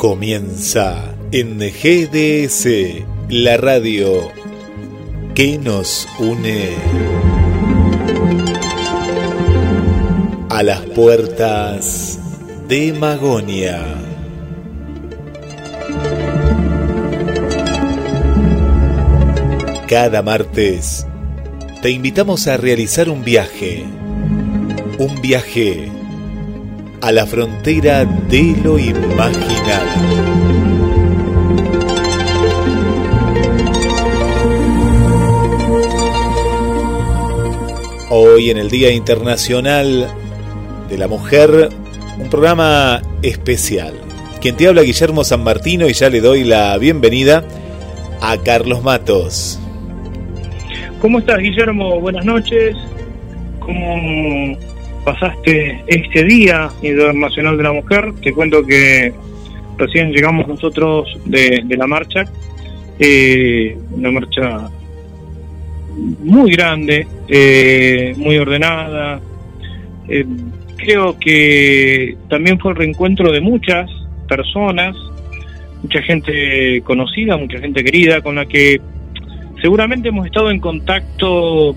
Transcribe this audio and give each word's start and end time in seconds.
Comienza 0.00 1.14
en 1.30 1.58
GDS, 1.58 3.04
la 3.28 3.58
radio 3.58 4.30
que 5.34 5.58
nos 5.58 6.08
une 6.18 6.70
a 10.48 10.62
las 10.62 10.80
puertas 10.80 12.18
de 12.66 12.94
Magonia. 12.94 13.84
Cada 19.86 20.22
martes 20.22 21.06
te 21.82 21.90
invitamos 21.90 22.46
a 22.46 22.56
realizar 22.56 23.10
un 23.10 23.22
viaje, 23.22 23.84
un 24.98 25.20
viaje 25.20 25.99
a 27.02 27.12
la 27.12 27.26
frontera 27.26 28.04
de 28.04 28.56
lo 28.62 28.78
imaginado. 28.78 29.86
Hoy 38.10 38.50
en 38.50 38.58
el 38.58 38.70
Día 38.70 38.90
Internacional 38.90 40.08
de 40.88 40.98
la 40.98 41.08
Mujer, 41.08 41.70
un 42.18 42.28
programa 42.28 43.00
especial. 43.22 43.94
Quien 44.40 44.56
te 44.56 44.68
habla 44.68 44.82
Guillermo 44.82 45.24
San 45.24 45.44
Martino 45.44 45.88
y 45.88 45.92
ya 45.92 46.10
le 46.10 46.20
doy 46.20 46.44
la 46.44 46.76
bienvenida 46.76 47.44
a 48.20 48.36
Carlos 48.38 48.82
Matos. 48.82 49.58
¿Cómo 51.00 51.18
estás 51.20 51.38
Guillermo? 51.38 52.00
Buenas 52.00 52.24
noches. 52.24 52.76
¿Cómo 53.60 53.96
pasaste 55.04 55.82
este 55.86 56.24
Día 56.24 56.68
Internacional 56.82 57.56
de 57.56 57.62
la 57.62 57.72
Mujer. 57.72 58.12
Te 58.22 58.32
cuento 58.32 58.64
que 58.64 59.12
recién 59.78 60.12
llegamos 60.12 60.46
nosotros 60.46 61.08
de, 61.24 61.64
la 61.68 61.86
marcha, 61.86 62.24
eh, 62.98 63.76
una 63.92 64.10
marcha 64.10 64.70
muy 66.22 66.52
grande, 66.52 67.06
eh, 67.28 68.14
muy 68.16 68.36
ordenada. 68.38 69.20
Eh, 70.08 70.24
creo 70.76 71.18
que 71.18 72.16
también 72.28 72.58
fue 72.58 72.72
el 72.72 72.76
reencuentro 72.78 73.32
de 73.32 73.40
muchas 73.40 73.90
personas, 74.28 74.96
mucha 75.82 76.02
gente 76.02 76.82
conocida, 76.82 77.36
mucha 77.36 77.58
gente 77.58 77.82
querida, 77.84 78.20
con 78.20 78.36
la 78.36 78.46
que 78.46 78.80
seguramente 79.60 80.08
hemos 80.08 80.26
estado 80.26 80.50
en 80.50 80.60
contacto 80.60 81.76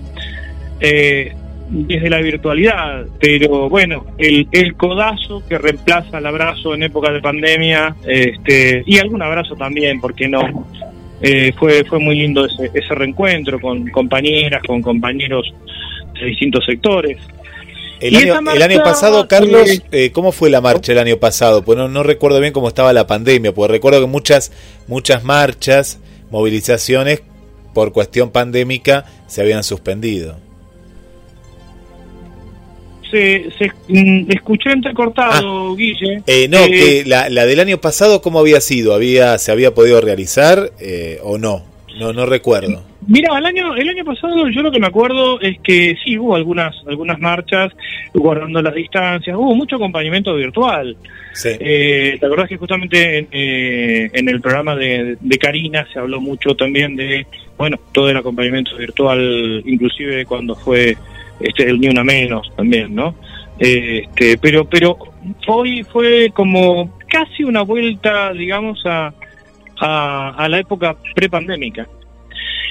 eh, 0.80 1.34
desde 1.68 2.10
la 2.10 2.20
virtualidad, 2.20 3.06
pero 3.18 3.68
bueno, 3.68 4.06
el, 4.18 4.46
el 4.52 4.74
codazo 4.74 5.42
que 5.48 5.58
reemplaza 5.58 6.18
el 6.18 6.26
abrazo 6.26 6.74
en 6.74 6.84
época 6.84 7.10
de 7.10 7.20
pandemia, 7.20 7.96
este, 8.06 8.82
y 8.86 8.98
algún 8.98 9.22
abrazo 9.22 9.56
también, 9.56 10.00
porque 10.00 10.28
no, 10.28 10.66
eh, 11.20 11.52
fue, 11.58 11.84
fue 11.84 11.98
muy 11.98 12.16
lindo 12.16 12.44
ese, 12.44 12.70
ese 12.74 12.94
reencuentro 12.94 13.60
con 13.60 13.88
compañeras, 13.88 14.62
con 14.66 14.82
compañeros 14.82 15.54
de 16.20 16.26
distintos 16.26 16.64
sectores. 16.64 17.18
El 18.00 18.16
año, 18.16 18.52
el 18.52 18.62
año, 18.62 18.82
pasado, 18.82 19.26
Carlos, 19.28 19.82
eh, 19.90 20.10
¿cómo 20.12 20.32
fue 20.32 20.50
la 20.50 20.60
marcha 20.60 20.92
el 20.92 20.98
año 20.98 21.16
pasado? 21.16 21.64
Pues 21.64 21.78
no, 21.78 21.88
no 21.88 22.02
recuerdo 22.02 22.40
bien 22.40 22.52
cómo 22.52 22.68
estaba 22.68 22.92
la 22.92 23.06
pandemia, 23.06 23.54
porque 23.54 23.72
recuerdo 23.72 24.00
que 24.00 24.06
muchas, 24.06 24.52
muchas 24.88 25.24
marchas, 25.24 26.00
movilizaciones 26.30 27.22
por 27.72 27.92
cuestión 27.92 28.30
pandémica 28.30 29.06
se 29.26 29.40
habían 29.40 29.64
suspendido 29.64 30.43
se, 33.14 33.50
se 33.58 33.72
mm, 33.88 34.30
escuchó 34.30 34.70
entrecortado, 34.70 35.72
ah, 35.72 35.74
Guille. 35.76 36.22
Eh, 36.26 36.48
no, 36.48 36.58
que 36.66 37.00
eh, 37.00 37.04
la, 37.06 37.28
la, 37.28 37.46
del 37.46 37.60
año 37.60 37.78
pasado, 37.78 38.20
¿cómo 38.20 38.40
había 38.40 38.60
sido? 38.60 38.92
¿Había, 38.92 39.38
¿Se 39.38 39.52
había 39.52 39.72
podido 39.72 40.00
realizar 40.00 40.72
eh, 40.80 41.20
o 41.22 41.38
no? 41.38 41.62
No, 41.98 42.12
no 42.12 42.26
recuerdo. 42.26 42.82
Mira, 43.06 43.38
el 43.38 43.46
año, 43.46 43.76
el 43.76 43.88
año 43.88 44.04
pasado 44.04 44.48
yo 44.48 44.62
lo 44.62 44.72
que 44.72 44.80
me 44.80 44.86
acuerdo 44.86 45.40
es 45.40 45.60
que 45.60 45.94
sí 46.04 46.18
hubo 46.18 46.34
algunas, 46.34 46.74
algunas 46.88 47.20
marchas 47.20 47.70
guardando 48.12 48.60
las 48.62 48.74
distancias, 48.74 49.36
hubo 49.36 49.54
mucho 49.54 49.76
acompañamiento 49.76 50.34
virtual. 50.34 50.96
Sí. 51.34 51.50
Eh, 51.60 52.16
¿Te 52.18 52.26
acordás 52.26 52.48
que 52.48 52.56
justamente 52.56 53.18
en, 53.18 53.28
eh, 53.30 54.10
en 54.12 54.28
el 54.28 54.40
programa 54.40 54.74
de, 54.74 55.16
de, 55.20 55.38
Karina 55.38 55.86
se 55.92 56.00
habló 56.00 56.20
mucho 56.20 56.56
también 56.56 56.96
de, 56.96 57.26
bueno, 57.56 57.78
todo 57.92 58.10
el 58.10 58.16
acompañamiento 58.16 58.76
virtual, 58.76 59.62
inclusive 59.66 60.24
cuando 60.24 60.56
fue 60.56 60.96
este 61.40 61.68
el 61.68 61.80
ni 61.80 61.88
una 61.88 62.04
menos 62.04 62.50
también, 62.56 62.94
¿no? 62.94 63.14
Este, 63.58 64.38
pero 64.38 64.64
pero 64.68 64.96
hoy 65.46 65.82
fue 65.84 66.30
como 66.34 66.98
casi 67.08 67.44
una 67.44 67.62
vuelta, 67.62 68.32
digamos, 68.32 68.84
a, 68.84 69.12
a, 69.80 70.48
la 70.48 70.58
época 70.58 70.96
prepandémica. 71.14 71.86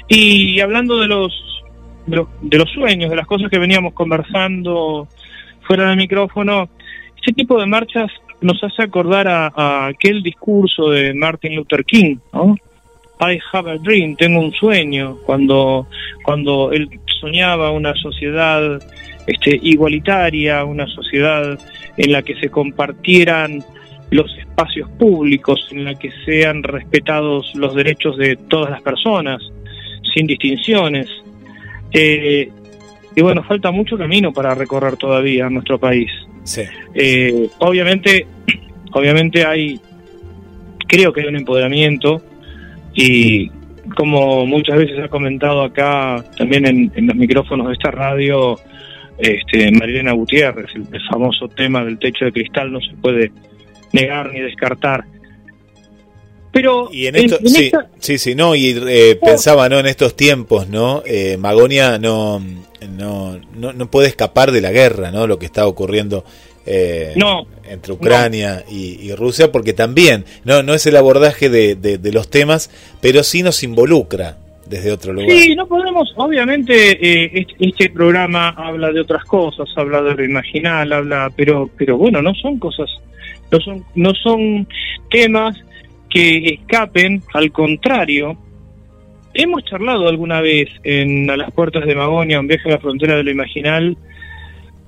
Y 0.08 0.60
hablando 0.60 1.00
de 1.00 1.08
los, 1.08 1.64
de 2.06 2.58
los, 2.58 2.70
sueños, 2.72 3.10
de 3.10 3.16
las 3.16 3.28
cosas 3.28 3.50
que 3.50 3.60
veníamos 3.60 3.94
conversando 3.94 5.08
fuera 5.62 5.88
del 5.88 5.98
micrófono, 5.98 6.70
ese 7.22 7.34
tipo 7.34 7.58
de 7.60 7.66
marchas 7.66 8.12
nos 8.42 8.62
hace 8.64 8.84
acordar 8.84 9.28
a, 9.28 9.48
a, 9.56 9.88
aquel 9.88 10.22
discurso 10.22 10.90
de 10.90 11.14
Martin 11.14 11.56
Luther 11.56 11.86
King, 11.86 12.18
¿no? 12.34 12.56
I 13.22 13.40
have 13.54 13.72
a 13.72 13.78
dream, 13.78 14.18
tengo 14.18 14.42
un 14.42 14.52
sueño, 14.52 15.18
cuando, 15.26 15.88
cuando 16.26 16.72
él 16.74 16.90
soñaba 17.24 17.72
una 17.72 17.94
sociedad 17.96 18.82
este, 19.26 19.58
igualitaria, 19.64 20.66
una 20.66 20.86
sociedad 20.88 21.58
en 21.96 22.12
la 22.12 22.22
que 22.22 22.36
se 22.36 22.50
compartieran 22.50 23.64
los 24.12 24.30
espacios 24.38 24.90
públicos, 25.00 25.70
en 25.72 25.86
la 25.86 25.96
que 25.96 26.12
sean 26.26 26.64
respetados 26.64 27.50
los 27.56 27.74
derechos 27.76 28.18
de 28.18 28.36
todas 28.36 28.72
las 28.72 28.82
personas, 28.82 29.42
sin 30.14 30.28
distinciones. 30.28 31.08
Eh, 31.94 32.52
y 33.16 33.22
bueno, 33.22 33.42
falta 33.44 33.72
mucho 33.72 33.98
camino 33.98 34.34
para 34.34 34.54
recorrer 34.54 34.98
todavía 34.98 35.48
en 35.48 35.54
nuestro 35.54 35.80
país. 35.80 36.12
Eh, 36.94 37.48
obviamente, 37.60 38.28
obviamente 38.92 39.46
hay, 39.46 39.80
creo 40.88 41.14
que 41.14 41.22
hay 41.22 41.28
un 41.28 41.38
empoderamiento 41.38 42.22
y 42.94 43.50
como 43.96 44.46
muchas 44.46 44.78
veces 44.78 45.00
ha 45.00 45.08
comentado 45.08 45.64
acá 45.64 46.24
también 46.38 46.66
en, 46.66 47.08
los 47.08 47.16
micrófonos 47.16 47.68
de 47.68 47.74
esta 47.74 47.92
radio, 47.92 48.60
este, 49.18 49.72
Marilena 49.72 50.14
Gutiérrez, 50.14 50.70
el, 50.76 51.02
famoso 51.10 51.48
tema 51.48 51.84
del 51.84 52.00
techo 52.00 52.26
de 52.26 52.32
cristal 52.32 52.72
no 52.72 52.80
se 52.80 52.94
puede 53.02 53.32
negar 53.92 54.32
ni 54.32 54.40
descartar. 54.40 55.06
Pero 56.52 56.90
y 56.92 57.08
en 57.08 57.16
esto, 57.16 57.40
sí, 57.46 57.72
sí, 58.00 58.18
sí, 58.20 58.36
no, 58.36 58.56
y 58.56 58.76
eh, 58.88 59.18
pensaba, 59.20 59.68
¿no? 59.70 59.80
En 59.80 59.88
estos 59.88 60.16
tiempos, 60.16 60.70
¿no? 60.70 61.02
Eh, 61.06 61.36
Magonia 61.38 61.98
no, 61.98 62.40
no, 62.92 63.40
no, 63.56 63.74
no 63.74 63.88
puede 63.90 64.08
escapar 64.08 64.52
de 64.52 64.62
la 64.62 64.72
guerra, 64.72 65.12
¿no? 65.12 65.26
Lo 65.26 65.40
que 65.40 65.48
está 65.48 65.66
ocurriendo 65.66 66.24
eh, 66.66 67.14
no, 67.16 67.46
entre 67.70 67.94
Ucrania 67.94 68.64
y, 68.70 69.14
Rusia, 69.16 69.52
porque 69.52 69.74
también 69.74 70.26
no, 70.46 70.64
no 70.64 70.74
es 70.74 70.86
el 70.86 70.96
abordaje 70.96 71.50
de, 71.50 71.76
de, 71.76 72.12
los 72.12 72.30
temas, 72.30 72.70
pero 73.02 73.24
sí 73.24 73.44
nos 73.44 73.64
involucra 73.64 74.38
desde 74.68 74.92
otro 74.92 75.14
lugar. 75.14 75.30
Sí, 75.30 75.56
no 75.56 75.68
podemos, 75.68 76.14
obviamente 76.16 76.74
eh, 77.36 77.46
este, 77.60 77.90
programa 77.90 78.50
habla 78.50 78.92
de 78.92 79.02
otras 79.02 79.26
cosas, 79.26 79.70
habla 79.76 80.02
de 80.02 80.16
lo 80.16 80.24
imaginal, 80.24 80.92
habla, 80.94 81.30
pero, 81.36 81.70
pero 81.78 81.98
bueno, 81.98 82.22
no 82.22 82.34
son 82.36 82.60
cosas, 82.60 82.90
no 83.52 83.60
son, 83.60 83.84
no 83.96 84.14
son 84.14 84.68
temas 85.10 85.58
que 86.10 86.60
escapen, 86.60 87.22
al 87.34 87.52
contrario, 87.52 88.38
hemos 89.34 89.64
charlado 89.66 90.08
alguna 90.08 90.42
vez 90.42 90.70
en 90.84 91.30
A 91.30 91.38
las 91.38 91.52
puertas 91.52 91.86
de 91.86 91.96
Magonia, 91.96 92.40
un 92.40 92.48
viaje 92.48 92.70
a 92.70 92.74
la 92.74 92.80
frontera 92.80 93.16
de 93.16 93.24
lo 93.24 93.32
imaginal, 93.32 93.98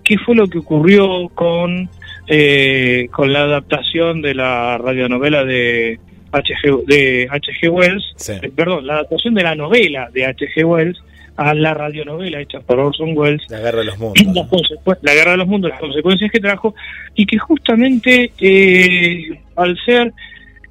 qué 0.06 0.18
fue 0.20 0.36
lo 0.36 0.48
que 0.48 0.60
ocurrió 0.60 1.28
con, 1.34 1.90
eh, 2.28 3.10
con 3.12 3.34
la 3.34 3.44
adaptación 3.44 4.22
de 4.22 4.36
la 4.36 4.78
radionovela 4.78 5.44
de 5.44 6.00
H.G. 6.32 6.86
de 6.86 7.28
H.G. 7.30 7.70
Wells, 7.70 8.16
eh, 8.30 8.52
perdón, 8.56 8.88
la 8.88 8.94
adaptación 8.94 9.34
de 9.34 9.44
la 9.44 9.56
novela 9.56 10.10
de 10.14 10.26
H.G. 10.26 10.64
Wells, 10.64 11.02
a 11.38 11.54
la 11.54 11.74
radionovela 11.74 12.40
hecha 12.40 12.62
por 12.62 12.80
Orson 12.80 13.18
Welles. 13.18 13.42
La 13.50 13.60
Guerra 13.60 13.80
de 13.80 13.86
los 13.86 13.98
Mundos. 13.98 14.74
La, 15.02 15.14
Guerra 15.14 15.32
de 15.32 15.38
los 15.38 15.48
Mundos, 15.48 15.72
las 15.72 15.80
consecuencias 15.80 16.32
que 16.32 16.40
trajo, 16.40 16.76
y 17.14 17.26
que 17.26 17.38
justamente 17.38 18.32
eh, 18.40 19.40
al 19.56 19.78
ser 19.86 20.14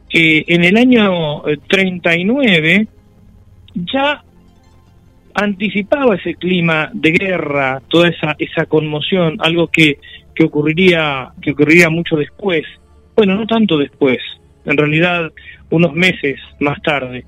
que 0.08 0.44
en 0.46 0.64
el 0.64 0.76
año 0.76 1.42
39 1.68 2.74
eh, 2.74 2.86
ya 3.74 4.22
anticipaba 5.34 6.14
ese 6.14 6.34
clima 6.34 6.90
de 6.92 7.10
guerra, 7.10 7.82
toda 7.88 8.08
esa, 8.08 8.36
esa 8.38 8.66
conmoción, 8.66 9.36
algo 9.40 9.66
que, 9.68 9.98
que 10.34 10.44
ocurriría, 10.44 11.32
que 11.42 11.50
ocurriría 11.50 11.90
mucho 11.90 12.16
después. 12.16 12.62
Bueno, 13.16 13.34
no 13.34 13.46
tanto 13.46 13.78
después, 13.78 14.18
en 14.64 14.76
realidad 14.76 15.32
unos 15.70 15.92
meses 15.92 16.40
más 16.60 16.80
tarde. 16.82 17.24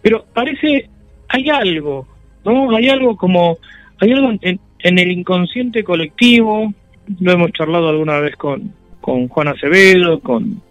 Pero 0.00 0.24
parece, 0.32 0.88
hay 1.28 1.50
algo, 1.50 2.06
¿no? 2.44 2.74
Hay 2.76 2.88
algo 2.88 3.16
como, 3.16 3.58
hay 3.98 4.12
algo 4.12 4.32
en, 4.40 4.60
el 4.80 5.10
inconsciente 5.10 5.82
colectivo, 5.82 6.72
lo 7.20 7.32
hemos 7.32 7.52
charlado 7.52 7.88
alguna 7.88 8.20
vez 8.20 8.36
con, 8.36 8.72
con 9.00 9.26
Juan 9.28 9.48
Acevedo, 9.48 10.20
con, 10.20 10.62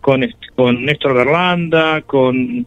con, 0.00 0.26
con 0.54 0.84
Néstor 0.84 1.14
Berlanda, 1.14 2.00
con 2.02 2.66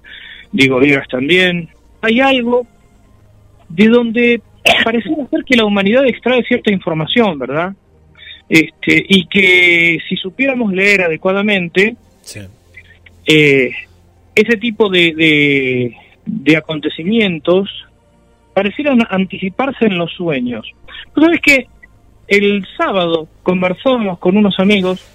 Diego 0.52 0.80
Díaz 0.80 1.08
también. 1.08 1.70
Hay 2.02 2.20
algo 2.20 2.68
de 3.74 3.88
donde 3.88 4.42
pareciera 4.84 5.28
ser 5.28 5.44
que 5.44 5.56
la 5.56 5.66
humanidad 5.66 6.06
extrae 6.06 6.44
cierta 6.44 6.72
información, 6.72 7.38
¿verdad? 7.40 7.74
Este, 8.50 9.06
y 9.08 9.26
que 9.28 10.00
si 10.08 10.16
supiéramos 10.18 10.74
leer 10.74 11.02
adecuadamente, 11.02 11.96
eh, 13.26 13.72
ese 14.36 14.58
tipo 14.58 14.90
de, 14.90 15.94
de, 16.26 16.58
acontecimientos 16.58 17.70
parecieran 18.54 19.00
anticiparse 19.10 19.86
en 19.86 19.98
los 19.98 20.12
sueños. 20.14 20.66
¿Tú 21.14 21.22
sabes 21.22 21.40
que 21.42 21.68
el 22.32 22.66
sábado 22.78 23.28
conversamos 23.44 24.18
con 24.20 24.38
unos 24.38 24.58
amigos 24.58 25.06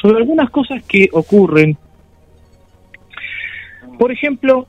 sobre 0.00 0.16
algunas 0.18 0.50
cosas 0.50 0.82
que 0.82 1.08
ocurren. 1.12 1.76
Por 3.98 4.10
ejemplo, 4.10 4.66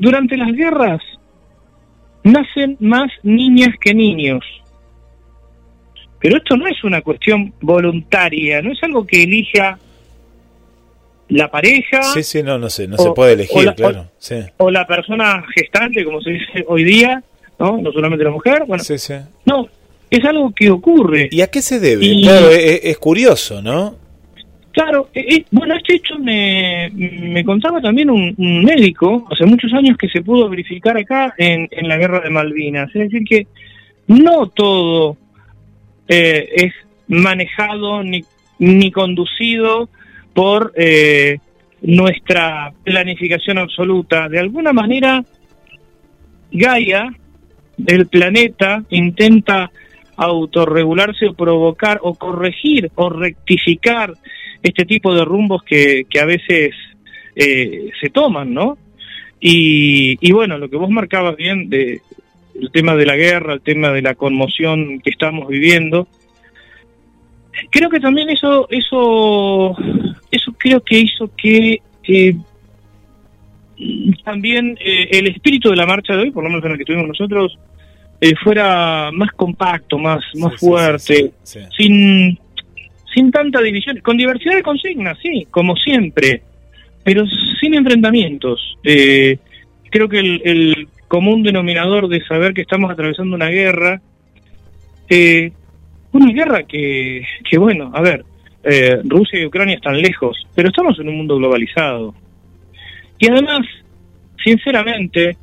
durante 0.00 0.36
las 0.36 0.52
guerras 0.52 1.00
nacen 2.24 2.76
más 2.80 3.10
niñas 3.22 3.74
que 3.80 3.94
niños. 3.94 4.44
Pero 6.20 6.36
esto 6.36 6.56
no 6.56 6.66
es 6.66 6.84
una 6.84 7.00
cuestión 7.00 7.54
voluntaria, 7.60 8.60
no 8.60 8.72
es 8.72 8.82
algo 8.82 9.06
que 9.06 9.22
elija 9.22 9.78
la 11.28 11.50
pareja. 11.50 12.02
Sí, 12.14 12.22
sí, 12.22 12.42
no, 12.42 12.58
no 12.58 12.68
sé, 12.68 12.86
no 12.86 12.96
se 12.98 13.10
puede 13.12 13.32
elegir, 13.32 13.72
claro. 13.74 14.10
O, 14.58 14.70
la 14.70 14.86
persona 14.86 15.42
gestante, 15.54 16.04
como 16.04 16.20
se 16.20 16.30
dice 16.30 16.64
hoy 16.68 16.84
día, 16.84 17.22
¿no? 17.58 17.78
No 17.78 17.92
solamente 17.92 18.24
la 18.24 18.30
mujer, 18.30 18.64
bueno. 18.66 18.84
Sí, 18.84 18.98
sí. 18.98 19.14
No, 19.46 19.68
es 20.10 20.24
algo 20.24 20.52
que 20.52 20.70
ocurre. 20.70 21.28
¿Y 21.30 21.40
a 21.40 21.46
qué 21.46 21.62
se 21.62 21.80
debe? 21.80 22.06
claro, 22.22 22.50
es, 22.50 22.98
curioso, 22.98 23.62
¿no? 23.62 23.96
Claro, 24.72 25.10
eh, 25.14 25.24
eh, 25.28 25.44
bueno, 25.50 25.74
este 25.74 25.96
hecho 25.96 26.18
me, 26.18 26.90
me 26.94 27.44
contaba 27.44 27.80
también 27.80 28.08
un, 28.10 28.34
médico 28.64 29.26
hace 29.30 29.44
muchos 29.44 29.72
años 29.72 29.96
que 29.96 30.08
se 30.08 30.22
pudo 30.22 30.48
verificar 30.48 30.96
acá 30.96 31.34
en, 31.38 31.68
en 31.70 31.88
la 31.88 31.96
guerra 31.96 32.20
de 32.20 32.30
Malvinas. 32.30 32.88
Es 32.94 33.10
decir, 33.10 33.24
que 33.24 33.46
no 34.06 34.48
todo 34.48 35.16
eh, 36.08 36.48
es 36.54 36.72
manejado 37.06 38.02
ni, 38.02 38.24
ni 38.58 38.90
conducido 38.90 39.88
por 40.34 40.72
eh, 40.76 41.38
nuestra 41.82 42.72
planificación 42.82 43.58
absoluta. 43.58 44.28
De 44.28 44.40
alguna 44.40 44.72
manera, 44.72 45.24
Gaia, 46.50 47.12
el 47.86 48.06
planeta, 48.08 48.82
intenta 48.90 49.70
autorregularse 50.16 51.28
o 51.28 51.34
provocar 51.34 52.00
o 52.02 52.14
corregir 52.14 52.90
o 52.96 53.08
rectificar 53.08 54.12
este 54.62 54.84
tipo 54.84 55.14
de 55.14 55.24
rumbos 55.24 55.62
que, 55.62 56.04
que 56.08 56.20
a 56.20 56.24
veces 56.24 56.74
eh, 57.34 57.90
se 58.00 58.10
toman, 58.10 58.52
¿no? 58.52 58.78
Y, 59.40 60.18
y, 60.20 60.32
bueno, 60.32 60.58
lo 60.58 60.68
que 60.68 60.76
vos 60.76 60.90
marcabas 60.90 61.36
bien 61.36 61.70
de 61.70 62.02
el 62.60 62.70
tema 62.70 62.94
de 62.94 63.06
la 63.06 63.16
guerra, 63.16 63.54
el 63.54 63.62
tema 63.62 63.90
de 63.90 64.02
la 64.02 64.14
conmoción 64.14 65.00
que 65.00 65.10
estamos 65.10 65.48
viviendo, 65.48 66.08
creo 67.70 67.88
que 67.88 68.00
también 68.00 68.28
eso 68.30 68.68
eso 68.70 69.76
eso 70.30 70.52
creo 70.58 70.80
que 70.82 70.98
hizo 70.98 71.30
que 71.36 71.80
eh, 72.06 72.36
también 74.24 74.76
eh, 74.80 75.08
el 75.12 75.28
espíritu 75.28 75.70
de 75.70 75.76
la 75.76 75.86
marcha 75.86 76.14
de 76.14 76.22
hoy, 76.22 76.30
por 76.30 76.44
lo 76.44 76.50
menos 76.50 76.64
en 76.64 76.72
el 76.72 76.78
que 76.78 76.84
tuvimos 76.84 77.08
nosotros, 77.08 77.58
eh, 78.20 78.34
fuera 78.42 79.10
más 79.12 79.30
compacto, 79.32 79.98
más, 79.98 80.22
más 80.34 80.56
fuerte, 80.56 81.32
sin, 81.42 82.38
sin 83.14 83.30
tanta 83.30 83.60
división, 83.60 83.98
con 84.00 84.16
diversidad 84.16 84.54
de 84.54 84.62
consignas, 84.62 85.18
sí, 85.22 85.46
como 85.50 85.76
siempre, 85.76 86.42
pero 87.04 87.24
sin 87.60 87.74
enfrentamientos. 87.74 88.76
creo 88.82 90.08
que 90.08 90.18
el, 90.18 90.42
el, 90.44 90.88
común 91.08 91.42
denominador 91.42 92.06
de 92.06 92.24
saber 92.24 92.54
que 92.54 92.60
estamos 92.60 92.88
atravesando 92.88 93.34
una 93.34 93.48
guerra, 93.48 94.00
una 96.12 96.32
guerra 96.32 96.62
que, 96.62 97.26
que 97.48 97.58
bueno, 97.58 97.90
a 97.92 98.00
ver, 98.00 98.24
eh, 98.62 99.00
Rusia 99.04 99.40
y 99.40 99.46
Ucrania 99.46 99.76
están 99.76 100.00
lejos, 100.00 100.36
pero 100.54 100.68
estamos 100.68 100.98
en 100.98 101.08
un 101.08 101.16
mundo 101.16 101.36
globalizado. 101.36 102.14
Y 103.18 103.30
además, 103.30 103.66
sinceramente, 104.44 105.36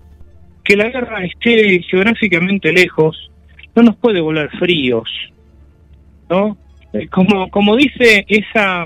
que 0.64 0.76
la 0.76 0.90
guerra 0.90 1.24
esté 1.24 1.82
geográficamente 1.84 2.72
lejos 2.72 3.32
no 3.76 3.84
nos 3.84 3.96
puede 3.98 4.22
volver 4.22 4.50
fríos, 4.58 5.10
¿no? 6.30 6.58
Eh, 7.00 7.08
como, 7.08 7.50
como 7.50 7.76
dice 7.76 8.26
esa, 8.28 8.86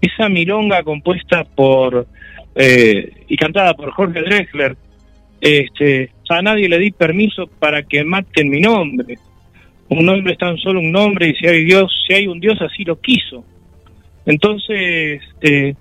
esa 0.00 0.28
milonga 0.28 0.82
compuesta 0.82 1.44
por 1.44 2.06
eh, 2.54 3.12
y 3.28 3.36
cantada 3.36 3.74
por 3.74 3.90
Jorge 3.92 4.20
Drexler, 4.22 4.76
este, 5.40 6.10
a 6.28 6.42
nadie 6.42 6.68
le 6.68 6.78
di 6.78 6.90
permiso 6.90 7.46
para 7.46 7.82
que 7.82 8.04
maten 8.04 8.48
mi 8.48 8.60
nombre. 8.60 9.18
Un 9.88 10.06
nombre 10.06 10.32
es 10.32 10.38
tan 10.38 10.56
solo 10.56 10.80
un 10.80 10.90
nombre 10.90 11.28
y 11.28 11.34
si 11.34 11.46
hay 11.46 11.64
Dios, 11.64 11.92
si 12.06 12.14
hay 12.14 12.26
un 12.26 12.40
Dios 12.40 12.58
así 12.62 12.84
lo 12.84 12.98
quiso. 13.00 13.44
Entonces, 14.24 15.20
eh, 15.42 15.74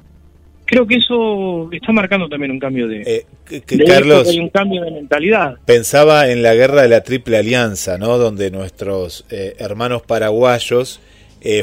creo 0.65 0.85
que 0.85 0.95
eso 0.95 1.69
está 1.71 1.91
marcando 1.91 2.27
también 2.27 2.51
un 2.51 2.59
cambio 2.59 2.87
de, 2.87 3.01
eh, 3.01 3.61
Carlos, 3.85 4.35
un 4.35 4.49
cambio 4.49 4.81
de 4.83 4.91
mentalidad. 4.91 5.57
Pensaba 5.65 6.29
en 6.29 6.41
la 6.41 6.53
guerra 6.55 6.81
de 6.81 6.89
la 6.89 7.03
Triple 7.03 7.37
Alianza, 7.37 7.97
¿no? 7.97 8.17
Donde 8.17 8.51
nuestros 8.51 9.25
eh, 9.29 9.55
hermanos 9.59 10.01
paraguayos 10.01 10.99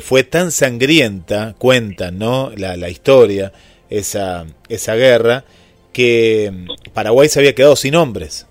fue 0.02 0.24
tan 0.24 0.50
sangrienta, 0.50 1.54
cuentan, 1.58 2.18
¿no? 2.18 2.50
La, 2.56 2.76
la 2.76 2.88
historia, 2.88 3.52
esa, 3.90 4.46
esa 4.68 4.94
guerra, 4.94 5.44
que 5.92 6.52
Paraguay 6.94 7.28
se 7.28 7.40
había 7.40 7.54
quedado 7.54 7.76
sin 7.76 7.94
hombres. 7.94 8.48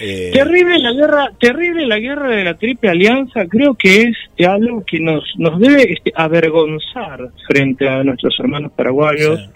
Eh, 0.00 0.30
terrible 0.32 0.78
la 0.78 0.92
guerra, 0.92 1.32
terrible 1.38 1.86
la 1.86 1.98
guerra 1.98 2.28
de 2.28 2.44
la 2.44 2.54
Triple 2.54 2.90
Alianza. 2.90 3.46
Creo 3.46 3.74
que 3.74 4.02
es 4.02 4.46
algo 4.46 4.84
que 4.84 5.00
nos 5.00 5.24
nos 5.36 5.58
debe 5.58 5.92
este, 5.92 6.12
avergonzar 6.14 7.30
frente 7.48 7.88
a 7.88 8.04
nuestros 8.04 8.38
hermanos 8.38 8.72
paraguayos. 8.72 9.48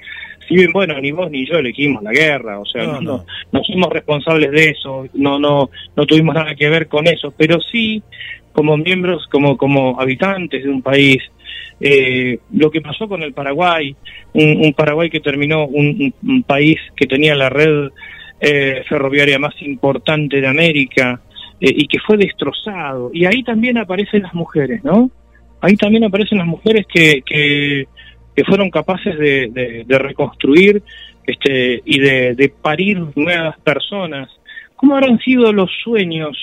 Si 0.48 0.56
bien, 0.56 0.72
bueno, 0.72 1.00
ni 1.00 1.10
vos 1.10 1.30
ni 1.30 1.46
yo 1.46 1.56
elegimos 1.56 2.02
la 2.02 2.10
guerra, 2.10 2.58
o 2.58 2.66
sea, 2.66 2.84
no, 2.84 3.00
no, 3.00 3.24
no, 3.50 3.64
somos 3.64 3.90
responsables 3.90 4.50
de 4.50 4.70
eso, 4.70 5.08
no, 5.14 5.38
no, 5.38 5.70
no 5.96 6.04
tuvimos 6.04 6.34
nada 6.34 6.54
que 6.54 6.68
ver 6.68 6.86
con 6.86 7.06
eso, 7.06 7.32
pero 7.34 7.58
sí, 7.62 8.02
como 8.54 8.76
miembros, 8.76 9.26
como, 9.30 9.58
como 9.58 10.00
habitantes 10.00 10.62
de 10.62 10.70
un 10.70 10.80
país, 10.80 11.18
eh, 11.80 12.38
lo 12.52 12.70
que 12.70 12.80
pasó 12.80 13.08
con 13.08 13.22
el 13.22 13.32
Paraguay, 13.32 13.94
un, 14.32 14.72
Paraguay 14.74 15.10
que 15.10 15.20
terminó, 15.20 15.66
un, 15.66 16.44
país 16.46 16.78
que 16.96 17.06
tenía 17.06 17.34
la 17.34 17.50
red 17.50 17.90
eh, 18.40 18.82
ferroviaria 18.88 19.38
más 19.38 19.54
importante 19.62 20.40
de 20.40 20.46
América 20.46 21.20
eh, 21.60 21.72
y 21.76 21.86
que 21.88 21.98
fue 21.98 22.16
destrozado. 22.16 23.10
Y 23.12 23.26
ahí 23.26 23.42
también 23.42 23.76
aparecen 23.76 24.22
las 24.22 24.34
mujeres, 24.34 24.84
¿no? 24.84 25.10
Ahí 25.60 25.76
también 25.76 26.04
aparecen 26.04 26.38
las 26.38 26.46
mujeres 26.46 26.86
que, 26.86 27.22
que, 27.26 27.86
fueron 28.46 28.70
capaces 28.70 29.16
de, 29.18 29.84
de, 29.86 29.98
reconstruir 29.98 30.82
este, 31.26 31.82
y 31.84 31.98
de, 31.98 32.34
de, 32.34 32.48
parir 32.50 33.00
nuevas 33.16 33.58
personas. 33.60 34.28
¿Cómo 34.76 34.94
habrán 34.96 35.18
sido 35.20 35.52
los 35.52 35.70
sueños 35.82 36.36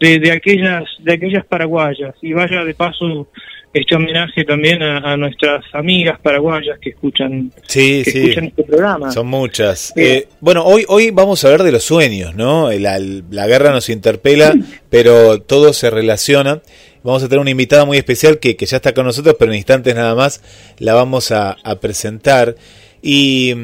de, 0.00 0.18
de, 0.18 0.32
aquellas, 0.32 0.84
de 0.98 1.12
aquellas 1.12 1.46
paraguayas? 1.46 2.14
Y 2.22 2.32
vaya 2.32 2.64
de 2.64 2.74
paso 2.74 3.28
este 3.72 3.94
homenaje 3.94 4.44
también 4.44 4.82
a, 4.82 5.16
nuestras 5.16 5.64
amigas 5.72 6.18
paraguayas 6.20 6.78
que 6.80 6.90
escuchan, 6.90 7.52
sí, 7.68 8.02
escuchan 8.04 8.46
este 8.46 8.64
programa. 8.64 9.12
Son 9.12 9.28
muchas. 9.28 9.92
Eh, 9.96 10.26
bueno, 10.40 10.64
hoy, 10.64 10.84
hoy 10.88 11.10
vamos 11.10 11.44
a 11.44 11.50
ver 11.50 11.62
de 11.62 11.70
los 11.70 11.84
sueños, 11.84 12.34
¿no? 12.34 12.72
La, 12.72 12.98
la 12.98 13.46
guerra 13.46 13.70
nos 13.70 13.88
interpela, 13.88 14.54
pero 14.88 15.40
todo 15.40 15.72
se 15.72 15.88
relaciona. 15.88 16.62
Vamos 17.04 17.22
a 17.22 17.28
tener 17.28 17.40
una 17.40 17.50
invitada 17.50 17.84
muy 17.84 17.96
especial 17.96 18.40
que, 18.40 18.56
que 18.56 18.66
ya 18.66 18.76
está 18.76 18.92
con 18.92 19.06
nosotros, 19.06 19.36
pero 19.38 19.52
en 19.52 19.58
instantes 19.58 19.94
nada 19.94 20.14
más 20.16 20.42
la 20.78 20.94
vamos 20.94 21.30
a, 21.30 21.56
a 21.62 21.76
presentar. 21.78 22.56
Y, 23.02 23.54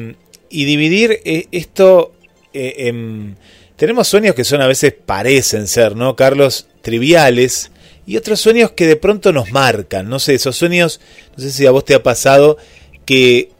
y 0.49 0.65
dividir 0.65 1.19
eh, 1.25 1.47
esto 1.51 2.13
eh, 2.53 2.87
en 2.87 3.35
tenemos 3.77 4.07
sueños 4.07 4.35
que 4.35 4.43
son 4.43 4.61
a 4.61 4.67
veces 4.67 4.93
parecen 4.93 5.67
ser, 5.67 5.95
¿no, 5.95 6.15
Carlos? 6.15 6.67
Triviales 6.81 7.71
y 8.05 8.17
otros 8.17 8.41
sueños 8.41 8.71
que 8.71 8.87
de 8.87 8.97
pronto 8.97 9.31
nos 9.31 9.51
marcan, 9.51 10.09
no 10.09 10.19
sé, 10.19 10.33
esos 10.33 10.55
sueños, 10.55 10.99
no 11.35 11.43
sé 11.43 11.51
si 11.51 11.65
a 11.65 11.71
vos 11.71 11.85
te 11.85 11.95
ha 11.95 12.03
pasado 12.03 12.57
que 13.05 13.51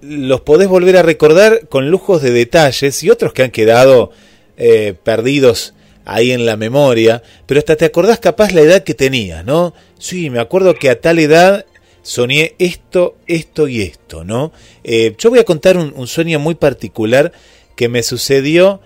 los 0.00 0.40
podés 0.42 0.68
volver 0.68 0.96
a 0.96 1.02
recordar 1.02 1.68
con 1.68 1.90
lujos 1.90 2.22
de 2.22 2.30
detalles 2.30 3.02
y 3.02 3.10
otros 3.10 3.32
que 3.32 3.42
han 3.42 3.50
quedado 3.50 4.10
eh, 4.56 4.94
perdidos 5.02 5.74
ahí 6.04 6.30
en 6.30 6.46
la 6.46 6.56
memoria, 6.56 7.22
pero 7.46 7.58
hasta 7.58 7.76
te 7.76 7.84
acordás 7.84 8.20
capaz 8.20 8.52
la 8.52 8.60
edad 8.60 8.84
que 8.84 8.94
tenías, 8.94 9.44
¿no? 9.44 9.74
Sí, 9.98 10.30
me 10.30 10.38
acuerdo 10.38 10.74
que 10.74 10.88
a 10.88 11.00
tal 11.00 11.18
edad 11.18 11.66
soñé 12.02 12.54
esto, 12.60 13.16
esto 13.26 13.66
y 13.66 13.82
esto, 13.82 14.22
¿no? 14.22 14.52
Eh, 14.84 15.16
yo 15.18 15.30
voy 15.30 15.40
a 15.40 15.44
contar 15.44 15.76
un, 15.76 16.06
sueño 16.06 16.38
muy 16.38 16.54
particular 16.54 17.32
que 17.74 17.88
me 17.88 18.04
sucedió 18.04 18.80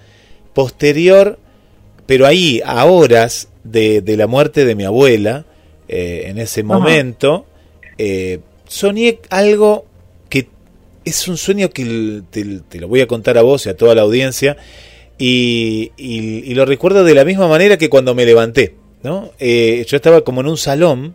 posterior, 0.52 1.38
pero 2.06 2.26
ahí, 2.26 2.60
a 2.64 2.84
horas 2.84 3.48
de, 3.64 4.02
la 4.16 4.26
muerte 4.26 4.64
de 4.64 4.74
mi 4.74 4.84
abuela, 4.84 5.44
eh, 5.88 6.24
en 6.26 6.38
ese 6.38 6.62
momento, 6.62 7.46
soñé 8.66 9.18
algo 9.30 9.86
que 10.28 10.48
es 11.04 11.28
un 11.28 11.36
sueño 11.36 11.70
que 11.70 12.22
te, 12.30 12.80
lo 12.80 12.88
voy 12.88 13.00
a 13.00 13.06
contar 13.06 13.38
a 13.38 13.42
vos 13.42 13.66
y 13.66 13.68
a 13.68 13.76
toda 13.76 13.94
la 13.94 14.02
audiencia, 14.02 14.56
y, 15.18 16.54
lo 16.54 16.64
recuerdo 16.64 17.04
de 17.04 17.14
la 17.14 17.24
misma 17.24 17.46
manera 17.46 17.76
que 17.76 17.90
cuando 17.90 18.14
me 18.14 18.24
levanté. 18.24 18.74
¿no? 19.02 19.32
Eh, 19.38 19.84
yo 19.88 19.96
estaba 19.96 20.22
como 20.22 20.40
en 20.40 20.48
un 20.48 20.56
salón 20.56 21.14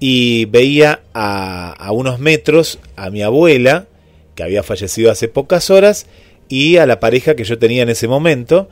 y 0.00 0.44
veía 0.46 1.00
a, 1.14 1.90
unos 1.92 2.18
metros 2.18 2.78
a 2.96 3.10
mi 3.10 3.22
abuela, 3.22 3.86
que 4.34 4.42
había 4.42 4.62
fallecido 4.62 5.10
hace 5.10 5.28
pocas 5.28 5.70
horas, 5.70 6.06
y 6.48 6.76
a 6.76 6.86
la 6.86 7.00
pareja 7.00 7.36
que 7.36 7.44
yo 7.44 7.58
tenía 7.58 7.82
en 7.82 7.90
ese 7.90 8.08
momento, 8.08 8.68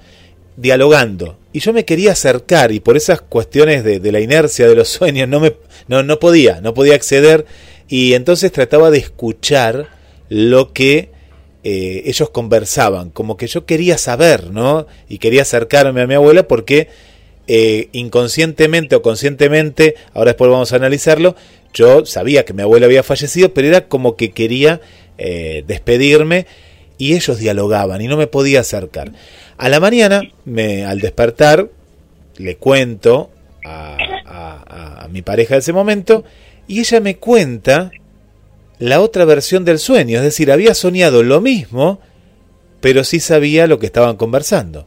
dialogando. 0.56 1.38
Y 1.52 1.60
yo 1.60 1.72
me 1.72 1.84
quería 1.84 2.12
acercar 2.12 2.72
y 2.72 2.80
por 2.80 2.96
esas 2.96 3.20
cuestiones 3.20 3.84
de, 3.84 4.12
la 4.12 4.20
inercia 4.20 4.66
de 4.66 4.74
los 4.74 4.88
sueños 4.88 5.28
no, 5.28 5.40
me, 5.40 5.54
no, 5.88 6.02
no 6.02 6.18
podía, 6.18 6.60
no 6.60 6.74
podía 6.74 6.94
acceder 6.94 7.46
y 7.88 8.14
entonces 8.14 8.52
trataba 8.52 8.90
de 8.90 8.98
escuchar 8.98 9.88
lo 10.28 10.72
que 10.72 11.10
eh, 11.62 12.02
ellos 12.06 12.30
conversaban, 12.30 13.10
como 13.10 13.36
que 13.36 13.46
yo 13.46 13.66
quería 13.66 13.98
saber, 13.98 14.50
¿no? 14.50 14.86
Y 15.08 15.18
quería 15.18 15.42
acercarme 15.42 16.00
a 16.00 16.06
mi 16.06 16.14
abuela 16.14 16.48
porque 16.48 16.88
eh, 17.48 17.88
inconscientemente 17.92 18.96
o 18.96 19.02
conscientemente, 19.02 19.94
ahora 20.14 20.30
después 20.30 20.50
vamos 20.50 20.72
a 20.72 20.76
analizarlo, 20.76 21.36
yo 21.72 22.06
sabía 22.06 22.44
que 22.44 22.54
mi 22.54 22.62
abuela 22.62 22.86
había 22.86 23.02
fallecido, 23.02 23.52
pero 23.52 23.68
era 23.68 23.88
como 23.88 24.16
que 24.16 24.30
quería 24.30 24.80
eh, 25.18 25.64
despedirme 25.66 26.46
y 26.98 27.14
ellos 27.14 27.38
dialogaban 27.38 28.00
y 28.00 28.08
no 28.08 28.16
me 28.16 28.26
podía 28.26 28.60
acercar. 28.60 29.12
A 29.56 29.68
la 29.68 29.80
mañana, 29.80 30.22
me, 30.44 30.84
al 30.84 31.00
despertar, 31.00 31.68
le 32.36 32.56
cuento 32.56 33.30
a, 33.64 33.96
a 35.04 35.08
mi 35.08 35.22
pareja 35.22 35.54
de 35.54 35.60
ese 35.60 35.72
momento 35.72 36.24
y 36.68 36.80
ella 36.80 37.00
me 37.00 37.16
cuenta 37.16 37.90
la 38.78 39.00
otra 39.00 39.24
versión 39.24 39.64
del 39.64 39.78
sueño, 39.78 40.18
es 40.18 40.24
decir, 40.24 40.52
había 40.52 40.74
soñado 40.74 41.22
lo 41.22 41.40
mismo, 41.40 42.00
pero 42.80 43.04
sí 43.04 43.20
sabía 43.20 43.66
lo 43.66 43.78
que 43.78 43.86
estaban 43.86 44.16
conversando. 44.16 44.86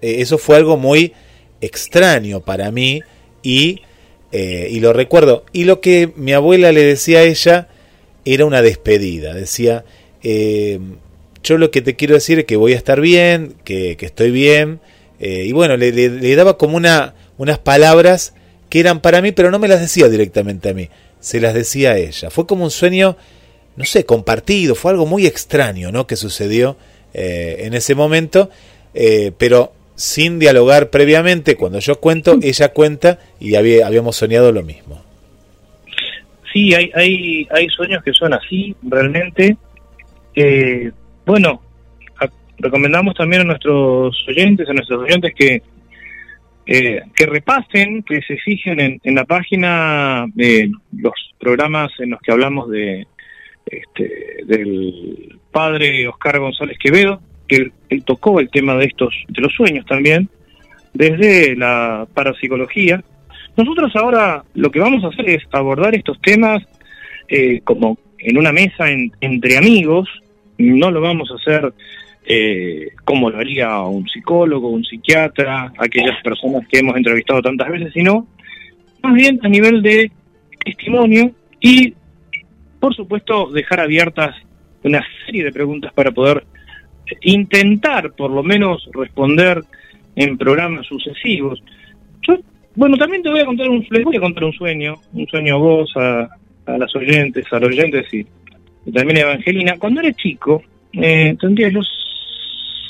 Eh, 0.00 0.16
eso 0.18 0.38
fue 0.38 0.56
algo 0.56 0.76
muy 0.76 1.12
extraño 1.60 2.40
para 2.40 2.70
mí 2.70 3.02
y, 3.42 3.82
eh, 4.32 4.68
y 4.70 4.80
lo 4.80 4.92
recuerdo. 4.92 5.44
Y 5.52 5.64
lo 5.64 5.80
que 5.80 6.12
mi 6.16 6.32
abuela 6.32 6.72
le 6.72 6.84
decía 6.84 7.20
a 7.20 7.22
ella 7.22 7.68
era 8.24 8.44
una 8.44 8.62
despedida. 8.62 9.34
Decía, 9.34 9.84
eh, 10.22 10.80
yo 11.42 11.58
lo 11.58 11.70
que 11.70 11.82
te 11.82 11.96
quiero 11.96 12.14
decir 12.14 12.40
es 12.40 12.44
que 12.44 12.56
voy 12.56 12.72
a 12.72 12.76
estar 12.76 13.00
bien, 13.00 13.54
que, 13.64 13.96
estoy 14.00 14.30
bien. 14.30 14.80
y 15.20 15.52
bueno, 15.52 15.76
le, 15.76 15.92
le, 15.92 16.36
daba 16.36 16.58
como 16.58 16.76
una, 16.76 17.14
unas 17.36 17.58
palabras 17.58 18.34
que 18.68 18.80
eran 18.80 19.00
para 19.00 19.22
mí, 19.22 19.32
pero 19.32 19.50
no 19.50 19.58
me 19.58 19.68
las 19.68 19.80
decía 19.80 20.08
directamente 20.08 20.68
a 20.68 20.74
mí 20.74 20.88
se 21.20 21.40
las 21.40 21.54
decía 21.54 21.92
a 21.92 21.98
ella. 21.98 22.30
Fue 22.30 22.46
como 22.46 22.64
un 22.64 22.70
sueño, 22.70 23.16
no 23.76 23.84
sé, 23.84 24.04
compartido, 24.04 24.74
fue 24.74 24.92
algo 24.92 25.06
muy 25.06 25.26
extraño, 25.26 25.92
¿no? 25.92 26.06
Que 26.06 26.16
sucedió 26.16 26.76
eh, 27.14 27.60
en 27.60 27.74
ese 27.74 27.94
momento, 27.94 28.50
eh, 28.94 29.32
pero 29.36 29.72
sin 29.94 30.38
dialogar 30.38 30.90
previamente, 30.90 31.56
cuando 31.56 31.80
yo 31.80 31.98
cuento, 32.00 32.38
ella 32.42 32.68
cuenta 32.72 33.18
y 33.40 33.56
había, 33.56 33.86
habíamos 33.86 34.16
soñado 34.16 34.52
lo 34.52 34.62
mismo. 34.62 35.02
Sí, 36.52 36.74
hay, 36.74 36.90
hay, 36.94 37.46
hay 37.50 37.68
sueños 37.68 38.02
que 38.02 38.12
son 38.12 38.32
así, 38.32 38.74
realmente. 38.82 39.56
Eh, 40.34 40.92
bueno, 41.28 41.60
recomendamos 42.58 43.14
también 43.14 43.42
a 43.42 43.44
nuestros 43.44 44.16
oyentes, 44.26 44.68
a 44.68 44.72
nuestros 44.72 45.02
oyentes 45.02 45.32
que 45.34 45.62
eh, 46.70 47.00
que 47.14 47.24
repasen, 47.24 48.02
que 48.02 48.20
se 48.20 48.36
fijen 48.36 49.00
en, 49.02 49.14
la 49.14 49.24
página 49.24 50.26
de 50.34 50.70
los 50.92 51.14
programas 51.40 51.90
en 51.98 52.10
los 52.10 52.20
que 52.20 52.30
hablamos 52.30 52.68
de 52.68 53.06
este, 53.64 54.44
del 54.44 55.38
padre 55.50 56.06
Oscar 56.08 56.38
González 56.38 56.76
Quevedo, 56.78 57.22
que 57.46 57.72
él, 57.88 58.04
tocó 58.04 58.38
el 58.38 58.50
tema 58.50 58.74
de 58.76 58.84
estos, 58.84 59.14
de 59.28 59.40
los 59.40 59.54
sueños 59.54 59.86
también, 59.86 60.28
desde 60.92 61.56
la 61.56 62.06
parapsicología. 62.12 63.02
Nosotros 63.56 63.96
ahora 63.96 64.44
lo 64.52 64.70
que 64.70 64.80
vamos 64.80 65.02
a 65.04 65.08
hacer 65.08 65.26
es 65.30 65.44
abordar 65.52 65.94
estos 65.94 66.20
temas 66.20 66.62
eh, 67.28 67.62
como 67.64 67.96
en 68.18 68.36
una 68.36 68.52
mesa 68.52 68.90
entre 69.22 69.56
amigos, 69.56 70.06
no 70.58 70.90
lo 70.90 71.00
vamos 71.00 71.30
a 71.30 71.36
hacer 71.36 71.72
eh, 72.26 72.90
como 73.04 73.30
lo 73.30 73.38
haría 73.38 73.80
un 73.80 74.06
psicólogo, 74.06 74.68
un 74.68 74.84
psiquiatra, 74.84 75.72
aquellas 75.78 76.20
personas 76.22 76.66
que 76.68 76.80
hemos 76.80 76.96
entrevistado 76.96 77.40
tantas 77.40 77.68
veces, 77.70 77.92
sino 77.92 78.26
más 79.02 79.14
bien 79.14 79.40
a 79.42 79.48
nivel 79.48 79.82
de 79.82 80.10
testimonio 80.64 81.32
y, 81.60 81.94
por 82.80 82.94
supuesto, 82.94 83.50
dejar 83.50 83.80
abiertas 83.80 84.36
una 84.82 85.02
serie 85.24 85.44
de 85.44 85.52
preguntas 85.52 85.92
para 85.92 86.10
poder 86.10 86.44
intentar, 87.22 88.12
por 88.12 88.30
lo 88.30 88.42
menos, 88.42 88.88
responder 88.92 89.62
en 90.16 90.36
programas 90.36 90.86
sucesivos. 90.86 91.62
Yo, 92.22 92.38
bueno, 92.74 92.96
también 92.96 93.22
te 93.22 93.30
voy 93.30 93.40
a 93.40 93.46
contar 93.46 93.68
un, 93.68 93.86
les 93.90 94.04
voy 94.04 94.16
a 94.16 94.20
contar 94.20 94.44
un 94.44 94.52
sueño, 94.52 94.96
un 95.12 95.26
sueño 95.26 95.54
a 95.54 95.58
vos, 95.58 95.92
a, 95.96 96.28
las 96.66 96.94
oyentes, 96.94 97.46
a 97.50 97.58
los 97.58 97.70
oyentes 97.70 98.12
y, 98.12 98.26
también 98.92 99.18
a 99.18 99.20
Evangelina. 99.20 99.76
Cuando 99.78 100.00
era 100.00 100.12
chico, 100.12 100.62
eh, 100.92 101.36
tendría 101.40 101.68
yo 101.68 101.80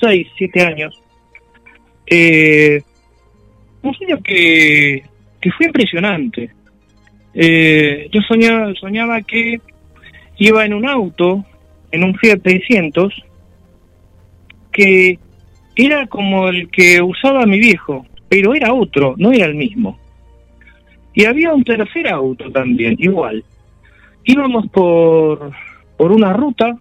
6, 0.00 0.26
7 0.36 0.60
años, 0.62 1.02
eh, 2.06 2.80
un 3.82 3.94
sueño 3.94 4.22
que, 4.22 5.02
que 5.40 5.50
fue 5.52 5.66
impresionante. 5.66 6.50
Eh, 7.34 8.08
yo 8.12 8.20
soñaba, 8.22 8.72
soñaba 8.74 9.20
que 9.22 9.60
iba 10.38 10.64
en 10.64 10.74
un 10.74 10.88
auto, 10.88 11.44
en 11.90 12.04
un 12.04 12.14
Fiat 12.14 12.40
600, 12.42 13.14
que 14.72 15.18
era 15.76 16.06
como 16.06 16.48
el 16.48 16.70
que 16.70 17.00
usaba 17.02 17.46
mi 17.46 17.58
viejo, 17.58 18.06
pero 18.28 18.54
era 18.54 18.72
otro, 18.72 19.14
no 19.18 19.32
era 19.32 19.46
el 19.46 19.54
mismo. 19.54 19.98
Y 21.14 21.24
había 21.24 21.52
un 21.52 21.64
tercer 21.64 22.08
auto 22.08 22.50
también, 22.50 22.96
igual. 22.98 23.44
Íbamos 24.24 24.68
por, 24.68 25.52
por 25.98 26.12
una 26.12 26.32
ruta 26.32 26.78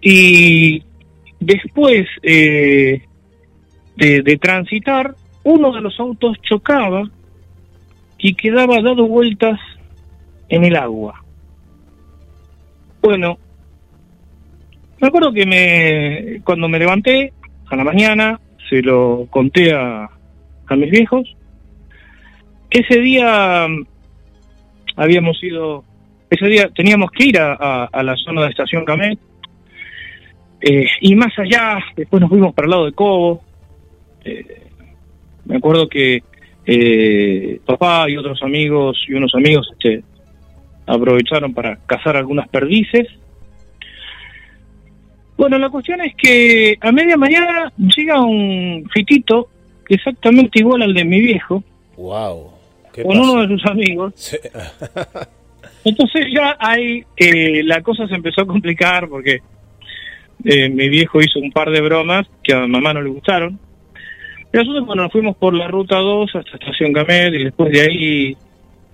y 0.00 0.82
Después 1.40 2.06
eh, 2.22 3.02
de, 3.96 4.38
transitar, 4.38 5.14
uno 5.44 5.72
de 5.72 5.80
los 5.80 5.98
autos 6.00 6.36
chocaba 6.42 7.08
y 8.18 8.34
quedaba 8.34 8.80
dado 8.80 9.06
vueltas 9.06 9.60
en 10.48 10.64
el 10.64 10.76
agua. 10.76 11.22
Bueno, 13.02 13.38
me 15.00 15.08
acuerdo 15.08 15.32
que 15.32 15.46
me, 15.46 16.40
cuando 16.42 16.68
me 16.68 16.78
levanté 16.78 17.32
a 17.66 17.76
la 17.76 17.84
mañana, 17.84 18.40
se 18.68 18.82
lo 18.82 19.26
conté 19.30 19.72
a, 19.72 20.08
a 20.66 20.76
mis 20.76 20.90
viejos. 20.90 21.36
Ese 22.70 23.00
día 23.00 23.68
mm, 23.68 23.86
habíamos 24.96 25.42
ido, 25.44 25.84
ese 26.30 26.46
día 26.46 26.68
teníamos 26.74 27.10
que 27.10 27.24
ir 27.26 27.38
a, 27.38 27.84
a 27.84 28.02
la 28.02 28.16
zona 28.16 28.42
de 28.42 28.48
Estación 28.48 28.84
Camet 28.84 29.18
eh, 30.60 30.86
y 31.00 31.14
más 31.14 31.38
allá, 31.38 31.78
después 31.96 32.20
nos 32.20 32.30
fuimos 32.30 32.54
para 32.54 32.66
el 32.66 32.70
lado 32.70 32.86
de 32.86 32.92
Cobo. 32.92 33.42
Eh, 34.24 34.62
me 35.44 35.56
acuerdo 35.56 35.88
que 35.88 36.22
eh, 36.64 37.60
papá 37.64 38.06
y 38.08 38.16
otros 38.16 38.42
amigos 38.42 39.04
y 39.06 39.14
unos 39.14 39.34
amigos 39.34 39.68
este, 39.72 40.02
aprovecharon 40.86 41.54
para 41.54 41.76
cazar 41.86 42.16
algunas 42.16 42.48
perdices. 42.48 43.06
Bueno, 45.36 45.58
la 45.58 45.68
cuestión 45.68 46.00
es 46.00 46.14
que 46.16 46.76
a 46.80 46.90
media 46.90 47.16
mañana 47.16 47.70
llega 47.76 48.20
un 48.22 48.88
fitito 48.92 49.48
exactamente 49.88 50.60
igual 50.60 50.82
al 50.82 50.94
de 50.94 51.04
mi 51.04 51.20
viejo. 51.20 51.62
Wow. 51.96 52.52
Con 53.04 53.20
uno 53.20 53.42
de 53.42 53.48
sus 53.48 53.66
amigos. 53.66 54.14
Entonces 55.86 56.26
ya 56.34 56.56
ahí 56.58 57.04
la 57.62 57.80
cosa 57.80 58.08
se 58.08 58.16
empezó 58.16 58.40
a 58.40 58.46
complicar 58.46 59.08
porque 59.08 59.40
eh, 60.44 60.68
mi 60.68 60.88
viejo 60.88 61.20
hizo 61.20 61.38
un 61.38 61.52
par 61.52 61.70
de 61.70 61.80
bromas 61.80 62.26
que 62.42 62.52
a 62.52 62.66
mamá 62.66 62.92
no 62.92 63.02
le 63.02 63.10
gustaron. 63.10 63.56
Y 64.52 64.56
nosotros, 64.56 64.84
bueno, 64.84 65.04
nos 65.04 65.12
fuimos 65.12 65.36
por 65.36 65.54
la 65.54 65.68
ruta 65.68 65.98
2 65.98 66.34
hasta 66.34 66.56
Estación 66.56 66.92
Camet 66.92 67.34
y 67.34 67.44
después 67.44 67.70
de 67.70 67.80
ahí, 67.80 68.36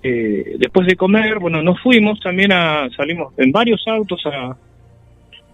eh, 0.03 0.55
después 0.59 0.85
de 0.85 0.95
comer, 0.95 1.39
bueno, 1.39 1.63
nos 1.63 1.81
fuimos 1.81 2.19
también 2.19 2.51
a, 2.51 2.87
salimos 2.95 3.33
en 3.37 3.51
varios 3.51 3.83
autos 3.87 4.23
a, 4.27 4.55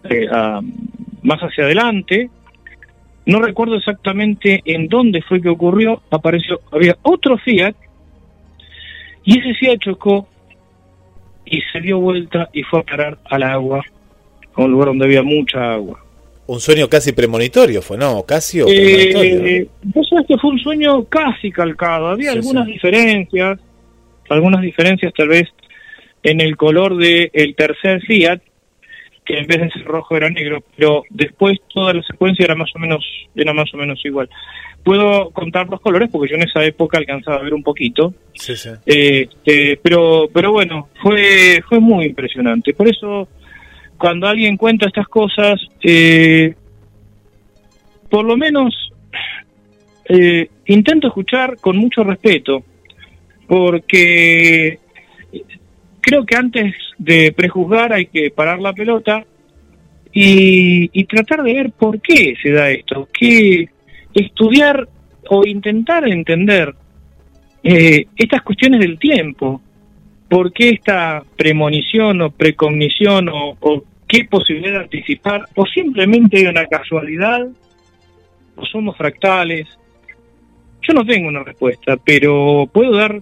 eh, 0.10 0.28
a 0.30 0.60
más 1.24 1.40
hacia 1.40 1.64
adelante. 1.64 2.30
No 3.26 3.40
recuerdo 3.40 3.76
exactamente 3.76 4.62
en 4.66 4.90
dónde 4.90 5.22
fue 5.22 5.42
que 5.42 5.48
ocurrió, 5.48 6.02
apareció, 6.12 6.60
había 6.70 6.98
otro 7.02 7.38
Fiat 7.38 7.76
y 9.24 9.40
ese 9.40 9.54
Fiat 9.54 9.80
chocó 9.80 10.28
y 11.50 11.62
se 11.72 11.82
dio 11.82 12.00
vuelta 12.00 12.50
y 12.54 12.64
fue 12.64 12.80
a 12.80 12.84
parar 12.84 13.18
al 13.26 13.44
agua, 13.44 13.82
a 14.54 14.62
un 14.62 14.72
lugar 14.72 14.90
donde 14.90 15.06
había 15.06 15.24
mucha 15.24 15.74
agua. 15.74 16.00
Un 16.48 16.60
sueño 16.60 16.90
casi 16.90 17.12
premonitorio 17.12 17.82
fue, 17.82 17.98
¿no? 17.98 18.24
Casi 18.24 18.62
o 18.62 18.68
eh, 18.68 19.68
sabes 20.10 20.28
que 20.28 20.38
fue 20.38 20.52
un 20.52 20.60
sueño 20.60 21.04
casi 21.06 21.52
calcado. 21.52 22.08
Había 22.08 22.32
algunas 22.32 22.66
diferencias, 22.66 23.60
algunas 24.30 24.62
diferencias 24.62 25.14
tal 25.16 25.28
vez 25.28 25.48
en 26.24 26.42
el 26.42 26.58
color 26.58 26.98
del 26.98 27.30
el 27.34 27.56
tercer 27.56 28.02
Fiat, 28.02 28.42
que 29.30 29.38
en 29.38 29.46
vez 29.46 29.62
de 29.62 29.70
ser 29.70 29.84
rojo 29.84 30.18
era 30.18 30.28
negro, 30.32 30.64
pero 30.76 31.04
después 31.12 31.60
toda 31.72 31.94
la 31.94 32.02
secuencia 32.02 32.46
era 32.46 32.56
más 32.56 32.72
o 32.76 32.80
menos 32.80 33.06
era 33.36 33.54
más 33.54 33.72
o 33.76 33.78
menos 33.78 34.04
igual. 34.04 34.28
Puedo 34.84 35.30
contar 35.30 35.70
los 35.70 35.80
colores 35.82 36.10
porque 36.12 36.32
yo 36.32 36.36
en 36.36 36.50
esa 36.50 36.66
época 36.66 36.98
alcanzaba 36.98 37.38
a 37.38 37.44
ver 37.44 37.54
un 37.54 37.62
poquito. 37.62 38.12
Sí, 38.34 38.56
sí. 38.56 38.70
Eh, 38.88 39.30
eh, 39.46 39.80
pero 39.84 40.30
pero 40.34 40.52
bueno, 40.52 40.90
fue 41.04 41.62
fue 41.70 41.80
muy 41.80 42.06
impresionante. 42.08 42.74
Por 42.74 42.90
eso 42.90 43.28
cuando 44.00 44.28
alguien 44.28 44.58
cuenta 44.58 44.88
estas 44.88 45.08
cosas, 45.08 45.62
eh, 45.84 46.56
por 48.10 48.26
lo 48.26 48.36
menos 48.36 48.74
intento 50.66 51.08
escuchar 51.08 51.58
con 51.58 51.78
mucho 51.78 52.04
respeto, 52.04 52.64
porque 53.48 54.80
creo 56.02 56.26
que 56.26 56.36
antes 56.36 56.74
de 56.98 57.32
prejuzgar 57.32 57.94
hay 57.94 58.08
que 58.08 58.32
parar 58.32 58.60
la 58.60 58.74
pelota 58.74 59.26
y, 60.12 61.04
tratar 61.06 61.44
de 61.44 61.54
ver 61.54 61.72
por 61.72 62.02
qué 62.02 62.36
se 62.42 62.52
da 62.52 62.70
esto, 62.70 63.08
que 63.14 63.70
estudiar 64.14 64.88
o 65.30 65.46
intentar 65.46 66.08
entender 66.08 66.74
eh, 67.64 68.06
estas 68.16 68.42
cuestiones 68.42 68.80
del 68.80 68.98
tiempo, 68.98 69.62
por 70.28 70.52
qué 70.52 70.70
esta 70.70 71.24
premonición 71.36 72.22
o 72.22 72.32
precognición 72.32 73.30
o, 73.30 73.84
qué 74.08 74.26
posibilidad 74.26 74.80
de 74.80 74.84
anticipar, 74.86 75.46
o 75.56 75.66
simplemente 75.68 76.38
hay 76.38 76.48
una 76.48 76.66
casualidad, 76.66 77.48
o 78.56 78.66
somos 78.66 78.98
fractales. 78.98 79.68
Yo 80.82 80.94
no 80.96 81.06
tengo 81.06 81.28
una 81.28 81.44
respuesta, 81.44 81.96
pero 82.04 82.68
puedo 82.74 82.96
dar 82.96 83.22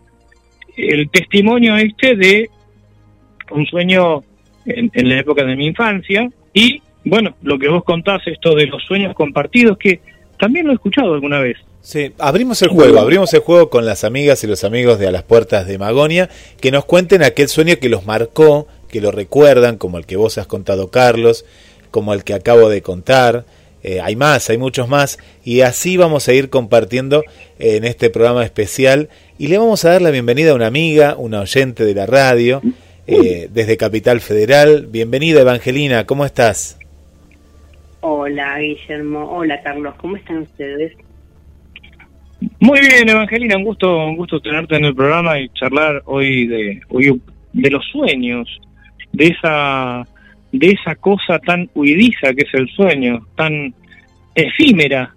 el 0.77 1.09
testimonio 1.09 1.75
este 1.75 2.15
de 2.15 2.49
un 3.51 3.65
sueño 3.65 4.23
en, 4.65 4.91
en 4.93 5.09
la 5.09 5.19
época 5.19 5.43
de 5.43 5.55
mi 5.55 5.67
infancia 5.67 6.29
y, 6.53 6.81
bueno, 7.03 7.35
lo 7.41 7.57
que 7.57 7.69
vos 7.69 7.83
contás, 7.83 8.21
esto 8.25 8.55
de 8.55 8.67
los 8.67 8.83
sueños 8.83 9.13
compartidos, 9.15 9.77
que 9.77 9.99
también 10.39 10.65
lo 10.65 10.71
he 10.71 10.75
escuchado 10.75 11.13
alguna 11.13 11.39
vez. 11.39 11.57
Sí, 11.81 12.11
abrimos 12.19 12.61
el 12.61 12.69
juego, 12.69 12.99
abrimos 12.99 13.33
el 13.33 13.39
juego 13.39 13.69
con 13.69 13.85
las 13.85 14.03
amigas 14.03 14.43
y 14.43 14.47
los 14.47 14.63
amigos 14.63 14.99
de 14.99 15.07
A 15.07 15.11
las 15.11 15.23
Puertas 15.23 15.67
de 15.67 15.77
Magonia, 15.77 16.29
que 16.59 16.71
nos 16.71 16.85
cuenten 16.85 17.23
aquel 17.23 17.47
sueño 17.47 17.75
que 17.79 17.89
los 17.89 18.05
marcó 18.05 18.67
que 18.87 19.01
lo 19.01 19.11
recuerdan, 19.11 19.77
como 19.77 19.97
el 19.97 20.05
que 20.05 20.15
vos 20.15 20.37
has 20.37 20.47
contado, 20.47 20.89
Carlos, 20.89 21.45
como 21.91 22.13
el 22.13 22.23
que 22.23 22.33
acabo 22.33 22.69
de 22.69 22.81
contar. 22.81 23.45
Eh, 23.83 24.01
hay 24.01 24.15
más, 24.15 24.49
hay 24.49 24.57
muchos 24.57 24.89
más, 24.89 25.17
y 25.45 25.61
así 25.61 25.97
vamos 25.97 26.27
a 26.27 26.33
ir 26.33 26.49
compartiendo 26.49 27.23
en 27.59 27.85
este 27.85 28.09
programa 28.09 28.43
especial. 28.43 29.09
Y 29.37 29.47
le 29.47 29.57
vamos 29.57 29.85
a 29.85 29.91
dar 29.91 30.01
la 30.01 30.11
bienvenida 30.11 30.51
a 30.51 30.55
una 30.55 30.67
amiga, 30.67 31.15
una 31.17 31.41
oyente 31.41 31.85
de 31.85 31.93
la 31.93 32.05
radio, 32.05 32.61
eh, 33.07 33.47
desde 33.51 33.77
Capital 33.77 34.19
Federal. 34.19 34.87
Bienvenida, 34.89 35.41
Evangelina, 35.41 36.05
¿cómo 36.05 36.25
estás? 36.25 36.77
Hola, 38.01 38.59
Guillermo. 38.59 39.29
Hola, 39.31 39.61
Carlos, 39.63 39.95
¿cómo 39.95 40.17
están 40.17 40.39
ustedes? 40.39 40.93
Muy 42.59 42.79
bien, 42.81 43.09
Evangelina, 43.09 43.57
un 43.57 43.63
gusto, 43.63 43.97
un 44.05 44.15
gusto 44.15 44.39
tenerte 44.39 44.75
en 44.75 44.85
el 44.85 44.95
programa 44.95 45.39
y 45.39 45.49
charlar 45.49 46.03
hoy 46.05 46.45
de, 46.45 46.81
hoy 46.89 47.19
de 47.53 47.69
los 47.71 47.83
sueños 47.91 48.47
de 49.13 49.27
esa 49.27 50.05
de 50.51 50.67
esa 50.71 50.95
cosa 50.95 51.39
tan 51.39 51.69
huidiza 51.75 52.33
que 52.33 52.43
es 52.43 52.53
el 52.53 52.67
sueño, 52.69 53.25
tan 53.35 53.73
efímera 54.33 55.13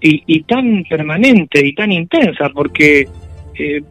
y, 0.00 0.42
tan 0.42 0.84
permanente 0.84 1.66
y 1.66 1.74
tan 1.74 1.90
intensa, 1.90 2.50
porque 2.50 3.08
eh, 3.58 3.82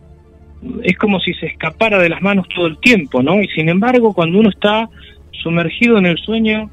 es 0.84 0.98
como 0.98 1.20
si 1.20 1.34
se 1.34 1.48
escapara 1.48 2.00
de 2.00 2.10
las 2.10 2.22
manos 2.22 2.48
todo 2.54 2.68
el 2.68 2.78
tiempo, 2.80 3.22
¿no? 3.22 3.42
Y 3.42 3.48
sin 3.50 3.70
embargo, 3.70 4.14
cuando 4.14 4.40
uno 4.40 4.50
está 4.50 4.90
sumergido 5.32 5.98
en 5.98 6.06
el 6.06 6.18
sueño, 6.18 6.70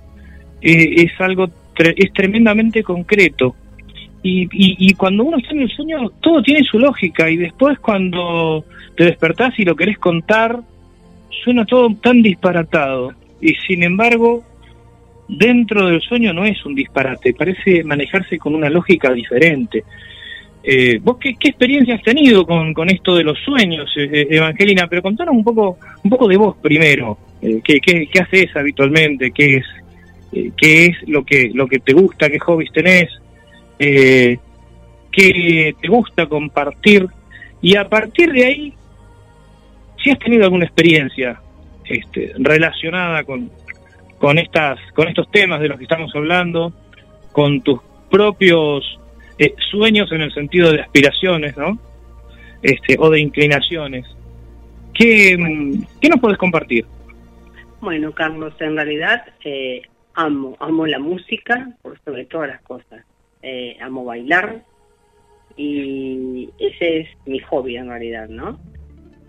eh, 0.63 1.05
es 1.05 1.21
algo 1.21 1.51
es 1.77 2.13
tremendamente 2.13 2.83
concreto. 2.83 3.55
Y, 4.23 4.49
y, 4.53 4.93
cuando 4.95 5.25
uno 5.25 5.39
está 5.39 5.53
en 5.53 5.63
el 5.63 5.71
sueño, 5.71 6.11
todo 6.21 6.43
tiene 6.43 6.63
su 6.63 6.79
lógica. 6.79 7.31
Y 7.31 7.39
después, 7.39 7.79
cuando 7.79 8.67
te 8.95 9.05
despertás 9.05 9.59
y 9.59 9.65
lo 9.65 9.75
querés 9.75 9.97
contar, 9.99 10.61
suena 11.43 11.65
todo 11.65 11.95
tan 12.03 12.21
disparatado 12.21 13.13
y 13.41 13.55
sin 13.67 13.83
embargo 13.83 14.45
dentro 15.29 15.87
del 15.87 16.01
sueño 16.01 16.33
no 16.33 16.45
es 16.45 16.65
un 16.67 16.75
disparate, 16.75 17.33
parece 17.35 17.85
manejarse 17.85 18.39
con 18.39 18.55
una 18.55 18.69
lógica 18.69 19.13
diferente. 19.13 19.85
Eh, 20.63 20.99
¿Vos 21.03 21.17
qué, 21.19 21.31
experiencia 21.31 21.95
has 21.95 22.03
tenido 22.03 22.47
con, 22.47 22.75
con 22.75 22.91
esto 22.91 23.15
de 23.15 23.25
los 23.25 23.39
sueños, 23.39 23.91
eh, 23.97 24.09
eh, 24.13 24.27
Evangelina? 24.31 24.87
Pero 24.89 25.03
contanos 25.03 25.35
un 25.35 25.45
poco, 25.45 25.79
un 26.03 26.11
poco 26.11 26.29
de 26.29 26.37
vos 26.37 26.57
primero. 26.61 27.19
¿qué, 27.41 27.81
qué, 27.81 28.07
qué, 28.13 28.21
haces 28.21 28.55
habitualmente? 28.55 29.31
¿Qué 29.31 29.57
es, 29.57 29.65
qué 30.57 30.87
es 30.87 31.09
lo 31.09 31.25
que, 31.25 31.51
lo 31.55 31.67
que 31.67 31.79
te 31.79 31.95
gusta? 31.95 32.29
¿Qué 32.29 32.39
hobbies 32.39 32.71
tenés? 32.73 33.09
¿Qué 33.79 34.39
te 35.81 35.89
gusta 35.89 36.27
compartir? 36.27 37.07
Y 37.63 37.77
a 37.77 37.89
partir 37.89 38.31
de 38.31 38.45
ahí, 38.45 38.75
si 40.03 40.11
has 40.11 40.19
tenido 40.19 40.45
alguna 40.45 40.67
experiencia 40.67 41.41
este, 41.87 42.33
relacionada 42.39 43.25
con, 43.25 43.51
con, 44.19 44.39
estas, 44.39 44.79
con 44.95 45.09
estos 45.09 45.31
temas 45.31 45.61
de 45.61 45.69
los 45.69 45.79
que 45.79 45.85
estamos 45.85 46.15
hablando, 46.15 46.75
con 47.33 47.63
tus 47.63 47.81
propios 48.11 49.01
eh, 49.41 49.55
sueños 49.71 50.13
en 50.13 50.21
el 50.21 50.33
sentido 50.33 50.71
de 50.71 50.83
aspiraciones, 50.83 51.57
¿no? 51.57 51.79
Este, 52.63 52.97
o 52.99 53.11
de 53.11 53.21
inclinaciones. 53.21 54.07
¿Qué, 54.95 55.37
¿qué 56.01 56.09
nos 56.09 56.21
puedes 56.21 56.39
compartir? 56.39 56.85
Bueno, 57.81 58.13
Carlos, 58.13 58.55
en 58.61 58.77
realidad 58.77 59.25
eh, 59.45 59.83
amo, 60.15 60.57
amo 60.61 60.87
la 60.87 60.99
música 60.99 61.71
por 61.83 61.99
sobre 62.05 62.27
todas 62.27 62.49
las 62.51 62.63
cosas. 62.63 63.05
Eh, 63.43 63.79
amo 63.81 64.05
bailar 64.05 64.63
y 65.57 66.51
ese 66.59 67.01
es 67.01 67.09
mi 67.25 67.39
hobby 67.41 67.77
en 67.77 67.89
realidad, 67.89 68.29
¿no? 68.29 68.61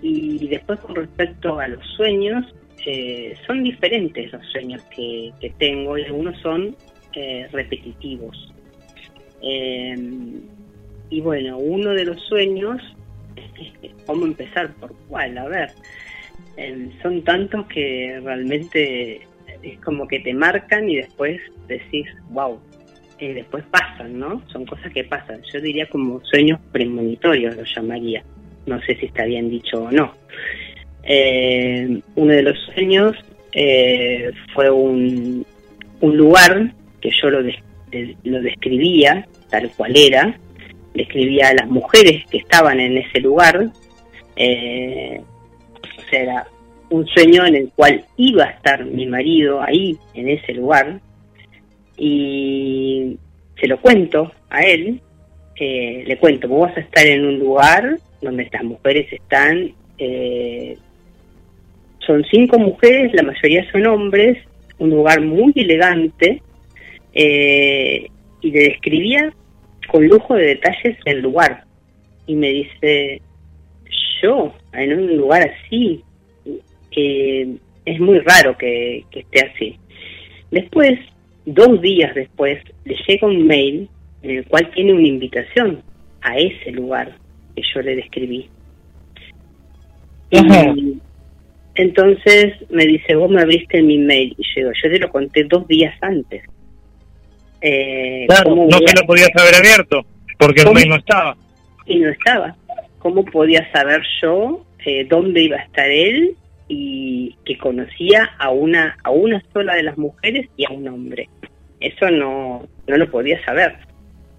Y 0.02 0.48
después 0.48 0.80
con 0.82 0.96
respecto 0.96 1.60
a 1.60 1.68
los 1.68 1.86
sueños, 1.96 2.54
eh, 2.86 3.36
son 3.46 3.64
diferentes 3.64 4.32
los 4.34 4.46
sueños 4.48 4.84
que, 4.96 5.32
tengo 5.58 5.98
y 5.98 6.04
algunos 6.04 6.38
son 6.42 6.76
eh, 7.14 7.48
repetitivos. 7.52 8.54
Em, 9.42 10.42
y 11.10 11.22
bueno, 11.22 11.58
uno 11.58 11.92
de 11.92 12.06
los 12.06 12.22
sueños, 12.24 12.82
¿cómo 14.06 14.26
empezar 14.26 14.74
por 14.76 14.94
cuál? 15.08 15.38
A 15.38 15.48
ver, 15.48 15.72
em, 16.58 16.92
son 17.02 17.24
tantos 17.24 17.66
que 17.68 18.20
realmente 18.24 19.22
es 19.62 19.80
como 19.80 20.08
que 20.08 20.20
te 20.20 20.34
marcan 20.34 20.90
y 20.90 20.98
después 20.98 21.40
decís, 21.68 22.08
wow, 22.30 22.60
eh, 23.20 23.34
después 23.34 23.64
pasan, 23.70 24.18
¿no? 24.18 24.42
Son 24.48 24.66
cosas 24.66 24.92
que 24.94 25.04
pasan. 25.04 25.42
Yo 25.54 25.62
diría 25.62 25.88
como 25.88 26.24
sueños 26.26 26.60
premonitorios, 26.72 27.56
los 27.56 27.74
llamaría 27.76 28.24
no 28.66 28.82
sé 28.82 28.96
si 28.96 29.06
está 29.08 29.26
bien 29.26 29.50
dicho 29.50 29.84
o 29.84 29.92
no. 29.92 30.14
Eh, 31.04 32.02
uno 32.16 32.34
de 32.34 32.44
los 32.44 32.58
sueños 32.74 33.16
eh, 33.54 34.32
fue 34.54 34.70
un, 34.70 35.46
un, 36.00 36.18
lugar 36.18 36.74
que 37.02 37.10
yo 37.22 37.30
lo, 37.30 37.42
lo 38.24 38.42
describía 38.42 39.28
tal 39.50 39.70
cual 39.72 39.94
era, 39.96 40.38
describía 40.94 41.50
a 41.50 41.54
las 41.54 41.68
mujeres 41.68 42.26
que 42.30 42.38
estaban 42.38 42.80
en 42.80 42.98
ese 42.98 43.20
lugar, 43.20 43.70
eh, 44.36 45.22
o 45.74 46.10
sea, 46.10 46.22
era 46.22 46.48
un 46.90 47.06
sueño 47.08 47.46
en 47.46 47.56
el 47.56 47.72
cual 47.76 48.06
iba 48.18 48.46
a 48.46 48.50
estar 48.52 48.86
mi 48.86 49.06
marido 49.06 49.62
ahí, 49.62 49.98
en 50.14 50.30
ese 50.30 50.54
lugar, 50.54 51.00
y 51.98 53.18
se 53.60 53.68
lo 53.68 53.80
cuento 53.80 54.32
a 54.50 54.62
él, 54.62 55.02
le 55.62 56.18
cuento, 56.18 56.48
vos 56.48 56.70
vas 56.70 56.78
a 56.78 56.82
estar 56.82 57.06
en 57.06 57.26
un 57.26 57.40
lugar 57.40 57.98
donde 58.22 58.44
estas 58.44 58.64
mujeres 58.64 59.12
están, 59.14 59.72
eh, 59.98 60.78
son 62.00 62.24
cinco 62.32 62.58
mujeres, 62.58 63.14
la 63.14 63.24
mayoría 63.24 63.70
son 63.72 63.86
hombres, 63.86 64.38
un 64.80 64.90
lugar 64.90 65.22
muy 65.22 65.54
elegante, 65.56 66.42
eh, 67.14 68.08
y 68.42 68.52
le 68.52 68.60
describía 68.64 69.34
con 69.92 70.08
lujo 70.08 70.36
de 70.36 70.48
detalles 70.48 70.98
el 71.06 71.22
lugar. 71.22 71.66
Y 72.28 72.36
me 72.36 72.50
dice, 72.50 73.22
yo, 74.22 74.54
en 74.74 74.94
un 74.94 75.18
lugar 75.18 75.50
así, 75.50 76.04
que 76.92 77.56
es 77.86 78.00
muy 78.00 78.20
raro 78.20 78.58
que, 78.58 79.04
que 79.12 79.22
esté 79.22 79.46
así. 79.46 79.80
Después, 80.52 81.00
dos 81.46 81.82
días 81.82 82.14
después, 82.16 82.62
le 82.86 82.96
llega 83.08 83.28
un 83.28 83.46
mail 83.46 83.90
en 84.24 84.32
el 84.32 84.46
cual 84.46 84.70
tiene 84.72 84.94
una 84.94 85.08
invitación 85.08 85.82
a 86.22 86.38
ese 86.38 86.72
lugar 86.72 87.16
que 87.56 87.64
yo 87.74 87.82
le 87.82 87.96
describí. 87.96 88.50
Y 90.30 91.00
entonces 91.76 92.54
me 92.70 92.86
dice, 92.86 93.16
vos 93.16 93.30
me 93.30 93.42
abriste 93.42 93.82
mi 93.82 93.98
mail. 93.98 94.36
Y 94.38 94.44
yo 94.44 94.52
digo, 94.56 94.72
yo 94.82 94.90
te 94.90 95.00
lo 95.00 95.10
conté 95.10 95.44
dos 95.46 95.68
días 95.68 95.96
antes. 96.02 96.44
Eh, 97.62 98.26
claro, 98.28 98.56
no 98.56 98.78
se 98.78 99.00
lo 99.00 99.08
podías 99.08 99.30
haber 99.36 99.56
abierto, 99.56 100.06
porque 100.38 100.62
el 100.62 100.74
mail 100.74 100.90
no 100.90 100.96
estaba. 100.96 101.38
Y 101.86 102.00
no 102.00 102.10
estaba. 102.10 102.56
¿Cómo 103.00 103.24
podía 103.26 103.72
saber 103.72 104.02
yo 104.22 104.66
eh, 104.86 105.06
dónde 105.10 105.44
iba 105.44 105.58
a 105.58 105.64
estar 105.64 105.90
él 105.90 106.36
y 106.68 107.36
que 107.46 107.58
conocía 107.58 108.32
a 108.38 108.50
una, 108.52 108.98
a 109.04 109.10
una 109.12 109.44
sola 109.54 109.76
de 109.76 109.84
las 109.84 109.98
mujeres 109.98 110.48
y 110.58 110.66
a 110.66 110.70
un 110.70 110.88
hombre? 110.88 111.30
Eso 111.80 112.10
no, 112.12 112.68
no 112.88 112.98
lo 112.98 113.10
podía 113.10 113.44
saber 113.44 113.76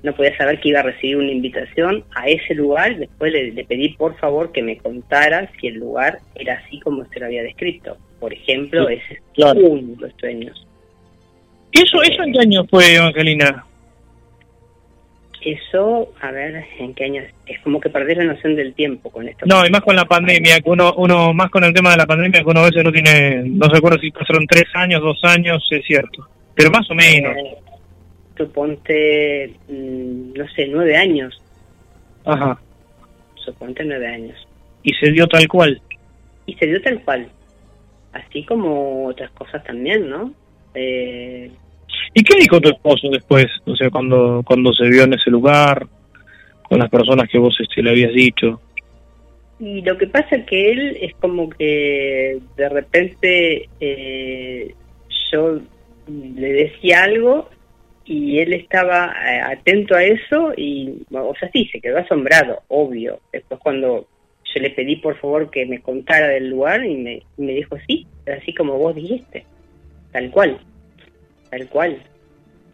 no 0.02 0.14
podía 0.14 0.36
saber 0.36 0.60
que 0.60 0.70
iba 0.70 0.80
a 0.80 0.84
recibir 0.84 1.16
una 1.16 1.30
invitación 1.30 2.04
a 2.14 2.28
ese 2.28 2.54
lugar. 2.54 2.96
Después 2.96 3.32
le, 3.32 3.64
pedí 3.64 3.90
por 3.90 4.16
favor 4.18 4.52
que 4.52 4.62
me 4.62 4.76
contara 4.78 5.50
si 5.60 5.68
el 5.68 5.74
lugar 5.74 6.18
era 6.34 6.54
así 6.54 6.80
como 6.80 7.04
se 7.06 7.20
lo 7.20 7.26
había 7.26 7.42
descrito. 7.42 7.96
Por 8.18 8.32
ejemplo, 8.32 8.88
ese 8.88 9.14
es 9.14 9.54
uno 9.54 9.94
de 9.94 9.96
los 10.00 10.12
sueños. 10.18 10.66
¿Eso, 11.72 12.02
¿Eso 12.02 12.22
en 12.22 12.32
qué 12.32 12.40
año 12.40 12.64
fue, 12.66 12.94
Evangelina? 12.94 13.64
Eso, 15.44 16.12
a 16.20 16.30
ver, 16.30 16.64
¿en 16.78 16.94
qué 16.94 17.04
año? 17.04 17.22
Es 17.46 17.60
como 17.62 17.80
que 17.80 17.90
perdés 17.90 18.16
la 18.18 18.24
noción 18.24 18.54
del 18.54 18.74
tiempo 18.74 19.10
con 19.10 19.28
esto. 19.28 19.44
No, 19.46 19.66
y 19.66 19.70
más 19.70 19.80
con 19.80 19.96
la 19.96 20.04
pandemia, 20.04 20.60
que 20.60 20.70
uno, 20.70 20.94
uno, 20.96 21.32
más 21.34 21.50
con 21.50 21.64
el 21.64 21.74
tema 21.74 21.90
de 21.90 21.96
la 21.96 22.06
pandemia, 22.06 22.42
que 22.42 22.50
uno 22.50 22.60
a 22.60 22.66
veces 22.66 22.84
no 22.84 22.92
tiene, 22.92 23.42
no 23.46 23.68
se 23.68 23.76
acuerda 23.76 23.98
si 23.98 24.12
pasaron 24.12 24.46
tres 24.46 24.66
años, 24.74 25.02
dos 25.02 25.18
años, 25.24 25.66
es 25.70 25.84
cierto. 25.84 26.28
Pero 26.54 26.70
más 26.70 26.88
o 26.90 26.94
menos. 26.94 27.36
Eh, 27.36 27.56
suponte, 28.36 29.52
mm, 29.68 30.32
no 30.34 30.48
sé, 30.48 30.68
nueve 30.68 30.96
años. 30.96 31.42
Ajá. 32.24 32.60
Suponte 33.34 33.84
nueve 33.84 34.06
años. 34.06 34.46
¿Y 34.84 34.94
se 34.94 35.10
dio 35.10 35.26
tal 35.26 35.48
cual? 35.48 35.80
Y 36.46 36.54
se 36.54 36.66
dio 36.66 36.80
tal 36.82 37.00
cual. 37.02 37.28
Así 38.12 38.44
como 38.44 39.06
otras 39.06 39.30
cosas 39.32 39.64
también, 39.64 40.08
¿no? 40.08 40.32
Eh... 40.74 41.50
¿Y 42.14 42.22
qué 42.22 42.38
dijo 42.38 42.60
tu 42.60 42.68
esposo 42.68 43.08
después? 43.10 43.46
O 43.64 43.76
sea, 43.76 43.90
cuando, 43.90 44.42
cuando 44.44 44.72
se 44.72 44.88
vio 44.88 45.04
en 45.04 45.14
ese 45.14 45.30
lugar, 45.30 45.86
con 46.72 46.78
las 46.78 46.88
personas 46.88 47.28
que 47.28 47.38
vos 47.38 47.54
este, 47.60 47.82
le 47.82 47.90
habías 47.90 48.12
dicho. 48.12 48.60
Y 49.60 49.82
lo 49.82 49.96
que 49.98 50.06
pasa 50.06 50.36
es 50.36 50.46
que 50.46 50.72
él 50.72 50.98
es 51.00 51.14
como 51.16 51.50
que 51.50 52.40
de 52.56 52.68
repente 52.68 53.68
eh, 53.78 54.74
yo 55.30 55.60
le 56.08 56.52
decía 56.52 57.04
algo 57.04 57.48
y 58.04 58.38
él 58.38 58.54
estaba 58.54 59.14
eh, 59.24 59.40
atento 59.40 59.94
a 59.94 60.02
eso 60.02 60.52
y, 60.56 61.04
o 61.10 61.34
sea, 61.38 61.50
sí, 61.52 61.68
se 61.70 61.80
quedó 61.80 61.98
asombrado, 61.98 62.62
obvio. 62.68 63.20
Después 63.32 63.60
cuando 63.60 64.06
yo 64.54 64.62
le 64.62 64.70
pedí 64.70 64.96
por 64.96 65.16
favor 65.18 65.50
que 65.50 65.66
me 65.66 65.80
contara 65.80 66.28
del 66.28 66.48
lugar 66.48 66.84
y 66.84 66.96
me, 66.96 67.22
me 67.36 67.52
dijo, 67.52 67.76
sí, 67.86 68.06
así 68.26 68.52
como 68.54 68.78
vos 68.78 68.94
dijiste, 68.94 69.44
tal 70.10 70.30
cual, 70.30 70.58
tal 71.52 71.68
cual. 71.68 72.02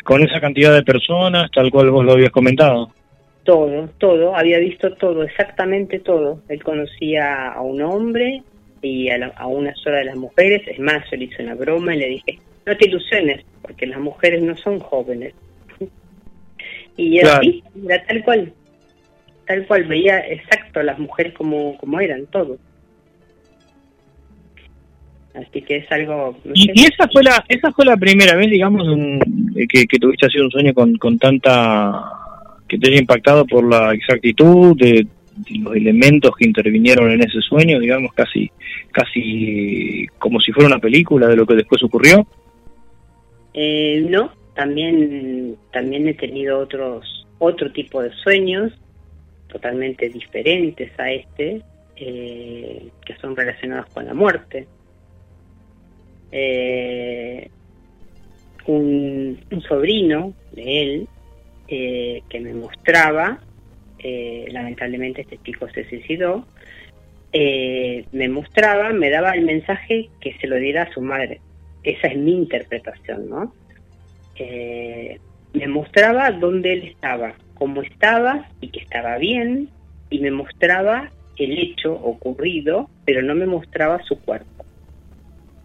Con 0.04 0.22
esa 0.22 0.40
cantidad 0.40 0.72
de 0.72 0.84
personas, 0.84 1.50
tal 1.50 1.70
cual 1.70 1.90
vos 1.90 2.04
lo 2.04 2.12
habías 2.12 2.30
comentado. 2.30 2.90
Todo, 3.42 3.88
todo, 3.98 4.36
había 4.36 4.58
visto 4.58 4.94
todo, 4.94 5.22
exactamente 5.24 5.98
todo. 5.98 6.40
Él 6.48 6.62
conocía 6.62 7.48
a 7.48 7.60
un 7.60 7.82
hombre 7.82 8.42
y 8.80 9.10
a, 9.10 9.32
a 9.36 9.46
una 9.48 9.74
sola 9.74 9.98
de 9.98 10.04
las 10.04 10.16
mujeres, 10.16 10.62
es 10.66 10.78
más, 10.78 11.04
yo 11.10 11.16
le 11.16 11.24
hice 11.24 11.42
una 11.42 11.54
broma 11.54 11.94
y 11.94 11.98
le 11.98 12.06
dije, 12.06 12.38
no 12.66 12.76
te 12.76 12.88
ilusiones, 12.88 13.44
porque 13.62 13.86
las 13.86 13.98
mujeres 13.98 14.42
no 14.42 14.56
son 14.56 14.78
jóvenes. 14.78 15.34
Y 16.96 17.20
así, 17.20 17.62
era 17.84 18.04
tal 18.06 18.24
cual, 18.24 18.52
tal 19.46 19.66
cual, 19.68 19.84
veía 19.84 20.18
exacto 20.18 20.82
las 20.82 20.98
mujeres 20.98 21.32
como, 21.32 21.78
como 21.78 22.00
eran, 22.00 22.26
todos. 22.26 22.58
Así 25.38 25.62
que 25.62 25.77
es 25.77 25.92
algo... 25.92 26.37
y, 26.55 26.70
esa 26.83 27.09
fue 27.12 27.22
la 27.22 27.44
esa 27.48 27.70
fue 27.72 27.85
la 27.85 27.96
primera 27.96 28.35
vez, 28.35 28.51
digamos, 28.51 28.85
que, 29.68 29.87
que 29.87 29.98
tuviste 29.98 30.27
así 30.27 30.38
un 30.38 30.51
sueño 30.51 30.74
con, 30.74 30.96
con 30.96 31.18
tanta... 31.18 32.03
que 32.68 32.79
te 32.79 32.88
haya 32.88 33.01
impactado 33.01 33.46
por 33.46 33.68
la 33.68 33.92
exactitud 33.94 34.77
de, 34.77 35.07
los 35.61 35.77
elementos 35.77 36.33
que 36.37 36.46
intervinieron 36.46 37.11
en 37.11 37.20
ese 37.22 37.40
sueño, 37.40 37.79
digamos, 37.79 38.12
casi 38.14 38.51
casi 38.90 40.07
como 40.18 40.40
si 40.40 40.53
fuera 40.53 40.68
una 40.68 40.79
película 40.79 41.29
de 41.29 41.37
lo 41.37 41.46
que 41.46 41.55
después 41.55 41.83
ocurrió. 41.83 42.27
Eh, 43.55 44.07
no, 44.09 44.33
también, 44.55 45.57
también 45.72 46.09
he 46.09 46.14
tenido 46.14 46.59
otros, 46.59 47.27
otro 47.38 47.70
tipo 47.70 48.03
de 48.03 48.11
sueños 48.11 48.72
totalmente 49.48 50.09
diferentes 50.09 50.90
a 50.98 51.11
este, 51.11 51.62
eh, 51.96 52.88
que 53.05 53.16
son 53.16 53.37
relacionados 53.37 53.87
con 53.87 54.07
la 54.07 54.14
muerte. 54.14 54.66
Eh, 56.32 57.48
un, 58.66 59.38
sobrino 59.66 60.34
de 60.52 60.82
él 60.82 61.08
que 61.68 62.40
me 62.40 62.54
mostraba, 62.54 63.38
lamentablemente 64.02 65.22
este 65.22 65.38
chico 65.38 65.68
se 65.68 65.88
suicidó, 65.88 66.46
me 67.32 68.28
mostraba, 68.28 68.90
me 68.90 69.10
daba 69.10 69.32
el 69.32 69.44
mensaje 69.44 70.08
que 70.20 70.34
se 70.38 70.46
lo 70.46 70.56
diera 70.56 70.84
a 70.84 70.92
su 70.92 71.02
madre 71.02 71.40
esa 71.82 72.08
es 72.08 72.16
mi 72.16 72.32
interpretación, 72.32 73.28
¿no? 73.28 73.52
Eh, 74.36 75.18
me 75.52 75.66
mostraba 75.68 76.30
dónde 76.30 76.74
él 76.74 76.82
estaba, 76.84 77.34
cómo 77.54 77.82
estaba 77.82 78.48
y 78.60 78.68
que 78.68 78.80
estaba 78.80 79.16
bien, 79.18 79.70
y 80.10 80.20
me 80.20 80.30
mostraba 80.30 81.10
el 81.36 81.58
hecho 81.58 81.92
ocurrido, 81.92 82.90
pero 83.04 83.22
no 83.22 83.34
me 83.34 83.46
mostraba 83.46 84.02
su 84.04 84.20
cuerpo. 84.20 84.57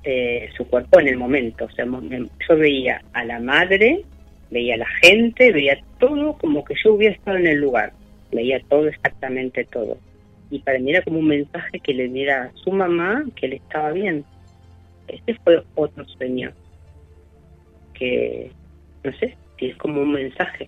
Eh, 0.06 0.50
su 0.58 0.68
cuerpo 0.68 1.00
en 1.00 1.08
el 1.08 1.18
momento. 1.18 1.66
O 1.66 1.72
sea, 1.72 1.86
yo 1.86 2.58
veía 2.58 3.02
a 3.13 3.24
la 3.24 3.39
madre, 3.39 4.04
veía 4.52 4.76
a 4.76 4.80
la 4.80 4.89
gente, 5.02 5.54
veía 5.54 5.82
todo 5.98 6.38
como 6.38 6.66
que 6.66 6.76
yo 6.84 6.94
hubiera 6.94 7.16
estado 7.16 7.38
en 7.38 7.48
el 7.48 7.60
lugar. 7.60 7.94
Veía 8.32 8.60
todo, 8.70 8.88
exactamente 8.88 9.63
todo. 9.66 9.98
Y 10.50 10.60
para 10.60 10.80
mí 10.80 10.92
era 10.92 11.04
como 11.04 11.20
un 11.20 11.28
mensaje 11.28 11.80
que 11.80 11.94
le 11.94 12.10
diera 12.10 12.44
a 12.44 12.52
su 12.63 12.72
mamá 12.72 13.24
que 13.36 13.46
él 13.46 13.54
estaba 13.54 13.92
bien. 13.92 14.26
Este 15.08 15.36
fue 15.36 15.63
otro 15.76 16.06
sueño 16.10 16.52
que, 17.94 18.52
no 19.04 19.18
sé, 19.20 19.38
si 19.58 19.68
es 19.68 19.78
como 19.78 20.02
un 20.02 20.12
mensaje. 20.12 20.68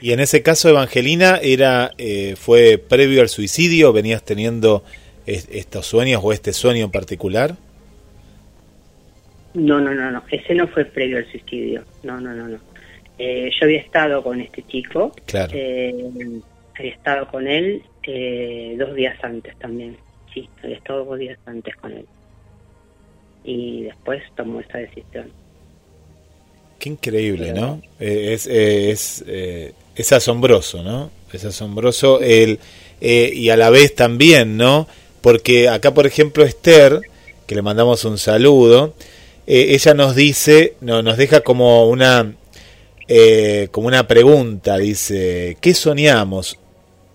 Y 0.00 0.12
en 0.12 0.20
ese 0.20 0.42
caso, 0.42 0.68
Evangelina, 0.68 1.38
era 1.42 1.90
eh, 1.98 2.34
fue 2.36 2.78
previo 2.78 3.20
al 3.20 3.28
suicidio, 3.28 3.92
venías 3.92 4.22
teniendo 4.22 4.84
estos 5.26 5.84
sueños 5.84 6.22
o 6.24 6.32
este 6.32 6.54
sueño 6.54 6.86
en 6.86 6.90
particular. 6.90 7.56
No, 9.58 9.80
no, 9.80 9.94
no, 9.94 10.10
no, 10.10 10.22
ese 10.30 10.54
no 10.54 10.68
fue 10.68 10.84
previo 10.84 11.18
al 11.18 11.30
suicidio, 11.30 11.84
no, 12.02 12.20
no, 12.20 12.32
no, 12.34 12.48
no. 12.48 12.58
Eh, 13.18 13.50
yo 13.58 13.66
había 13.66 13.80
estado 13.80 14.22
con 14.22 14.40
este 14.40 14.62
chico, 14.66 15.12
claro. 15.26 15.52
Eh, 15.54 15.94
había 16.78 16.92
estado 16.92 17.28
con 17.28 17.46
él 17.46 17.82
dos 18.78 18.94
días 18.94 19.22
antes 19.22 19.54
también, 19.58 19.96
sí, 20.32 20.48
había 20.62 20.76
estado 20.76 21.04
dos 21.04 21.18
días 21.18 21.38
antes 21.46 21.76
con 21.76 21.92
él 21.92 22.06
y 23.48 23.84
después 23.84 24.22
tomó 24.36 24.60
esta 24.60 24.78
decisión. 24.78 25.32
Qué 26.78 26.90
increíble, 26.90 27.52
¿no? 27.52 27.80
Eh, 27.98 28.34
es, 28.34 28.46
eh, 28.46 28.90
es, 28.90 29.24
eh, 29.26 29.72
es, 29.96 30.12
asombroso, 30.12 30.82
¿no? 30.82 31.10
Es 31.32 31.44
asombroso 31.44 32.20
el, 32.20 32.60
y 33.00 33.48
a 33.48 33.56
la 33.56 33.70
vez 33.70 33.94
también, 33.94 34.56
¿no? 34.56 34.86
Porque 35.22 35.68
acá, 35.68 35.92
por 35.92 36.06
ejemplo, 36.06 36.44
Esther, 36.44 37.00
que 37.46 37.54
le 37.54 37.62
mandamos 37.62 38.04
un 38.04 38.18
saludo, 38.18 38.94
ella 39.50 39.94
nos 39.94 40.14
dice, 40.14 40.74
no, 40.80 41.02
nos 41.02 41.16
deja 41.16 41.40
como 41.40 41.88
una, 41.88 42.34
como 43.70 43.88
una 43.88 44.06
pregunta, 44.06 44.76
dice, 44.76 45.56
¿qué 45.60 45.74
soñamos 45.74 46.58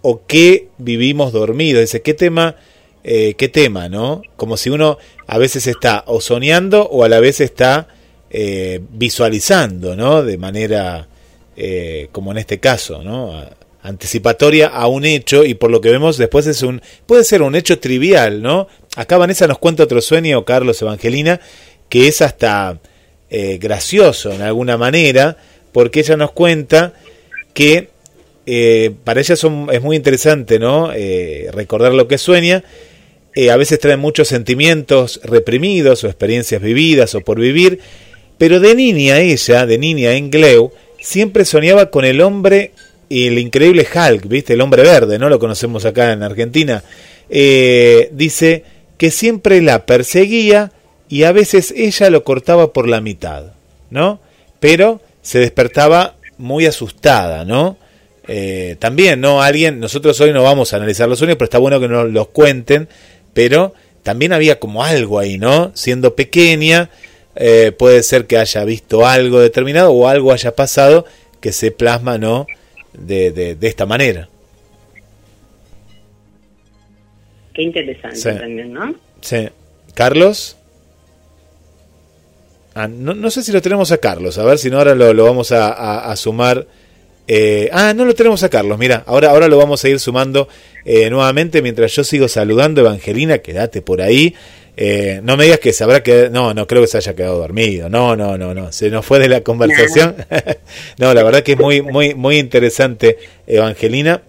o 0.01 0.25
qué 0.25 0.69
vivimos 0.77 1.31
dormidos? 1.31 1.81
Dice, 1.81 2.01
¿qué 2.01 2.13
tema 2.13 2.55
eh, 3.03 3.33
qué 3.37 3.49
tema, 3.49 3.89
¿no? 3.89 4.21
Como 4.37 4.55
si 4.55 4.69
uno 4.69 4.97
a 5.27 5.37
veces 5.37 5.67
está 5.67 6.05
o 6.07 6.21
soñando 6.21 6.87
o 6.87 7.03
a 7.03 7.09
la 7.09 7.19
vez 7.19 7.41
está 7.41 7.89
eh, 8.29 8.79
visualizando, 8.91 9.97
¿no? 9.97 10.23
De 10.23 10.37
manera, 10.37 11.09
eh, 11.57 12.07
como 12.13 12.31
en 12.31 12.37
este 12.37 12.61
caso, 12.61 13.03
¿no? 13.03 13.45
Anticipatoria 13.81 14.67
a 14.67 14.87
un 14.87 15.03
hecho 15.03 15.43
y 15.43 15.55
por 15.55 15.69
lo 15.69 15.81
que 15.81 15.91
vemos 15.91 16.17
después 16.17 16.47
es 16.47 16.63
un, 16.63 16.81
puede 17.05 17.25
ser 17.25 17.41
un 17.41 17.55
hecho 17.55 17.79
trivial, 17.79 18.41
¿no? 18.41 18.69
Acá 18.95 19.17
Vanessa 19.17 19.47
nos 19.47 19.59
cuenta 19.59 19.83
otro 19.83 19.99
sueño, 19.99 20.45
Carlos 20.45 20.81
Evangelina, 20.81 21.41
que 21.89 22.07
es 22.07 22.21
hasta 22.21 22.79
gracioso 23.59 24.31
en 24.31 24.43
alguna 24.43 24.77
manera, 24.77 25.37
porque 25.71 26.01
ella 26.01 26.15
nos 26.15 26.31
cuenta 26.31 26.93
que 27.53 27.89
eh, 28.45 28.91
para 29.03 29.21
ella 29.21 29.35
son, 29.35 29.69
es 29.71 29.81
muy 29.81 29.95
interesante, 29.95 30.59
¿no? 30.59 30.91
Eh, 30.93 31.49
recordar 31.51 31.93
lo 31.93 32.07
que 32.07 32.17
sueña. 32.17 32.63
Eh, 33.35 33.49
a 33.49 33.57
veces 33.57 33.79
trae 33.79 33.97
muchos 33.97 34.27
sentimientos 34.27 35.19
reprimidos 35.23 36.03
o 36.03 36.07
experiencias 36.07 36.61
vividas 36.61 37.15
o 37.15 37.21
por 37.21 37.39
vivir, 37.39 37.79
pero 38.37 38.59
de 38.59 38.75
niña 38.75 39.19
ella, 39.19 39.65
de 39.65 39.77
niña 39.77 40.13
en 40.13 40.29
Gleu, 40.29 40.71
siempre 40.99 41.45
soñaba 41.45 41.89
con 41.89 42.05
el 42.05 42.21
hombre 42.21 42.71
el 43.09 43.37
increíble 43.37 43.85
Hulk, 43.93 44.27
¿viste? 44.27 44.53
El 44.53 44.61
hombre 44.61 44.81
verde, 44.81 45.19
¿no? 45.19 45.29
Lo 45.29 45.39
conocemos 45.39 45.85
acá 45.85 46.13
en 46.13 46.23
Argentina. 46.23 46.83
dice 47.29 48.63
que 48.97 49.11
siempre 49.11 49.61
la 49.61 49.85
perseguía 49.85 50.71
y 51.13 51.25
a 51.25 51.31
veces 51.31 51.71
ella 51.77 52.09
lo 52.09 52.23
cortaba 52.23 52.73
por 52.73 52.89
la 52.89 52.99
mitad, 52.99 53.53
¿no? 53.91 54.19
Pero 54.59 54.99
se 55.21 55.37
despertaba 55.37 56.15
muy 56.39 56.65
asustada, 56.65 57.45
¿no? 57.45 57.77
Eh, 58.27 58.77
también, 58.79 59.21
¿no? 59.21 59.43
Alguien, 59.43 59.79
nosotros 59.79 60.19
hoy 60.21 60.33
no 60.33 60.41
vamos 60.41 60.73
a 60.73 60.77
analizar 60.77 61.07
los 61.07 61.19
sueños, 61.19 61.37
pero 61.37 61.45
está 61.45 61.59
bueno 61.59 61.79
que 61.79 61.87
nos 61.87 62.09
los 62.09 62.29
cuenten, 62.29 62.87
pero 63.31 63.75
también 64.01 64.33
había 64.33 64.59
como 64.59 64.83
algo 64.83 65.19
ahí, 65.19 65.37
¿no? 65.37 65.69
Siendo 65.75 66.15
pequeña, 66.15 66.89
eh, 67.35 67.71
puede 67.77 68.01
ser 68.01 68.25
que 68.25 68.39
haya 68.39 68.65
visto 68.65 69.05
algo 69.05 69.39
determinado 69.39 69.91
o 69.91 70.07
algo 70.07 70.31
haya 70.31 70.55
pasado 70.55 71.05
que 71.39 71.51
se 71.51 71.69
plasma, 71.69 72.17
¿no? 72.17 72.47
De, 72.93 73.29
de, 73.31 73.67
esta 73.67 73.85
manera. 73.85 74.29
Qué 77.53 77.61
interesante 77.61 78.33
también, 78.33 78.73
¿no? 78.73 78.95
Sí. 79.21 79.49
¿Carlos? 79.93 80.57
Ah, 82.75 82.87
no, 82.87 83.13
no, 83.13 83.29
sé 83.29 83.43
si 83.43 83.51
lo 83.51 83.61
tenemos 83.61 83.91
a 83.91 83.97
Carlos, 83.97 84.37
a 84.37 84.43
ver 84.43 84.57
si 84.57 84.69
no 84.69 84.79
ahora 84.79 84.95
lo, 84.95 85.13
lo 85.13 85.25
vamos 85.25 85.51
a, 85.51 86.09
a 86.09 86.15
sumar 86.15 86.65
eh, 87.25 87.69
ah, 87.71 87.93
no 87.93 88.03
lo 88.03 88.13
tenemos 88.13 88.43
a 88.43 88.49
Carlos, 88.49 88.77
mira, 88.77 89.03
ahora, 89.05 89.29
ahora 89.29 89.47
lo 89.47 89.57
vamos 89.57 89.83
a 89.83 89.89
ir 89.89 89.99
sumando 89.99 90.49
eh, 90.83 91.09
nuevamente 91.09 91.61
mientras 91.61 91.95
yo 91.95 92.03
sigo 92.03 92.27
saludando. 92.27 92.81
Evangelina, 92.81 93.37
quédate 93.37 93.81
por 93.81 94.01
ahí. 94.01 94.35
Eh, 94.75 95.21
no 95.23 95.37
me 95.37 95.45
digas 95.45 95.59
que 95.59 95.71
se 95.71 95.83
habrá 95.83 96.01
quedado, 96.01 96.31
no, 96.31 96.53
no 96.53 96.67
creo 96.67 96.81
que 96.81 96.87
se 96.87 96.97
haya 96.97 97.13
quedado 97.15 97.37
dormido, 97.37 97.89
no, 97.89 98.15
no, 98.15 98.39
no, 98.39 98.55
no, 98.55 98.71
se 98.71 98.89
nos 98.89 99.05
fue 99.05 99.19
de 99.19 99.29
la 99.29 99.41
conversación. 99.41 100.15
no, 100.97 101.13
la 101.13 101.23
verdad 101.23 101.43
que 101.43 101.53
es 101.53 101.59
muy, 101.59 101.81
muy, 101.81 102.15
muy 102.15 102.39
interesante, 102.39 103.17
Evangelina, 103.45 104.23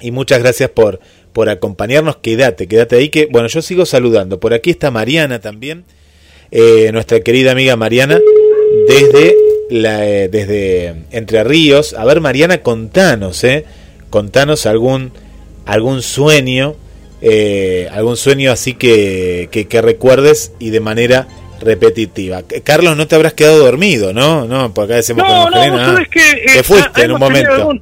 y 0.00 0.12
muchas 0.12 0.40
gracias 0.40 0.70
por, 0.70 1.00
por 1.32 1.48
acompañarnos. 1.48 2.16
Quédate, 2.18 2.68
quédate 2.68 2.96
ahí 2.96 3.08
que, 3.08 3.26
bueno, 3.26 3.48
yo 3.48 3.60
sigo 3.62 3.84
saludando. 3.84 4.38
Por 4.38 4.54
aquí 4.54 4.70
está 4.70 4.92
Mariana 4.92 5.40
también, 5.40 5.84
nuestra 6.92 7.20
querida 7.20 7.52
amiga 7.52 7.76
Mariana, 7.76 8.18
desde 8.88 9.34
eh, 9.70 10.28
desde 10.30 10.94
Entre 11.10 11.42
Ríos. 11.42 11.94
A 11.94 12.04
ver, 12.04 12.20
Mariana, 12.20 12.58
contanos, 12.58 13.42
¿eh? 13.44 13.64
Contanos 14.10 14.66
algún, 14.66 15.12
algún 15.64 16.02
sueño, 16.02 16.76
eh, 17.22 17.88
algún 17.90 18.16
sueño 18.16 18.52
así 18.52 18.74
que, 18.74 19.48
que, 19.50 19.82
recuerdes 19.82 20.52
y 20.58 20.70
de 20.70 20.80
manera 20.80 21.26
repetitiva. 21.60 22.42
Carlos, 22.62 22.96
no 22.96 23.08
te 23.08 23.14
habrás 23.14 23.32
quedado 23.32 23.58
dormido, 23.58 24.12
¿no? 24.12 24.46
No, 24.46 24.72
por 24.74 24.84
acá 24.84 24.96
decimos 24.96 25.26
no, 25.26 25.50
no, 25.50 25.78
ah, 25.78 26.02
que, 26.10 26.20
te 26.52 26.62
fuiste 26.62 27.02
en 27.02 27.12
un 27.12 27.20
momento. 27.20 27.72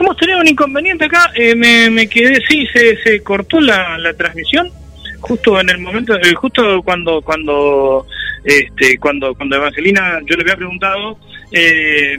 hemos 0.00 0.16
tenido 0.16 0.40
un 0.40 0.48
inconveniente 0.48 1.04
acá, 1.04 1.30
me, 1.56 1.90
me, 1.90 2.08
quedé, 2.08 2.40
sí, 2.48 2.66
se, 2.72 2.96
se 3.02 3.22
cortó 3.22 3.60
la, 3.60 3.98
la 3.98 4.14
transmisión 4.14 4.72
justo 5.20 5.60
en 5.60 5.70
el 5.70 5.78
momento, 5.78 6.14
justo 6.36 6.82
cuando 6.82 7.20
cuando 7.22 8.06
este, 8.46 8.96
cuando, 8.98 9.34
cuando 9.34 9.56
Evangelina, 9.56 10.20
yo 10.24 10.36
le 10.36 10.42
había 10.42 10.56
preguntado 10.56 11.18
eh, 11.50 12.16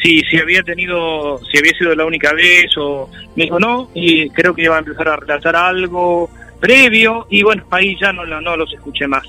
si, 0.00 0.20
si 0.20 0.38
había 0.38 0.62
tenido, 0.62 1.40
si 1.50 1.58
había 1.58 1.72
sido 1.76 1.94
la 1.96 2.04
única 2.04 2.32
vez 2.32 2.70
o 2.78 3.10
me 3.34 3.44
dijo 3.44 3.58
no, 3.58 3.90
y 3.92 4.30
creo 4.30 4.54
que 4.54 4.62
iba 4.62 4.76
a 4.76 4.78
empezar 4.78 5.08
a 5.08 5.16
relatar 5.16 5.56
algo 5.56 6.30
previo, 6.60 7.26
y 7.28 7.42
bueno, 7.42 7.64
ahí 7.70 7.96
ya 8.00 8.12
no, 8.12 8.24
no 8.24 8.56
los 8.56 8.72
escuché 8.72 9.08
más. 9.08 9.24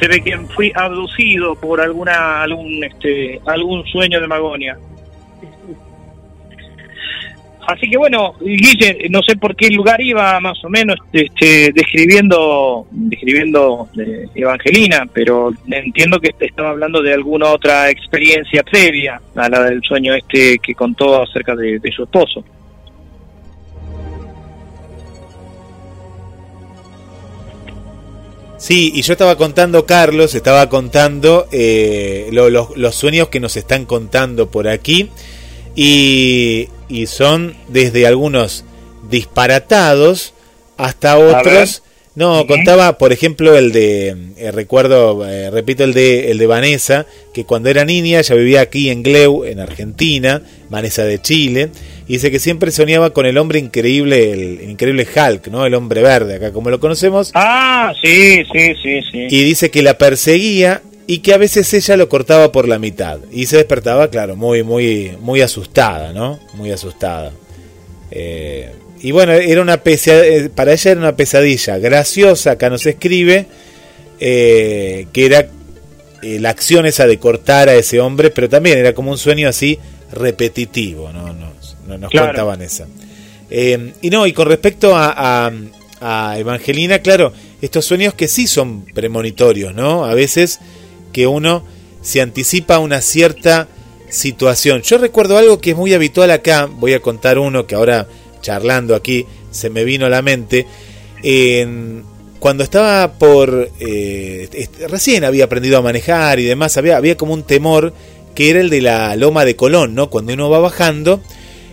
Se 0.00 0.08
ve 0.08 0.22
que 0.22 0.36
fui 0.54 0.72
abducido 0.74 1.54
por 1.54 1.80
alguna 1.80 2.42
algún 2.42 2.84
este 2.84 3.40
algún 3.46 3.84
sueño 3.86 4.20
de 4.20 4.26
Magonia. 4.26 4.78
Así 7.66 7.90
que 7.90 7.98
bueno, 7.98 8.34
Guille, 8.40 9.08
no 9.10 9.22
sé 9.22 9.36
por 9.36 9.56
qué 9.56 9.68
lugar 9.70 10.00
iba 10.00 10.38
más 10.38 10.64
o 10.64 10.68
menos 10.68 10.96
este, 11.12 11.72
describiendo, 11.74 12.86
describiendo 12.92 13.88
eh, 13.98 14.26
Evangelina, 14.36 15.04
pero 15.12 15.52
entiendo 15.68 16.20
que 16.20 16.32
estaba 16.38 16.70
hablando 16.70 17.02
de 17.02 17.12
alguna 17.12 17.48
otra 17.48 17.90
experiencia 17.90 18.62
previa 18.62 19.20
a 19.34 19.48
la 19.48 19.64
del 19.64 19.82
sueño 19.82 20.14
este 20.14 20.58
que 20.58 20.74
contó 20.76 21.22
acerca 21.22 21.56
de, 21.56 21.80
su 21.94 22.04
esposo. 22.04 22.44
Sí, 28.58 28.92
y 28.94 29.02
yo 29.02 29.12
estaba 29.12 29.36
contando, 29.36 29.86
Carlos, 29.86 30.36
estaba 30.36 30.68
contando 30.68 31.48
eh, 31.50 32.30
los 32.32 32.94
sueños 32.94 33.28
que 33.28 33.40
nos 33.40 33.56
están 33.56 33.86
contando 33.86 34.50
por 34.50 34.68
aquí. 34.68 35.10
Y, 35.76 36.68
y 36.88 37.06
son 37.06 37.54
desde 37.68 38.06
algunos 38.06 38.64
disparatados 39.10 40.34
hasta 40.76 41.18
otros. 41.18 41.82
No, 42.14 42.46
contaba, 42.46 42.96
por 42.96 43.12
ejemplo, 43.12 43.58
el 43.58 43.72
de, 43.72 44.16
eh, 44.38 44.50
recuerdo, 44.50 45.28
eh, 45.28 45.50
repito, 45.50 45.84
el 45.84 45.92
de, 45.92 46.30
el 46.30 46.38
de 46.38 46.46
Vanessa, 46.46 47.04
que 47.34 47.44
cuando 47.44 47.68
era 47.68 47.84
niña, 47.84 48.20
ella 48.20 48.34
vivía 48.34 48.60
aquí 48.62 48.88
en 48.88 49.02
Gleu, 49.02 49.44
en 49.44 49.60
Argentina, 49.60 50.40
Vanessa 50.70 51.04
de 51.04 51.20
Chile, 51.20 51.68
y 52.08 52.14
dice 52.14 52.30
que 52.30 52.38
siempre 52.38 52.70
soñaba 52.70 53.10
con 53.10 53.26
el 53.26 53.36
hombre 53.36 53.58
increíble, 53.58 54.32
el, 54.32 54.70
increíble 54.70 55.06
Hulk, 55.06 55.48
¿no? 55.48 55.66
El 55.66 55.74
hombre 55.74 56.00
verde, 56.00 56.36
acá 56.36 56.52
como 56.52 56.70
lo 56.70 56.80
conocemos. 56.80 57.32
Ah, 57.34 57.92
sí, 58.02 58.42
sí, 58.50 58.74
sí, 58.82 59.00
sí. 59.12 59.26
Y 59.28 59.42
dice 59.42 59.70
que 59.70 59.82
la 59.82 59.98
perseguía 59.98 60.80
y 61.06 61.18
que 61.18 61.32
a 61.32 61.38
veces 61.38 61.72
ella 61.72 61.96
lo 61.96 62.08
cortaba 62.08 62.50
por 62.50 62.66
la 62.66 62.78
mitad 62.78 63.20
y 63.30 63.46
se 63.46 63.56
despertaba, 63.56 64.08
claro, 64.10 64.34
muy, 64.34 64.62
muy, 64.62 65.12
muy 65.20 65.40
asustada, 65.40 66.12
¿no? 66.12 66.40
Muy 66.54 66.72
asustada. 66.72 67.32
Eh, 68.10 68.72
y 69.00 69.12
bueno, 69.12 69.32
era 69.32 69.62
una 69.62 69.80
eh, 69.84 70.50
para 70.54 70.72
ella 70.72 70.90
era 70.90 71.00
una 71.00 71.14
pesadilla 71.14 71.78
graciosa, 71.78 72.52
acá 72.52 72.70
nos 72.70 72.86
escribe, 72.86 73.46
eh, 74.18 75.06
que 75.12 75.26
era 75.26 75.48
la 76.22 76.50
acción 76.50 76.86
esa 76.86 77.06
de 77.06 77.18
cortar 77.18 77.68
a 77.68 77.74
ese 77.74 78.00
hombre, 78.00 78.30
pero 78.30 78.48
también 78.48 78.78
era 78.78 78.92
como 78.92 79.12
un 79.12 79.18
sueño 79.18 79.48
así 79.48 79.78
repetitivo, 80.10 81.12
¿no? 81.12 81.32
Nos, 81.32 81.76
nos 81.86 82.10
contaban 82.10 82.62
esa. 82.62 82.86
y 83.48 84.10
no, 84.10 84.26
y 84.26 84.32
con 84.32 84.48
respecto 84.48 84.96
a, 84.96 85.52
a 86.00 86.38
Evangelina, 86.38 86.98
claro, 86.98 87.32
estos 87.62 87.84
sueños 87.84 88.14
que 88.14 88.26
sí 88.26 88.48
son 88.48 88.86
premonitorios, 88.86 89.72
¿no? 89.72 90.04
A 90.04 90.14
veces 90.14 90.58
que 91.12 91.26
uno 91.26 91.64
se 92.02 92.20
anticipa 92.20 92.76
a 92.76 92.78
una 92.78 93.00
cierta 93.00 93.68
situación. 94.08 94.82
Yo 94.82 94.98
recuerdo 94.98 95.36
algo 95.38 95.60
que 95.60 95.70
es 95.70 95.76
muy 95.76 95.92
habitual 95.94 96.30
acá, 96.30 96.66
voy 96.70 96.94
a 96.94 97.00
contar 97.00 97.38
uno 97.38 97.66
que 97.66 97.74
ahora 97.74 98.06
charlando 98.40 98.94
aquí 98.94 99.26
se 99.50 99.70
me 99.70 99.84
vino 99.84 100.06
a 100.06 100.10
la 100.10 100.22
mente. 100.22 100.66
cuando 102.38 102.62
estaba 102.62 103.14
por... 103.14 103.70
Eh, 103.80 104.68
recién 104.88 105.24
había 105.24 105.44
aprendido 105.44 105.78
a 105.78 105.82
manejar 105.82 106.38
y 106.38 106.44
demás, 106.44 106.76
había, 106.76 106.96
había 106.96 107.16
como 107.16 107.34
un 107.34 107.42
temor 107.42 107.92
que 108.34 108.50
era 108.50 108.60
el 108.60 108.70
de 108.70 108.82
la 108.82 109.16
loma 109.16 109.44
de 109.44 109.56
Colón, 109.56 109.94
¿no? 109.94 110.10
Cuando 110.10 110.34
uno 110.34 110.50
va 110.50 110.60
bajando 110.60 111.20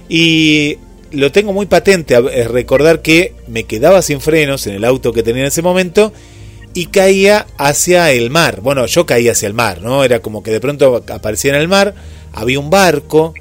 y 0.09 0.77
lo 1.11 1.31
tengo 1.31 1.53
muy 1.53 1.67
patente, 1.67 2.19
recordar 2.47 3.01
que 3.01 3.35
me 3.47 3.65
quedaba 3.65 4.01
sin 4.01 4.19
frenos 4.19 4.65
en 4.65 4.75
el 4.75 4.85
auto 4.85 5.13
que 5.13 5.23
tenía 5.23 5.43
en 5.43 5.49
ese 5.49 5.61
momento 5.61 6.11
y 6.73 6.87
caía 6.87 7.45
hacia 7.57 8.11
el 8.11 8.29
mar. 8.29 8.61
Bueno, 8.61 8.85
yo 8.85 9.05
caía 9.05 9.33
hacia 9.33 9.47
el 9.47 9.53
mar, 9.53 9.81
¿no? 9.81 10.03
Era 10.03 10.19
como 10.19 10.41
que 10.43 10.51
de 10.51 10.59
pronto 10.59 11.03
aparecía 11.09 11.53
en 11.53 11.61
el 11.61 11.67
mar, 11.67 11.93
había 12.31 12.59
un 12.59 12.69
barco, 12.69 13.33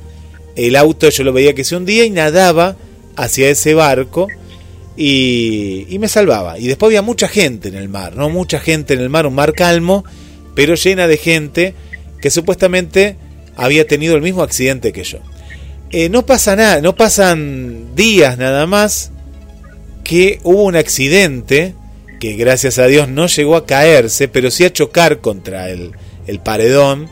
el 0.54 0.76
auto 0.76 1.08
yo 1.08 1.24
lo 1.24 1.32
veía 1.32 1.54
que 1.54 1.64
se 1.64 1.76
hundía 1.76 2.04
y 2.04 2.10
nadaba 2.10 2.76
hacia 3.16 3.48
ese 3.48 3.74
barco 3.74 4.28
y, 4.96 5.86
y 5.88 5.98
me 5.98 6.08
salvaba. 6.08 6.58
Y 6.58 6.66
después 6.66 6.88
había 6.88 7.02
mucha 7.02 7.28
gente 7.28 7.68
en 7.68 7.76
el 7.76 7.88
mar, 7.88 8.16
¿no? 8.16 8.28
Mucha 8.28 8.60
gente 8.60 8.94
en 8.94 9.00
el 9.00 9.08
mar, 9.08 9.26
un 9.26 9.34
mar 9.34 9.54
calmo, 9.54 10.04
pero 10.54 10.74
llena 10.74 11.06
de 11.06 11.16
gente 11.16 11.74
que 12.20 12.30
supuestamente 12.30 13.16
había 13.56 13.86
tenido 13.86 14.14
el 14.14 14.22
mismo 14.22 14.42
accidente 14.42 14.92
que 14.92 15.04
yo. 15.04 15.18
Eh, 15.90 16.08
no 16.08 16.24
pasa 16.24 16.56
nada, 16.56 16.80
no 16.80 16.96
pasan 16.96 17.94
días 17.94 18.38
nada 18.38 18.66
más 18.66 19.10
que 20.04 20.40
hubo 20.42 20.64
un 20.64 20.76
accidente 20.76 21.74
que 22.22 22.34
gracias 22.34 22.78
a 22.78 22.86
Dios 22.86 23.08
no 23.08 23.26
llegó 23.26 23.56
a 23.56 23.66
caerse, 23.66 24.28
pero 24.28 24.52
sí 24.52 24.64
a 24.64 24.72
chocar 24.72 25.18
contra 25.18 25.70
el, 25.70 25.90
el 26.28 26.38
paredón. 26.38 27.08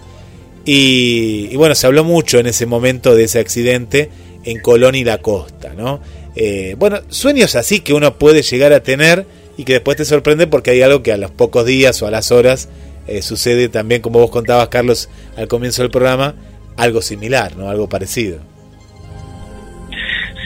Y, 0.65 1.57
bueno, 1.57 1.75
se 1.75 1.89
habló 1.89 2.05
mucho 2.05 2.39
en 2.39 2.47
ese 2.47 2.65
momento 2.65 3.17
de 3.17 3.25
ese 3.25 3.41
accidente 3.41 4.09
en 4.45 4.61
Colón 4.61 4.95
y 4.95 5.03
la 5.03 5.19
costa, 5.19 5.75
¿no? 5.77 6.01
Eh, 6.37 6.77
bueno, 6.79 7.01
sueños 7.09 7.57
así 7.57 7.81
que 7.81 7.93
uno 7.93 8.19
puede 8.19 8.43
llegar 8.43 8.73
a 8.73 8.85
tener 8.85 9.27
y 9.57 9.65
que 9.65 9.73
después 9.73 9.97
te 9.97 10.05
sorprende 10.05 10.47
porque 10.47 10.71
hay 10.71 10.83
algo 10.83 11.03
que 11.03 11.11
a 11.11 11.17
los 11.17 11.33
pocos 11.33 11.67
días 11.67 12.01
o 12.03 12.07
a 12.07 12.13
las 12.13 12.31
horas 12.31 12.69
eh, 13.09 13.21
sucede 13.21 13.69
también, 13.69 14.03
como 14.03 14.21
vos 14.21 14.31
contabas, 14.31 14.69
Carlos, 14.69 15.09
al 15.37 15.49
comienzo 15.49 15.83
del 15.83 15.91
programa, 15.91 16.37
algo 16.77 17.03
similar, 17.03 17.57
¿no? 17.57 17.69
Algo 17.69 17.89
parecido. 17.89 18.39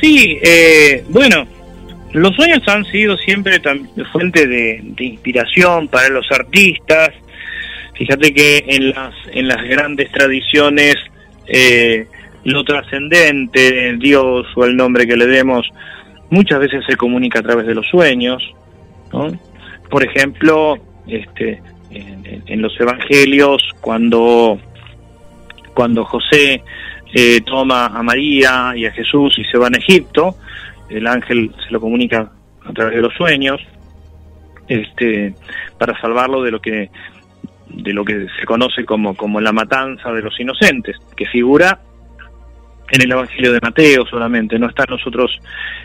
Sí, 0.00 0.38
eh, 0.42 1.04
bueno, 1.10 1.46
los 2.14 2.34
sueños 2.36 2.62
han 2.68 2.84
sido 2.84 3.16
siempre 3.16 3.60
fuente 4.12 4.46
de, 4.46 4.82
inspiración 4.98 5.88
para 5.88 6.08
los 6.08 6.30
artistas. 6.30 7.10
Fíjate 7.94 8.32
que 8.32 8.64
en 8.68 8.90
las, 8.90 9.14
en 9.32 9.48
las 9.48 9.62
grandes 9.64 10.10
tradiciones 10.12 10.94
eh, 11.48 12.06
lo 12.44 12.62
trascendente, 12.62 13.96
Dios 13.98 14.46
o 14.54 14.64
el 14.64 14.76
nombre 14.76 15.06
que 15.08 15.16
le 15.16 15.26
demos, 15.26 15.68
muchas 16.30 16.60
veces 16.60 16.84
se 16.86 16.96
comunica 16.96 17.40
a 17.40 17.42
través 17.42 17.66
de 17.66 17.74
los 17.74 17.86
sueños. 17.88 18.42
Por 19.90 20.04
ejemplo, 20.04 20.78
este, 21.08 21.60
en, 21.90 22.62
los 22.62 22.78
evangelios, 22.78 23.60
cuando, 23.80 24.58
cuando 25.74 26.04
José 26.04 26.62
eh, 27.12 27.40
toma 27.40 27.86
a 27.86 28.02
María 28.04 28.72
y 28.76 28.86
a 28.86 28.92
Jesús 28.92 29.36
y 29.36 29.44
se 29.44 29.58
van 29.58 29.74
a 29.74 29.78
Egipto, 29.78 30.36
el 30.96 31.06
ángel 31.06 31.54
se 31.64 31.72
lo 31.72 31.80
comunica 31.80 32.30
a 32.64 32.72
través 32.72 32.96
de 32.96 33.02
los 33.02 33.14
sueños, 33.14 33.60
este, 34.68 35.34
para 35.78 35.98
salvarlo 36.00 36.42
de 36.42 36.50
lo 36.50 36.60
que 36.60 36.90
de 37.68 37.92
lo 37.92 38.04
que 38.04 38.26
se 38.38 38.46
conoce 38.46 38.84
como, 38.84 39.16
como 39.16 39.40
la 39.40 39.52
matanza 39.52 40.12
de 40.12 40.22
los 40.22 40.38
inocentes, 40.38 40.96
que 41.16 41.26
figura 41.26 41.80
en 42.90 43.02
el 43.02 43.10
Evangelio 43.10 43.52
de 43.52 43.58
Mateo 43.60 44.06
solamente, 44.06 44.58
no 44.58 44.68
está 44.68 44.84
en 44.84 44.92
los 44.92 45.06
otros 45.06 45.40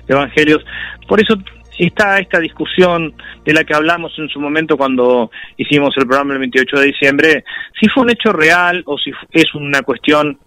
evangelios. 0.08 0.64
Por 1.08 1.20
eso 1.20 1.36
está 1.80 2.20
esta 2.20 2.40
discusión 2.40 3.14
de 3.46 3.54
la 3.54 3.64
que 3.64 3.74
hablamos 3.74 4.14
en 4.20 4.30
su 4.30 4.40
momento 4.40 4.78
cuando 4.78 5.32
hicimos 5.58 5.96
el 5.98 6.06
programa 6.06 6.34
el 6.34 6.40
28 6.40 6.78
de 6.78 6.86
diciembre, 6.86 7.44
si 7.80 7.88
fue 7.90 8.04
un 8.04 8.12
hecho 8.12 8.34
real 8.34 8.84
o 8.86 8.98
si 8.98 9.12
es 9.32 9.56
una 9.56 9.82
cuestión 9.82 10.38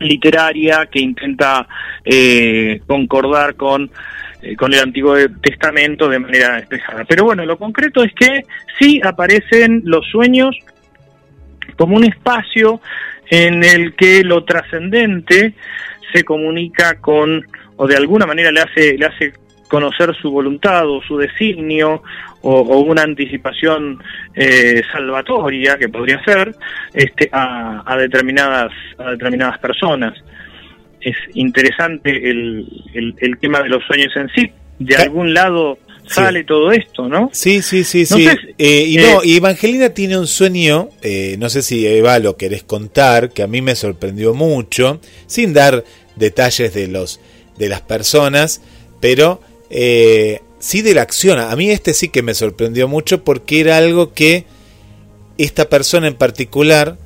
literaria 0.00 0.86
que 0.90 1.00
intenta 1.00 1.66
eh, 2.04 2.80
concordar 2.86 3.54
con, 3.54 3.90
eh, 4.42 4.56
con 4.56 4.72
el 4.72 4.80
Antiguo 4.80 5.16
Testamento 5.42 6.08
de 6.08 6.18
manera 6.18 6.56
despejada. 6.56 7.04
Pero 7.04 7.24
bueno, 7.24 7.44
lo 7.44 7.58
concreto 7.58 8.02
es 8.02 8.12
que 8.14 8.42
sí 8.78 9.00
aparecen 9.02 9.82
los 9.84 10.06
sueños 10.06 10.56
como 11.76 11.96
un 11.96 12.04
espacio 12.04 12.80
en 13.30 13.62
el 13.62 13.94
que 13.94 14.24
lo 14.24 14.44
trascendente 14.44 15.54
se 16.12 16.24
comunica 16.24 17.00
con 17.00 17.44
o 17.76 17.86
de 17.86 17.96
alguna 17.96 18.26
manera 18.26 18.50
le 18.50 18.60
hace 18.60 18.96
le 18.96 19.06
hace 19.06 19.32
conocer 19.68 20.16
su 20.16 20.30
voluntad 20.30 20.88
o 20.88 21.02
su 21.02 21.18
designio 21.18 22.02
o, 22.42 22.60
una 22.80 23.02
anticipación 23.02 24.02
eh, 24.34 24.82
salvatoria 24.92 25.76
que 25.76 25.88
podría 25.88 26.22
ser 26.24 26.54
este, 26.94 27.28
a, 27.32 27.96
determinadas 27.98 28.72
a 28.98 29.10
determinadas 29.10 29.58
personas 29.58 30.14
es 31.00 31.16
interesante 31.34 32.10
el, 32.30 32.66
el, 32.94 33.38
tema 33.38 33.62
de 33.62 33.68
los 33.68 33.84
sueños 33.84 34.14
en 34.16 34.28
sí 34.30 34.50
de 34.78 34.96
algún 34.96 35.34
lado 35.34 35.78
sale 36.08 36.44
todo 36.44 36.72
esto, 36.72 37.08
¿no? 37.08 37.30
Sí, 37.32 37.62
sí, 37.62 37.84
sí, 37.84 38.06
sí. 38.06 38.26
Eh, 38.56 38.84
y 38.88 38.96
no, 38.96 39.22
y 39.22 39.36
Evangelina 39.36 39.90
tiene 39.90 40.18
un 40.18 40.26
sueño, 40.26 40.88
eh, 41.02 41.36
no 41.38 41.48
sé 41.48 41.62
si 41.62 41.86
Eva 41.86 42.18
lo 42.18 42.36
querés 42.36 42.62
contar, 42.62 43.30
que 43.30 43.42
a 43.42 43.46
mí 43.46 43.60
me 43.60 43.76
sorprendió 43.76 44.34
mucho, 44.34 45.00
sin 45.26 45.52
dar 45.52 45.84
detalles 46.16 46.72
de 46.74 46.88
los 46.88 47.20
de 47.58 47.68
las 47.68 47.80
personas, 47.80 48.62
pero 49.00 49.40
eh, 49.70 50.40
sí 50.58 50.82
de 50.82 50.94
la 50.94 51.02
acción. 51.02 51.38
A 51.38 51.54
mí 51.56 51.70
este 51.70 51.94
sí 51.94 52.08
que 52.08 52.22
me 52.22 52.34
sorprendió 52.34 52.88
mucho 52.88 53.24
porque 53.24 53.60
era 53.60 53.76
algo 53.76 54.12
que 54.12 54.44
esta 55.36 55.68
persona 55.68 56.08
en 56.08 56.16
particular 56.16 56.98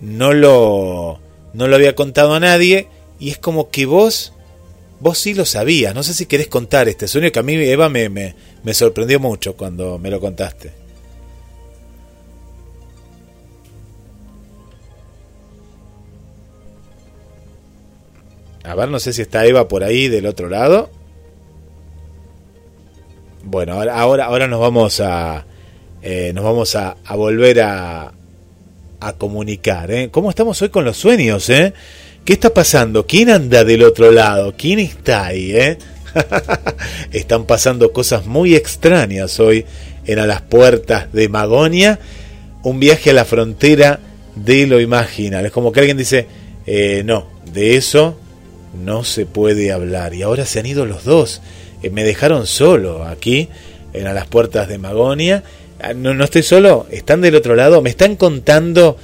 no 0.00 0.32
lo, 0.32 1.20
no 1.52 1.68
lo 1.68 1.76
había 1.76 1.94
contado 1.94 2.34
a 2.34 2.40
nadie 2.40 2.88
y 3.18 3.30
es 3.30 3.38
como 3.38 3.70
que 3.70 3.86
vos, 3.86 4.32
vos 5.00 5.18
sí 5.18 5.34
lo 5.34 5.44
sabías. 5.44 5.94
No 5.94 6.02
sé 6.02 6.14
si 6.14 6.26
querés 6.26 6.48
contar 6.48 6.88
este 6.88 7.08
sueño 7.08 7.30
que 7.30 7.38
a 7.38 7.42
mí 7.42 7.54
Eva 7.54 7.88
me, 7.88 8.08
me, 8.08 8.34
me 8.62 8.74
sorprendió 8.74 9.20
mucho 9.20 9.56
cuando 9.56 9.98
me 9.98 10.10
lo 10.10 10.20
contaste. 10.20 10.84
A 18.64 18.74
ver, 18.74 18.88
no 18.88 18.98
sé 18.98 19.12
si 19.12 19.20
está 19.20 19.44
Eva 19.44 19.68
por 19.68 19.84
ahí 19.84 20.08
del 20.08 20.24
otro 20.24 20.48
lado. 20.48 20.90
Bueno, 23.46 23.74
ahora, 23.74 24.24
ahora 24.24 24.48
nos 24.48 24.58
vamos 24.58 25.00
a, 25.00 25.44
eh, 26.02 26.32
nos 26.34 26.44
vamos 26.44 26.74
a, 26.76 26.96
volver 27.14 27.60
a, 27.60 28.12
a 29.00 29.12
comunicar. 29.12 29.90
¿eh? 29.90 30.08
¿Cómo 30.10 30.30
estamos 30.30 30.60
hoy 30.62 30.70
con 30.70 30.86
los 30.86 30.96
sueños? 30.96 31.50
Eh? 31.50 31.74
¿Qué 32.24 32.32
está 32.32 32.54
pasando? 32.54 33.06
¿Quién 33.06 33.28
anda 33.28 33.62
del 33.62 33.82
otro 33.82 34.10
lado? 34.10 34.54
¿Quién 34.56 34.78
está 34.78 35.26
ahí? 35.26 35.54
Eh? 35.54 35.78
Están 37.12 37.44
pasando 37.44 37.92
cosas 37.92 38.24
muy 38.24 38.54
extrañas 38.54 39.38
hoy 39.38 39.66
en 40.06 40.18
A 40.20 40.26
las 40.26 40.40
Puertas 40.40 41.12
de 41.12 41.28
Magonia. 41.28 41.98
Un 42.62 42.80
viaje 42.80 43.10
a 43.10 43.12
la 43.14 43.26
frontera 43.26 44.00
de 44.36 44.66
lo 44.66 44.80
imaginal. 44.80 45.44
Es 45.44 45.52
como 45.52 45.70
que 45.70 45.80
alguien 45.80 45.98
dice, 45.98 46.26
eh, 46.66 47.02
no, 47.04 47.26
de 47.52 47.76
eso 47.76 48.18
no 48.82 49.04
se 49.04 49.26
puede 49.26 49.70
hablar. 49.70 50.14
Y 50.14 50.22
ahora 50.22 50.46
se 50.46 50.60
han 50.60 50.66
ido 50.66 50.86
los 50.86 51.04
dos. 51.04 51.42
Eh, 51.84 51.90
me 51.90 52.02
dejaron 52.02 52.46
solo 52.46 53.04
aquí, 53.04 53.48
en 53.92 54.06
a 54.06 54.14
las 54.14 54.26
puertas 54.26 54.68
de 54.68 54.78
Magonia. 54.78 55.44
Ah, 55.80 55.92
no, 55.92 56.14
no 56.14 56.24
estoy 56.24 56.42
solo, 56.42 56.86
están 56.90 57.20
del 57.20 57.34
otro 57.34 57.54
lado, 57.56 57.82
me 57.82 57.90
están 57.90 58.16
contando 58.16 58.96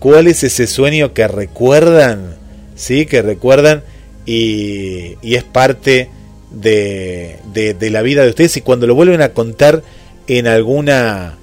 cuál 0.00 0.26
es 0.26 0.44
ese 0.44 0.66
sueño 0.66 1.14
que 1.14 1.26
recuerdan, 1.26 2.36
¿sí? 2.76 3.06
Que 3.06 3.22
recuerdan 3.22 3.82
y, 4.26 5.16
es 5.22 5.44
parte 5.44 6.10
de, 6.50 7.38
de, 7.54 7.90
la 7.90 8.02
vida 8.02 8.22
de 8.22 8.30
ustedes 8.30 8.58
y 8.58 8.60
cuando 8.60 8.86
lo 8.86 8.94
vuelven 8.94 9.22
a 9.22 9.30
contar 9.30 9.82
en 10.26 10.46
alguna, 10.46 11.38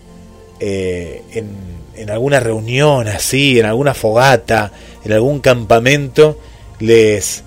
eh, 0.60 1.24
en, 1.34 1.50
en 1.96 2.12
alguna 2.12 2.40
reunión 2.40 3.08
así, 3.08 3.60
en 3.60 3.66
alguna 3.66 3.96
fogata, 3.96 4.72
en 5.04 5.12
algún 5.12 5.40
campamento, 5.40 6.40
les, 6.80 7.44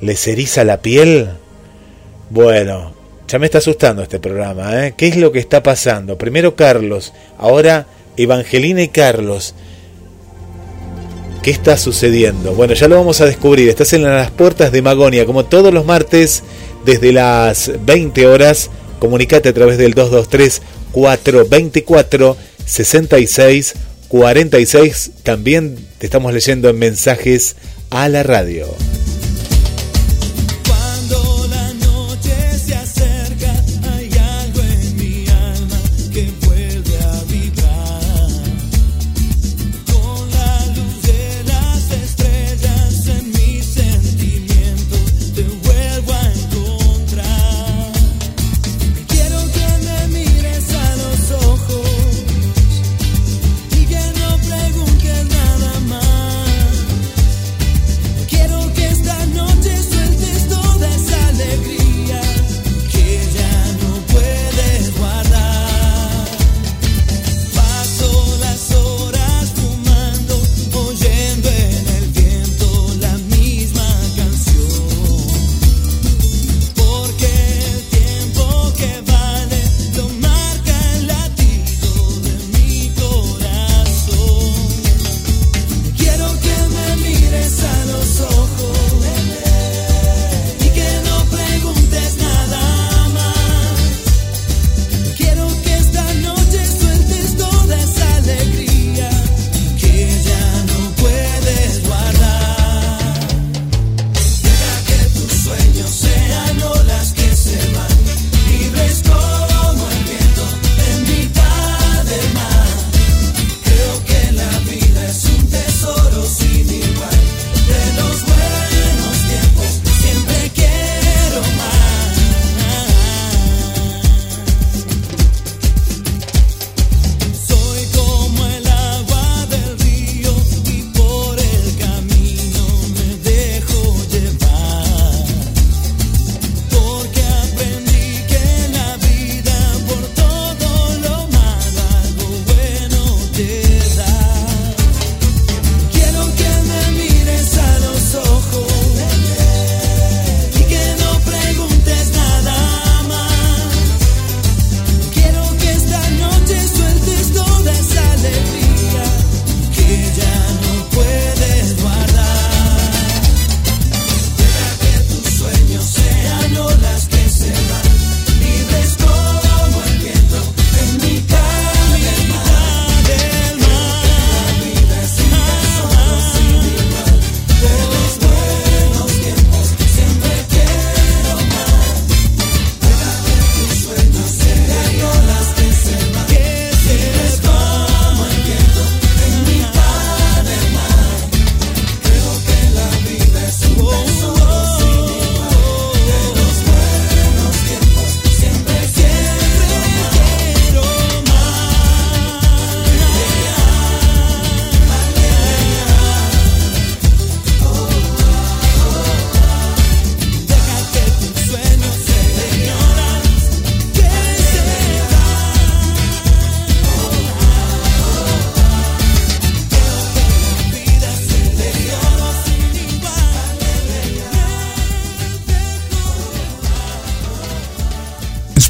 les 0.00 0.26
eriza 0.26 0.64
la 0.64 0.82
piel 0.82 1.28
bueno, 2.32 2.94
ya 3.28 3.38
me 3.38 3.44
está 3.44 3.58
asustando 3.58 4.02
este 4.02 4.18
programa. 4.18 4.86
¿eh? 4.86 4.94
¿Qué 4.96 5.06
es 5.08 5.16
lo 5.16 5.32
que 5.32 5.38
está 5.38 5.62
pasando? 5.62 6.16
Primero 6.16 6.56
Carlos, 6.56 7.12
ahora 7.36 7.86
Evangelina 8.16 8.82
y 8.82 8.88
Carlos. 8.88 9.54
¿Qué 11.42 11.50
está 11.50 11.76
sucediendo? 11.76 12.54
Bueno, 12.54 12.72
ya 12.72 12.88
lo 12.88 12.96
vamos 12.96 13.20
a 13.20 13.26
descubrir. 13.26 13.68
Estás 13.68 13.92
en 13.92 14.04
las 14.04 14.30
puertas 14.30 14.72
de 14.72 14.80
Magonia, 14.80 15.26
como 15.26 15.44
todos 15.44 15.74
los 15.74 15.84
martes, 15.84 16.42
desde 16.86 17.12
las 17.12 17.70
20 17.84 18.26
horas. 18.26 18.70
Comunicate 18.98 19.50
a 19.50 19.52
través 19.52 19.76
del 19.76 19.92
223 19.92 20.62
424 20.92 22.36
66 22.64 23.74
46. 24.08 25.10
También 25.22 25.76
te 25.98 26.06
estamos 26.06 26.32
leyendo 26.32 26.70
en 26.70 26.78
mensajes 26.78 27.56
a 27.90 28.08
la 28.08 28.22
radio. 28.22 28.68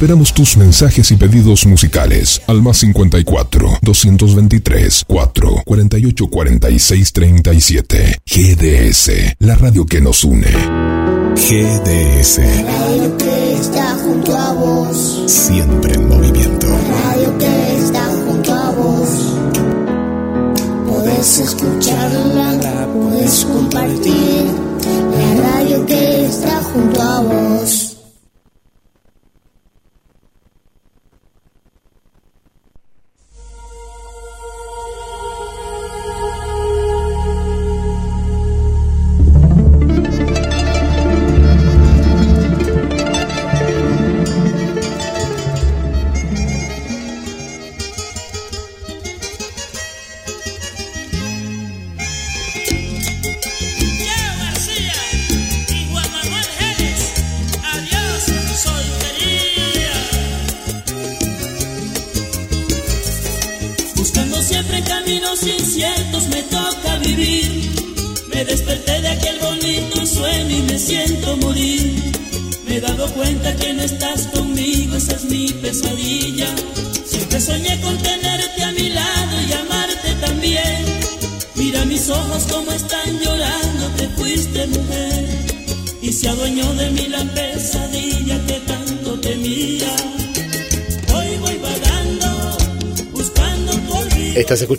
Esperamos 0.03 0.35
tus 0.35 0.57
mensajes 0.57 1.13
y 1.13 1.17
pedidos 1.17 1.65
musicales 1.65 2.43
al 2.49 2.61
más 2.61 2.79
54 2.79 3.79
223 3.83 5.05
4 5.07 5.63
48 5.65 6.27
46 6.27 7.13
37. 7.13 8.19
GDS, 8.27 9.37
la 9.39 9.55
radio 9.55 9.87
que 9.87 10.01
nos 10.01 10.25
une. 10.25 10.49
GDS. 11.37 12.39
La 12.39 12.79
radio 12.79 13.17
que 13.17 13.53
está 13.55 13.95
junto 13.95 14.37
a 14.37 14.53
vos. 14.55 15.23
Siempre 15.29 15.95
en 15.95 16.09
movimiento. 16.09 16.67
La 16.67 17.13
radio 17.13 17.39
que 17.39 17.77
está 17.77 18.05
junto 18.27 18.55
a 18.55 18.71
vos. 18.73 19.09
Podés 20.89 21.39
escucharla, 21.39 22.89
podés 22.93 23.45
compartir. 23.45 24.47
La 25.15 25.43
radio 25.43 25.87
que 25.87 26.27
está 26.27 26.61
junto 26.75 27.01
a 27.01 27.21
vos. 27.21 27.82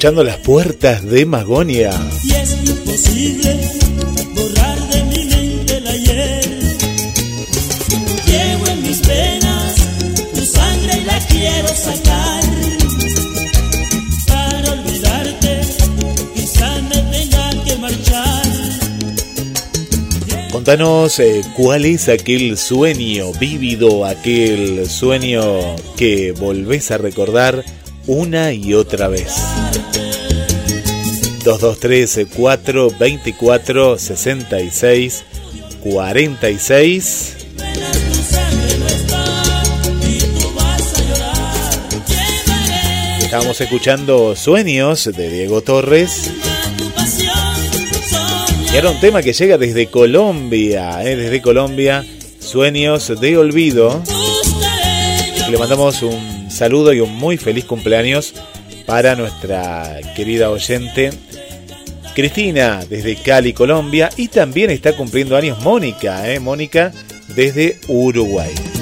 Escuchando 0.03 0.25
las 0.25 0.37
puertas 0.39 1.05
de 1.05 1.25
Magonia. 1.25 1.91
Y 2.25 2.31
es 2.33 2.51
imposible 2.65 3.57
borrar 4.35 4.77
de 4.89 5.03
mi 5.05 5.23
mente 5.23 5.77
el 5.77 5.87
ayer. 5.87 6.41
Llevo 8.27 8.67
en 8.67 8.81
mis 8.81 8.97
penas 8.97 9.75
tu 10.35 10.45
sangre 10.45 10.97
y 10.99 11.05
la 11.05 11.19
quiero 11.19 11.69
sacar. 11.69 12.43
Para 14.27 14.71
olvidarte, 14.73 15.61
quizá 16.35 16.81
me 16.81 17.01
tenga 17.03 17.63
que 17.63 17.75
marchar. 17.77 18.45
Contanos 20.51 21.17
eh, 21.19 21.43
cuál 21.55 21.85
es 21.85 22.09
aquel 22.09 22.57
sueño 22.57 23.31
vívido, 23.39 24.05
aquel 24.05 24.85
sueño 24.89 25.77
que 25.95 26.33
volvés 26.33 26.91
a 26.91 26.97
recordar 26.97 27.63
una 28.05 28.51
y 28.51 28.73
otra 28.73 29.07
vez. 29.07 29.33
223 31.43 32.27
4 32.35 32.89
24 32.97 33.97
66 33.97 35.23
46 35.83 37.37
Estábamos 43.19 43.59
escuchando 43.61 44.35
Sueños 44.35 45.05
de 45.05 45.29
Diego 45.29 45.61
Torres. 45.61 46.31
Y 48.71 48.75
era 48.75 48.91
un 48.91 48.99
tema 48.99 49.23
que 49.23 49.33
llega 49.33 49.57
desde 49.57 49.87
Colombia, 49.87 51.03
¿eh? 51.03 51.15
desde 51.15 51.41
Colombia, 51.41 52.05
Sueños 52.39 53.19
de 53.19 53.37
Olvido. 53.39 54.03
le 55.49 55.57
mandamos 55.57 56.03
un 56.03 56.51
saludo 56.51 56.93
y 56.93 56.99
un 56.99 57.15
muy 57.15 57.37
feliz 57.37 57.65
cumpleaños 57.65 58.35
para 58.85 59.15
nuestra 59.15 59.99
querida 60.15 60.51
oyente 60.51 61.11
Cristina 62.13 62.83
desde 62.89 63.15
Cali, 63.15 63.53
Colombia. 63.53 64.09
Y 64.17 64.27
también 64.27 64.69
está 64.69 64.95
cumpliendo 64.95 65.35
años 65.35 65.59
Mónica, 65.61 66.31
¿eh? 66.31 66.39
Mónica 66.39 66.91
desde 67.35 67.79
Uruguay. 67.87 68.72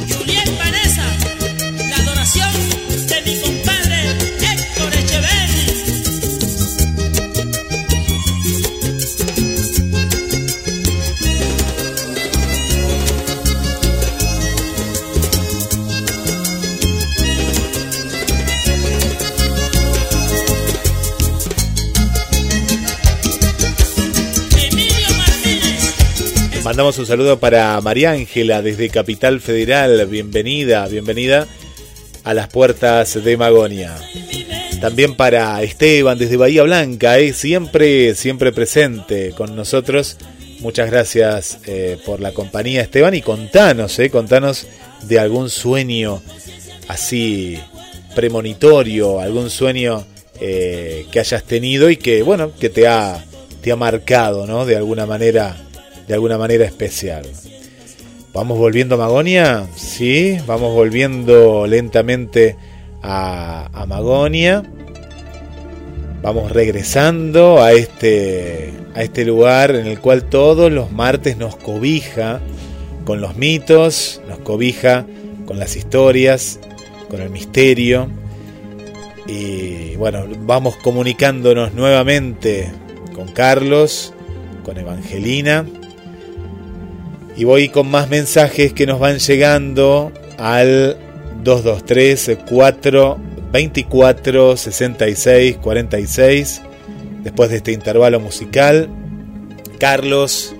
Mandamos 26.71 26.97
un 26.99 27.05
saludo 27.05 27.37
para 27.37 27.81
María 27.81 28.11
Ángela 28.11 28.61
desde 28.61 28.87
Capital 28.87 29.41
Federal. 29.41 30.07
Bienvenida, 30.07 30.87
bienvenida 30.87 31.45
a 32.23 32.33
las 32.33 32.47
puertas 32.47 33.21
de 33.21 33.35
Magonia. 33.35 33.93
También 34.79 35.15
para 35.17 35.61
Esteban 35.63 36.17
desde 36.17 36.37
Bahía 36.37 36.63
Blanca, 36.63 37.19
¿eh? 37.19 37.33
siempre, 37.33 38.15
siempre 38.15 38.53
presente 38.53 39.31
con 39.31 39.53
nosotros. 39.53 40.15
Muchas 40.61 40.89
gracias 40.89 41.59
eh, 41.65 41.97
por 42.05 42.21
la 42.21 42.31
compañía, 42.31 42.79
Esteban. 42.79 43.15
Y 43.15 43.21
contanos, 43.21 43.99
eh, 43.99 44.09
contanos 44.09 44.65
de 45.01 45.19
algún 45.19 45.49
sueño 45.49 46.21
así 46.87 47.59
premonitorio, 48.15 49.19
algún 49.19 49.49
sueño 49.49 50.05
eh, 50.39 51.05
que 51.11 51.19
hayas 51.19 51.43
tenido 51.43 51.89
y 51.89 51.97
que, 51.97 52.23
bueno, 52.23 52.53
que 52.57 52.69
te 52.69 52.87
ha, 52.87 53.25
te 53.61 53.73
ha 53.73 53.75
marcado, 53.75 54.47
¿no? 54.47 54.65
De 54.65 54.77
alguna 54.77 55.05
manera 55.05 55.67
de 56.11 56.15
alguna 56.15 56.37
manera 56.37 56.65
especial. 56.65 57.25
Vamos 58.33 58.57
volviendo 58.57 58.95
a 58.95 58.97
Magonia, 58.97 59.65
sí, 59.77 60.37
vamos 60.45 60.73
volviendo 60.73 61.65
lentamente 61.65 62.57
a, 63.01 63.69
a 63.71 63.85
Magonia. 63.85 64.61
Vamos 66.21 66.51
regresando 66.51 67.63
a 67.63 67.71
este, 67.71 68.73
a 68.93 69.03
este 69.03 69.23
lugar 69.23 69.73
en 69.73 69.87
el 69.87 70.01
cual 70.01 70.25
todos 70.25 70.69
los 70.69 70.91
martes 70.91 71.37
nos 71.37 71.55
cobija 71.55 72.41
con 73.05 73.21
los 73.21 73.37
mitos, 73.37 74.21
nos 74.27 74.39
cobija 74.39 75.05
con 75.45 75.59
las 75.59 75.77
historias, 75.77 76.59
con 77.09 77.21
el 77.21 77.29
misterio. 77.29 78.09
Y 79.27 79.95
bueno, 79.95 80.25
vamos 80.39 80.75
comunicándonos 80.75 81.73
nuevamente 81.73 82.69
con 83.15 83.29
Carlos, 83.29 84.13
con 84.65 84.77
Evangelina 84.77 85.65
y 87.41 87.43
voy 87.43 87.69
con 87.69 87.89
más 87.89 88.07
mensajes 88.07 88.71
que 88.71 88.85
nos 88.85 88.99
van 88.99 89.17
llegando 89.17 90.11
al 90.37 90.95
223 91.43 92.37
4 92.47 93.17
24 93.51 94.57
66 94.57 95.57
46. 95.57 96.61
Después 97.23 97.49
de 97.49 97.57
este 97.57 97.71
intervalo 97.71 98.19
musical, 98.19 98.89
Carlos, 99.79 100.53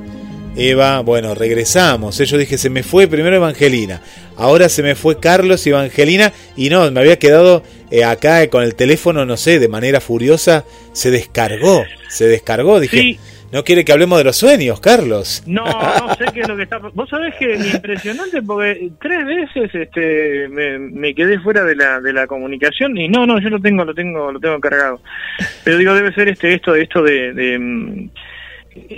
Eva, 0.56 1.02
bueno, 1.02 1.36
regresamos. 1.36 2.18
Yo 2.18 2.38
dije, 2.40 2.58
se 2.58 2.72
me 2.72 2.82
fue 2.82 3.06
primero 3.06 3.36
Evangelina, 3.36 4.02
ahora 4.36 4.68
se 4.68 4.82
me 4.82 4.96
fue 4.96 5.20
Carlos 5.20 5.68
y 5.68 5.70
Evangelina, 5.70 6.34
y 6.58 6.72
no, 6.72 6.90
me 6.90 7.00
había 7.00 7.20
quedado 7.20 7.62
eh, 7.92 8.04
acá 8.04 8.48
con 8.50 8.64
el 8.64 8.74
teléfono, 8.74 9.24
no 9.24 9.38
sé, 9.38 9.60
de 9.60 9.68
manera 9.68 10.02
furiosa, 10.02 10.66
se 10.94 11.12
descargó, 11.12 11.84
se 12.10 12.26
descargó. 12.26 12.80
Dije, 12.80 13.20
no 13.52 13.64
quiere 13.64 13.84
que 13.84 13.92
hablemos 13.92 14.18
de 14.18 14.24
los 14.24 14.38
sueños, 14.38 14.80
Carlos. 14.80 15.44
No, 15.46 15.66
no 15.66 16.16
sé 16.16 16.26
qué 16.34 16.42
es 16.42 16.48
lo 16.48 16.56
que 16.56 16.64
está. 16.64 16.78
Vos 16.78 17.10
sabés 17.10 17.36
que 17.36 17.54
es 17.54 17.74
impresionante 17.74 18.42
porque 18.42 18.92
tres 19.02 19.26
veces 19.26 19.76
este 19.76 20.48
me, 20.48 21.14
quedé 21.14 21.40
fuera 21.40 21.64
de 21.64 21.76
la, 21.76 22.00
de 22.00 22.14
la 22.14 22.28
comunicación 22.28 22.98
y 22.98 23.10
no, 23.10 23.26
no, 23.26 23.40
yo 23.40 23.50
lo 23.50 23.60
tengo, 23.60 23.84
lo 23.84 23.94
tengo, 23.94 24.32
lo 24.32 24.40
tengo 24.40 24.60
cargado. 24.60 25.02
Pero 25.64 25.78
digo, 25.78 25.94
debe 25.94 26.14
ser 26.14 26.30
este 26.30 26.54
esto, 26.54 26.76
esto 26.76 27.04
de, 27.04 27.34
de, 27.34 28.10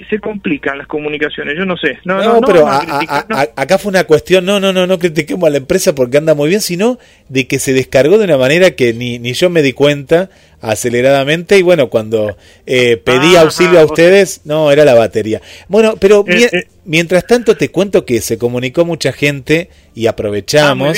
se 0.10 0.20
complican 0.20 0.78
las 0.78 0.88
comunicaciones, 0.88 1.56
yo 1.58 1.66
no 1.66 1.76
sé. 1.78 1.98
No, 2.06 2.22
no, 2.22 2.42
pero 2.42 2.68
acá 2.68 3.78
fue 3.78 3.90
una 3.90 4.04
cuestión, 4.04 4.46
no, 4.46 4.60
no, 4.60 4.72
no, 4.72 4.86
no 4.86 5.00
critiquemos 5.00 5.48
a 5.48 5.52
la 5.52 5.58
empresa 5.58 5.96
porque 5.96 6.18
anda 6.18 6.36
muy 6.36 6.50
bien, 6.50 6.62
sino 6.62 7.00
de 7.30 7.48
que 7.48 7.58
se 7.60 7.74
descargó 7.74 8.18
de 8.18 8.26
una 8.26 8.38
manera 8.38 8.72
que 8.72 8.94
ni, 8.94 9.18
ni 9.18 9.34
yo 9.34 9.50
me 9.50 9.62
di 9.62 9.74
cuenta 9.74 10.30
aceleradamente 10.64 11.58
y 11.58 11.62
bueno, 11.62 11.90
cuando 11.90 12.38
eh, 12.66 12.96
pedí 12.96 13.36
auxilio 13.36 13.82
a 13.82 13.86
ustedes, 13.86 14.42
no, 14.46 14.72
era 14.72 14.86
la 14.86 14.94
batería. 14.94 15.42
Bueno, 15.68 15.96
pero 16.00 16.24
eh, 16.28 16.50
eh. 16.52 16.68
mientras 16.86 17.28
tanto 17.28 17.58
te 17.58 17.70
cuento 17.70 18.06
que 18.06 18.22
se 18.22 18.38
comunicó 18.38 18.86
mucha 18.86 19.12
gente 19.12 19.70
y 19.94 20.08
aprovechamos. 20.08 20.98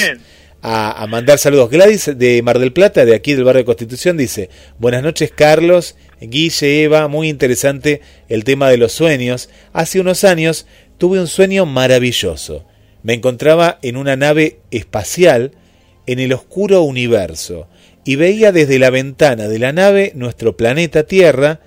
Ah, 0.68 1.04
a, 1.04 1.06
mandar 1.06 1.38
saludos. 1.38 1.70
Gladys 1.70 2.12
de 2.16 2.42
Mar 2.42 2.58
del 2.58 2.74
Plata, 2.74 3.06
de 3.06 3.14
aquí 3.14 3.34
del 3.34 3.44
barrio 3.44 3.62
de 3.62 3.66
Constitución, 3.66 4.18
dice, 4.18 4.50
buenas 4.80 5.04
noches 5.04 5.32
Carlos, 5.36 5.96
Guille, 6.20 6.84
Eva, 6.84 7.08
muy 7.08 7.30
interesante 7.30 8.02
el 8.30 8.44
tema 8.44 8.70
de 8.70 8.78
los 8.78 8.92
sueños. 8.92 9.50
Hace 9.74 10.00
unos 10.00 10.24
años 10.24 10.66
tuve 10.98 11.20
un 11.20 11.28
sueño 11.28 11.68
maravilloso. 11.68 12.66
Me 13.04 13.14
encontraba 13.14 13.78
en 13.84 13.96
una 13.96 14.16
nave 14.16 14.58
espacial 14.72 15.52
en 16.08 16.20
el 16.20 16.34
oscuro 16.34 16.82
universo 16.82 17.68
y 18.06 18.16
veía 18.16 18.52
desde 18.52 18.80
la 18.80 18.92
ventana 18.92 19.48
de 19.48 19.60
la 19.60 19.74
nave 19.74 20.12
nuestro 20.16 20.56
planeta 20.56 21.04
Tierra. 21.04 21.60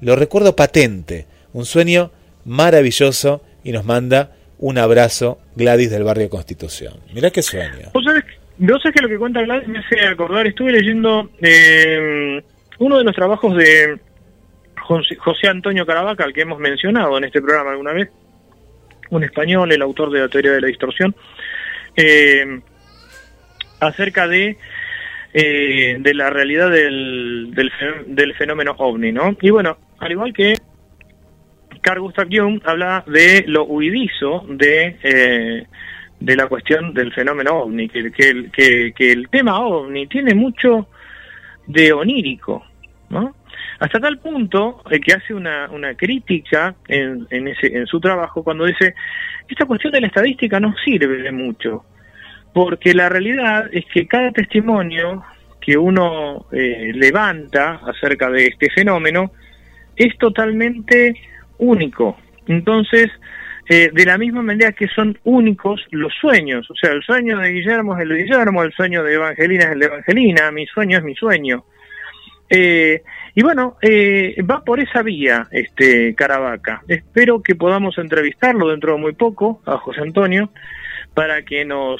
Lo 0.00 0.14
recuerdo 0.14 0.54
patente, 0.54 1.26
un 1.54 1.64
sueño 1.64 2.12
maravilloso 2.44 3.42
y 3.64 3.72
nos 3.72 3.84
manda 3.84 4.32
un 4.58 4.78
abrazo 4.78 5.40
Gladys 5.56 5.90
del 5.90 6.04
barrio 6.04 6.28
Constitución. 6.28 6.94
Mirá 7.14 7.30
qué 7.30 7.42
sueño. 7.42 7.90
No 8.58 8.78
sé 8.78 8.90
qué 8.90 9.02
lo 9.02 9.08
que 9.08 9.18
cuenta 9.18 9.42
Gladys 9.42 9.68
me 9.68 9.78
hace 9.80 10.00
acordar. 10.06 10.46
Estuve 10.46 10.72
leyendo 10.72 11.30
eh, 11.40 12.42
uno 12.78 12.98
de 12.98 13.04
los 13.04 13.14
trabajos 13.14 13.56
de 13.56 13.98
José 15.18 15.48
Antonio 15.48 15.84
Caravaca, 15.84 16.24
al 16.24 16.32
que 16.32 16.42
hemos 16.42 16.58
mencionado 16.58 17.16
en 17.18 17.24
este 17.24 17.42
programa 17.42 17.72
alguna 17.72 17.92
vez, 17.92 18.08
un 19.10 19.24
español, 19.24 19.72
el 19.72 19.82
autor 19.82 20.10
de 20.10 20.20
la 20.20 20.28
teoría 20.28 20.52
de 20.52 20.60
la 20.60 20.68
distorsión, 20.68 21.14
eh, 21.96 22.60
acerca 23.80 24.28
de 24.28 24.56
eh, 25.32 25.96
de 25.98 26.14
la 26.14 26.30
realidad 26.30 26.70
del, 26.70 27.52
del, 28.06 28.34
fenómeno 28.34 28.74
ovni, 28.78 29.12
¿no? 29.12 29.36
Y 29.40 29.50
bueno, 29.50 29.76
al 29.98 30.12
igual 30.12 30.32
que 30.32 30.54
Carl 31.80 32.00
Gustav 32.00 32.28
Jung 32.30 32.60
habla 32.64 33.04
de 33.06 33.44
lo 33.46 33.64
huidizo 33.64 34.44
de 34.48 35.66
de 36.20 36.36
la 36.36 36.46
cuestión 36.46 36.94
del 36.94 37.12
fenómeno 37.12 37.58
ovni, 37.60 37.88
que, 37.88 38.10
que, 38.10 38.92
que, 38.94 39.12
el 39.12 39.28
tema 39.28 39.60
ovni 39.60 40.06
tiene 40.06 40.34
mucho 40.34 40.88
de 41.66 41.92
onírico, 41.92 42.64
¿no? 43.10 43.36
Hasta 43.78 44.00
tal 44.00 44.18
punto 44.18 44.82
eh, 44.90 44.98
que 45.00 45.12
hace 45.12 45.34
una, 45.34 45.68
una 45.70 45.94
crítica 45.94 46.74
en, 46.88 47.26
en, 47.30 47.48
ese, 47.48 47.66
en 47.66 47.86
su 47.86 48.00
trabajo 48.00 48.42
cuando 48.42 48.64
dice, 48.64 48.94
esta 49.46 49.66
cuestión 49.66 49.92
de 49.92 50.00
la 50.00 50.06
estadística 50.06 50.58
no 50.58 50.74
sirve 50.82 51.22
de 51.22 51.32
mucho, 51.32 51.84
porque 52.56 52.94
la 52.94 53.10
realidad 53.10 53.68
es 53.70 53.84
que 53.92 54.06
cada 54.06 54.32
testimonio 54.32 55.22
que 55.60 55.76
uno 55.76 56.46
eh, 56.50 56.90
levanta 56.94 57.82
acerca 57.86 58.30
de 58.30 58.46
este 58.46 58.70
fenómeno 58.70 59.30
es 59.94 60.16
totalmente 60.16 61.20
único. 61.58 62.16
Entonces, 62.48 63.10
eh, 63.68 63.90
de 63.92 64.04
la 64.06 64.16
misma 64.16 64.40
manera 64.40 64.72
que 64.72 64.88
son 64.88 65.18
únicos 65.24 65.84
los 65.90 66.14
sueños. 66.18 66.66
O 66.70 66.74
sea, 66.74 66.92
el 66.92 67.02
sueño 67.02 67.36
de 67.40 67.50
Guillermo 67.50 67.94
es 67.94 68.04
el 68.04 68.08
de 68.08 68.22
Guillermo, 68.22 68.62
el 68.62 68.72
sueño 68.72 69.02
de 69.02 69.12
Evangelina 69.12 69.64
es 69.64 69.72
el 69.72 69.78
de 69.80 69.86
Evangelina, 69.86 70.50
mi 70.50 70.66
sueño 70.66 70.96
es 70.96 71.04
mi 71.04 71.14
sueño. 71.14 71.66
Eh, 72.48 73.02
y 73.34 73.42
bueno, 73.42 73.76
eh, 73.82 74.34
va 74.50 74.64
por 74.64 74.80
esa 74.80 75.02
vía 75.02 75.46
este 75.50 76.14
Caravaca. 76.14 76.82
Espero 76.88 77.42
que 77.42 77.54
podamos 77.54 77.98
entrevistarlo 77.98 78.70
dentro 78.70 78.94
de 78.94 78.98
muy 78.98 79.12
poco 79.12 79.60
a 79.66 79.76
José 79.76 80.00
Antonio 80.00 80.48
para 81.16 81.42
que 81.42 81.64
nos, 81.64 81.98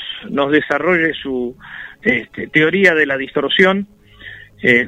desarrolle 0.52 1.14
su 1.14 1.56
este, 2.02 2.48
teoría 2.48 2.94
de 2.94 3.06
la 3.06 3.16
distorsión, 3.16 3.88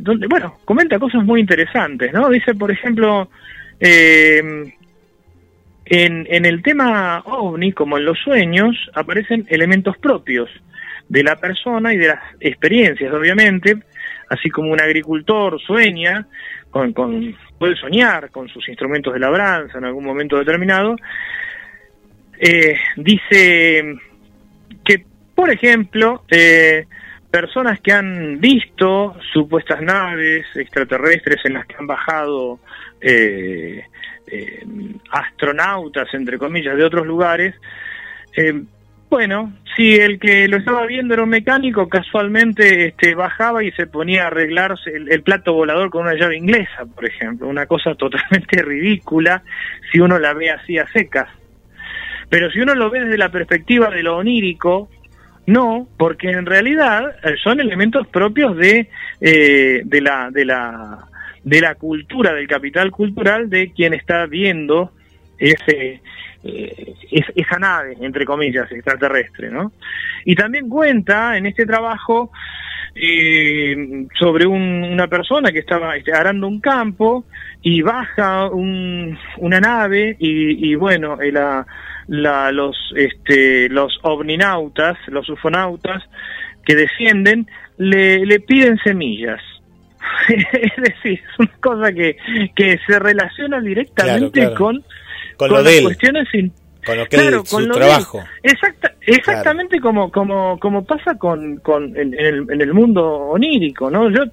donde, 0.01 0.26
bueno, 0.26 0.59
comenta 0.64 0.99
cosas 0.99 1.24
muy 1.24 1.41
interesantes, 1.41 2.12
¿no? 2.12 2.29
Dice, 2.29 2.55
por 2.55 2.70
ejemplo, 2.70 3.31
eh, 3.81 4.43
en, 5.87 6.45
el 6.45 6.62
tema 6.62 7.22
ovni, 7.24 7.72
como 7.72 7.97
en 7.97 8.05
los 8.05 8.18
sueños, 8.18 8.76
aparecen 8.95 9.47
elementos 9.49 9.97
propios 9.97 10.51
de 11.09 11.22
la 11.22 11.37
persona 11.37 11.95
y 11.95 11.97
de 11.97 12.09
las 12.09 12.20
experiencias, 12.41 13.12
obviamente, 13.12 13.76
así 14.29 14.51
como 14.51 14.70
un 14.70 14.81
agricultor 14.81 15.59
sueña, 15.61 16.26
con, 16.70 16.93
puede 17.59 17.76
soñar 17.76 18.31
con 18.31 18.49
sus 18.49 18.68
instrumentos 18.68 19.14
de 19.14 19.20
labranza 19.20 19.79
en 19.79 19.87
algún 19.87 20.05
momento 20.05 20.37
determinado, 20.37 20.97
eh, 22.39 22.76
dice 22.97 23.99
por 25.39 25.51
ejemplo, 25.51 26.24
eh, 26.32 26.84
personas 27.30 27.78
que 27.78 27.93
han 27.93 28.41
visto 28.41 29.14
supuestas 29.32 29.80
naves 29.80 30.45
extraterrestres 30.57 31.36
en 31.45 31.53
las 31.53 31.64
que 31.64 31.76
han 31.78 31.86
bajado 31.86 32.59
eh, 33.01 33.84
eh, 34.26 34.66
astronautas, 35.12 36.12
entre 36.12 36.39
comillas, 36.39 36.76
de 36.76 36.82
otros 36.82 37.07
lugares, 37.07 37.55
eh, 38.36 38.62
bueno, 39.09 39.53
si 39.76 39.95
el 39.95 40.18
que 40.18 40.49
lo 40.49 40.57
estaba 40.57 40.84
viendo 40.86 41.14
era 41.14 41.22
un 41.22 41.28
mecánico, 41.28 41.89
casualmente 41.89 42.89
este, 42.89 43.14
bajaba 43.14 43.62
y 43.62 43.70
se 43.70 43.86
ponía 43.86 44.24
a 44.24 44.26
arreglarse 44.26 44.91
el, 44.91 45.22
plato 45.22 45.53
volador 45.53 45.89
con 45.91 46.03
una 46.03 46.14
llave 46.14 46.36
inglesa, 46.36 46.84
por 46.93 47.05
ejemplo, 47.05 47.47
una 47.47 47.66
cosa 47.66 47.95
totalmente 47.95 48.61
ridícula 48.64 49.45
si 49.93 50.01
uno 50.01 50.18
la 50.18 50.34
ve 50.34 50.51
así 50.51 50.78
a 50.78 50.89
secas. 50.89 51.28
Pero 52.28 52.51
si 52.51 52.59
uno 52.59 52.74
lo 52.74 52.91
ve 52.91 53.05
desde 53.05 53.18
la 53.18 53.30
perspectiva 53.30 53.89
de 53.89 54.03
lo 54.03 54.16
onírico, 54.16 54.91
no, 55.49 55.89
porque 55.97 56.31
en 56.31 56.47
realidad 56.47 57.17
eh, 57.25 57.35
son 57.43 57.61
elementos 57.61 58.07
propios 58.09 58.57
de, 58.57 58.89
de 59.21 60.01
la, 60.01 60.31
de 60.31 60.45
la 60.45 61.09
de 61.45 61.61
la 61.61 61.75
cultura, 61.75 62.35
del 62.35 62.47
capital 62.47 62.91
cultural 62.91 63.49
de 63.49 63.73
quien 63.73 63.95
está 63.95 64.27
viendo 64.27 64.93
ese, 65.39 66.01
eh, 66.45 66.95
esa 67.35 67.59
nave, 67.59 67.97
entre 68.01 68.25
comillas, 68.25 68.71
extraterrestre, 68.71 69.51
¿no? 69.51 69.73
Y 70.25 70.35
también 70.35 70.69
cuenta 70.69 71.37
en 71.37 71.47
este 71.47 71.65
trabajo 71.65 72.31
eh, 72.95 74.07
sobre 74.19 74.47
una 74.47 75.07
persona 75.07 75.53
que 75.53 75.61
estaba 75.61 75.97
este, 75.97 76.13
arando 76.13 76.49
un 76.49 76.61
campo 76.61 77.25
y 77.63 77.83
baja 77.83 78.49
una 78.51 79.61
nave 79.61 80.17
y, 80.19 80.75
bueno, 80.75 81.21
eh, 81.21 81.33
la, 81.33 81.67
la, 82.09 82.51
los, 82.53 82.77
este, 82.97 83.69
los 83.69 83.99
ovninautas, 84.03 84.99
los 85.07 85.29
ufonautas 85.29 86.03
que 86.65 86.75
descienden, 86.75 87.47
le, 87.77 88.27
le 88.27 88.41
piden 88.41 88.79
semillas 88.79 89.41
es 90.29 90.77
decir, 90.77 91.21
es 91.21 91.39
una 91.39 91.57
cosa 91.61 91.93
que, 91.93 92.17
que 92.55 92.79
se 92.87 92.99
relaciona 92.99 93.61
directamente 93.61 94.53
con, 94.55 94.83
con, 95.37 95.51
las 95.53 95.81
cuestiones 95.81 96.29
con 96.85 96.97
lo 96.97 97.07
que 97.07 97.17
es 97.17 97.49
su 97.49 97.69
trabajo. 97.69 98.25
exactamente 99.03 99.81
como, 99.81 100.11
como, 100.11 100.59
como 100.59 100.85
pasa 100.85 101.17
con, 101.17 101.59
con 101.59 101.97
en, 101.97 102.15
el, 102.15 102.47
en 102.51 102.61
el 102.61 102.73
mundo 102.73 103.05
onírico, 103.07 103.91
¿no? 103.91 104.11
Yo 104.11 104.25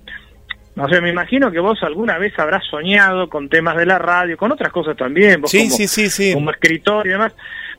no 0.75 0.89
sé, 0.89 0.99
me 0.99 1.09
imagino 1.09 1.51
que 1.51 1.59
vos 1.59 1.81
alguna 1.83 2.17
vez 2.17 2.37
habrás 2.37 2.63
soñado 2.69 3.29
con 3.29 3.47
temas 3.47 3.77
de 3.77 3.85
la 3.85 3.97
radio, 3.97 4.37
con 4.37 4.51
otras 4.51 4.73
cosas 4.73 4.97
también, 4.97 5.41
vos 5.41 5.49
sí, 5.49 5.69
sí, 5.69 5.87
sí, 5.87 6.09
sí. 6.09 6.33
como 6.33 6.51
escritor 6.51 7.07
y 7.07 7.11
demás, 7.11 7.33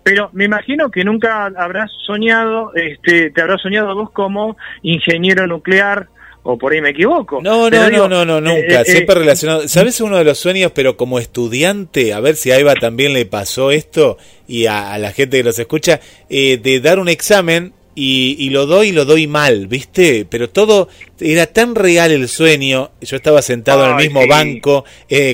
pero 0.07 0.31
me 0.35 0.45
imagino 0.45 0.89
que 0.89 1.03
nunca 1.03 1.47
habrás 1.47 1.91
soñado, 2.07 2.71
este, 2.77 3.33
te 3.33 3.43
habrás 3.43 3.61
soñado 3.61 3.93
vos 3.93 4.13
como 4.13 4.57
ingeniero 4.83 5.49
nuclear 5.49 6.07
o 6.45 6.57
por 6.57 6.73
ahí 6.73 6.81
me 6.81 6.91
equivoco. 6.91 7.41
No, 7.43 7.69
no, 7.69 7.91
no, 7.91 8.09
no, 8.09 8.25
no, 8.25 8.41
nunca, 8.41 8.83
eh, 8.83 8.85
siempre 8.85 9.17
eh, 9.17 9.19
relacionado. 9.19 9.67
¿Sabes 9.67 10.01
uno 10.01 10.17
de 10.17 10.23
los 10.23 10.39
sueños, 10.39 10.71
pero 10.73 10.97
como 10.97 11.19
estudiante, 11.19 12.15
a 12.15 12.21
ver 12.21 12.37
si 12.37 12.53
a 12.53 12.59
Eva 12.61 12.77
también 12.77 13.15
le 13.15 13.27
pasó 13.27 13.73
esto 13.73 14.17
y 14.47 14.67
a, 14.67 14.97
la 14.97 15.11
gente 15.11 15.39
que 15.39 15.43
los 15.43 15.59
escucha, 15.59 15.99
eh, 16.31 16.59
de 16.59 16.79
dar 16.79 17.01
un 17.01 17.09
examen 17.09 17.73
y, 17.97 18.37
y, 18.39 18.51
lo 18.51 18.67
doy 18.67 18.91
y 18.91 18.93
lo 18.93 19.07
doy 19.07 19.27
mal, 19.27 19.67
¿viste? 19.67 20.25
Pero 20.31 20.51
todo 20.51 20.89
era 21.19 21.49
tan 21.49 21.75
real 21.75 22.13
el 22.13 22.29
sueño. 22.29 22.93
Yo 23.01 23.17
estaba 23.17 23.43
sentado 23.43 23.85
en 23.87 23.91
el 23.91 24.05
mismo 24.05 24.25
banco 24.29 24.85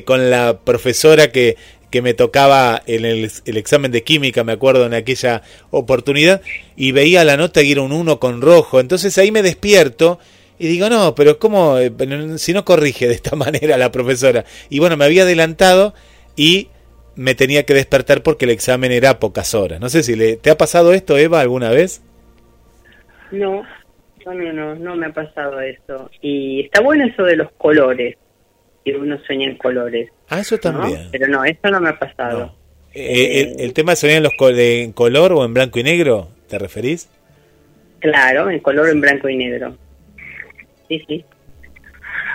con 0.07 0.31
la 0.31 0.61
profesora 0.65 1.31
que, 1.31 1.57
que 1.93 2.03
me 2.03 2.15
tocaba 2.15 2.83
en 2.87 3.05
el, 3.05 3.31
examen 3.45 3.93
de 3.93 4.03
química, 4.03 4.43
me 4.43 4.53
acuerdo, 4.53 4.87
en 4.87 4.95
aquella 4.95 5.43
oportunidad, 5.71 6.41
y 6.75 6.91
veía 6.91 7.25
la 7.25 7.37
nota 7.37 7.63
y 7.63 7.71
era 7.71 7.83
un 7.83 7.93
1 7.93 8.19
con 8.19 8.43
rojo. 8.43 8.81
Entonces 8.81 9.17
ahí 9.19 9.31
me 9.31 9.43
despierto 9.43 10.19
y 10.59 10.67
digo, 10.67 10.89
no, 10.89 11.15
pero 11.15 11.39
¿cómo? 11.39 11.79
Eh, 11.79 11.93
si 12.39 12.53
no 12.53 12.65
corrige 12.65 13.07
de 13.07 13.15
esta 13.15 13.37
manera 13.37 13.77
la 13.77 13.93
profesora. 13.93 14.45
Y 14.71 14.81
bueno, 14.81 14.97
me 14.97 15.05
había 15.05 15.23
adelantado 15.23 15.95
y 16.35 16.69
me 17.15 17.35
tenía 17.35 17.65
que 17.65 17.75
despertar 17.75 18.23
porque 18.23 18.47
el 18.47 18.51
examen 18.51 18.91
era 18.91 19.21
pocas 19.21 19.55
horas. 19.55 19.79
No 19.79 19.89
sé 19.89 20.03
si 20.03 20.17
le, 20.17 20.37
te 20.37 20.51
ha 20.51 20.57
pasado 20.57 20.95
esto, 20.95 21.19
Eva, 21.19 21.41
alguna 21.41 21.71
vez. 21.71 22.03
No, 23.31 23.63
no, 24.25 24.53
no, 24.53 24.75
no, 24.75 24.97
me 24.97 25.07
ha 25.07 25.13
pasado 25.13 25.61
eso. 25.61 26.11
Y 26.23 26.63
está 26.65 26.81
bueno 26.81 27.05
eso 27.05 27.23
de 27.25 27.37
los 27.37 27.53
colores. 27.53 28.17
Y 28.85 28.93
uno 28.93 29.19
sueña 29.27 29.49
en 29.49 29.57
colores. 29.57 30.11
Ah, 30.29 30.41
eso 30.41 30.59
también. 30.59 31.09
Pero 31.13 31.29
no, 31.29 31.45
eso 31.45 31.71
no 31.71 31.81
me 31.81 31.91
ha 31.91 31.99
pasado. 31.99 32.55
Eh, 32.95 33.55
el, 33.59 33.73
tema 33.73 33.93
de 33.93 33.97
soñar 33.97 34.17
en, 34.19 34.23
los 34.25 34.33
en 34.39 34.93
color 34.93 35.33
o 35.33 35.45
en 35.45 35.55
blanco 35.55 35.79
y 35.79 35.83
negro, 35.83 36.29
¿te 36.49 36.59
referís? 36.59 37.09
Claro, 38.01 38.51
en 38.51 38.61
color 38.61 38.89
o 38.89 38.91
en 38.91 39.01
blanco 39.01 39.29
y 39.29 39.37
negro. 39.37 39.77
Sí, 40.89 41.03
sí. 41.09 41.25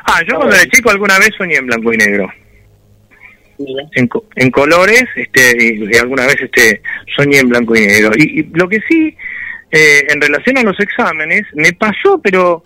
Ah, 0.05 0.21
yo 0.27 0.37
cuando 0.37 0.55
era 0.55 0.65
chico 0.69 0.89
alguna 0.89 1.19
vez 1.19 1.29
soñé 1.37 1.57
en 1.57 1.67
blanco 1.67 1.93
y 1.93 1.97
negro. 1.97 2.27
En, 3.59 4.09
en, 4.35 4.51
colores, 4.51 5.05
este, 5.15 5.57
y, 5.59 5.97
alguna 5.97 6.27
vez 6.27 6.37
este, 6.41 6.81
soñé 7.15 7.39
en 7.39 7.49
blanco 7.49 7.75
y 7.75 7.85
negro. 7.85 8.11
Y, 8.15 8.43
lo 8.53 8.69
que 8.69 8.79
sí, 8.87 9.15
eh, 9.71 10.05
en 10.09 10.21
relación 10.21 10.57
a 10.57 10.63
los 10.63 10.79
exámenes, 10.79 11.43
me 11.53 11.73
pasó, 11.73 12.19
pero 12.23 12.63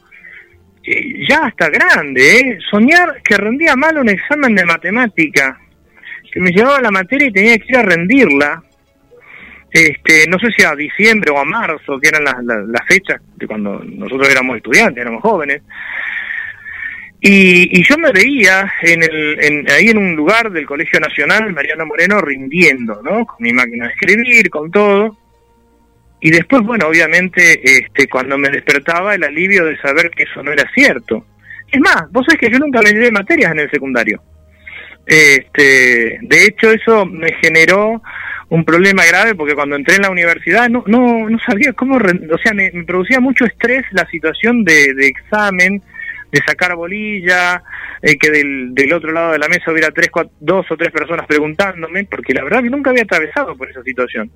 eh, 0.83 1.25
ya 1.27 1.45
hasta 1.45 1.69
grande, 1.69 2.39
¿eh? 2.39 2.59
soñar 2.69 3.21
que 3.23 3.37
rendía 3.37 3.75
mal 3.75 3.97
un 3.97 4.09
examen 4.09 4.55
de 4.55 4.65
matemática, 4.65 5.59
que 6.31 6.39
me 6.39 6.51
llevaba 6.51 6.81
la 6.81 6.91
materia 6.91 7.27
y 7.27 7.31
tenía 7.31 7.57
que 7.57 7.65
ir 7.69 7.77
a 7.77 7.83
rendirla. 7.83 8.63
Este, 9.69 10.27
no 10.27 10.37
sé 10.37 10.51
si 10.51 10.63
a 10.63 10.75
diciembre 10.75 11.31
o 11.31 11.39
a 11.39 11.45
marzo, 11.45 11.97
que 11.99 12.09
eran 12.09 12.25
las, 12.25 12.43
las 12.43 12.85
fechas 12.87 13.21
de 13.37 13.47
cuando 13.47 13.81
nosotros 13.85 14.29
éramos 14.29 14.57
estudiantes, 14.57 15.01
éramos 15.01 15.21
jóvenes. 15.21 15.61
Y, 17.23 17.83
yo 17.87 17.97
me 17.99 18.11
veía 18.11 18.73
en 18.81 19.03
el, 19.03 19.65
ahí 19.71 19.89
en 19.89 19.99
un 19.99 20.15
lugar 20.15 20.51
del 20.51 20.65
Colegio 20.65 20.99
Nacional, 20.99 21.53
Mariano 21.53 21.85
Moreno, 21.85 22.19
rindiendo, 22.19 22.99
¿no? 23.03 23.27
Con 23.27 23.37
mi 23.39 23.53
máquina 23.53 23.85
de 23.85 23.93
escribir, 23.93 24.49
con 24.49 24.71
todo. 24.71 25.17
Y 26.21 26.29
después, 26.29 26.61
bueno, 26.61 26.87
obviamente, 26.87 27.59
este, 27.63 28.07
cuando 28.07 28.37
me 28.37 28.49
despertaba, 28.49 29.15
el 29.15 29.23
alivio 29.23 29.65
de 29.65 29.77
saber 29.77 30.11
que 30.11 30.23
eso 30.23 30.43
no 30.43 30.51
era 30.51 30.69
cierto. 30.73 31.25
Es 31.71 31.79
más, 31.79 32.11
vos 32.11 32.25
sabés 32.25 32.39
que 32.39 32.51
yo 32.51 32.59
nunca 32.59 32.81
me 32.81 32.91
llevé 32.91 33.11
materias 33.11 33.51
en 33.51 33.59
el 33.61 33.71
secundario. 33.71 34.21
Este, 35.07 36.19
de 36.21 36.45
hecho, 36.45 36.69
eso 36.71 37.07
me 37.07 37.33
generó 37.41 38.01
un 38.49 38.63
problema 38.63 39.03
grave 39.05 39.33
porque 39.33 39.55
cuando 39.55 39.75
entré 39.77 39.95
en 39.95 40.01
la 40.01 40.11
universidad 40.11 40.69
no 40.69 40.83
no, 40.85 41.29
no 41.29 41.39
sabía 41.39 41.73
cómo, 41.73 41.95
o 41.95 42.37
sea, 42.37 42.53
me, 42.53 42.69
producía 42.85 43.19
mucho 43.19 43.45
estrés 43.45 43.83
la 43.91 44.05
situación 44.07 44.63
de, 44.63 44.93
examen, 44.99 45.81
de 46.31 46.39
sacar 46.45 46.75
bolilla, 46.75 47.63
eh, 48.01 48.17
que 48.17 48.29
del, 48.29 48.93
otro 48.93 49.11
lado 49.11 49.31
de 49.31 49.39
la 49.39 49.47
mesa 49.47 49.71
hubiera 49.71 49.89
tres, 49.91 50.09
dos 50.39 50.69
o 50.69 50.77
tres 50.77 50.91
personas 50.91 51.25
preguntándome, 51.25 52.03
porque 52.03 52.33
la 52.33 52.43
verdad 52.43 52.61
que 52.61 52.69
nunca 52.69 52.91
había 52.91 53.03
atravesado 53.03 53.55
por 53.55 53.69
esa 53.71 53.81
situación. 53.83 54.29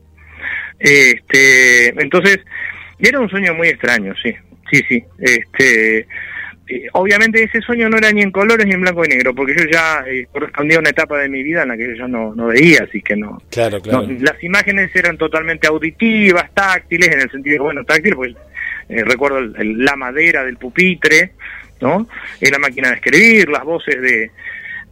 Este, 0.80 1.90
entonces, 2.02 2.40
era 3.00 3.20
un 3.20 3.30
sueño 3.30 3.54
muy 3.54 3.70
extraño, 3.70 4.14
sí, 4.22 4.34
sí, 4.72 4.82
sí. 4.88 5.04
Este, 5.20 6.00
eh, 6.68 6.88
obviamente 6.94 7.44
ese 7.44 7.62
sueño 7.62 7.90
no 7.90 7.98
era 7.98 8.12
ni 8.12 8.22
en 8.22 8.32
colores 8.32 8.66
ni 8.66 8.74
en 8.74 8.82
blanco 8.82 9.06
y 9.06 9.10
negro, 9.10 9.36
porque 9.36 9.56
yo 9.56 9.66
ya 9.72 10.04
eh, 10.08 10.28
correspondía 10.32 10.78
a 10.78 10.82
una 10.82 10.90
etapa 10.90 11.20
de 11.20 11.30
mi 11.30 11.44
vida 11.44 11.64
en 11.64 11.70
la 11.70 11.78
que 11.78 11.88
yo 11.88 11.94
ya 11.94 12.08
no, 12.08 12.34
no 12.34 12.48
veía, 12.48 12.86
así 12.88 13.02
que 13.02 13.16
no. 13.16 13.42
Claro, 13.52 13.82
claro. 13.82 14.08
las 14.20 14.44
imágenes 14.44 14.96
eran 14.96 15.18
totalmente 15.18 15.68
auditivas, 15.68 16.52
táctiles, 16.54 17.10
en 17.10 17.22
el 17.22 17.32
sentido 17.32 17.54
de, 17.54 17.60
bueno, 17.60 17.84
táctil, 17.84 18.16
pues 18.16 18.36
recuerdo 18.88 19.42
la 19.42 19.96
madera 19.96 20.44
del 20.44 20.58
pupitre, 20.58 21.32
¿no? 21.82 22.08
La 22.40 22.60
máquina 22.60 22.90
de 22.90 22.96
escribir, 22.96 23.50
las 23.50 23.64
voces 23.64 24.00
de 24.02 24.32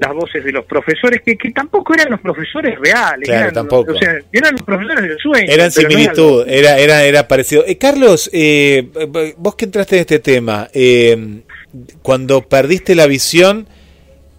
las 0.04 0.14
voces 0.14 0.44
de 0.44 0.52
los 0.52 0.66
profesores 0.66 1.22
que, 1.22 1.38
que 1.38 1.52
tampoco 1.52 1.94
eran 1.94 2.12
los 2.12 2.20
profesores 2.20 2.78
reales, 2.78 3.30
eran, 3.30 3.54
tampoco. 3.54 3.94
eran 4.32 4.54
los 4.54 4.62
profesores 4.64 5.02
del 5.08 5.18
sueño. 5.18 5.52
Eran 5.52 5.72
similitud, 5.72 6.46
era, 6.48 6.78
era, 6.78 7.04
era 7.04 7.28
parecido. 7.28 7.64
Eh, 7.66 7.78
Carlos, 7.78 8.30
eh, 8.34 8.90
vos 9.38 9.56
que 9.56 9.66
entraste 9.66 9.96
en 9.96 10.02
este 10.02 10.20
tema, 10.20 10.68
eh, 10.74 11.42
cuando 12.02 12.42
perdiste 12.42 12.96
la 12.96 13.08
visión, 13.08 13.66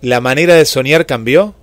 ¿la 0.02 0.20
manera 0.20 0.54
de 0.54 0.66
soñar 0.66 1.06
cambió? 1.06 1.54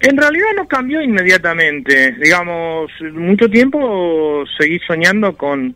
En 0.00 0.16
realidad 0.16 0.48
no 0.56 0.66
cambió 0.66 1.00
inmediatamente. 1.00 2.12
Digamos, 2.20 2.90
mucho 3.12 3.48
tiempo 3.48 4.44
seguí 4.58 4.78
soñando 4.80 5.36
con 5.36 5.74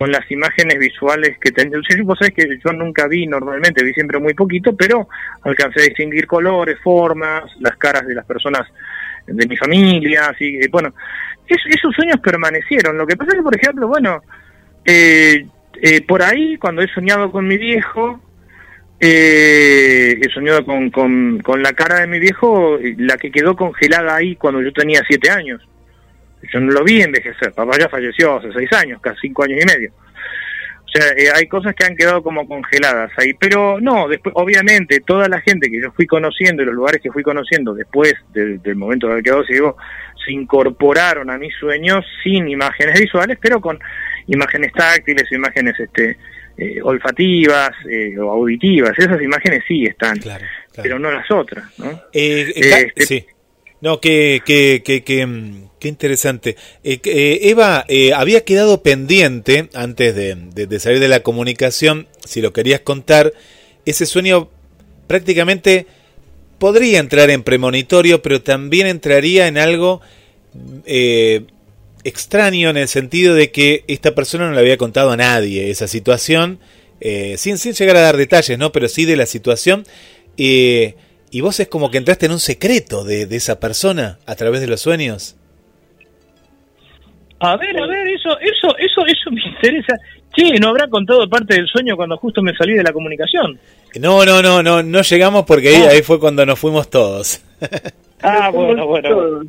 con 0.00 0.10
las 0.10 0.30
imágenes 0.30 0.78
visuales 0.78 1.36
que 1.38 1.52
tenía. 1.52 1.78
Vos 2.04 2.18
sabés 2.18 2.32
que 2.32 2.58
yo 2.64 2.72
nunca 2.72 3.06
vi 3.06 3.26
normalmente, 3.26 3.84
vi 3.84 3.92
siempre 3.92 4.18
muy 4.18 4.32
poquito, 4.32 4.74
pero 4.74 5.06
alcancé 5.42 5.80
a 5.80 5.84
distinguir 5.84 6.26
colores, 6.26 6.78
formas, 6.82 7.42
las 7.60 7.76
caras 7.76 8.06
de 8.06 8.14
las 8.14 8.24
personas 8.24 8.62
de 9.26 9.46
mi 9.46 9.58
familia, 9.58 10.28
así 10.30 10.58
que, 10.58 10.68
bueno, 10.68 10.94
esos 11.46 11.94
sueños 11.94 12.18
permanecieron. 12.24 12.96
Lo 12.96 13.06
que 13.06 13.14
pasa 13.14 13.32
es 13.32 13.36
que, 13.36 13.42
por 13.42 13.54
ejemplo, 13.54 13.88
bueno, 13.88 14.22
eh, 14.86 15.46
eh, 15.82 16.00
por 16.06 16.22
ahí, 16.22 16.56
cuando 16.56 16.80
he 16.80 16.88
soñado 16.94 17.30
con 17.30 17.46
mi 17.46 17.58
viejo, 17.58 18.22
eh, 18.98 20.18
he 20.18 20.30
soñado 20.32 20.64
con, 20.64 20.88
con, 20.90 21.40
con 21.40 21.62
la 21.62 21.74
cara 21.74 22.00
de 22.00 22.06
mi 22.06 22.20
viejo, 22.20 22.78
la 22.96 23.18
que 23.18 23.30
quedó 23.30 23.54
congelada 23.54 24.16
ahí 24.16 24.34
cuando 24.36 24.62
yo 24.62 24.72
tenía 24.72 25.02
siete 25.06 25.28
años. 25.28 25.60
Yo 26.52 26.60
no 26.60 26.72
lo 26.72 26.84
vi 26.84 27.02
envejecer, 27.02 27.52
papá 27.52 27.76
ya 27.78 27.88
falleció 27.88 28.38
hace 28.38 28.52
seis 28.52 28.72
años, 28.72 29.00
casi 29.00 29.20
cinco 29.22 29.44
años 29.44 29.60
y 29.62 29.66
medio. 29.66 29.92
O 30.90 30.92
sea, 30.92 31.06
eh, 31.16 31.30
hay 31.32 31.46
cosas 31.46 31.72
que 31.76 31.86
han 31.86 31.94
quedado 31.94 32.20
como 32.20 32.48
congeladas 32.48 33.12
ahí, 33.16 33.32
pero 33.34 33.80
no, 33.80 34.08
después, 34.08 34.34
obviamente, 34.36 35.00
toda 35.00 35.28
la 35.28 35.40
gente 35.40 35.70
que 35.70 35.80
yo 35.80 35.92
fui 35.92 36.04
conociendo 36.04 36.62
y 36.62 36.66
los 36.66 36.74
lugares 36.74 37.00
que 37.00 37.12
fui 37.12 37.22
conociendo 37.22 37.74
después 37.74 38.14
del, 38.32 38.60
momento 38.74 39.06
de 39.06 39.12
haber 39.12 39.24
quedado 39.24 39.44
ciego, 39.44 39.76
se 40.24 40.32
incorporaron 40.32 41.30
a 41.30 41.38
mis 41.38 41.54
sueños 41.54 42.04
sin 42.24 42.48
imágenes 42.48 42.98
visuales, 42.98 43.38
pero 43.40 43.60
con 43.60 43.78
imágenes 44.26 44.72
táctiles, 44.72 45.30
imágenes 45.30 45.78
este, 45.78 46.16
eh, 46.58 46.80
olfativas 46.82 47.70
eh, 47.88 48.18
o 48.18 48.28
auditivas. 48.32 48.98
Esas 48.98 49.22
imágenes 49.22 49.62
sí 49.68 49.84
están, 49.84 50.18
pero 50.82 50.98
no 50.98 51.12
las 51.12 51.30
otras. 51.30 51.66
¿no? 51.78 52.00
Este, 52.12 53.06
sí. 53.06 53.26
No, 53.80 54.00
que, 54.00 54.42
que, 54.44 54.82
que, 54.84 55.04
que, 55.04 55.24
mm, 55.24 55.69
Qué 55.80 55.88
interesante. 55.88 56.56
Eh, 56.84 57.00
eh, 57.04 57.38
Eva, 57.44 57.86
eh, 57.88 58.12
había 58.12 58.44
quedado 58.44 58.82
pendiente, 58.82 59.70
antes 59.72 60.14
de, 60.14 60.78
salir 60.78 61.00
de 61.00 61.08
la 61.08 61.22
comunicación, 61.22 62.06
si 62.26 62.42
lo 62.42 62.52
querías 62.52 62.80
contar, 62.80 63.32
ese 63.86 64.04
sueño 64.04 64.50
prácticamente 65.06 65.86
podría 66.58 66.98
entrar 67.00 67.30
en 67.30 67.42
premonitorio, 67.42 68.20
pero 68.20 68.42
también 68.42 68.88
entraría 68.88 69.46
en 69.46 69.56
algo 69.56 70.02
extraño 72.04 72.68
en 72.68 72.76
el 72.76 72.88
sentido 72.88 73.34
de 73.34 73.50
que 73.50 73.84
esta 73.88 74.14
persona 74.14 74.48
no 74.48 74.52
le 74.52 74.60
había 74.60 74.76
contado 74.76 75.12
a 75.12 75.16
nadie 75.16 75.70
esa 75.70 75.88
situación, 75.88 76.60
sin, 77.38 77.56
sin 77.56 77.72
llegar 77.72 77.96
a 77.96 78.00
dar 78.00 78.18
detalles, 78.18 78.58
¿no? 78.58 78.70
Pero 78.70 78.86
sí 78.86 79.06
de 79.06 79.16
la 79.16 79.24
situación. 79.24 79.86
y 80.36 81.40
vos 81.40 81.58
es 81.58 81.68
como 81.68 81.90
que 81.90 81.96
entraste 81.96 82.26
en 82.26 82.32
un 82.32 82.40
secreto 82.40 83.02
de, 83.04 83.24
de 83.24 83.36
esa 83.36 83.58
persona 83.58 84.18
a 84.26 84.34
través 84.34 84.60
de 84.60 84.66
los 84.66 84.82
sueños. 84.82 85.36
A 87.40 87.56
ver, 87.56 87.76
a 87.78 87.86
ver, 87.86 88.06
eso, 88.08 88.38
eso, 88.38 88.76
eso, 88.76 89.06
eso 89.06 89.30
me 89.30 89.42
interesa. 89.54 89.96
Sí, 90.36 90.52
¿no 90.60 90.68
habrá 90.68 90.88
contado 90.88 91.28
parte 91.28 91.54
del 91.54 91.66
sueño 91.66 91.96
cuando 91.96 92.16
justo 92.18 92.42
me 92.42 92.54
salí 92.54 92.74
de 92.74 92.82
la 92.82 92.92
comunicación? 92.92 93.58
No, 93.98 94.24
no, 94.24 94.42
no, 94.42 94.62
no, 94.62 94.82
no 94.82 95.02
llegamos 95.02 95.44
porque 95.44 95.68
ahí, 95.68 95.82
ahí 95.82 96.02
fue 96.02 96.20
cuando 96.20 96.44
nos 96.46 96.58
fuimos 96.58 96.88
todos. 96.90 97.42
ah, 98.22 98.50
bueno, 98.50 98.86
bueno. 98.86 99.42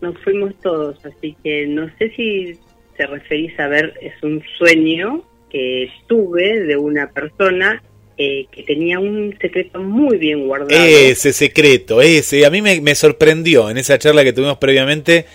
Nos 0.00 0.18
fuimos 0.18 0.54
todos, 0.62 0.96
así 1.04 1.36
que 1.44 1.66
no 1.66 1.88
sé 1.98 2.10
si 2.16 2.58
te 2.96 3.06
referís 3.06 3.58
a 3.60 3.68
ver, 3.68 3.94
es 4.00 4.14
un 4.22 4.42
sueño 4.58 5.22
que 5.50 5.88
tuve 6.08 6.60
de 6.60 6.76
una 6.76 7.08
persona 7.10 7.82
eh, 8.16 8.46
que 8.50 8.62
tenía 8.62 8.98
un 8.98 9.36
secreto 9.40 9.80
muy 9.80 10.16
bien 10.18 10.46
guardado. 10.46 10.70
Ese 10.72 11.32
secreto, 11.32 12.00
ese, 12.00 12.46
a 12.46 12.50
mí 12.50 12.62
me, 12.62 12.80
me 12.80 12.94
sorprendió 12.94 13.70
en 13.70 13.78
esa 13.78 13.98
charla 13.98 14.24
que 14.24 14.32
tuvimos 14.32 14.58
previamente 14.58 15.26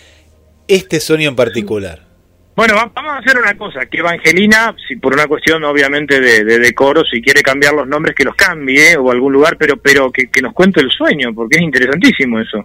este 0.68 1.00
sueño 1.00 1.30
en 1.30 1.36
particular? 1.36 2.08
Bueno, 2.58 2.74
vamos 2.74 3.12
a 3.12 3.18
hacer 3.18 3.38
una 3.40 3.56
cosa, 3.56 3.86
que 3.86 3.98
Evangelina, 3.98 4.74
si 4.88 4.96
por 4.96 5.14
una 5.14 5.28
cuestión 5.28 5.62
obviamente 5.62 6.20
de, 6.20 6.58
decoro, 6.58 7.04
si 7.04 7.22
quiere 7.22 7.40
cambiar 7.40 7.72
los 7.72 7.86
nombres, 7.86 8.16
que 8.16 8.24
los 8.24 8.34
cambie 8.34 8.96
o 8.96 9.12
algún 9.12 9.32
lugar, 9.32 9.56
pero 9.56 9.76
pero 9.76 10.10
que, 10.10 10.28
nos 10.42 10.52
cuente 10.54 10.80
el 10.80 10.90
sueño, 10.90 11.32
porque 11.32 11.58
es 11.58 11.62
interesantísimo 11.62 12.40
eso. 12.40 12.64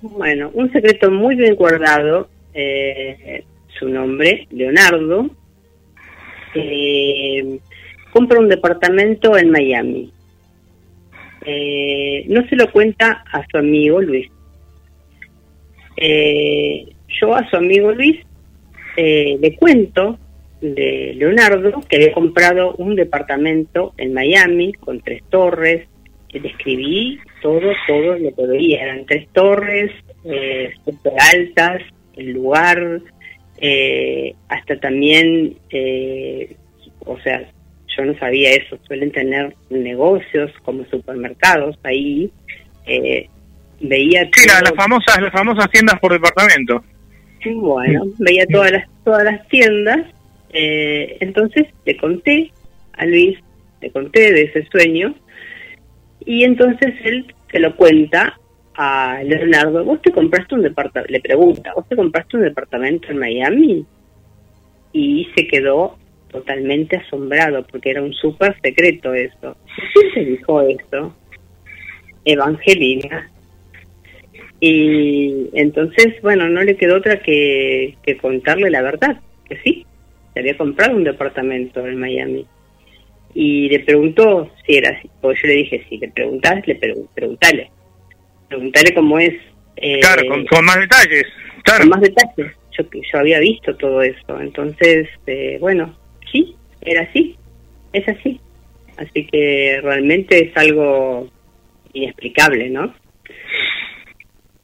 Bueno, 0.00 0.50
un 0.54 0.72
secreto 0.72 1.10
muy 1.10 1.36
bien 1.36 1.54
guardado, 1.54 2.30
eh, 2.54 3.44
su 3.78 3.90
nombre, 3.90 4.48
Leonardo, 4.50 5.28
eh, 6.54 7.58
compra 8.10 8.40
un 8.40 8.48
departamento 8.48 9.36
en 9.36 9.50
Miami. 9.50 10.12
Eh, 11.44 12.24
no 12.28 12.42
se 12.48 12.56
lo 12.56 12.72
cuenta 12.72 13.22
a 13.30 13.44
su 13.50 13.58
amigo 13.58 14.00
Luis 14.00 14.30
eh, 15.96 16.86
yo 17.20 17.34
a 17.34 17.48
su 17.48 17.56
amigo 17.56 17.92
Luis 17.92 18.18
eh, 18.96 19.36
le 19.40 19.56
cuento 19.56 20.18
de 20.60 21.14
Leonardo 21.16 21.80
que 21.88 21.96
había 21.96 22.12
comprado 22.12 22.74
un 22.76 22.96
departamento 22.96 23.92
en 23.98 24.14
Miami 24.14 24.72
con 24.72 25.00
tres 25.00 25.22
torres. 25.28 25.86
Le 26.30 26.40
describí 26.40 27.18
todo, 27.40 27.72
todo 27.86 28.18
lo 28.18 28.34
que 28.34 28.46
veía. 28.46 28.82
Eran 28.82 29.06
tres 29.06 29.28
torres, 29.32 29.92
eh, 30.24 30.72
super 30.84 31.12
altas, 31.34 31.82
el 32.16 32.32
lugar, 32.32 33.00
eh, 33.58 34.34
hasta 34.48 34.78
también, 34.78 35.56
eh, 35.70 36.56
o 37.04 37.18
sea, 37.20 37.48
yo 37.96 38.04
no 38.04 38.18
sabía 38.18 38.50
eso, 38.50 38.78
suelen 38.86 39.10
tener 39.10 39.54
negocios 39.70 40.52
como 40.62 40.84
supermercados 40.86 41.78
ahí. 41.82 42.30
Eh, 42.86 43.28
veía 43.80 44.28
sí, 44.32 44.48
las 44.48 44.72
famosas 44.74 45.20
las 45.20 45.32
famosas 45.32 45.70
tiendas 45.70 45.98
por 46.00 46.12
departamento. 46.12 46.84
Bueno, 47.54 48.04
veía 48.18 48.46
todas 48.46 48.72
las 48.72 48.88
todas 49.04 49.24
las 49.24 49.46
tiendas. 49.48 50.06
Eh, 50.50 51.18
entonces 51.20 51.66
le 51.84 51.96
conté 51.96 52.52
a 52.94 53.04
Luis, 53.04 53.38
le 53.80 53.90
conté 53.90 54.32
de 54.32 54.42
ese 54.42 54.66
sueño 54.70 55.14
y 56.24 56.44
entonces 56.44 56.94
él 57.04 57.34
se 57.50 57.60
lo 57.60 57.74
cuenta 57.76 58.38
a 58.74 59.22
Leonardo. 59.24 59.84
¿Vos 59.84 60.00
te 60.02 60.12
compraste 60.12 60.54
un 60.54 60.62
departamento? 60.62 61.12
Le 61.12 61.20
pregunta, 61.20 61.72
¿vos 61.74 61.88
te 61.88 61.96
compraste 61.96 62.36
un 62.36 62.42
departamento 62.44 63.08
en 63.10 63.18
Miami? 63.18 63.86
Y 64.92 65.28
se 65.36 65.46
quedó 65.46 65.98
totalmente 66.30 66.96
asombrado 66.96 67.64
porque 67.66 67.90
era 67.90 68.02
un 68.02 68.12
súper 68.12 68.58
secreto 68.60 69.14
eso. 69.14 69.56
¿Quién 69.94 70.12
te 70.14 70.24
dijo 70.24 70.62
eso? 70.62 71.14
Evangelina. 72.24 73.30
Y 74.60 75.50
entonces, 75.52 76.20
bueno, 76.22 76.48
no 76.48 76.62
le 76.62 76.76
quedó 76.76 76.96
otra 76.96 77.20
que, 77.20 77.96
que 78.02 78.16
contarle 78.16 78.70
la 78.70 78.82
verdad, 78.82 79.20
que 79.48 79.56
sí, 79.58 79.86
se 80.32 80.40
había 80.40 80.56
comprado 80.56 80.96
un 80.96 81.04
departamento 81.04 81.86
en 81.86 81.98
Miami. 81.98 82.46
Y 83.34 83.68
le 83.68 83.80
preguntó 83.80 84.50
si 84.64 84.76
era 84.76 84.96
así, 84.96 85.10
o 85.20 85.32
yo 85.32 85.46
le 85.46 85.54
dije, 85.54 85.84
si 85.88 85.98
le 85.98 86.08
preguntás, 86.08 86.66
le 86.66 86.74
preguntale. 87.14 87.70
Preguntale 88.48 88.94
cómo 88.94 89.18
es. 89.18 89.34
Eh, 89.76 90.00
claro, 90.00 90.22
con, 90.48 90.64
más 90.64 90.78
detalles. 90.78 91.26
Claro. 91.62 91.80
Con 91.80 91.88
más 91.90 92.00
detalles. 92.00 92.52
Yo, 92.78 92.84
yo 92.92 93.18
había 93.18 93.40
visto 93.40 93.76
todo 93.76 94.00
eso. 94.00 94.40
Entonces, 94.40 95.08
eh, 95.26 95.58
bueno, 95.60 95.94
sí, 96.32 96.56
era 96.80 97.02
así. 97.02 97.36
Es 97.92 98.08
así. 98.08 98.40
Así 98.96 99.26
que 99.26 99.80
realmente 99.82 100.48
es 100.48 100.56
algo 100.56 101.28
inexplicable, 101.92 102.70
¿no? 102.70 102.94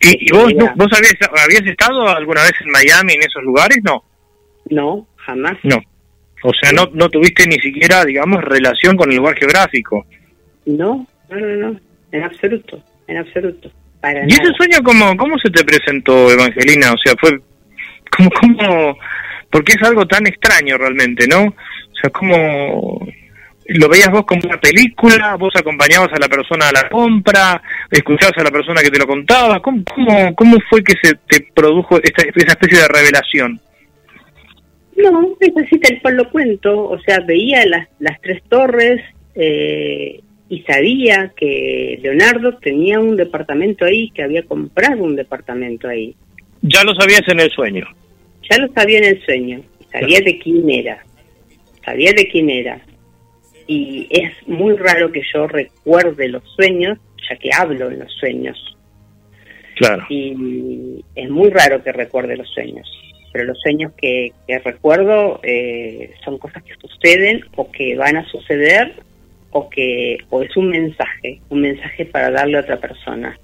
¿Y, 0.02 0.32
vos, 0.32 0.52
vos 0.76 0.88
habías, 0.92 1.14
habías 1.44 1.66
estado 1.66 2.08
alguna 2.08 2.42
vez 2.42 2.52
en 2.60 2.70
Miami, 2.70 3.14
en 3.14 3.22
esos 3.22 3.42
lugares? 3.42 3.78
No. 3.82 4.02
No, 4.70 5.06
jamás. 5.16 5.56
No. 5.62 5.78
O 6.42 6.52
sea, 6.60 6.72
no, 6.72 6.90
no 6.92 7.08
tuviste 7.08 7.46
ni 7.46 7.56
siquiera, 7.56 8.04
digamos, 8.04 8.42
relación 8.42 8.96
con 8.96 9.10
el 9.10 9.18
lugar 9.18 9.36
geográfico. 9.38 10.04
No, 10.66 11.06
no, 11.30 11.36
no, 11.36 11.56
no, 11.56 11.80
en 12.10 12.22
absoluto, 12.22 12.82
en 13.06 13.18
absoluto. 13.18 13.70
Para 14.00 14.24
¿Y 14.24 14.32
ese 14.32 14.52
sueño 14.56 14.78
cómo, 14.84 15.16
cómo 15.16 15.38
se 15.38 15.50
te 15.50 15.64
presentó, 15.64 16.30
Evangelina? 16.32 16.92
O 16.92 16.98
sea, 17.04 17.14
fue 17.20 17.38
como, 18.10 18.30
como, 18.30 18.98
porque 19.50 19.74
es 19.74 19.82
algo 19.82 20.06
tan 20.06 20.26
extraño 20.26 20.76
realmente, 20.78 21.26
¿no? 21.28 21.44
O 21.44 21.94
sea, 22.00 22.10
como 22.10 23.06
lo 23.74 23.88
veías 23.88 24.10
vos 24.10 24.24
como 24.26 24.42
una 24.44 24.58
película, 24.58 25.36
vos 25.36 25.54
acompañabas 25.56 26.12
a 26.12 26.18
la 26.18 26.28
persona 26.28 26.68
a 26.68 26.72
la 26.72 26.88
compra, 26.88 27.62
escuchabas 27.90 28.38
a 28.38 28.44
la 28.44 28.50
persona 28.50 28.82
que 28.82 28.90
te 28.90 28.98
lo 28.98 29.06
contaba, 29.06 29.60
¿cómo, 29.60 29.82
cómo, 29.84 30.34
cómo 30.34 30.56
fue 30.68 30.82
que 30.82 30.94
se 31.02 31.14
te 31.26 31.46
produjo 31.54 31.96
esta, 32.02 32.22
esa 32.22 32.52
especie 32.52 32.78
de 32.78 32.88
revelación? 32.88 33.60
No, 34.96 35.36
es 35.40 35.52
así 35.56 35.78
tal 35.78 36.00
cual 36.02 36.16
lo 36.16 36.30
cuento, 36.30 36.88
o 36.88 37.00
sea, 37.00 37.20
veía 37.20 37.64
las, 37.66 37.88
las 37.98 38.20
tres 38.20 38.42
torres 38.48 39.00
eh, 39.34 40.20
y 40.48 40.62
sabía 40.62 41.32
que 41.36 41.98
Leonardo 42.02 42.58
tenía 42.58 43.00
un 43.00 43.16
departamento 43.16 43.84
ahí, 43.84 44.10
que 44.10 44.22
había 44.22 44.42
comprado 44.42 45.02
un 45.02 45.16
departamento 45.16 45.88
ahí. 45.88 46.14
Ya 46.60 46.84
lo 46.84 46.94
sabías 46.94 47.22
en 47.28 47.40
el 47.40 47.50
sueño. 47.50 47.86
Ya 48.50 48.58
lo 48.58 48.72
sabía 48.72 48.98
en 48.98 49.04
el 49.04 49.24
sueño, 49.24 49.62
sabía 49.90 50.20
de 50.20 50.38
quién 50.38 50.68
era, 50.68 51.02
sabía 51.84 52.12
de 52.12 52.28
quién 52.28 52.50
era 52.50 52.82
y 53.66 54.08
es 54.10 54.32
muy 54.46 54.76
raro 54.76 55.10
que 55.12 55.22
yo 55.32 55.46
recuerde 55.46 56.28
los 56.28 56.42
sueños, 56.54 56.98
ya 57.28 57.36
que 57.36 57.50
hablo 57.52 57.90
en 57.90 58.00
los 58.00 58.12
sueños. 58.12 58.76
Claro. 59.76 60.04
Y 60.08 61.04
es 61.14 61.30
muy 61.30 61.50
raro 61.50 61.82
que 61.82 61.92
recuerde 61.92 62.36
los 62.36 62.48
sueños, 62.50 62.88
pero 63.32 63.44
los 63.44 63.58
sueños 63.60 63.92
que, 63.96 64.32
recuerdo 64.64 65.40
eh, 65.42 66.14
son 66.24 66.38
cosas 66.38 66.62
que 66.62 66.74
suceden 66.76 67.44
o 67.56 67.70
que 67.70 67.96
van 67.96 68.16
a 68.16 68.28
suceder 68.28 68.94
o 69.50 69.68
que 69.68 70.18
o 70.30 70.42
es 70.42 70.56
un 70.56 70.68
mensaje, 70.68 71.40
un 71.48 71.62
mensaje 71.62 72.04
para 72.06 72.30
darle 72.30 72.58
a 72.58 72.60
otra 72.60 72.78
persona. 72.78 73.38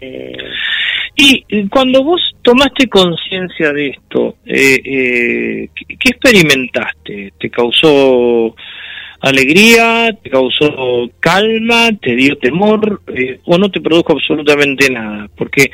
Eh, 0.00 0.36
y 1.16 1.68
cuando 1.68 2.04
vos 2.04 2.20
tomaste 2.42 2.88
conciencia 2.88 3.72
de 3.72 3.88
esto, 3.88 4.36
eh, 4.44 4.80
eh, 4.84 5.68
¿qué, 5.74 6.10
experimentaste? 6.10 7.32
¿Te 7.40 7.50
causó 7.50 8.54
alegría? 9.20 10.16
¿Te 10.22 10.30
causó 10.30 11.10
calma? 11.18 11.90
¿Te 12.00 12.14
dio 12.14 12.36
temor? 12.36 13.00
Eh, 13.08 13.40
¿O 13.46 13.58
no 13.58 13.70
te 13.70 13.80
produjo 13.80 14.12
absolutamente 14.12 14.90
nada? 14.90 15.28
Porque 15.36 15.70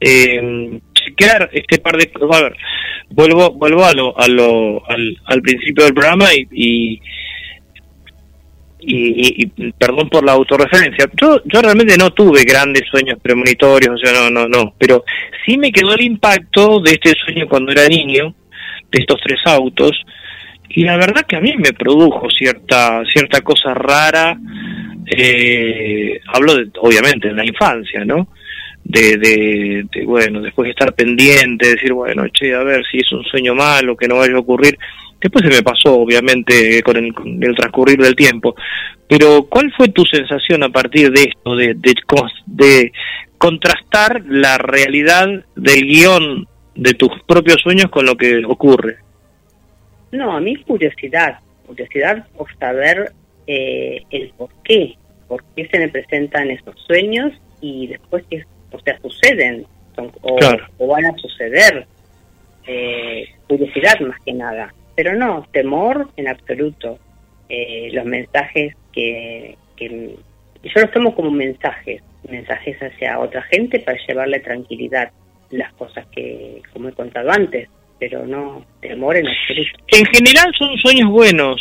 eh, 0.00 0.80
chequear 0.92 1.48
este 1.52 1.78
par 1.78 1.96
de... 1.96 2.10
A 2.32 2.42
ver, 2.42 2.56
vuelvo, 3.08 3.52
vuelvo 3.52 3.84
a 3.84 3.94
lo, 3.94 4.18
a 4.18 4.28
lo, 4.28 4.86
al, 4.90 5.16
al 5.24 5.40
principio 5.40 5.84
del 5.84 5.94
programa 5.94 6.26
y 6.34 6.48
y, 6.52 7.00
perdón 9.78 10.08
por 10.08 10.24
la 10.24 10.32
autorreferencia, 10.32 11.08
yo, 11.20 11.40
yo 11.44 11.62
realmente 11.62 11.96
no 11.96 12.10
tuve 12.10 12.44
grandes 12.44 12.82
sueños 12.90 13.18
premonitorios, 13.20 13.94
o 13.94 13.98
sea, 13.98 14.12
no, 14.12 14.30
no, 14.30 14.48
no, 14.48 14.74
pero 14.78 15.04
sí 15.44 15.58
me 15.58 15.72
quedó 15.72 15.94
el 15.94 16.02
impacto 16.02 16.80
de 16.80 16.92
este 16.92 17.14
sueño 17.24 17.48
cuando 17.48 17.72
era 17.72 17.86
niño, 17.88 18.34
de 18.90 19.00
estos 19.00 19.20
tres 19.22 19.40
autos, 19.44 19.92
y 20.68 20.84
la 20.84 20.96
verdad 20.96 21.26
que 21.26 21.36
a 21.36 21.40
mí 21.40 21.54
me 21.56 21.72
produjo 21.72 22.28
cierta, 22.30 23.02
cierta 23.12 23.40
cosa 23.40 23.74
rara, 23.74 24.38
eh, 25.06 26.20
hablo 26.32 26.54
de, 26.54 26.68
obviamente 26.80 27.28
de 27.28 27.34
la 27.34 27.44
infancia, 27.44 28.04
¿no? 28.04 28.28
De, 28.84 29.16
de, 29.16 29.86
de, 29.92 30.04
bueno, 30.04 30.40
después 30.40 30.66
de 30.66 30.70
estar 30.70 30.94
pendiente, 30.94 31.74
decir, 31.74 31.92
bueno, 31.92 32.24
che, 32.28 32.54
a 32.54 32.62
ver 32.62 32.82
si 32.90 32.98
es 32.98 33.12
un 33.12 33.24
sueño 33.24 33.54
malo, 33.54 33.96
que 33.96 34.08
no 34.08 34.16
vaya 34.16 34.34
a 34.34 34.40
ocurrir, 34.40 34.78
Después 35.20 35.44
se 35.44 35.50
me 35.50 35.62
pasó, 35.62 36.00
obviamente, 36.00 36.82
con 36.82 36.96
el, 36.96 37.54
transcurrir 37.54 37.98
del 37.98 38.16
tiempo. 38.16 38.54
Pero, 39.06 39.44
¿cuál 39.44 39.72
fue 39.76 39.88
tu 39.88 40.04
sensación 40.04 40.62
a 40.62 40.70
partir 40.70 41.10
de 41.12 41.24
esto, 41.24 41.56
de, 41.56 41.74
de, 42.46 42.92
contrastar 43.36 44.22
la 44.26 44.58
realidad 44.58 45.28
del 45.56 45.82
guion 45.82 46.48
de 46.74 46.94
tus 46.94 47.10
propios 47.26 47.60
sueños 47.62 47.90
con 47.90 48.06
lo 48.06 48.16
que 48.16 48.42
ocurre? 48.46 48.98
No, 50.12 50.32
a 50.32 50.40
mí 50.40 50.56
curiosidad, 50.56 51.38
curiosidad 51.66 52.26
por 52.36 52.54
saber 52.58 53.12
eh, 53.46 54.02
el 54.10 54.30
por 54.36 54.50
qué, 54.64 54.96
por 55.28 55.44
qué 55.54 55.68
se 55.68 55.78
me 55.78 55.88
presentan 55.88 56.50
esos 56.50 56.74
sueños 56.86 57.32
y 57.60 57.86
después 57.88 58.24
que, 58.28 58.44
o 58.72 58.80
sea, 58.80 58.98
suceden 59.00 59.66
o, 60.22 60.86
van 60.86 61.06
a 61.06 61.18
suceder. 61.18 61.86
Eh, 62.66 63.28
curiosidad 63.48 63.98
más 64.00 64.18
que 64.24 64.32
nada. 64.32 64.72
Pero 64.94 65.14
no, 65.16 65.46
temor 65.52 66.08
en 66.16 66.28
absoluto. 66.28 66.98
Eh, 67.48 67.90
los 67.92 68.04
mensajes 68.04 68.76
que, 68.92 69.56
que 69.76 70.16
yo 70.62 70.80
los 70.80 70.90
tomo 70.92 71.14
como 71.14 71.30
mensajes, 71.30 72.02
mensajes 72.28 72.76
hacia 72.80 73.18
otra 73.18 73.42
gente 73.42 73.80
para 73.80 73.98
llevarle 74.06 74.40
tranquilidad, 74.40 75.10
las 75.50 75.72
cosas 75.74 76.06
que, 76.14 76.62
como 76.72 76.88
he 76.88 76.92
contado 76.92 77.30
antes, 77.30 77.68
pero 77.98 78.26
no 78.26 78.64
temor 78.80 79.16
en 79.16 79.26
absoluto. 79.26 79.84
En 79.88 80.06
general 80.06 80.52
son 80.56 80.76
sueños 80.78 81.10
buenos. 81.10 81.60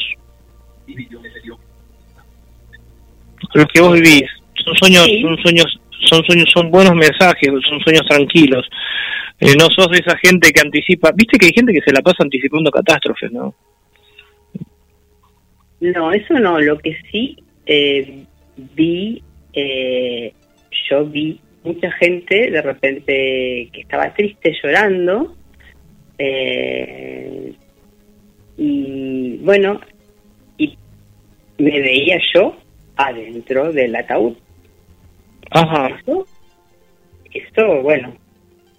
Los 3.54 3.66
que 3.74 3.82
vos 3.82 3.94
vivís, 3.94 4.26
son 4.64 4.76
sueños, 4.76 5.08
son 5.22 5.38
sueños, 5.38 5.80
son 6.08 6.24
sueños, 6.24 6.50
son 6.54 6.70
buenos 6.72 6.94
mensajes, 6.94 7.50
son 7.68 7.80
sueños 7.82 8.04
tranquilos. 8.08 8.70
Eh, 9.40 9.56
no 9.58 9.70
sos 9.70 9.90
de 9.90 10.00
esa 10.00 10.18
gente 10.18 10.52
que 10.52 10.60
anticipa, 10.60 11.12
viste 11.16 11.38
que 11.38 11.46
hay 11.46 11.54
gente 11.54 11.72
que 11.72 11.82
se 11.82 11.94
la 11.94 12.02
pasa 12.02 12.24
anticipando 12.24 12.70
catástrofes, 12.70 13.32
¿no? 13.32 13.56
No, 15.80 16.12
eso 16.12 16.34
no, 16.40 16.60
lo 16.60 16.78
que 16.78 16.98
sí 17.10 17.38
eh, 17.66 18.26
vi, 18.76 19.24
eh, 19.54 20.34
yo 20.90 21.06
vi 21.06 21.40
mucha 21.64 21.90
gente 21.94 22.52
de 22.52 22.62
repente 22.62 23.70
que 23.72 23.82
estaba 23.82 24.14
triste 24.14 24.54
llorando 24.62 25.36
y 28.58 29.38
bueno, 29.38 29.80
y 30.58 30.78
me 31.60 31.80
veía 31.80 32.20
yo 32.34 32.58
adentro 32.98 33.72
del 33.72 33.96
ataúd. 33.96 34.36
Ajá. 35.52 35.98
Eso, 35.98 36.26
eso 37.32 37.82
bueno, 37.82 38.14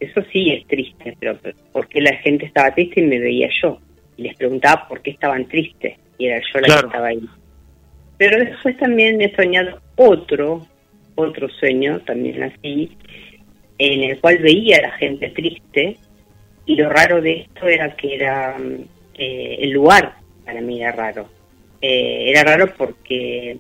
eso 0.01 0.23
sí 0.33 0.51
es 0.51 0.67
triste, 0.67 1.15
pero 1.21 1.39
¿por 1.73 1.87
qué 1.89 2.01
la 2.01 2.17
gente 2.17 2.47
estaba 2.47 2.75
triste 2.75 3.01
y 3.01 3.07
me 3.07 3.19
veía 3.19 3.49
yo? 3.63 3.79
Y 4.17 4.23
les 4.23 4.37
preguntaba 4.37 4.89
por 4.89 5.03
qué 5.03 5.11
estaban 5.11 5.47
tristes 5.47 5.99
y 6.19 6.27
era 6.27 6.41
yo 6.41 6.61
la 6.61 6.67
que 6.67 6.87
estaba 6.87 7.07
ahí. 7.07 7.29
Pero 8.17 8.39
después 8.45 8.77
también 8.79 9.21
he 9.21 9.35
soñado 9.35 9.81
otro, 9.97 10.67
otro 11.15 11.49
sueño, 11.49 12.01
también 12.01 12.43
así, 12.43 12.97
en 13.79 14.11
el 14.11 14.21
cual 14.21 14.39
veía 14.39 14.79
a 14.79 14.83
la 14.83 14.93
gente 14.93 15.29
triste 15.31 15.97
y 16.67 16.77
lo 16.77 16.89
raro 16.89 17.21
de 17.21 17.43
esto 17.43 17.67
era 17.67 17.95
que 17.97 18.15
era 18.15 18.57
eh, 19.15 19.57
el 19.61 19.71
lugar 19.71 20.15
para 20.45 20.61
mí 20.61 20.83
era 20.83 20.93
raro. 20.93 21.29
Eh, 21.81 22.31
era 22.31 22.43
raro 22.45 22.73
porque 22.77 23.59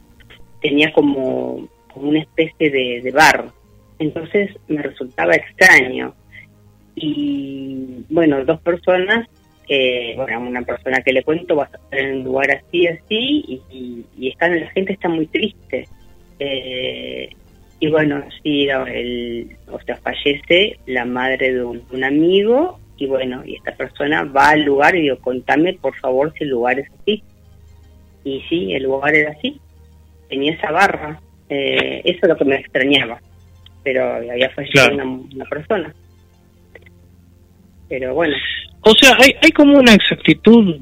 tenía 0.60 0.92
como, 0.92 1.68
una 1.94 2.20
especie 2.20 2.70
de, 2.70 3.00
de 3.02 3.10
bar, 3.10 3.46
entonces 3.98 4.50
me 4.68 4.82
resultaba 4.82 5.34
extraño. 5.34 6.14
Y 7.00 8.04
bueno, 8.08 8.44
dos 8.44 8.60
personas 8.60 9.26
eh, 9.72 10.14
bueno, 10.16 10.40
una 10.40 10.62
persona 10.62 11.00
que 11.00 11.12
le 11.12 11.22
cuento 11.22 11.54
va 11.54 11.62
a 11.62 11.66
estar 11.66 12.00
en 12.00 12.16
un 12.18 12.24
lugar 12.24 12.50
así, 12.50 12.88
así, 12.88 13.62
y, 13.70 14.04
y, 14.18 14.34
la 14.40 14.70
gente 14.70 14.94
está 14.94 15.08
muy 15.08 15.28
triste. 15.28 15.86
Eh, 16.40 17.30
y 17.78 17.88
bueno, 17.88 18.20
sí, 18.42 18.66
el, 18.68 19.56
o 19.70 19.80
sea, 19.82 19.94
fallece 19.98 20.76
la 20.86 21.04
madre 21.04 21.54
de 21.54 21.62
un, 21.62 22.02
amigo, 22.02 22.80
y 22.96 23.06
bueno, 23.06 23.44
y 23.46 23.54
esta 23.54 23.70
persona 23.76 24.24
va 24.24 24.48
al 24.48 24.64
lugar 24.64 24.96
y 24.96 25.02
digo, 25.02 25.18
contame 25.18 25.74
por 25.74 25.96
favor 26.00 26.34
si 26.36 26.42
el 26.42 26.50
lugar 26.50 26.80
es 26.80 26.88
así. 27.00 27.22
Y 28.24 28.42
sí, 28.48 28.74
el 28.74 28.82
lugar 28.82 29.14
era 29.14 29.30
así, 29.30 29.60
tenía 30.28 30.52
esa 30.52 30.72
barra, 30.72 31.20
eh, 31.48 32.02
eso 32.04 32.18
es 32.22 32.28
lo 32.28 32.36
que 32.36 32.44
me 32.44 32.56
extrañaba, 32.56 33.20
pero 33.84 34.14
había 34.14 34.50
fallecido 34.50 34.94
una, 34.94 35.04
una 35.04 35.44
persona. 35.44 35.94
Pero 37.90 38.14
bueno, 38.14 38.36
o 38.82 38.94
sea, 38.94 39.16
hay, 39.18 39.34
hay 39.42 39.50
como 39.50 39.76
una 39.76 39.92
exactitud 39.92 40.76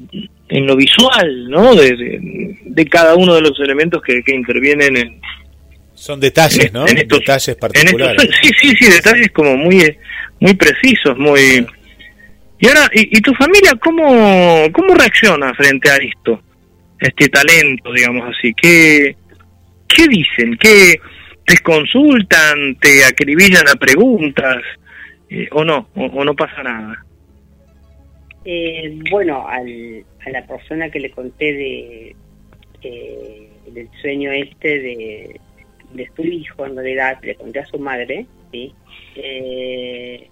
en 0.47 0.67
lo 0.67 0.75
visual, 0.75 1.49
¿no? 1.49 1.73
De, 1.73 2.59
de, 2.63 2.85
cada 2.85 3.15
uno 3.15 3.33
de 3.33 3.41
los 3.41 3.59
elementos 3.59 4.01
que, 4.03 4.21
que 4.23 4.35
intervienen 4.35 4.95
en... 4.95 5.21
Son 5.95 6.19
detalles, 6.19 6.71
¿no? 6.71 6.87
En 6.87 6.99
estos, 6.99 7.19
detalles 7.19 7.55
particulares. 7.55 8.29
sí, 8.41 8.49
sí, 8.61 8.75
sí, 8.79 8.91
detalles 8.91 9.31
como 9.31 9.57
muy, 9.57 9.97
muy 10.39 10.53
precisos, 10.53 11.17
muy... 11.17 11.65
Y 12.61 12.67
ahora, 12.67 12.89
¿y, 12.93 13.19
tu 13.21 13.33
familia 13.33 13.71
cómo, 13.81 14.67
cómo 14.71 14.93
reacciona 14.93 15.53
frente 15.55 15.89
a 15.89 15.95
esto? 15.95 16.41
Este 16.99 17.29
talento, 17.29 17.91
digamos 17.91 18.35
así. 18.35 18.53
¿Qué, 18.53 19.15
qué 19.87 20.07
dicen? 20.07 20.57
¿Qué 20.57 20.99
te 21.45 21.57
consultan? 21.59 22.75
¿Te 22.79 23.05
acribillan 23.05 23.67
a 23.67 23.75
preguntas? 23.75 24.61
Eh, 25.29 25.47
¿O 25.51 25.63
no? 25.63 25.87
O, 25.95 26.23
no 26.23 26.35
pasa 26.35 26.63
nada? 26.63 27.05
Eh, 28.45 28.97
bueno, 29.11 29.47
al, 29.47 30.03
a 30.25 30.29
la 30.29 30.45
persona 30.47 30.89
que 30.89 30.99
le 30.99 31.11
conté 31.11 31.53
de, 31.53 32.15
del 33.71 33.89
sueño 34.01 34.31
este 34.31 34.79
de, 34.79 35.39
de 35.93 36.09
su 36.15 36.23
hijo, 36.23 36.65
en 36.65 36.75
realidad 36.75 37.19
le 37.21 37.35
conté 37.35 37.59
a 37.59 37.65
su 37.65 37.77
madre, 37.79 38.25
¿sí? 38.51 38.73
Eh, 39.15 40.27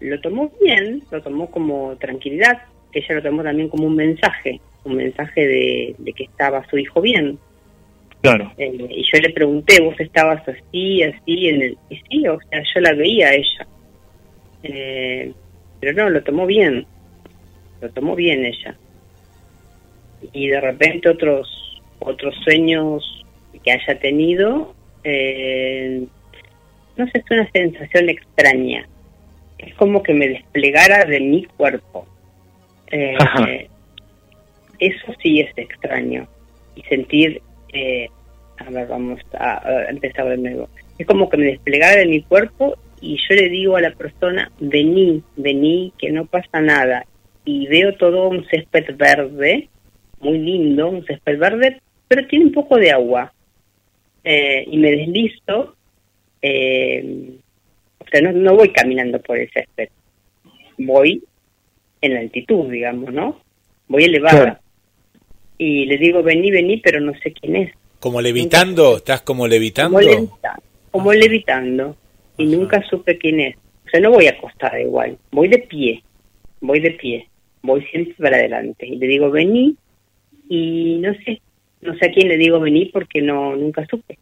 lo 0.00 0.20
tomó 0.20 0.50
bien, 0.62 1.02
lo 1.10 1.22
tomó 1.22 1.50
como 1.50 1.96
tranquilidad, 1.96 2.62
ella 2.92 3.14
lo 3.16 3.22
tomó 3.22 3.42
también 3.42 3.68
como 3.68 3.86
un 3.86 3.96
mensaje, 3.96 4.60
un 4.84 4.96
mensaje 4.96 5.46
de, 5.46 6.12
que 6.14 6.24
estaba 6.24 6.66
su 6.68 6.78
hijo 6.78 7.00
bien. 7.00 7.38
Claro. 8.20 8.50
Eh, 8.56 8.86
y 8.90 9.02
yo 9.02 9.20
le 9.20 9.30
pregunté, 9.30 9.82
vos 9.82 9.98
estabas 9.98 10.46
así, 10.48 11.02
así, 11.02 11.48
en 11.48 11.62
el... 11.62 11.78
Y 11.90 11.96
sí, 11.96 12.26
o 12.26 12.38
sea, 12.48 12.62
yo 12.74 12.80
la 12.80 12.94
veía 12.94 13.28
a 13.28 13.34
ella. 13.34 13.66
Eh, 14.64 15.32
pero 15.80 15.92
no, 15.92 16.10
lo 16.10 16.22
tomó 16.24 16.46
bien 16.46 16.86
lo 17.84 17.90
tomó 17.90 18.14
bien 18.14 18.44
ella. 18.44 18.76
Y 20.32 20.48
de 20.48 20.60
repente 20.60 21.08
otros, 21.08 21.82
otros 21.98 22.34
sueños 22.42 23.24
que 23.62 23.72
haya 23.72 23.98
tenido, 23.98 24.74
eh, 25.04 26.04
no 26.96 27.06
sé, 27.08 27.18
es 27.18 27.30
una 27.30 27.50
sensación 27.50 28.08
extraña. 28.08 28.88
Es 29.58 29.74
como 29.74 30.02
que 30.02 30.14
me 30.14 30.28
desplegara 30.28 31.04
de 31.04 31.20
mi 31.20 31.44
cuerpo. 31.44 32.06
Eh, 32.90 33.16
eso 34.78 35.14
sí 35.22 35.40
es 35.40 35.52
extraño. 35.56 36.26
Y 36.74 36.82
sentir, 36.82 37.42
eh, 37.72 38.08
a 38.58 38.70
ver, 38.70 38.88
vamos 38.88 39.20
a, 39.38 39.66
a, 39.66 39.90
empezar 39.90 40.28
de 40.28 40.38
nuevo. 40.38 40.68
Es 40.98 41.06
como 41.06 41.28
que 41.28 41.36
me 41.36 41.46
desplegara 41.46 41.96
de 41.96 42.06
mi 42.06 42.22
cuerpo 42.22 42.76
y 43.04 43.16
yo 43.16 43.34
le 43.34 43.48
digo 43.50 43.76
a 43.76 43.82
la 43.82 43.90
persona, 43.90 44.50
vení, 44.58 45.22
vení, 45.36 45.92
que 45.98 46.10
no 46.10 46.24
pasa 46.24 46.60
nada 46.60 47.04
y 47.44 47.66
veo 47.66 47.94
todo 47.96 48.28
un 48.28 48.46
césped 48.46 48.96
verde, 48.96 49.68
muy 50.20 50.38
lindo, 50.38 50.88
un 50.88 51.04
césped 51.04 51.38
verde, 51.38 51.80
pero 52.08 52.26
tiene 52.26 52.46
un 52.46 52.52
poco 52.52 52.76
de 52.76 52.90
agua. 52.90 53.32
Eh, 54.24 54.64
y 54.70 54.78
me 54.78 54.92
deslizo, 54.92 55.76
eh, 56.40 57.36
o 57.98 58.04
sea, 58.10 58.22
no, 58.22 58.32
no 58.32 58.56
voy 58.56 58.72
caminando 58.72 59.20
por 59.20 59.38
el 59.38 59.50
césped, 59.50 59.90
voy 60.78 61.22
en 62.00 62.14
la 62.14 62.20
altitud, 62.20 62.70
digamos, 62.70 63.12
¿no? 63.12 63.40
Voy 63.88 64.04
elevada. 64.04 64.60
Y 65.58 65.84
le 65.84 65.98
digo, 65.98 66.22
vení, 66.22 66.50
vení, 66.50 66.78
pero 66.78 67.00
no 67.00 67.12
sé 67.22 67.32
quién 67.32 67.56
es. 67.56 67.72
¿Como 68.00 68.20
levitando? 68.20 68.96
¿Estás 68.96 69.22
como 69.22 69.46
levitando? 69.46 69.98
Como, 70.90 71.12
levitando. 71.12 71.96
Y 72.36 72.46
nunca 72.46 72.82
supe 72.88 73.18
quién 73.18 73.40
es. 73.40 73.56
O 73.56 73.88
sea, 73.90 74.00
no 74.00 74.10
voy 74.10 74.26
acostada 74.26 74.80
igual, 74.80 75.18
voy 75.30 75.48
de 75.48 75.58
pie, 75.58 76.02
voy 76.60 76.80
de 76.80 76.90
pie 76.92 77.28
voy 77.64 77.82
siempre 77.86 78.14
para 78.18 78.36
adelante. 78.36 78.86
Y 78.86 78.96
le 78.96 79.06
digo, 79.06 79.30
vení, 79.30 79.76
y 80.48 80.98
no 81.00 81.14
sé, 81.24 81.40
no 81.80 81.94
sé 81.96 82.06
a 82.06 82.12
quién 82.12 82.28
le 82.28 82.36
digo 82.36 82.60
vení 82.60 82.86
porque 82.86 83.22
no 83.22 83.56
nunca 83.56 83.84
supe. 83.86 84.18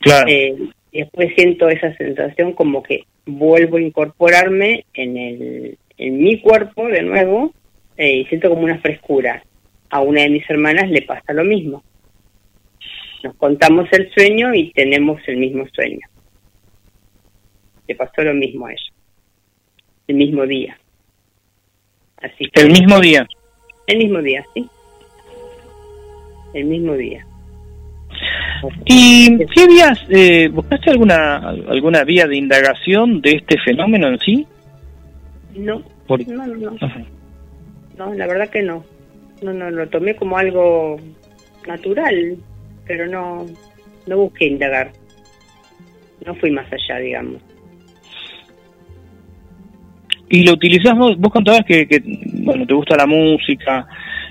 Claro. 0.00 0.26
Eh, 0.28 0.56
después 0.92 1.32
siento 1.36 1.68
esa 1.68 1.94
sensación 1.96 2.52
como 2.52 2.82
que 2.82 3.04
vuelvo 3.26 3.76
a 3.76 3.82
incorporarme 3.82 4.86
en, 4.94 5.16
el, 5.16 5.78
en 5.98 6.18
mi 6.18 6.40
cuerpo 6.40 6.88
de 6.88 7.02
nuevo 7.02 7.52
eh, 7.96 8.16
y 8.18 8.24
siento 8.26 8.48
como 8.48 8.62
una 8.62 8.78
frescura. 8.78 9.44
A 9.90 10.00
una 10.00 10.22
de 10.22 10.30
mis 10.30 10.48
hermanas 10.50 10.90
le 10.90 11.02
pasa 11.02 11.32
lo 11.32 11.44
mismo. 11.44 11.84
Nos 13.22 13.36
contamos 13.36 13.88
el 13.92 14.10
sueño 14.10 14.52
y 14.54 14.72
tenemos 14.72 15.20
el 15.28 15.36
mismo 15.36 15.66
sueño. 15.72 16.00
Le 17.86 17.94
pasó 17.94 18.22
lo 18.22 18.34
mismo 18.34 18.66
a 18.66 18.72
ella. 18.72 18.92
El 20.06 20.16
mismo 20.16 20.46
día 20.46 20.78
el 22.54 22.70
mismo 22.70 23.00
día. 23.00 23.26
El 23.86 23.98
mismo 23.98 24.22
día, 24.22 24.44
sí. 24.54 24.68
El 26.54 26.64
mismo 26.66 26.94
día. 26.94 27.26
¿Y 28.86 29.36
qué 29.46 29.66
vías, 29.66 29.98
eh, 30.08 30.48
buscaste 30.48 30.90
alguna 30.90 31.36
alguna 31.68 32.04
vía 32.04 32.26
de 32.26 32.36
indagación 32.36 33.20
de 33.20 33.32
este 33.32 33.58
fenómeno 33.58 34.08
en 34.08 34.18
sí? 34.20 34.46
No, 35.54 35.82
no, 36.08 36.46
no, 36.46 36.70
no. 36.70 36.76
No, 37.98 38.14
la 38.14 38.26
verdad 38.26 38.48
que 38.48 38.62
no. 38.62 38.84
No, 39.42 39.52
no, 39.52 39.70
lo 39.70 39.88
tomé 39.88 40.16
como 40.16 40.38
algo 40.38 40.98
natural, 41.66 42.36
pero 42.86 43.06
no, 43.06 43.44
no 44.06 44.16
busqué 44.16 44.46
indagar. 44.46 44.92
No 46.24 46.34
fui 46.36 46.50
más 46.50 46.66
allá, 46.72 46.98
digamos. 47.00 47.42
Y 50.28 50.42
lo 50.44 50.52
utilizás 50.52 50.96
vos, 50.96 51.18
vos 51.18 51.32
contabas 51.32 51.64
que, 51.64 51.86
que 51.86 52.02
bueno, 52.44 52.66
te 52.66 52.74
gusta 52.74 52.96
la 52.96 53.06
música, 53.06 53.86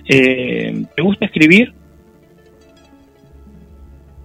eh, 0.08 0.84
¿te 0.96 1.02
gusta 1.02 1.26
escribir? 1.26 1.74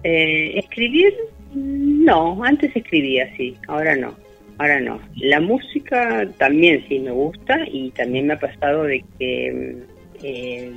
Eh, 0.03 0.57
escribir, 0.57 1.13
no, 1.53 2.43
antes 2.43 2.75
escribía, 2.75 3.29
sí, 3.35 3.55
ahora 3.67 3.95
no, 3.95 4.15
ahora 4.57 4.79
no. 4.79 4.99
La 5.17 5.39
música 5.39 6.27
también 6.37 6.83
sí 6.87 6.99
me 6.99 7.11
gusta 7.11 7.59
y 7.71 7.91
también 7.91 8.27
me 8.27 8.33
ha 8.33 8.39
pasado 8.39 8.83
de 8.83 9.03
que 9.17 9.77
eh, 10.23 10.71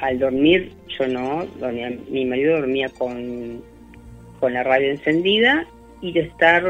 al 0.00 0.18
dormir, 0.18 0.72
yo 0.98 1.08
no, 1.08 1.46
dormía, 1.58 1.90
mi 2.10 2.24
marido 2.26 2.58
dormía 2.58 2.88
con, 2.90 3.62
con 4.40 4.52
la 4.52 4.62
radio 4.62 4.90
encendida 4.90 5.66
y 6.02 6.12
de 6.12 6.20
estar 6.20 6.62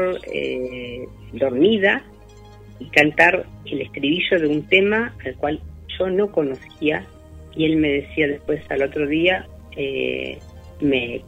dormida 1.33 2.03
y 2.79 2.85
cantar 2.85 3.45
el 3.65 3.81
estribillo 3.81 4.39
de 4.39 4.47
un 4.47 4.67
tema 4.67 5.15
al 5.25 5.35
cual 5.35 5.59
yo 5.97 6.09
no 6.09 6.31
conocía 6.31 7.05
y 7.55 7.65
él 7.65 7.77
me 7.77 7.89
decía 7.89 8.27
después 8.27 8.61
al 8.69 8.83
otro 8.83 9.07
día, 9.07 9.47
eh, 9.75 10.37
me, 10.79 11.21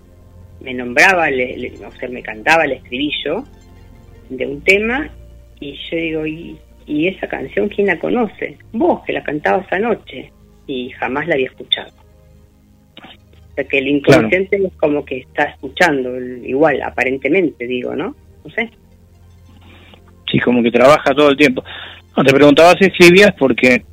me 0.61 0.73
nombraba, 0.73 1.29
le, 1.31 1.73
o 1.85 1.91
sea, 1.91 2.07
me 2.09 2.21
cantaba 2.21 2.65
el 2.65 2.73
estribillo 2.73 3.43
de 4.29 4.45
un 4.45 4.61
tema 4.61 5.09
y 5.59 5.73
yo 5.73 5.97
digo, 5.97 6.25
¿y, 6.27 6.57
¿y 6.85 7.07
esa 7.07 7.27
canción 7.27 7.67
quién 7.67 7.87
la 7.87 7.99
conoce? 7.99 8.57
Vos, 8.71 9.01
que 9.05 9.13
la 9.13 9.23
cantabas 9.23 9.65
anoche 9.71 10.31
y 10.67 10.89
jamás 10.91 11.27
la 11.27 11.33
había 11.33 11.47
escuchado. 11.47 11.91
O 12.97 13.55
sea 13.55 13.63
que 13.63 13.79
el 13.79 13.87
inconsciente 13.87 14.57
es 14.57 14.73
como 14.73 15.03
que 15.03 15.17
está 15.17 15.45
escuchando, 15.45 16.15
igual, 16.19 16.81
aparentemente 16.83 17.65
digo, 17.65 17.95
¿no? 17.95 18.15
No 18.45 18.51
sé. 18.51 18.69
Sí, 20.31 20.39
como 20.39 20.61
que 20.63 20.71
trabaja 20.71 21.13
todo 21.13 21.29
el 21.29 21.37
tiempo. 21.37 21.63
No, 22.15 22.23
te 22.23 22.33
preguntaba 22.33 22.75
si 22.77 22.85
escribías 22.85 23.33
porque 23.37 23.83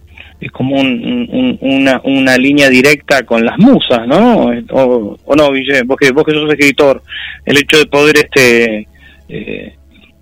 es 0.41 0.51
como 0.51 0.78
una, 0.80 2.01
una 2.05 2.37
línea 2.37 2.68
directa 2.68 3.24
con 3.24 3.45
las 3.45 3.59
musas, 3.59 4.07
¿no? 4.07 4.51
O, 4.70 5.37
no, 5.37 5.53
Guille, 5.53 5.82
vos 5.84 5.97
que, 5.97 6.11
vos 6.11 6.24
que 6.24 6.32
sos 6.32 6.51
escritor, 6.51 7.03
el 7.45 7.57
hecho 7.57 7.78
de 7.78 7.87
poder, 7.87 8.16
este, 8.18 8.87
eh, 9.28 9.74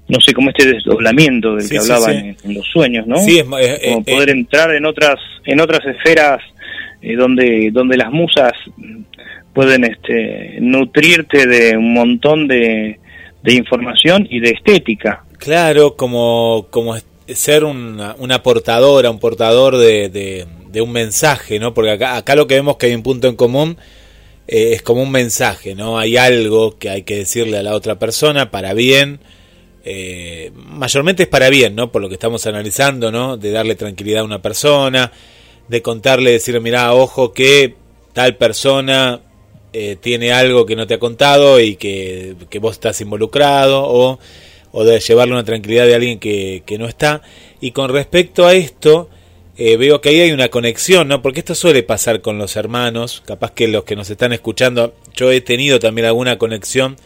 no 0.08 0.20
sé, 0.20 0.32
como 0.32 0.50
este 0.50 0.68
desdoblamiento 0.68 1.56
del 1.56 1.68
que 1.68 1.78
hablaba 1.78 2.12
En, 2.12 2.36
los 2.54 2.66
sueños, 2.66 3.06
¿no? 3.06 3.16
Sí, 3.18 3.38
es, 3.38 3.44
como 3.44 4.04
poder 4.04 4.30
entrar 4.30 4.74
en 4.74 4.86
otras, 4.86 5.16
en 5.44 5.60
otras 5.60 5.84
esferas 5.86 6.40
donde, 7.16 7.70
donde 7.70 7.96
las 7.96 8.10
musas 8.10 8.52
pueden 9.52 9.84
este, 9.84 10.58
nutrirte 10.60 11.46
de 11.46 11.76
un 11.76 11.92
montón 11.92 12.48
de, 12.48 12.98
de 13.42 13.54
información 13.54 14.26
y 14.28 14.40
de 14.40 14.50
estética. 14.50 15.24
Claro, 15.44 15.94
como, 15.94 16.68
como 16.70 16.96
ser 17.28 17.64
una, 17.64 18.16
una 18.18 18.42
portadora, 18.42 19.10
un 19.10 19.18
portador 19.18 19.76
de, 19.76 20.08
de, 20.08 20.80
un 20.80 20.90
mensaje, 20.90 21.58
¿no? 21.58 21.74
Porque 21.74 21.90
acá, 21.90 22.16
acá 22.16 22.34
lo 22.34 22.46
que 22.46 22.54
vemos 22.54 22.78
que 22.78 22.86
hay 22.86 22.94
un 22.94 23.02
punto 23.02 23.28
en 23.28 23.36
común 23.36 23.76
eh, 24.48 24.72
es 24.72 24.80
como 24.80 25.02
un 25.02 25.10
mensaje, 25.10 25.74
¿no? 25.74 25.98
Hay 25.98 26.16
algo 26.16 26.78
que 26.78 26.88
hay 26.88 27.02
que 27.02 27.16
decirle 27.16 27.58
a 27.58 27.62
la 27.62 27.74
otra 27.74 27.98
persona 27.98 28.50
para 28.50 28.72
bien, 28.72 29.20
eh, 29.84 30.50
mayormente 30.54 31.24
es 31.24 31.28
para 31.28 31.50
bien, 31.50 31.74
¿no? 31.74 31.92
Por 31.92 32.00
lo 32.00 32.08
que 32.08 32.14
estamos 32.14 32.46
analizando, 32.46 33.12
¿no? 33.12 33.36
De 33.36 33.50
darle 33.50 33.74
tranquilidad 33.74 34.22
a 34.22 34.24
una 34.24 34.40
persona, 34.40 35.12
de 35.68 35.82
contarle, 35.82 36.30
decirle, 36.30 36.60
mira, 36.60 36.94
ojo 36.94 37.34
que 37.34 37.74
tal 38.14 38.38
persona 38.38 39.20
eh, 39.74 39.98
tiene 40.00 40.32
algo 40.32 40.64
que 40.64 40.74
no 40.74 40.86
te 40.86 40.94
ha 40.94 40.98
contado 40.98 41.60
y 41.60 41.76
que, 41.76 42.34
que 42.48 42.58
vos 42.60 42.72
estás 42.76 42.98
involucrado, 43.02 43.84
o, 43.86 44.18
o, 44.74 44.84
de 44.84 44.98
llevarle 44.98 45.34
una 45.34 45.44
tranquilidad 45.44 45.86
de 45.86 45.94
alguien 45.94 46.18
que, 46.18 46.62
que 46.66 46.78
no 46.78 46.86
está. 46.86 47.22
Y 47.60 47.70
con 47.70 47.90
respecto 47.90 48.46
a 48.46 48.54
esto, 48.54 49.08
eh, 49.56 49.76
veo 49.76 50.00
que 50.00 50.08
ahí 50.08 50.20
hay 50.20 50.32
una 50.32 50.48
conexión, 50.48 51.06
¿no? 51.06 51.22
Porque 51.22 51.38
esto 51.40 51.54
suele 51.54 51.84
pasar 51.84 52.20
con 52.20 52.38
los 52.38 52.56
hermanos, 52.56 53.22
capaz 53.24 53.52
que 53.52 53.68
los 53.68 53.84
que 53.84 53.94
nos 53.94 54.10
están 54.10 54.32
escuchando, 54.32 54.94
yo 55.14 55.30
he 55.30 55.40
tenido 55.40 55.78
también 55.78 56.06
alguna 56.06 56.38
conexión, 56.38 56.96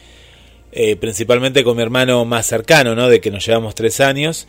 eh, 0.72 0.96
principalmente 0.96 1.62
con 1.62 1.76
mi 1.76 1.82
hermano 1.82 2.24
más 2.24 2.46
cercano, 2.46 2.94
¿no? 2.94 3.08
De 3.08 3.20
que 3.20 3.30
nos 3.30 3.44
llevamos 3.44 3.74
tres 3.74 4.00
años. 4.00 4.48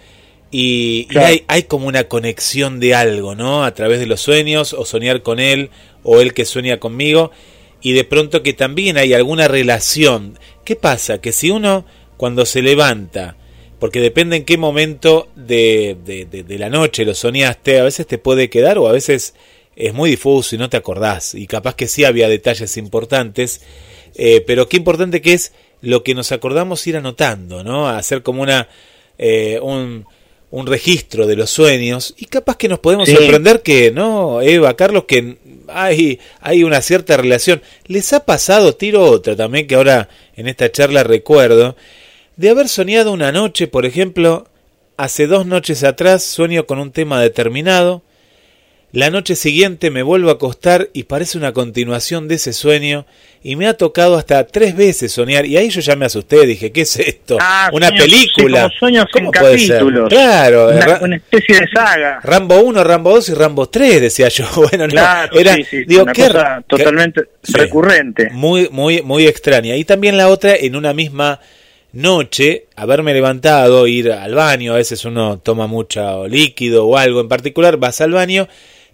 Y, 0.50 1.08
hay, 1.16 1.44
hay, 1.48 1.64
como 1.64 1.88
una 1.88 2.06
conexión 2.06 2.80
de 2.80 2.96
algo, 2.96 3.36
¿no? 3.36 3.66
A 3.66 3.74
través 3.74 4.00
de 4.00 4.08
los 4.08 4.22
sueños, 4.22 4.74
o 4.74 4.86
soñar 4.86 5.22
con 5.22 5.40
él, 5.40 5.70
o 6.04 6.22
él 6.22 6.34
que 6.34 6.46
sueña 6.46 6.80
conmigo, 6.80 7.32
y 7.82 7.92
de 7.92 8.04
pronto 8.04 8.42
que 8.44 8.54
también 8.54 8.98
hay 8.98 9.14
alguna 9.14 9.48
relación. 9.48 10.40
¿Qué 10.64 10.76
pasa? 10.76 11.20
Que 11.20 11.32
si 11.34 11.52
uno, 11.52 11.86
cuando 12.20 12.46
se 12.46 12.62
levanta, 12.62 13.38
porque 13.80 14.02
depende 14.02 14.36
en 14.36 14.44
qué 14.44 14.58
momento 14.58 15.30
de, 15.38 15.96
de, 16.04 16.60
la 16.60 16.70
noche 16.70 17.06
lo 17.06 17.16
soñaste, 17.16 17.80
a 17.80 17.86
veces 17.86 18.08
te 18.08 18.18
puede 18.18 18.50
quedar 18.50 18.78
o 18.78 18.90
a 18.90 18.92
veces 18.92 19.36
es 19.78 19.94
muy 19.94 20.10
difuso 20.10 20.54
y 20.54 20.58
no 20.58 20.70
te 20.70 20.76
acordás, 20.76 21.34
y 21.34 21.48
capaz 21.48 21.76
que 21.76 21.88
sí 21.88 22.04
había 22.04 22.28
detalles 22.28 22.76
importantes, 22.76 23.62
eh, 24.16 24.44
pero 24.46 24.68
qué 24.68 24.76
importante 24.76 25.22
que 25.22 25.32
es 25.32 25.54
lo 25.80 26.04
que 26.04 26.14
nos 26.14 26.34
acordamos 26.34 26.86
ir 26.88 26.98
anotando, 26.98 27.64
¿no? 27.64 27.88
Hacer 27.88 28.22
como 28.22 28.42
una, 28.42 28.68
eh, 29.18 29.58
un, 29.62 30.06
un, 30.52 30.68
registro 30.68 31.26
de 31.26 31.38
los 31.38 31.50
sueños, 31.50 32.16
y 32.18 32.26
capaz 32.26 32.58
que 32.58 32.68
nos 32.68 32.80
podemos 32.80 33.08
sorprender 33.08 33.62
que, 33.62 33.92
¿no, 33.92 34.42
Eva, 34.42 34.76
Carlos, 34.76 35.06
que 35.06 35.38
hay, 35.70 36.20
hay 36.42 36.66
una 36.66 36.82
cierta 36.82 37.16
relación. 37.16 37.62
¿Les 37.86 38.12
ha 38.12 38.26
pasado, 38.26 38.76
tiro 38.76 39.04
otra 39.04 39.38
también, 39.38 39.68
que 39.68 39.76
ahora 39.76 40.10
en 40.36 40.50
esta 40.50 40.70
charla 40.70 41.04
recuerdo, 41.04 41.78
de 42.40 42.50
haber 42.50 42.70
soñado 42.70 43.12
una 43.12 43.34
noche, 43.34 43.68
por 43.68 43.86
ejemplo, 43.86 44.48
hace 44.96 45.28
dos 45.28 45.46
noches 45.46 45.84
atrás 45.84 46.24
sueño 46.24 46.66
con 46.66 46.80
un 46.80 46.94
tema 46.94 47.20
determinado, 47.20 48.02
la 48.94 49.10
noche 49.10 49.36
siguiente 49.36 49.92
me 49.92 50.04
vuelvo 50.04 50.30
a 50.30 50.34
acostar 50.34 50.90
y 50.94 51.04
parece 51.04 51.38
una 51.38 51.52
continuación 51.52 52.30
de 52.30 52.36
ese 52.36 52.54
sueño 52.54 53.06
y 53.44 53.58
me 53.58 53.68
ha 53.68 53.74
tocado 53.74 54.18
hasta 54.18 54.48
tres 54.48 54.74
veces 54.74 55.12
soñar 55.12 55.46
y 55.46 55.58
ahí 55.58 55.70
yo 55.70 55.82
ya 55.82 55.98
me 55.98 56.06
asusté, 56.06 56.46
dije, 56.46 56.72
¿qué 56.72 56.82
es 56.82 56.98
esto? 56.98 57.38
Ah, 57.42 57.70
una 57.74 57.90
película. 57.90 58.70
sueños 58.80 59.08
¿Cómo 59.12 59.32
puede 59.32 59.60
Ser? 59.60 59.84
Claro, 60.08 60.70
una, 61.02 61.18
especie 61.18 61.60
de 61.60 61.68
saga. 61.68 62.22
Rambo 62.24 62.62
1, 62.62 62.84
Rambo 62.86 63.16
2 63.16 63.30
y 63.30 63.34
Rambo 63.34 63.68
3, 63.68 64.00
decía 64.00 64.30
yo. 64.30 64.46
Bueno, 64.56 64.88
no, 64.88 65.38
era 65.38 65.58
digo, 65.86 66.04
una 66.04 66.14
cosa 66.14 66.64
totalmente 66.66 67.24
recurrente. 67.50 68.30
Muy 68.32 68.70
muy 68.72 69.02
muy 69.02 69.28
extraña. 69.28 69.76
Y 69.76 69.84
también 69.84 70.16
la 70.16 70.30
otra 70.30 70.56
en 70.56 70.78
una 70.78 70.94
misma 70.94 71.42
noche, 71.94 72.68
haberme 72.76 73.14
levantado, 73.14 73.88
ir 73.88 74.12
al 74.12 74.36
baño, 74.36 74.74
a 74.74 74.78
veces 74.78 75.06
uno 75.06 75.40
toma 75.40 75.68
mucho 75.68 76.28
líquido 76.28 76.86
o 76.88 76.98
algo 76.98 77.22
en 77.22 77.28
particular, 77.28 77.78
vas 77.78 78.02
al 78.02 78.12
baño, 78.12 78.48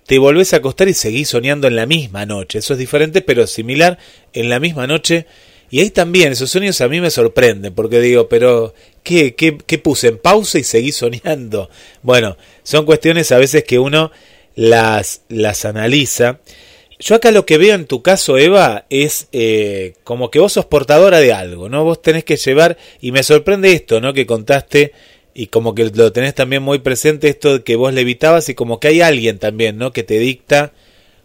te 0.05 0.17
volvés 0.17 0.53
a 0.53 0.57
acostar 0.57 0.87
y 0.87 0.93
seguís 0.93 1.29
soñando 1.29 1.67
en 1.67 1.75
la 1.75 1.85
misma 1.85 2.25
noche. 2.25 2.59
Eso 2.59 2.73
es 2.73 2.79
diferente, 2.79 3.21
pero 3.21 3.47
similar 3.47 3.97
en 4.33 4.49
la 4.49 4.59
misma 4.59 4.87
noche. 4.87 5.25
Y 5.71 5.79
ahí 5.79 5.89
también 5.89 6.31
esos 6.31 6.51
sueños 6.51 6.79
a 6.81 6.87
mí 6.87 7.01
me 7.01 7.09
sorprenden, 7.09 7.73
porque 7.73 7.99
digo, 7.99 8.29
pero 8.29 8.73
¿qué, 9.03 9.35
qué, 9.35 9.57
qué 9.65 9.77
puse 9.79 10.09
en 10.09 10.19
pausa 10.19 10.59
y 10.59 10.63
seguí 10.63 10.91
soñando? 10.91 11.69
Bueno, 12.03 12.37
son 12.63 12.85
cuestiones 12.85 13.31
a 13.31 13.39
veces 13.39 13.63
que 13.63 13.79
uno 13.79 14.11
las, 14.55 15.21
las 15.27 15.65
analiza 15.65 16.39
yo 16.99 17.15
acá 17.15 17.31
lo 17.31 17.45
que 17.45 17.57
veo 17.57 17.75
en 17.75 17.85
tu 17.85 18.01
caso, 18.01 18.37
Eva, 18.37 18.85
es 18.89 19.27
eh, 19.33 19.93
como 20.03 20.31
que 20.31 20.39
vos 20.39 20.53
sos 20.53 20.65
portadora 20.65 21.19
de 21.19 21.33
algo, 21.33 21.67
¿no? 21.67 21.83
Vos 21.83 22.01
tenés 22.01 22.23
que 22.23 22.37
llevar, 22.37 22.77
y 23.01 23.11
me 23.11 23.23
sorprende 23.23 23.73
esto, 23.73 23.99
¿no? 23.99 24.13
Que 24.13 24.25
contaste, 24.25 24.93
y 25.33 25.47
como 25.47 25.75
que 25.75 25.85
lo 25.93 26.11
tenés 26.13 26.35
también 26.35 26.63
muy 26.63 26.79
presente, 26.79 27.27
esto 27.27 27.63
que 27.63 27.75
vos 27.75 27.93
levitabas, 27.93 28.47
y 28.47 28.55
como 28.55 28.79
que 28.79 28.87
hay 28.87 29.01
alguien 29.01 29.39
también, 29.39 29.77
¿no? 29.77 29.91
Que 29.91 30.03
te 30.03 30.19
dicta, 30.19 30.71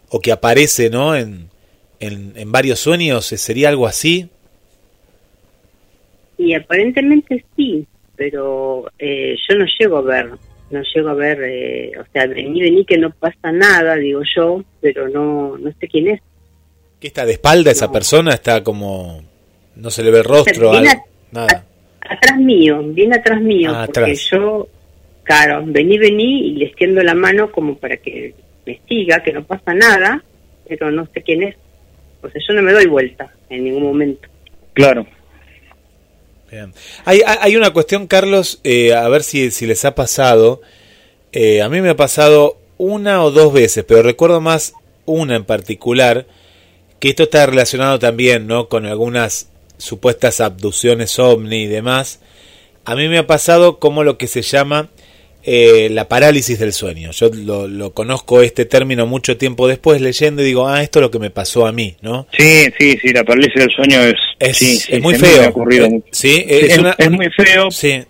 o 0.09 0.19
que 0.19 0.33
aparece, 0.33 0.89
¿no? 0.89 1.15
En, 1.15 1.49
en, 2.01 2.51
varios 2.51 2.79
sueños, 2.79 3.25
¿sería 3.25 3.69
algo 3.69 3.87
así? 3.87 4.27
Y 6.37 6.53
aparentemente 6.53 7.45
sí, 7.55 7.85
pero 8.15 8.91
eh, 8.99 9.35
yo 9.47 9.55
no 9.55 9.65
llego 9.79 9.97
a 9.97 10.01
ver 10.01 10.31
no 10.71 10.81
llego 10.83 11.09
a 11.09 11.13
ver, 11.13 11.39
eh, 11.43 11.91
o 11.99 12.03
sea, 12.11 12.27
vení, 12.27 12.61
vení 12.61 12.85
que 12.85 12.97
no 12.97 13.11
pasa 13.11 13.51
nada, 13.51 13.95
digo 13.95 14.21
yo, 14.35 14.63
pero 14.79 15.09
no, 15.09 15.57
no 15.57 15.71
sé 15.79 15.87
quién 15.87 16.09
es. 16.09 16.21
¿Qué 16.99 17.07
está 17.07 17.25
de 17.25 17.33
espalda 17.33 17.71
esa 17.71 17.91
persona? 17.91 18.33
Está 18.33 18.63
como, 18.63 19.23
no 19.75 19.89
se 19.89 20.03
le 20.03 20.11
ve 20.11 20.19
el 20.19 20.23
rostro, 20.23 20.73
nada. 21.31 21.65
atrás 22.01 22.37
mío, 22.39 22.81
viene 22.83 23.15
atrás 23.15 23.41
mío, 23.41 23.71
ah, 23.73 23.87
porque 23.93 24.15
yo, 24.15 24.67
claro, 25.23 25.63
vení, 25.65 25.97
vení 25.97 26.47
y 26.47 26.51
le 26.55 26.65
extiendo 26.65 27.01
la 27.03 27.15
mano 27.15 27.51
como 27.51 27.75
para 27.75 27.97
que 27.97 28.33
me 28.65 28.79
siga, 28.87 29.23
que 29.23 29.33
no 29.33 29.43
pasa 29.43 29.73
nada, 29.73 30.23
pero 30.67 30.91
no 30.91 31.07
sé 31.13 31.21
quién 31.21 31.43
es. 31.43 31.55
O 32.21 32.29
sea, 32.29 32.41
yo 32.47 32.53
no 32.53 32.61
me 32.61 32.71
doy 32.71 32.85
vuelta 32.85 33.31
en 33.49 33.63
ningún 33.63 33.83
momento. 33.83 34.27
Claro. 34.73 35.05
Hay, 37.05 37.21
hay 37.25 37.55
una 37.55 37.71
cuestión, 37.71 38.07
Carlos, 38.07 38.59
eh, 38.63 38.93
a 38.93 39.07
ver 39.07 39.23
si, 39.23 39.51
si, 39.51 39.65
les 39.65 39.85
ha 39.85 39.95
pasado. 39.95 40.61
Eh, 41.31 41.61
a 41.61 41.69
mí 41.69 41.81
me 41.81 41.89
ha 41.89 41.95
pasado 41.95 42.57
una 42.77 43.23
o 43.23 43.31
dos 43.31 43.53
veces, 43.53 43.85
pero 43.87 44.03
recuerdo 44.03 44.41
más 44.41 44.73
una 45.05 45.35
en 45.35 45.45
particular, 45.45 46.25
que 46.99 47.09
esto 47.09 47.23
está 47.23 47.45
relacionado 47.45 47.99
también 47.99 48.47
¿no? 48.47 48.67
con 48.67 48.85
algunas 48.85 49.47
supuestas 49.77 50.41
abducciones 50.41 51.17
ovni 51.19 51.63
y 51.63 51.67
demás. 51.67 52.19
A 52.85 52.95
mí 52.95 53.07
me 53.07 53.17
ha 53.17 53.27
pasado 53.27 53.79
como 53.79 54.03
lo 54.03 54.17
que 54.17 54.27
se 54.27 54.41
llama 54.41 54.89
eh, 55.43 55.89
la 55.91 56.07
parálisis 56.07 56.59
del 56.59 56.71
sueño. 56.71 57.11
Yo 57.11 57.29
lo, 57.33 57.93
conozco 57.93 58.41
este 58.41 58.65
término 58.65 59.07
mucho 59.07 59.37
tiempo 59.37 59.67
después 59.67 59.99
leyendo 59.99 60.41
y 60.41 60.45
digo, 60.45 60.67
ah, 60.67 60.83
esto 60.83 60.99
es 60.99 61.01
lo 61.01 61.11
que 61.11 61.19
me 61.19 61.31
pasó 61.31 61.65
a 61.65 61.71
mí, 61.71 61.95
¿no? 62.01 62.27
Sí, 62.37 62.65
sí, 62.79 62.97
sí, 63.01 63.11
la 63.11 63.23
parálisis 63.23 63.55
del 63.55 63.71
sueño 63.71 63.99
es, 64.01 64.15
es, 64.39 65.01
muy 65.01 65.15
feo. 65.15 65.53
Eh, 65.71 66.01
sí, 66.11 66.45
es, 66.47 67.09
muy 67.09 67.29
feo. 67.31 67.71
Sí, 67.71 68.03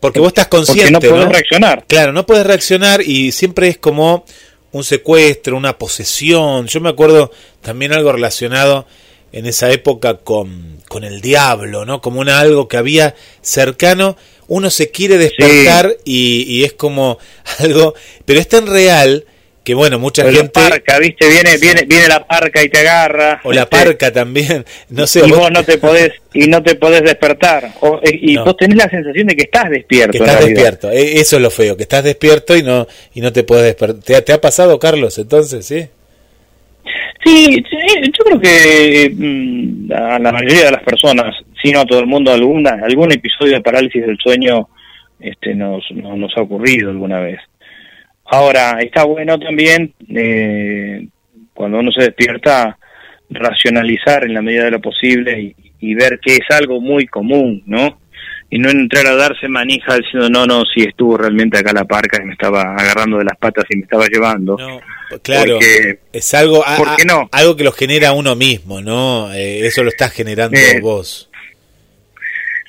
porque 0.00 0.18
vos 0.18 0.28
estás 0.28 0.48
consciente. 0.48 0.92
Porque 0.92 1.08
no 1.08 1.14
puedes 1.14 1.28
reaccionar. 1.28 1.84
Claro, 1.86 2.12
no 2.12 2.24
puedes 2.24 2.46
reaccionar 2.46 3.02
y 3.02 3.32
siempre 3.32 3.68
es 3.68 3.78
como 3.78 4.24
un 4.72 4.84
secuestro, 4.84 5.56
una 5.56 5.76
posesión. 5.76 6.66
Yo 6.66 6.80
me 6.80 6.88
acuerdo 6.88 7.30
también 7.60 7.92
algo 7.92 8.12
relacionado 8.12 8.86
en 9.32 9.46
esa 9.46 9.70
época 9.70 10.14
con, 10.18 10.78
con 10.88 11.04
el 11.04 11.20
diablo, 11.20 11.84
¿no? 11.84 12.00
Como 12.00 12.20
una, 12.20 12.40
algo 12.40 12.68
que 12.68 12.76
había 12.76 13.14
cercano 13.42 14.16
uno 14.48 14.70
se 14.70 14.90
quiere 14.90 15.18
despertar 15.18 15.94
y, 16.04 16.64
es 16.64 16.72
como 16.72 17.18
algo, 17.60 17.94
pero 18.24 18.40
es 18.40 18.48
tan 18.48 18.66
real 18.66 19.24
que 19.68 19.74
bueno, 19.74 19.98
mucha 19.98 20.24
gente... 20.24 20.58
La 20.58 20.70
parca, 20.70 20.98
viste, 20.98 21.28
viene, 21.28 21.58
viene, 21.58 21.82
viene 21.86 22.08
la 22.08 22.26
parca 22.26 22.62
y 22.62 22.70
te 22.70 22.78
agarra. 22.78 23.38
O 23.44 23.52
la 23.52 23.68
parca 23.68 24.10
también, 24.10 24.64
no 24.88 25.06
sé. 25.06 25.20
Y 25.26 25.30
vos, 25.30 25.50
no 25.50 25.62
te 25.62 25.76
podés, 25.76 26.12
y 26.32 26.46
no 26.46 26.62
te 26.62 26.74
podés 26.76 27.02
despertar. 27.02 27.74
Eh, 28.02 28.18
y 28.18 28.38
vos 28.38 28.56
tenés 28.56 28.78
la 28.78 28.88
sensación 28.88 29.26
de 29.26 29.36
que 29.36 29.42
estás 29.42 29.68
despierto. 29.68 30.12
Que 30.12 30.24
estás 30.24 30.42
despierto, 30.42 30.90
e, 30.90 31.20
eso 31.20 31.36
es 31.36 31.42
lo 31.42 31.50
feo, 31.50 31.76
que 31.76 31.82
estás 31.82 32.02
despierto 32.02 32.56
y 32.56 32.62
no, 32.62 32.88
y 33.12 33.20
no 33.20 33.30
te 33.30 33.44
podés 33.44 33.64
despertar. 33.64 34.22
¿Te, 34.22 34.32
ha 34.32 34.40
pasado, 34.40 34.78
Carlos, 34.78 35.18
entonces, 35.18 35.66
sí? 35.66 35.86
Sí, 37.22 37.62
yo 37.70 38.24
creo 38.24 38.40
que 38.40 39.12
mm, 39.14 39.92
a 39.92 40.18
la 40.18 40.32
mayoría 40.32 40.64
de 40.64 40.70
las 40.70 40.82
personas, 40.82 41.34
si 41.68 41.72
no 41.72 41.80
a 41.80 41.84
todo 41.84 42.00
el 42.00 42.06
mundo, 42.06 42.32
alguna, 42.32 42.80
algún 42.82 43.12
episodio 43.12 43.54
de 43.54 43.60
parálisis 43.60 44.06
del 44.06 44.16
sueño 44.18 44.68
este, 45.20 45.54
nos, 45.54 45.84
nos, 45.90 46.34
ha 46.36 46.40
ocurrido 46.40 46.90
alguna 46.90 47.20
vez. 47.20 47.40
Ahora, 48.24 48.78
está 48.80 49.04
bueno 49.04 49.38
también, 49.38 49.92
eh, 50.08 51.06
cuando 51.52 51.78
uno 51.78 51.92
se 51.92 52.04
despierta, 52.04 52.78
racionalizar 53.30 54.24
en 54.24 54.32
la 54.32 54.40
medida 54.40 54.64
de 54.64 54.70
lo 54.70 54.80
posible 54.80 55.54
y, 55.80 55.94
ver 55.94 56.18
que 56.20 56.36
es 56.36 56.50
algo 56.50 56.80
muy 56.80 57.06
común, 57.06 57.62
¿no? 57.66 58.00
y 58.50 58.58
no 58.58 58.70
entrar 58.70 59.06
a 59.06 59.14
darse 59.14 59.46
manija 59.46 59.96
diciendo 59.96 60.30
no, 60.30 60.46
no, 60.46 60.64
si 60.64 60.82
estuvo 60.82 61.18
realmente 61.18 61.58
acá 61.58 61.72
la 61.74 61.84
parca 61.84 62.22
y 62.22 62.24
me 62.24 62.32
estaba 62.32 62.74
agarrando 62.74 63.18
de 63.18 63.24
las 63.24 63.36
patas 63.36 63.66
y 63.68 63.76
me 63.76 63.82
estaba 63.82 64.06
llevando. 64.06 64.56
No, 64.56 64.80
claro, 65.22 65.58
es 66.12 66.34
algo, 66.34 66.64
no? 67.06 67.28
algo 67.30 67.56
que 67.56 67.64
lo 67.64 67.72
genera 67.72 68.12
uno 68.12 68.34
mismo, 68.36 68.80
¿no? 68.80 69.32
Eh, 69.34 69.66
eso 69.66 69.82
lo 69.82 69.90
estás 69.90 70.12
generando 70.12 70.56
eh, 70.56 70.80
vos. 70.80 71.27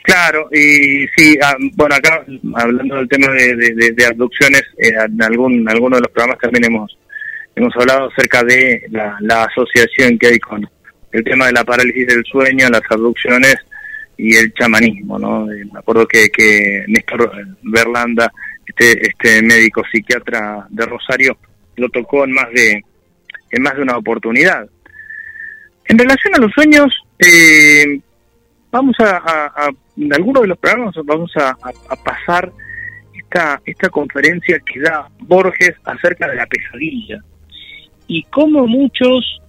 Claro, 0.10 0.50
y 0.52 1.08
sí, 1.16 1.38
ah, 1.40 1.56
bueno, 1.76 1.94
acá 1.94 2.26
hablando 2.56 2.96
del 2.96 3.08
tema 3.08 3.28
de, 3.32 4.06
abducciones, 4.08 4.64
eh, 4.80 4.90
en 5.06 5.22
algún, 5.22 5.70
alguno 5.70 5.98
de 5.98 6.02
los 6.02 6.12
programas 6.12 6.40
también 6.40 6.66
hemos, 6.66 6.98
hemos 7.56 7.76
hablado 7.76 8.10
acerca 8.10 8.44
de 8.44 8.88
la, 8.90 9.44
asociación 9.44 10.18
que 10.18 10.30
hay 10.30 10.40
con 10.40 10.68
el 11.12 11.24
tema 11.24 11.46
de 11.46 11.52
la 11.52 11.64
parálisis 11.64 12.08
del 12.08 12.24
sueño, 12.26 12.70
las 12.70 12.82
abducciones 12.90 13.56
y 14.18 14.36
el 14.36 14.52
chamanismo, 14.56 15.20
¿no? 15.20 15.52
Eh, 15.52 15.64
me 15.72 15.78
acuerdo 15.78 16.08
que, 16.08 16.28
que 16.30 16.86
Néstor 16.88 17.32
Berlanda, 17.62 18.34
este, 18.66 19.10
este 19.10 19.44
médico 19.44 19.84
psiquiatra 19.92 20.66
de 20.72 20.88
Rosario, 20.88 21.38
lo 21.76 21.88
tocó 21.90 22.24
en 22.24 22.32
más 22.32 22.50
de, 22.52 22.84
en 23.52 23.62
más 23.62 23.76
de 23.76 23.84
una 23.84 23.98
oportunidad. 23.98 24.68
En 25.86 26.00
relación 26.00 26.34
a 26.34 26.40
los 26.40 26.52
sueños, 26.52 26.92
eh, 27.20 28.00
vamos 28.72 28.96
a, 29.00 29.70
en 30.00 30.14
alguno 30.14 30.42
de 30.42 30.48
los 30.48 30.58
programas 30.58 30.96
vamos 31.04 31.32
a, 31.36 31.56
pasar 32.04 32.52
esta, 33.14 33.62
esta 33.66 33.90
conferencia 33.90 34.60
que 34.60 34.80
da 34.80 35.10
Borges 35.20 35.76
acerca 35.84 36.28
de 36.28 36.36
la 36.36 36.46
pesadilla 36.46 37.20
y 38.08 38.24
cómo 38.24 38.66
muchos 38.66 39.42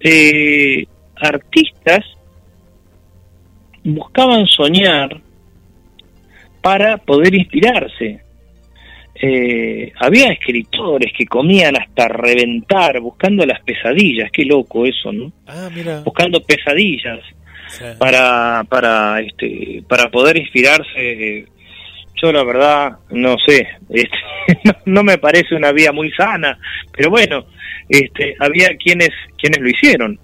eh, 0.00 0.84
artistas 1.16 2.04
buscaban 3.84 4.46
soñar 4.46 5.20
para 6.60 6.98
poder 6.98 7.34
inspirarse. 7.34 8.20
Eh, 9.14 9.92
había 10.00 10.32
escritores 10.32 11.12
que 11.16 11.26
comían 11.26 11.76
hasta 11.80 12.08
reventar 12.08 12.98
buscando 13.00 13.46
las 13.46 13.62
pesadillas, 13.62 14.30
qué 14.32 14.44
loco 14.44 14.84
eso, 14.84 15.12
¿no? 15.12 15.32
Ah, 15.46 15.68
buscando 16.04 16.42
pesadillas 16.42 17.20
para 17.98 18.64
para 18.68 19.20
este 19.20 19.82
para 19.88 20.10
poder 20.10 20.36
inspirarse. 20.36 21.46
Yo 22.22 22.30
la 22.30 22.44
verdad 22.44 22.98
no 23.10 23.36
sé, 23.44 23.66
este, 23.90 24.16
no, 24.86 25.02
me 25.02 25.18
parece 25.18 25.56
una 25.56 25.72
vía 25.72 25.90
muy 25.90 26.12
sana, 26.12 26.56
pero 26.92 27.10
bueno, 27.10 27.46
este 27.88 28.36
había 28.38 28.76
quienes 28.76 29.10
quienes 29.36 29.60
lo 29.60 29.68
hicieron 29.68 30.20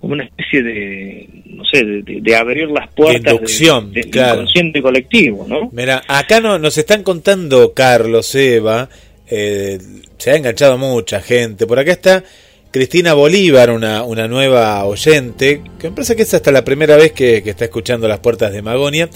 como 0.00 0.12
una 0.12 0.24
especie 0.24 0.62
de, 0.62 1.28
no 1.46 1.64
sé, 1.64 1.84
de, 1.84 2.36
abrir 2.36 2.68
las 2.68 2.88
puertas 2.92 3.32
Inducción, 3.32 3.92
del 3.92 4.06
inconsciente 4.06 4.80
colectivo, 4.80 5.44
¿no? 5.48 5.70
Mira, 5.72 6.02
acá 6.06 6.40
no, 6.40 6.58
nos 6.58 6.78
están 6.78 7.02
contando 7.02 7.74
Carlos, 7.74 8.32
Eva, 8.36 8.88
eh, 9.28 9.78
se 10.16 10.30
ha 10.30 10.36
enganchado 10.36 10.78
mucha 10.78 11.20
gente. 11.20 11.66
Por 11.66 11.78
acá 11.78 11.92
está 11.92 12.24
Cristina 12.70 13.14
Bolívar, 13.14 13.70
una, 13.70 14.02
una 14.02 14.28
nueva 14.28 14.84
oyente, 14.84 15.62
que 15.78 15.88
me 15.88 15.96
parece 15.96 16.16
que 16.16 16.22
es 16.22 16.34
hasta 16.34 16.52
la 16.52 16.64
primera 16.64 16.96
vez 16.96 17.12
que, 17.12 17.38
está 17.38 17.64
escuchando 17.64 18.08
las 18.08 18.18
puertas 18.18 18.52
de 18.52 18.60
Magonia. 18.60 19.08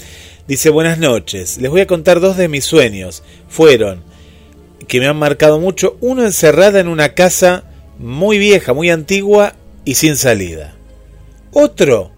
Dice, 0.47 0.71
buenas 0.71 0.97
noches, 0.97 1.59
les 1.59 1.69
voy 1.69 1.81
a 1.81 1.87
contar 1.87 2.19
dos 2.19 2.35
de 2.35 2.47
mis 2.47 2.65
sueños. 2.65 3.21
Fueron, 3.47 4.01
que 4.87 4.99
me 4.99 5.07
han 5.07 5.17
marcado 5.17 5.59
mucho, 5.59 5.97
uno 6.01 6.25
encerrada 6.25 6.79
en 6.79 6.87
una 6.87 7.13
casa 7.13 7.63
muy 7.99 8.39
vieja, 8.39 8.73
muy 8.73 8.89
antigua 8.89 9.53
y 9.85 9.95
sin 9.95 10.15
salida. 10.15 10.75
Otro, 11.51 12.09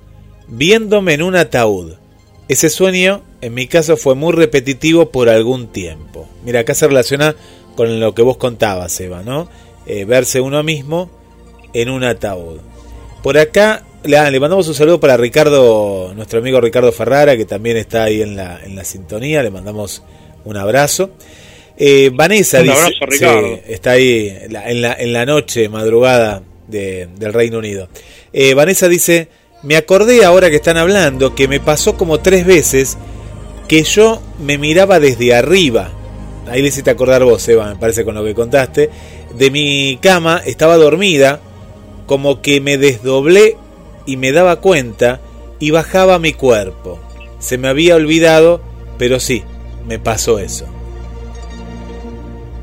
viéndome 0.48 1.16
en 1.16 1.22
un 1.22 1.36
ataúd. 1.36 1.96
Ese 2.48 2.70
sueño, 2.70 3.24
en 3.42 3.54
mi 3.54 3.68
caso, 3.68 3.98
fue 3.98 4.16
muy 4.16 4.32
repetitivo 4.32 5.12
por 5.12 5.28
algún 5.28 5.68
tiempo. 5.68 6.30
Mira, 6.46 6.62
acá 6.62 6.74
se 6.76 6.88
relaciona 6.88 7.36
con 7.76 8.00
lo 8.00 8.16
que 8.16 8.22
vos 8.22 8.38
contabas, 8.38 8.98
Eva, 9.02 9.22
¿no? 9.22 9.50
Eh, 9.86 10.06
verse 10.06 10.40
uno 10.40 10.64
mismo 10.64 11.12
en 11.76 11.90
un 11.90 12.04
ataúd. 12.04 12.60
Por 13.22 13.38
acá 13.38 13.84
le, 14.04 14.40
mandamos 14.40 14.68
un 14.68 14.74
saludo 14.74 15.00
para 15.00 15.18
Ricardo, 15.18 16.14
nuestro 16.16 16.40
amigo 16.40 16.62
Ricardo 16.62 16.92
Ferrara, 16.92 17.36
que 17.36 17.46
también 17.46 17.78
está 17.78 18.04
ahí 18.04 18.22
en 18.22 18.36
la, 18.36 18.60
en 18.64 18.76
la 18.76 18.84
sintonía. 18.84 19.44
Le 19.44 19.52
mandamos 19.52 20.04
un 20.46 20.58
abrazo. 20.58 21.12
Eh, 21.78 22.12
Vanessa 22.14 22.62
dice, 22.62 23.64
está 23.68 23.92
ahí 23.92 24.30
en 24.30 24.82
la, 24.82 24.94
en 24.94 25.12
la 25.14 25.26
noche, 25.26 25.68
madrugada, 25.70 26.42
del 26.68 27.34
Reino 27.34 27.60
Unido. 27.60 27.90
Eh, 28.32 28.54
Vanessa 28.54 28.88
dice, 28.88 29.28
me 29.64 29.76
acordé 29.76 30.24
ahora 30.24 30.50
que 30.50 30.56
están 30.58 30.78
hablando 30.78 31.36
que 31.36 31.48
me 31.48 31.60
pasó 31.60 31.98
como 31.98 32.20
tres 32.20 32.46
veces 32.46 32.98
que 33.68 33.84
yo 33.84 34.22
me 34.40 34.58
miraba 34.58 35.00
desde 35.00 35.34
arriba. 35.34 35.92
Ahí 36.48 36.62
le 36.62 36.68
hiciste 36.68 36.92
acordar 36.92 37.24
vos, 37.24 37.48
Eva, 37.50 37.70
me 37.70 37.76
parece 37.76 38.06
con 38.06 38.16
lo 38.16 38.24
que 38.24 38.36
contaste. 38.36 38.90
De 39.36 39.52
mi 39.52 39.98
cama 40.02 40.42
estaba 40.46 40.78
dormida, 40.78 41.42
como 42.06 42.42
que 42.42 42.62
me 42.62 42.78
desdoblé 42.78 43.58
y 44.06 44.18
me 44.18 44.32
daba 44.32 44.62
cuenta 44.62 45.20
y 45.60 45.72
bajaba 45.72 46.20
mi 46.20 46.34
cuerpo. 46.34 47.00
Se 47.40 47.58
me 47.58 47.68
había 47.68 47.96
olvidado, 47.96 48.62
pero 48.98 49.20
sí, 49.20 49.44
me 49.88 50.00
pasó 50.00 50.40
eso. 50.40 50.66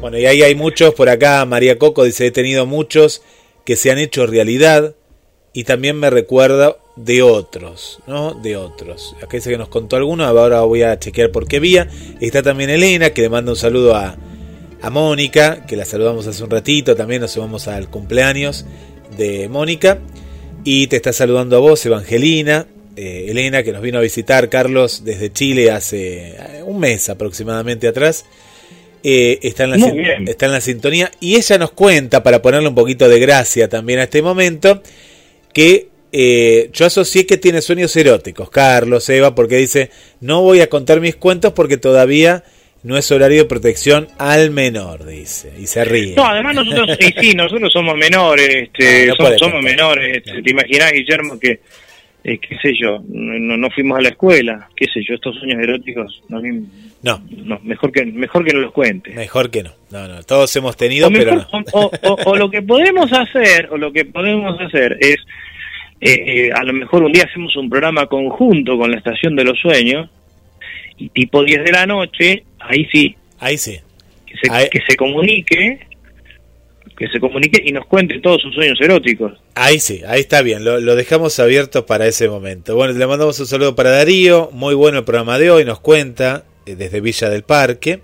Bueno, 0.01 0.19
y 0.19 0.27
ahí 0.27 0.43
hay 0.43 0.55
muchos, 0.55 0.95
por 0.95 1.09
acá 1.09 1.45
María 1.45 1.79
Coco 1.79 2.05
dice, 2.05 2.27
he 2.27 2.31
tenido 2.31 2.67
muchos 2.67 3.23
que 3.65 3.77
se 3.77 3.91
han 3.91 3.99
hecho 3.99 4.27
realidad 4.27 4.95
y 5.53 5.65
también 5.65 5.97
me 5.97 6.11
recuerda 6.11 6.77
de 6.97 7.23
otros, 7.23 8.01
¿no? 8.07 8.35
De 8.35 8.57
otros. 8.57 9.15
Acá 9.19 9.37
dice 9.37 9.51
que 9.51 9.59
nos 9.59 9.69
contó 9.69 9.97
alguno, 9.97 10.25
ahora 10.25 10.63
voy 10.63 10.83
a 10.83 10.99
chequear 10.99 11.31
por 11.31 11.47
qué 11.47 11.61
vía. 11.61 11.89
Está 12.21 12.43
también 12.43 12.71
Elena, 12.71 13.11
que 13.11 13.23
le 13.23 13.29
manda 13.29 13.53
un 13.53 13.57
saludo 13.57 13.95
a, 13.95 14.17
a 14.81 14.91
Mónica, 14.91 15.65
que 15.67 15.77
la 15.77 15.85
saludamos 15.85 16.27
hace 16.27 16.43
un 16.43 16.51
ratito, 16.51 16.97
también 16.97 17.21
nos 17.21 17.33
sumamos 17.33 17.69
al 17.69 17.89
cumpleaños 17.89 18.67
de 19.17 19.49
Mónica. 19.49 19.99
Y 20.65 20.87
te 20.87 20.97
está 20.97 21.13
saludando 21.13 21.57
a 21.57 21.61
vos, 21.61 21.85
Evangelina, 21.85 22.67
eh, 22.97 23.27
Elena, 23.29 23.63
que 23.63 23.73
nos 23.73 23.83
vino 23.83 23.99
a 23.99 24.01
visitar, 24.01 24.49
Carlos, 24.49 25.03
desde 25.05 25.33
Chile 25.33 25.71
hace 25.71 26.37
eh, 26.37 26.63
un 26.65 26.79
mes 26.79 27.09
aproximadamente 27.09 27.89
atrás. 27.89 28.25
Eh, 29.05 29.41
está, 29.43 29.65
en 29.65 29.71
la, 29.71 30.31
está 30.31 30.47
en 30.47 30.53
la 30.53 30.61
sintonía 30.61 31.11
y 31.19 31.35
ella 31.35 31.59
nos 31.59 31.73
cuenta, 31.73 32.23
para 32.23 32.41
ponerle 32.41 32.69
un 32.69 32.75
poquito 32.77 33.09
de 33.09 33.19
gracia 33.19 33.69
también 33.69 33.99
a 33.99 34.05
este 34.05 34.23
momento, 34.23 34.81
que 35.53 35.89
eh, 36.13 36.69
yo 36.75 36.87
asocié 36.87 37.27
que 37.27 37.39
tiene 37.39 37.63
sueños 37.63 37.97
eróticos, 37.97 38.51
Carlos, 38.51 39.09
Eva, 39.09 39.35
porque 39.35 39.57
dice, 39.57 39.91
no 40.21 40.43
voy 40.43 40.61
a 40.61 40.69
contar 40.69 41.01
mis 41.01 41.17
cuentos 41.17 41.55
porque 41.55 41.79
todavía 41.79 42.45
no 42.83 42.97
es 42.97 43.11
horario 43.13 43.43
de 43.43 43.49
protección 43.49 44.09
al 44.19 44.51
menor, 44.51 45.07
dice, 45.07 45.53
y 45.59 45.67
se 45.67 45.85
ríe. 45.85 46.15
No, 46.17 46.27
además 46.27 46.57
nosotros, 46.57 46.97
sí, 47.01 47.15
sí, 47.21 47.35
nosotros 47.35 47.73
somos 47.73 47.97
menores, 47.97 48.49
este, 48.49 49.11
ah, 49.11 49.35
somos, 49.39 49.63
menores, 49.63 50.19
este, 50.19 50.43
te 50.43 50.51
imaginás, 50.51 50.93
Guillermo, 50.93 51.39
que 51.39 51.61
eh, 52.25 52.39
qué 52.39 52.57
sé 52.61 52.73
yo, 52.81 53.03
no, 53.09 53.57
no, 53.57 53.71
fuimos 53.71 53.99
a 53.99 54.03
la 54.03 54.11
escuela, 54.11 54.69
qué 54.77 54.87
sé 54.87 55.03
yo, 55.07 55.15
estos 55.15 55.37
sueños 55.37 55.61
eróticos, 55.61 56.23
no, 56.29 56.41
no, 57.03 57.61
mejor 57.63 57.91
que 57.91 58.05
mejor 58.05 58.45
que 58.45 58.53
no 58.53 58.61
los 58.61 58.73
cuente. 58.73 59.11
Mejor 59.13 59.51
que 59.51 59.63
no, 59.63 59.73
no, 59.91 60.09
no, 60.09 60.23
todos 60.23 60.55
hemos 60.57 60.77
tenido, 60.77 61.11
pero 61.11 61.35
no. 61.35 61.47
o, 61.73 62.37
lo 62.37 62.51
que 62.51 62.63
podemos 62.63 63.13
hacer, 63.13 63.69
o 63.71 63.77
lo 63.77 63.93
que 63.93 64.05
podemos 64.05 64.61
hacer 64.61 64.97
es, 65.01 65.17
eh, 66.01 66.47
eh, 66.47 66.51
a 66.53 66.63
lo 66.65 66.73
mejor 66.73 67.03
un 67.03 67.13
día 67.13 67.25
hacemos 67.29 67.57
un 67.57 67.69
programa 67.69 68.07
conjunto 68.07 68.77
con 68.77 68.91
la 68.91 68.99
Estación 68.99 69.35
de 69.35 69.45
los 69.45 69.59
Sueños, 69.59 70.09
y 70.97 71.09
tipo 71.09 71.43
10 71.43 71.65
de 71.65 71.73
la 71.73 71.87
noche, 71.87 72.45
ahí 72.69 72.87
sí. 72.91 73.17
Ahí 73.39 73.59
sí. 73.59 73.81
Que 74.27 74.35
se, 74.37 74.71
que 74.71 74.81
se 74.89 74.97
comunique 74.97 75.81
que 76.97 77.09
se 77.09 77.19
comunique 77.19 77.61
y 77.65 77.73
nos 77.73 77.87
cuente 77.87 78.21
todos 78.21 78.41
sus 78.43 78.55
sueños 78.55 78.81
eróticos. 78.81 79.33
Ahí 79.55 79.81
sí, 79.81 80.03
ahí 80.07 80.21
está 80.21 80.43
bien, 80.43 80.65
lo, 80.65 80.95
dejamos 80.95 81.39
abierto 81.41 81.85
para 81.87 82.07
ese 82.07 82.29
momento. 82.29 82.77
Bueno, 82.77 82.97
le 82.97 83.07
mandamos 83.07 83.39
un 83.41 83.47
saludo 83.47 83.75
para 83.75 83.91
Darío, 83.91 84.51
muy 84.53 84.75
bueno 84.75 84.99
el 84.99 85.05
programa 85.05 85.39
de 85.39 85.51
hoy, 85.51 85.65
nos 85.65 85.81
cuenta 85.81 86.45
eh, 86.65 86.77
desde 86.77 87.01
Villa 87.01 87.29
del 87.29 87.43
Parque. 87.43 88.03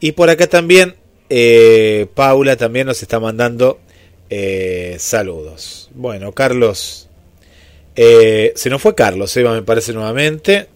Y 0.00 0.12
por 0.12 0.28
acá 0.30 0.48
también, 0.48 0.96
eh, 1.30 2.06
Paula 2.14 2.56
también 2.56 2.88
nos 2.88 3.00
está 3.02 3.20
mandando 3.20 3.78
eh, 4.28 4.96
saludos. 4.98 5.90
Bueno, 5.94 6.32
Carlos, 6.32 7.08
se 7.94 8.70
nos 8.70 8.82
fue 8.82 8.94
Carlos, 8.94 9.36
Eva 9.36 9.54
me 9.54 9.62
parece 9.62 9.92
nuevamente. 9.92 10.66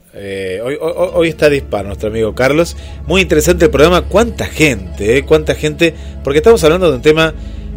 Hoy, 0.63 0.79
hoy, 0.81 1.29
está 1.29 1.51
disparo 1.51 1.89
nuestro 1.89 2.09
amigo 2.09 2.35
Carlos. 2.35 2.77
Muy 3.07 3.21
interesante 3.21 3.67
el 3.67 3.71
programa. 3.71 4.03
¿Cuánta 4.03 4.47
gente? 4.47 5.25
¿Cuánta 5.25 5.55
gente? 5.55 5.95
Porque 6.25 6.39
estamos 6.39 6.65
hablando 6.65 6.89
de 6.91 6.97
un 6.97 7.03
tema 7.03 7.35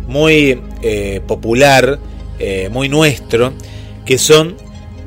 muy 0.09 0.59
eh, 0.81 1.21
popular, 1.27 1.99
eh, 2.39 2.69
muy 2.71 2.89
nuestro, 2.89 3.53
que 4.05 4.17
son 4.17 4.55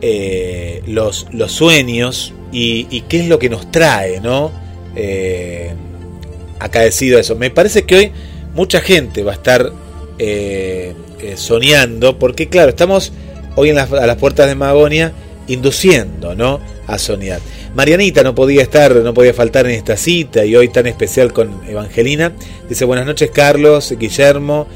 eh, 0.00 0.82
los, 0.86 1.26
sueños 1.48 2.32
y, 2.52 3.00
qué 3.08 3.20
es 3.20 3.28
lo 3.28 3.38
que 3.38 3.48
nos 3.48 3.70
trae, 3.70 4.20
¿no? 4.20 4.52
acaecido 6.60 7.18
eso. 7.18 7.34
Me 7.34 7.50
parece 7.50 7.84
que 7.84 7.96
hoy 7.96 8.12
mucha 8.54 8.80
gente 8.80 9.24
va 9.24 9.32
a 9.32 9.34
estar 9.34 9.72
soñando, 11.36 12.18
porque 12.18 12.48
claro, 12.48 12.68
estamos 12.68 13.12
hoy 13.56 13.70
en 13.70 13.78
a 13.78 13.86
las 13.86 14.16
puertas 14.16 14.46
de 14.46 14.54
Magonia 14.54 15.12
induciendo, 15.52 16.34
¿no? 16.34 16.60
A 16.86 16.98
soñar. 16.98 17.40
Marianita 17.74 18.22
no 18.22 18.34
podía 18.34 18.62
estar, 18.62 18.94
no 18.96 19.14
podía 19.14 19.34
faltar 19.34 19.66
en 19.66 19.72
esta 19.72 19.96
cita 19.96 20.44
y 20.44 20.56
hoy 20.56 20.68
tan 20.68 20.86
especial 20.86 21.32
con 21.32 21.60
Evangelina. 21.68 22.32
Dice 22.68 22.84
buenas 22.84 23.06
noches 23.06 23.30
Carlos, 23.30 23.94
Guillermo, 23.98 24.66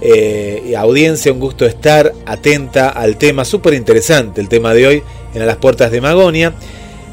eh, 0.00 0.74
audiencia, 0.76 1.32
un 1.32 1.40
gusto 1.40 1.66
estar 1.66 2.12
atenta 2.26 2.88
al 2.88 3.16
tema, 3.16 3.44
súper 3.44 3.74
interesante 3.74 4.40
el 4.40 4.48
tema 4.48 4.72
de 4.72 4.86
hoy 4.86 5.02
en 5.34 5.46
las 5.46 5.56
puertas 5.56 5.90
de 5.90 6.00
Magonia. 6.00 6.54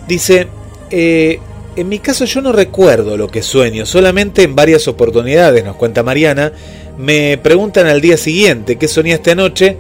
Dice, 0.08 0.48
eh, 0.90 1.40
en 1.76 1.90
mi 1.90 2.00
caso 2.00 2.26
yo 2.26 2.42
no 2.42 2.52
recuerdo 2.52 3.18
lo 3.18 3.28
que 3.28 3.42
sueño, 3.42 3.86
solamente 3.86 4.44
en 4.44 4.56
varias 4.56 4.88
oportunidades, 4.88 5.64
nos 5.64 5.76
cuenta 5.76 6.02
Mariana, 6.02 6.54
me 6.98 7.38
preguntan 7.38 7.88
al 7.88 8.02
día 8.02 8.18
siguiente 8.18 8.78
qué 8.78 8.88
soñaste 8.88 9.32
anoche 9.32 9.78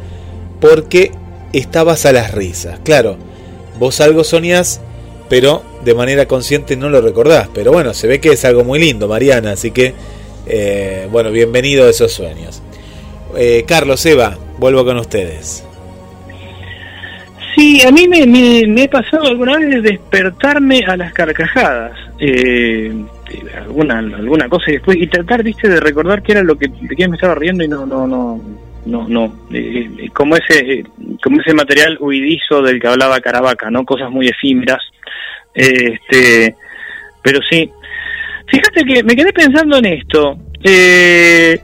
porque 0.59 1.11
estabas 1.53 2.05
a 2.05 2.11
las 2.11 2.31
risas. 2.31 2.79
Claro, 2.83 3.17
vos 3.79 4.01
algo 4.01 4.23
soñás, 4.23 4.81
pero 5.29 5.63
de 5.83 5.93
manera 5.93 6.25
consciente 6.25 6.75
no 6.75 6.89
lo 6.89 7.01
recordás. 7.01 7.49
Pero 7.53 7.71
bueno, 7.71 7.93
se 7.93 8.07
ve 8.07 8.19
que 8.19 8.29
es 8.29 8.45
algo 8.45 8.63
muy 8.63 8.79
lindo, 8.79 9.07
Mariana, 9.07 9.51
así 9.51 9.71
que, 9.71 9.93
eh, 10.45 11.07
bueno, 11.11 11.31
bienvenido 11.31 11.85
a 11.85 11.89
esos 11.89 12.11
sueños. 12.11 12.61
Eh, 13.35 13.65
Carlos, 13.67 14.05
Eva, 14.05 14.37
vuelvo 14.57 14.85
con 14.85 14.97
ustedes. 14.97 15.63
Sí, 17.55 17.81
a 17.81 17.91
mí 17.91 18.07
me, 18.07 18.25
me, 18.27 18.83
he 18.83 18.87
pasado 18.87 19.25
alguna 19.25 19.57
vez 19.57 19.69
de 19.69 19.81
despertarme 19.81 20.83
a 20.85 20.95
las 20.95 21.11
carcajadas. 21.13 21.97
Eh, 22.19 22.91
alguna 23.57 23.99
alguna 23.99 24.47
cosa 24.47 24.69
y 24.69 24.73
después 24.73 24.97
y 24.97 25.07
tratar 25.07 25.43
viste 25.43 25.67
de 25.67 25.79
recordar 25.79 26.23
qué 26.23 26.31
era 26.31 26.43
lo 26.43 26.57
que 26.57 26.67
de 26.67 26.95
qué 26.95 27.07
me 27.07 27.15
estaba 27.15 27.35
riendo 27.35 27.63
y 27.63 27.67
no 27.67 27.85
no 27.85 28.07
no 28.07 28.39
no 28.87 29.07
no 29.07 29.47
eh, 29.51 29.89
eh, 29.99 30.09
como 30.13 30.35
ese 30.35 30.83
como 31.23 31.41
ese 31.41 31.53
material 31.53 31.97
huidizo 31.99 32.61
del 32.61 32.79
que 32.79 32.87
hablaba 32.87 33.19
Caravaca 33.19 33.69
no 33.69 33.85
cosas 33.85 34.09
muy 34.09 34.27
efímeras 34.27 34.81
este 35.53 36.55
pero 37.21 37.39
sí. 37.49 37.69
Fíjate 38.49 38.85
que 38.85 39.03
me 39.03 39.13
quedé 39.13 39.33
pensando 39.33 39.77
en 39.77 39.85
esto. 39.87 40.37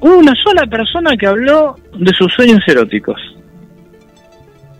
Hubo 0.02 0.18
una 0.18 0.36
sola 0.36 0.66
persona 0.68 1.16
que 1.16 1.26
habló 1.26 1.78
de 1.94 2.12
sus 2.14 2.34
sueños 2.34 2.62
eróticos 2.68 3.18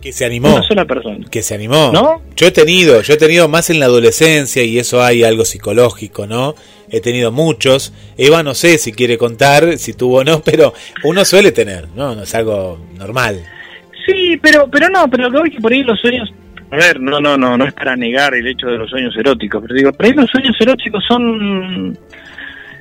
que 0.04 0.12
se 0.12 0.26
animó. 0.26 0.56
Una 0.56 0.62
sola 0.62 0.84
persona. 0.84 1.26
Que 1.30 1.42
se 1.42 1.54
animó. 1.54 1.90
¿No? 1.90 2.20
Yo 2.36 2.48
he 2.48 2.50
tenido, 2.50 3.00
yo 3.00 3.14
he 3.14 3.16
tenido 3.16 3.48
más 3.48 3.70
en 3.70 3.80
la 3.80 3.86
adolescencia 3.86 4.62
y 4.62 4.78
eso 4.78 5.02
hay 5.02 5.24
algo 5.24 5.46
psicológico, 5.46 6.26
¿no? 6.26 6.54
He 6.90 7.00
tenido 7.00 7.32
muchos. 7.32 7.94
Eva 8.18 8.42
no 8.42 8.52
sé 8.52 8.76
si 8.76 8.92
quiere 8.92 9.16
contar, 9.16 9.78
si 9.78 9.94
tuvo 9.94 10.18
o 10.18 10.24
no, 10.24 10.42
pero 10.44 10.74
uno 11.04 11.24
suele 11.24 11.52
tener, 11.52 11.88
¿no? 11.96 12.14
No 12.14 12.24
es 12.24 12.34
algo 12.34 12.78
normal. 12.98 13.46
Sí, 14.04 14.38
pero 14.42 14.68
pero 14.70 14.90
no, 14.90 15.08
pero 15.08 15.30
lo 15.30 15.42
que 15.44 15.58
por 15.58 15.72
ahí 15.72 15.82
los 15.82 15.98
sueños 15.98 16.30
a 16.70 16.76
ver, 16.76 17.00
no, 17.00 17.18
no, 17.18 17.38
no, 17.38 17.56
no 17.56 17.64
es 17.64 17.72
para 17.72 17.96
negar 17.96 18.34
el 18.34 18.46
hecho 18.46 18.66
de 18.66 18.76
los 18.76 18.90
sueños 18.90 19.16
eróticos, 19.16 19.62
pero 19.62 19.74
digo, 19.74 19.92
por 19.92 20.04
ahí 20.04 20.12
los 20.12 20.28
sueños 20.28 20.54
eróticos 20.60 21.02
son 21.08 21.96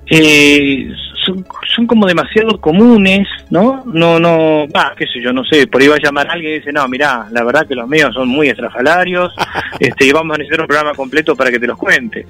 eh, 0.08 0.90
son, 1.26 1.88
como 1.88 2.06
demasiado 2.06 2.60
comunes, 2.60 3.28
¿no? 3.50 3.84
No, 3.86 4.20
no, 4.20 4.68
va, 4.68 4.94
qué 4.98 5.06
sé 5.06 5.22
yo, 5.22 5.32
no 5.34 5.44
sé, 5.44 5.68
por 5.68 5.82
ahí 5.82 5.88
va 5.88 5.95
a 5.95 6.02
llamar 6.04 6.30
a 6.30 6.34
alguien 6.34 6.54
y 6.54 6.56
dice, 6.60 6.72
no, 6.72 6.88
mira 6.88 7.28
la 7.32 7.44
verdad 7.44 7.68
que 7.68 7.76
los 7.76 7.88
míos 7.88 8.14
son 8.14 8.28
muy 8.28 8.50
estrafalarios, 8.50 9.34
este, 9.80 10.06
y 10.06 10.12
vamos 10.12 10.36
a 10.36 10.38
necesitar 10.38 10.62
un 10.62 10.68
programa 10.68 10.94
completo 10.94 11.36
para 11.36 11.52
que 11.52 11.60
te 11.60 11.68
los 11.68 11.78
cuente. 11.78 12.26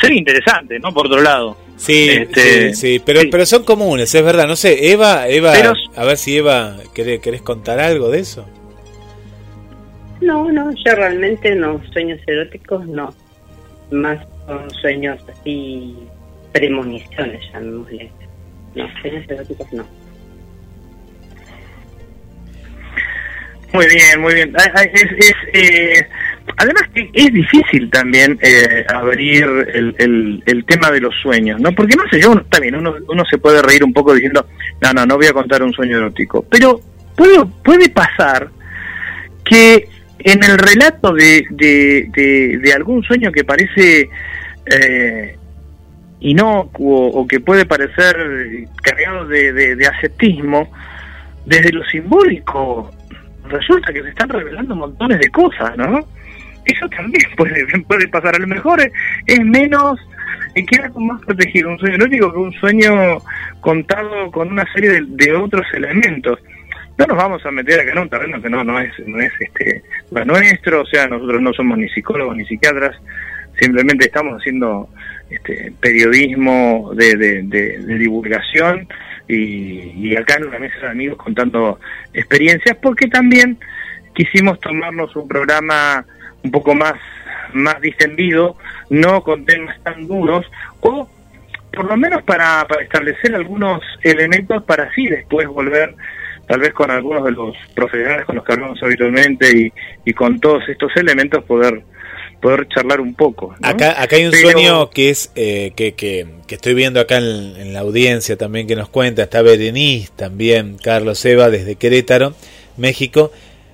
Sería 0.00 0.18
interesante, 0.18 0.78
¿no? 0.78 0.92
Por 0.92 1.06
otro 1.06 1.22
lado. 1.22 1.56
Sí, 1.76 2.08
este, 2.08 2.74
sí, 2.74 3.00
pero, 3.04 3.20
pero 3.30 3.44
son 3.44 3.64
comunes, 3.64 4.14
es 4.14 4.24
verdad, 4.24 4.46
no 4.46 4.56
sé, 4.56 4.90
Eva, 4.90 5.28
Eva, 5.28 5.52
a 5.94 6.04
ver 6.04 6.16
si 6.16 6.38
Eva, 6.38 6.76
¿querés, 6.94 7.20
¿querés 7.20 7.42
contar 7.42 7.78
algo 7.80 8.10
de 8.10 8.20
eso? 8.20 8.46
No, 10.20 10.50
no, 10.50 10.70
yo 10.72 10.94
realmente 10.94 11.54
no, 11.54 11.80
sueños 11.92 12.18
eróticos 12.26 12.86
no, 12.86 13.14
más 13.90 14.18
son 14.46 14.70
sueños 14.70 15.18
así, 15.28 15.94
premoniciones, 16.52 17.42
llamémosle 17.52 18.10
no, 18.76 18.88
no. 19.72 20.06
Muy 23.72 23.86
bien, 23.86 24.20
muy 24.20 24.34
bien. 24.34 24.54
Es, 24.94 25.34
eh, 25.52 26.06
además 26.56 26.82
que 26.94 27.10
es 27.12 27.32
difícil 27.32 27.90
también 27.90 28.38
eh, 28.40 28.84
abrir 28.88 29.44
el, 29.74 30.42
el, 30.46 30.64
tema 30.64 30.90
de 30.90 31.00
los 31.00 31.14
sueños, 31.20 31.60
¿no? 31.60 31.72
Porque 31.72 31.96
no 31.96 32.08
sé, 32.08 32.20
yo 32.20 32.34
también 32.48 32.76
uno, 32.76 32.94
uno 33.08 33.24
se 33.28 33.38
puede 33.38 33.60
reír 33.62 33.84
un 33.84 33.92
poco 33.92 34.14
diciendo, 34.14 34.46
no, 34.80 34.92
no, 34.92 35.04
no 35.04 35.16
voy 35.16 35.26
a 35.26 35.32
contar 35.32 35.62
un 35.62 35.72
sueño 35.72 35.98
erótico, 35.98 36.46
pero 36.48 36.80
puede, 37.16 37.44
puede 37.62 37.88
pasar 37.90 38.48
que 39.44 39.88
en 40.18 40.42
el 40.42 40.58
relato 40.58 41.12
de, 41.12 41.46
de, 41.50 42.58
de, 42.60 42.72
algún 42.72 43.02
sueño 43.02 43.30
que 43.30 43.44
parece 43.44 44.08
eh, 44.66 45.36
inocuo 46.20 47.08
o 47.08 47.26
que 47.26 47.40
puede 47.40 47.66
parecer 47.66 48.16
cargado 48.82 49.26
de, 49.26 49.52
de, 49.52 49.86
ascetismo, 49.86 50.70
desde 51.44 51.72
lo 51.72 51.84
simbólico 51.84 52.90
resulta 53.48 53.92
que 53.92 54.02
se 54.02 54.08
están 54.08 54.28
revelando 54.28 54.74
montones 54.74 55.20
de 55.20 55.28
cosas, 55.30 55.76
¿no? 55.76 56.06
Eso 56.64 56.88
también 56.88 57.24
puede, 57.36 57.64
puede 57.88 58.08
pasar. 58.08 58.34
A 58.34 58.38
lo 58.38 58.46
mejor 58.46 58.80
es, 58.80 59.44
menos, 59.44 60.00
queda 60.54 60.90
más 60.96 61.22
protegido 61.22 61.70
un 61.70 61.78
sueño 61.78 61.94
erótico 61.94 62.32
que 62.32 62.38
un 62.38 62.52
sueño 62.54 63.18
contado 63.60 64.30
con 64.32 64.48
una 64.48 64.64
serie 64.72 65.02
de, 65.06 65.32
otros 65.34 65.66
elementos. 65.74 66.38
No 66.98 67.06
nos 67.06 67.16
vamos 67.18 67.44
a 67.44 67.50
meter 67.50 67.78
acá 67.78 67.92
en 67.92 67.98
un 67.98 68.08
terreno 68.08 68.40
que 68.40 68.48
no, 68.48 68.64
no 68.64 68.80
es, 68.80 68.90
no 69.06 69.20
es 69.20 69.32
este, 69.38 69.82
nuestro, 70.24 70.80
o 70.80 70.86
sea, 70.86 71.06
nosotros 71.06 71.42
no 71.42 71.52
somos 71.52 71.76
ni 71.76 71.88
psicólogos 71.90 72.36
ni 72.36 72.46
psiquiatras, 72.46 72.96
simplemente 73.60 74.06
estamos 74.06 74.40
haciendo 74.40 74.88
este, 75.30 75.72
periodismo 75.80 76.92
de, 76.94 77.42
divulgación 77.98 78.88
y, 79.28 80.14
acá 80.16 80.36
en 80.36 80.46
una 80.46 80.58
mesa 80.58 80.78
de 80.80 80.88
amigos 80.88 81.18
contando 81.18 81.80
experiencias 82.14 82.76
porque 82.80 83.08
también 83.08 83.58
quisimos 84.14 84.60
tomarnos 84.60 85.14
un 85.16 85.26
programa 85.26 86.04
un 86.42 86.50
poco 86.50 86.74
más 86.74 86.94
más 87.52 87.80
distendido, 87.80 88.56
no 88.90 89.22
con 89.22 89.44
temas 89.44 89.80
tan 89.82 90.06
duros 90.06 90.46
o 90.80 91.08
por 91.72 91.86
lo 91.86 91.96
menos 91.96 92.22
para, 92.22 92.66
para 92.68 92.82
establecer 92.82 93.34
algunos 93.34 93.82
elementos 94.02 94.62
para 94.64 94.84
así 94.84 95.06
después 95.06 95.46
volver 95.48 95.94
tal 96.46 96.60
vez 96.60 96.72
con 96.72 96.90
algunos 96.90 97.24
de 97.24 97.32
los 97.32 97.56
profesionales 97.74 98.26
con 98.26 98.36
los 98.36 98.44
que 98.44 98.52
hablamos 98.52 98.82
habitualmente 98.82 99.50
y, 99.56 99.72
y 100.04 100.12
con 100.12 100.38
todos 100.38 100.68
estos 100.68 100.94
elementos 100.96 101.44
poder 101.44 101.82
poder 102.40 102.68
charlar 102.68 103.00
un 103.00 103.14
poco. 103.14 103.54
Acá, 103.62 104.00
acá 104.00 104.16
hay 104.16 104.26
un 104.26 104.32
sueño 104.32 104.90
que 104.90 105.10
es 105.10 105.30
eh, 105.34 105.72
que, 105.74 105.94
que, 105.94 106.26
estoy 106.48 106.74
viendo 106.74 107.00
acá 107.00 107.18
en, 107.18 107.72
la 107.72 107.80
audiencia 107.80 108.36
también 108.36 108.66
que 108.66 108.76
nos 108.76 108.88
cuenta, 108.88 109.22
está 109.22 109.42
Berenice 109.42 110.10
también, 110.14 110.76
Carlos 110.82 111.24
Eva 111.24 111.50
desde 111.50 111.76
Querétaro, 111.76 112.34
México, 112.76 113.32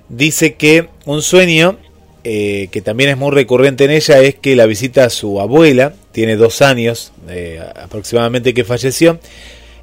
dice 0.09 0.55
que 0.55 0.89
un 1.05 1.21
sueño 1.21 1.77
eh, 2.23 2.69
que 2.71 2.81
también 2.81 3.09
es 3.09 3.17
muy 3.17 3.31
recurrente 3.31 3.83
en 3.83 3.91
ella 3.91 4.19
es 4.19 4.35
que 4.35 4.55
la 4.55 4.65
visita 4.65 5.03
a 5.05 5.09
su 5.09 5.41
abuela, 5.41 5.93
tiene 6.13 6.37
dos 6.37 6.61
años 6.61 7.11
eh, 7.27 7.61
aproximadamente 7.75 8.53
que 8.53 8.63
falleció, 8.63 9.19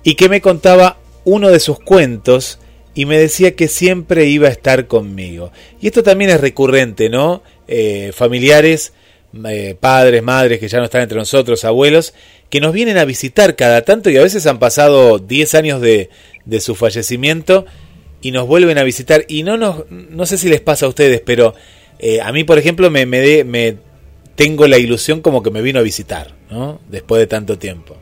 y 0.03 0.15
que 0.15 0.31
me 0.31 0.41
contaba 0.41 0.97
uno 1.25 1.51
de 1.51 1.61
sus 1.61 1.79
cuentos 1.79 2.59
y 2.95 3.05
me 3.05 3.19
decía 3.19 3.55
que 3.55 3.69
siempre 3.69 4.27
iba 4.27 4.49
a 4.49 4.51
estar 4.51 4.87
conmigo. 4.87 5.53
Y 5.81 5.89
esto 5.89 6.03
también 6.03 6.31
es 6.31 6.41
recurrente, 6.41 7.09
¿no? 7.09 7.43
Eh, 7.73 8.11
familiares, 8.13 8.93
eh, 9.49 9.77
padres, 9.79 10.25
madres 10.25 10.59
que 10.59 10.67
ya 10.67 10.79
no 10.79 10.87
están 10.87 11.03
entre 11.03 11.17
nosotros, 11.17 11.65
abuelos, 11.65 12.15
que 12.49 12.61
nos 12.61 12.73
vienen 12.73 12.99
a 12.99 13.05
visitar 13.05 13.55
cada 13.55 13.83
tanto 13.83 14.11
y 14.11 14.17
a 14.17 14.23
veces 14.23 14.49
han 14.49 14.59
pasado 14.59 15.21
10 15.21 15.55
años 15.55 15.81
de, 15.81 16.11
de 16.47 16.61
su 16.61 16.75
fallecimiento 16.75 17.67
y 18.23 18.33
nos 18.33 18.49
vuelven 18.49 18.77
a 18.79 18.83
visitar. 18.83 19.25
Y 19.29 19.45
no, 19.45 19.57
nos, 19.57 19.89
no 19.89 20.27
sé 20.27 20.37
si 20.37 20.49
les 20.49 20.61
pasa 20.61 20.87
a 20.87 20.89
ustedes, 20.89 21.23
pero 21.25 21.55
eh, 22.01 22.21
a 22.21 22.33
mí, 22.33 22.43
por 22.43 22.59
ejemplo, 22.59 22.91
me, 22.91 23.07
me, 23.07 23.45
me 23.45 23.77
tengo 24.35 24.67
la 24.67 24.79
ilusión 24.79 25.21
como 25.21 25.41
que 25.41 25.53
me 25.53 25.63
vino 25.63 25.79
a 25.79 25.83
visitar, 25.83 26.33
¿no? 26.51 26.81
Después 26.89 27.21
de 27.21 27.29
tanto 27.29 27.57
tiempo. 27.57 27.97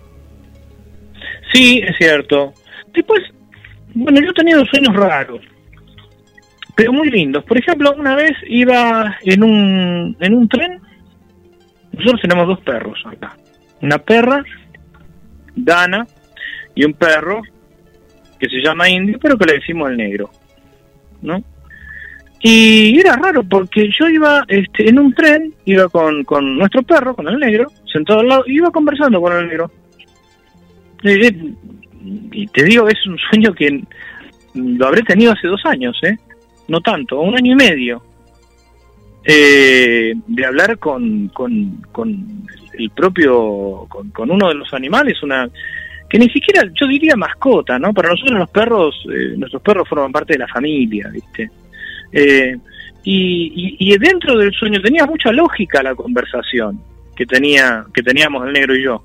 Sí, 1.53 1.83
es 1.87 1.95
cierto. 1.99 2.55
Después, 2.95 3.21
bueno, 3.93 4.19
yo 4.19 4.31
he 4.31 4.35
tenido 4.35 4.65
sueños 4.65 4.97
raros 4.97 5.43
pero 6.79 6.93
muy 6.93 7.11
lindos. 7.11 7.43
Por 7.43 7.59
ejemplo, 7.59 7.93
una 7.99 8.15
vez 8.15 8.31
iba 8.47 9.17
en 9.23 9.43
un, 9.43 10.17
en 10.21 10.33
un 10.33 10.49
tren, 10.49 10.81
nosotros 11.91 12.21
tenemos 12.23 12.47
dos 12.47 12.61
perros 12.61 13.03
acá, 13.05 13.37
una 13.83 13.99
perra, 13.99 14.45
Dana, 15.57 16.07
y 16.77 16.85
un 16.85 16.93
perro 16.93 17.43
que 18.39 18.49
se 18.49 18.63
llama 18.63 18.89
Indio, 18.89 19.19
pero 19.21 19.37
que 19.37 19.47
le 19.47 19.55
decimos 19.55 19.91
el 19.91 19.97
negro, 19.97 20.31
¿no? 21.21 21.43
Y 22.43 22.97
era 23.01 23.17
raro 23.17 23.43
porque 23.43 23.91
yo 23.99 24.09
iba 24.09 24.45
este, 24.47 24.89
en 24.89 25.01
un 25.01 25.13
tren, 25.15 25.53
iba 25.65 25.89
con, 25.89 26.23
con 26.23 26.59
nuestro 26.59 26.85
perro, 26.85 27.17
con 27.17 27.27
el 27.27 27.41
negro, 27.41 27.73
sentado 27.93 28.21
al 28.21 28.29
lado, 28.29 28.45
y 28.47 28.55
iba 28.55 28.71
conversando 28.71 29.21
con 29.21 29.37
el 29.37 29.49
negro. 29.49 29.73
Y 32.31 32.47
te 32.47 32.63
digo, 32.63 32.87
es 32.87 33.05
un 33.05 33.19
sueño 33.19 33.53
que 33.53 33.83
lo 34.55 34.87
habré 34.87 35.03
tenido 35.03 35.33
hace 35.33 35.49
dos 35.49 35.63
años, 35.65 35.99
¿eh? 36.05 36.17
No 36.69 36.81
tanto, 36.81 37.21
un 37.21 37.37
año 37.37 37.53
y 37.53 37.57
medio. 37.57 38.03
eh, 39.25 40.15
de 40.27 40.47
hablar 40.47 40.79
con, 40.79 41.29
con, 41.29 41.83
el 42.73 42.91
propio, 42.91 43.87
con, 43.89 44.11
con, 44.11 44.31
uno 44.31 44.49
de 44.49 44.55
los 44.55 44.73
animales, 44.73 45.23
una 45.23 45.49
que 46.09 46.19
ni 46.19 46.31
siquiera, 46.31 46.63
yo 46.73 46.87
diría 46.87 47.15
mascota, 47.17 47.79
¿no? 47.79 47.93
Para 47.93 48.09
nosotros 48.09 48.39
los 48.39 48.51
perros, 48.51 48.95
eh, 49.13 49.35
nuestros 49.37 49.61
perros 49.61 49.87
forman 49.87 50.13
parte 50.13 50.33
de 50.35 50.39
la 50.39 50.49
familia, 50.49 51.11
¿viste? 51.13 51.51
Eh, 52.13 52.57
y, 53.03 53.77
y, 53.79 53.93
y, 53.93 53.99
dentro 53.99 54.39
del 54.39 54.53
sueño 54.53 54.81
tenía 54.81 55.05
mucha 55.05 55.31
lógica 55.33 55.83
la 55.83 55.95
conversación 55.95 56.81
que 57.15 57.27
tenía 57.27 57.85
que 57.93 58.03
teníamos 58.03 58.47
el 58.47 58.53
negro 58.55 58.75
y 58.75 58.85
yo. 58.85 59.03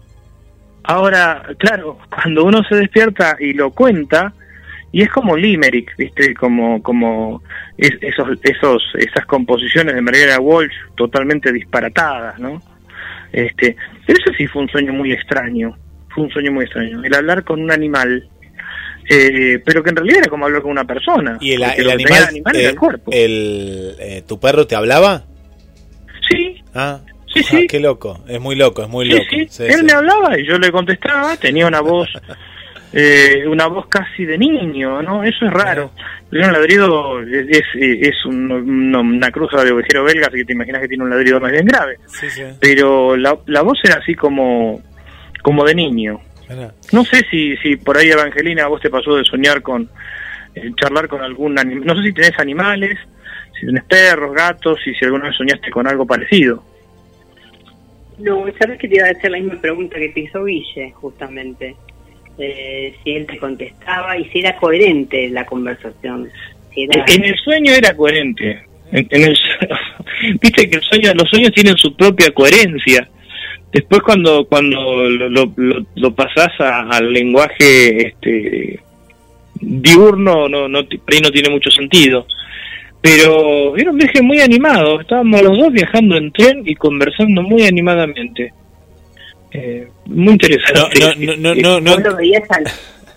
Ahora, 0.83 1.43
claro, 1.57 1.97
cuando 2.09 2.45
uno 2.45 2.63
se 2.63 2.75
despierta 2.75 3.35
y 3.39 3.53
lo 3.53 3.71
cuenta, 3.71 4.33
y 4.93 5.01
es 5.01 5.09
como 5.09 5.35
Limerick, 5.35 5.97
¿viste? 5.97 6.35
Como, 6.35 6.81
como 6.83 7.41
esos, 7.77 8.27
esos, 8.43 8.83
esas 8.95 9.25
composiciones 9.25 9.95
de 9.95 10.01
Margarita 10.01 10.39
Walsh 10.39 10.71
totalmente 10.95 11.51
disparatadas, 11.51 12.39
¿no? 12.39 12.61
Este, 13.31 13.75
pero 14.05 14.19
eso 14.19 14.31
sí 14.37 14.45
fue 14.45 14.61
un 14.61 14.69
sueño 14.69 14.93
muy 14.93 15.11
extraño, 15.11 15.75
fue 16.09 16.25
un 16.25 16.29
sueño 16.29 16.51
muy 16.51 16.65
extraño. 16.65 17.03
El 17.03 17.13
hablar 17.15 17.43
con 17.43 17.59
un 17.59 17.71
animal, 17.71 18.29
eh, 19.09 19.59
pero 19.65 19.83
que 19.83 19.89
en 19.89 19.95
realidad 19.95 20.19
era 20.19 20.29
como 20.29 20.45
hablar 20.45 20.61
con 20.61 20.69
una 20.69 20.85
persona. 20.85 21.39
¿Y 21.41 21.53
el, 21.53 21.63
animal, 21.63 22.55
el, 22.55 22.75
cuerpo. 22.75 23.11
El, 23.11 23.95
eh, 23.99 24.23
¿Tu 24.27 24.39
perro 24.39 24.67
te 24.67 24.75
hablaba? 24.75 25.25
Sí. 26.29 26.63
Ah, 26.75 27.01
Sí, 27.33 27.39
ah, 27.39 27.49
sí. 27.49 27.67
qué 27.67 27.79
loco, 27.79 28.23
es 28.27 28.39
muy 28.39 28.55
loco, 28.55 28.83
es 28.83 28.89
muy 28.89 29.05
loco. 29.05 29.23
Él 29.31 29.83
me 29.83 29.91
hablaba 29.91 30.39
y 30.39 30.45
yo 30.45 30.59
le 30.59 30.71
contestaba, 30.71 31.35
tenía 31.37 31.65
una 31.65 31.81
voz, 31.81 32.07
eh, 32.93 33.47
una 33.47 33.67
voz 33.67 33.87
casi 33.87 34.23
de 34.23 34.37
niño, 34.37 35.01
¿no? 35.01 35.23
Eso 35.23 35.45
es 35.45 35.51
raro. 35.51 35.91
Un 36.31 36.39
ladrido 36.39 37.21
es, 37.21 37.65
es, 37.73 38.25
una 38.25 39.31
cruza 39.31 39.63
de 39.63 39.71
ovejero 39.71 40.03
belga, 40.03 40.27
así 40.27 40.37
que 40.37 40.45
te 40.45 40.53
imaginas 40.53 40.81
que 40.81 40.87
tiene 40.87 41.03
un 41.03 41.09
ladrido 41.09 41.39
más 41.39 41.51
bien 41.51 41.65
grave. 41.65 41.97
Pero 42.59 43.17
la, 43.17 43.37
la 43.47 43.61
voz 43.63 43.79
era 43.83 43.95
así 43.95 44.13
como, 44.13 44.81
como 45.41 45.65
de 45.65 45.75
niño. 45.75 46.19
No 46.91 47.03
sé 47.03 47.25
si, 47.31 47.57
si 47.57 47.77
por 47.77 47.97
ahí, 47.97 48.09
Evangelina, 48.09 48.65
a 48.65 48.67
vos 48.67 48.81
te 48.81 48.89
pasó 48.89 49.15
de 49.15 49.23
soñar 49.23 49.61
con, 49.61 49.89
eh, 50.53 50.71
charlar 50.79 51.07
con 51.07 51.21
algún 51.21 51.57
animal. 51.57 51.85
No 51.85 51.95
sé 51.95 52.09
si 52.09 52.13
tenés 52.13 52.37
animales, 52.39 52.97
si 53.59 53.65
tenés 53.65 53.83
perros, 53.85 54.35
gatos, 54.35 54.79
y 54.85 54.93
si 54.93 55.05
alguna 55.05 55.25
vez 55.25 55.35
soñaste 55.35 55.71
con 55.71 55.87
algo 55.87 56.05
parecido. 56.05 56.63
No, 58.19 58.45
sabes 58.59 58.77
que 58.77 58.87
te 58.87 58.97
iba 58.97 59.07
a 59.07 59.11
hacer 59.11 59.31
la 59.31 59.39
misma 59.39 59.59
pregunta 59.59 59.97
que 59.97 60.09
te 60.09 60.19
hizo 60.19 60.43
Ville, 60.43 60.91
justamente. 60.91 61.75
Eh, 62.37 62.95
si 63.03 63.11
él 63.11 63.27
te 63.27 63.37
contestaba 63.37 64.17
y 64.17 64.25
si 64.29 64.39
era 64.39 64.55
coherente 64.57 65.29
la 65.29 65.45
conversación. 65.45 66.29
En 66.75 67.23
el 67.23 67.35
sueño 67.37 67.73
era 67.73 67.95
coherente. 67.95 68.63
En, 68.91 69.07
el, 69.11 69.37
Viste 70.41 70.69
que 70.69 70.77
los 70.77 71.29
sueños 71.29 71.51
tienen 71.53 71.77
su 71.77 71.95
propia 71.95 72.31
coherencia. 72.31 73.07
Después 73.71 74.01
cuando 74.01 74.45
cuando 74.45 75.09
lo, 75.09 75.29
lo, 75.29 75.85
lo 75.95 76.15
pasás 76.15 76.51
al 76.59 77.11
lenguaje 77.11 78.07
este, 78.07 78.79
diurno, 79.59 80.47
no, 80.47 80.67
no, 80.67 80.79
ahí 80.79 81.19
no 81.21 81.31
tiene 81.31 81.49
mucho 81.49 81.71
sentido 81.71 82.25
pero 83.03 83.75
era 83.75 83.91
un 83.91 83.97
viaje 83.97 84.21
muy 84.21 84.39
animado, 84.39 85.01
estábamos 85.01 85.41
los 85.41 85.57
dos 85.57 85.73
viajando 85.73 86.15
en 86.15 86.31
tren 86.31 86.63
y 86.65 86.73
conversando 86.73 87.41
muy 87.41 87.63
animadamente. 87.63 88.53
Eh, 89.53 89.87
muy 90.05 90.33
interesante. 90.33 90.99
No, 90.99 91.35
no, 91.37 91.55
no, 91.55 91.79
no, 91.79 91.97
¿Lo, 91.99 92.15
veías 92.15 92.43
al, 92.49 92.63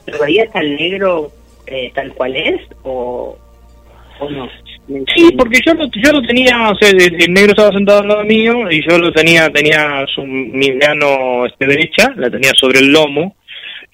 ¿Lo 0.07 0.19
veías 0.19 0.55
al 0.55 0.77
negro 0.77 1.33
eh, 1.67 1.91
tal 1.95 2.13
cual 2.13 2.37
es 2.37 2.61
o, 2.83 3.39
o 4.21 4.31
no? 4.31 4.49
Sí, 4.87 5.35
porque 5.37 5.59
yo 5.67 5.75
lo, 5.75 5.87
yo 5.91 6.13
lo 6.13 6.23
tenía, 6.23 6.71
o 6.71 6.77
sea, 6.77 6.91
el, 6.91 7.33
negro 7.33 7.51
estaba 7.51 7.73
sentado 7.73 8.03
al 8.03 8.09
lado 8.09 8.25
mío 8.25 8.71
y 8.71 8.89
yo 8.89 8.99
lo 8.99 9.11
tenía, 9.13 9.51
tenía 9.51 10.07
su, 10.15 10.23
mi 10.23 10.71
mano 10.73 11.45
este, 11.45 11.67
derecha, 11.67 12.13
la 12.17 12.31
tenía 12.31 12.53
sobre 12.55 12.79
el 12.79 12.93
lomo, 12.93 13.35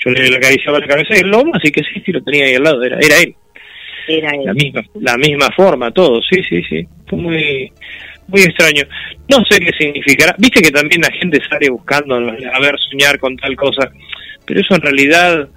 yo 0.05 0.11
le 0.11 0.37
acariciaba 0.37 0.81
la 0.81 0.87
cabeza 0.87 1.15
y 1.17 1.21
el 1.21 1.31
lomo, 1.31 1.53
así 1.55 1.73
que 1.73 1.83
sí, 1.83 2.03
sí, 2.05 2.13
lo 2.13 2.23
tenía 2.23 2.45
ahí 2.45 2.55
al 2.57 2.63
lado, 2.63 2.83
era, 2.83 2.99
era 2.99 3.21
él. 3.21 3.35
La 4.45 4.53
misma, 4.53 4.83
la 5.01 5.17
misma 5.17 5.49
forma, 5.57 5.91
todo, 5.93 6.21
sí, 6.23 6.43
sí, 6.47 6.61
sí. 6.69 6.87
Fue 7.07 7.19
muy, 7.19 7.73
muy 8.29 8.43
extraño. 8.43 8.83
No 9.29 9.45
sé 9.49 9.61
qué 9.61 9.71
significará. 9.79 10.35
Viste 10.39 10.63
que 10.63 10.71
también 10.71 11.01
la 11.03 11.13
gente 11.13 11.41
sale 11.49 11.71
buscando, 11.71 12.17
a 12.17 12.61
ver, 12.61 12.77
soñar 12.91 13.19
con 13.19 13.37
tal 13.37 13.57
cosa, 13.57 13.91
pero 14.47 14.61
eso 14.61 14.75
en 14.75 14.83
realidad 14.83 15.49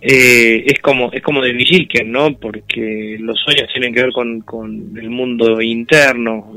eh, 0.00 0.64
es 0.66 0.78
como 0.80 1.12
es 1.12 1.22
como 1.22 1.42
de 1.42 1.52
Villiquen, 1.52 2.10
¿no? 2.10 2.34
Porque 2.38 3.16
los 3.20 3.38
sueños 3.40 3.68
tienen 3.72 3.92
que 3.92 4.02
ver 4.02 4.12
con, 4.12 4.40
con 4.40 4.96
el 4.96 5.10
mundo 5.10 5.60
interno 5.60 6.56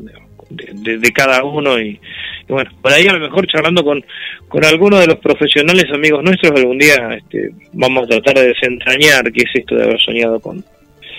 de, 0.49 1.11
cada 1.11 1.43
uno 1.43 1.79
y, 1.79 1.99
bueno, 2.47 2.69
por 2.81 2.91
ahí 2.91 3.07
a 3.07 3.13
lo 3.13 3.19
mejor 3.19 3.47
charlando 3.47 3.83
con, 3.83 4.03
con 4.47 4.63
algunos 4.63 4.99
de 4.99 5.07
los 5.07 5.17
profesionales 5.17 5.85
amigos 5.91 6.23
nuestros 6.23 6.51
algún 6.51 6.77
día 6.77 7.17
este, 7.17 7.51
vamos 7.73 8.03
a 8.03 8.07
tratar 8.07 8.35
de 8.35 8.47
desentrañar 8.49 9.31
qué 9.31 9.43
es 9.43 9.51
esto 9.55 9.75
de 9.75 9.83
haber 9.83 9.99
soñado 9.99 10.39
con, 10.39 10.63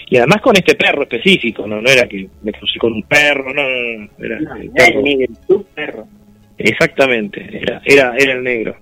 y 0.08 0.16
además 0.16 0.40
con 0.42 0.56
este 0.56 0.74
perro 0.74 1.02
específico, 1.02 1.66
no, 1.66 1.80
no 1.80 1.90
era 1.90 2.06
que 2.06 2.28
me 2.42 2.52
crucé 2.52 2.78
con 2.78 2.92
un 2.92 3.02
perro, 3.02 3.52
no, 3.54 3.62
era 4.18 4.38
el 4.60 4.70
perro. 4.70 5.02
tu 5.46 5.64
perro. 5.74 6.06
Exactamente, 6.58 7.48
era, 7.52 7.82
era, 7.84 8.14
era 8.16 8.32
el 8.34 8.42
negro. 8.42 8.76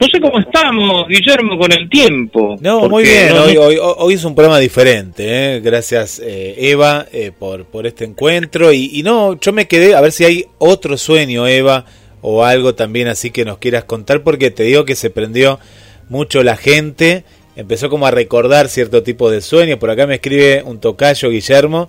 No 0.00 0.08
sé 0.12 0.20
cómo 0.20 0.40
estamos, 0.40 1.06
Guillermo, 1.08 1.56
con 1.56 1.70
el 1.70 1.88
tiempo. 1.88 2.56
No, 2.60 2.88
muy 2.88 3.04
bien. 3.04 3.32
hoy, 3.32 3.56
hoy, 3.56 3.78
hoy, 3.80 4.14
es 4.14 4.24
un 4.24 4.34
programa 4.34 4.58
diferente. 4.58 5.24
¿eh? 5.56 5.60
Gracias, 5.60 6.20
eh, 6.24 6.54
Eva, 6.58 7.06
eh, 7.12 7.30
por, 7.36 7.66
por 7.66 7.86
este 7.86 8.04
encuentro. 8.04 8.72
Y, 8.72 8.90
y, 8.92 9.02
no, 9.02 9.38
yo 9.38 9.52
me 9.52 9.68
quedé 9.68 9.94
a 9.94 10.00
ver 10.00 10.10
si 10.10 10.24
hay 10.24 10.46
otro 10.58 10.96
sueño, 10.96 11.46
Eva, 11.46 11.84
o 12.22 12.44
algo 12.44 12.74
también 12.74 13.06
así 13.06 13.30
que 13.30 13.44
nos 13.44 13.58
quieras 13.58 13.84
contar, 13.84 14.22
porque 14.22 14.50
te 14.50 14.64
digo 14.64 14.84
que 14.84 14.96
se 14.96 15.10
prendió 15.10 15.60
mucho 16.08 16.42
la 16.42 16.56
gente 16.56 17.24
empezó 17.56 17.88
como 17.88 18.06
a 18.06 18.10
recordar 18.10 18.68
cierto 18.68 19.02
tipo 19.02 19.30
de 19.30 19.40
sueños. 19.40 19.78
Por 19.78 19.90
acá 19.90 20.06
me 20.06 20.16
escribe 20.16 20.62
un 20.64 20.80
tocayo, 20.80 21.30
Guillermo, 21.30 21.88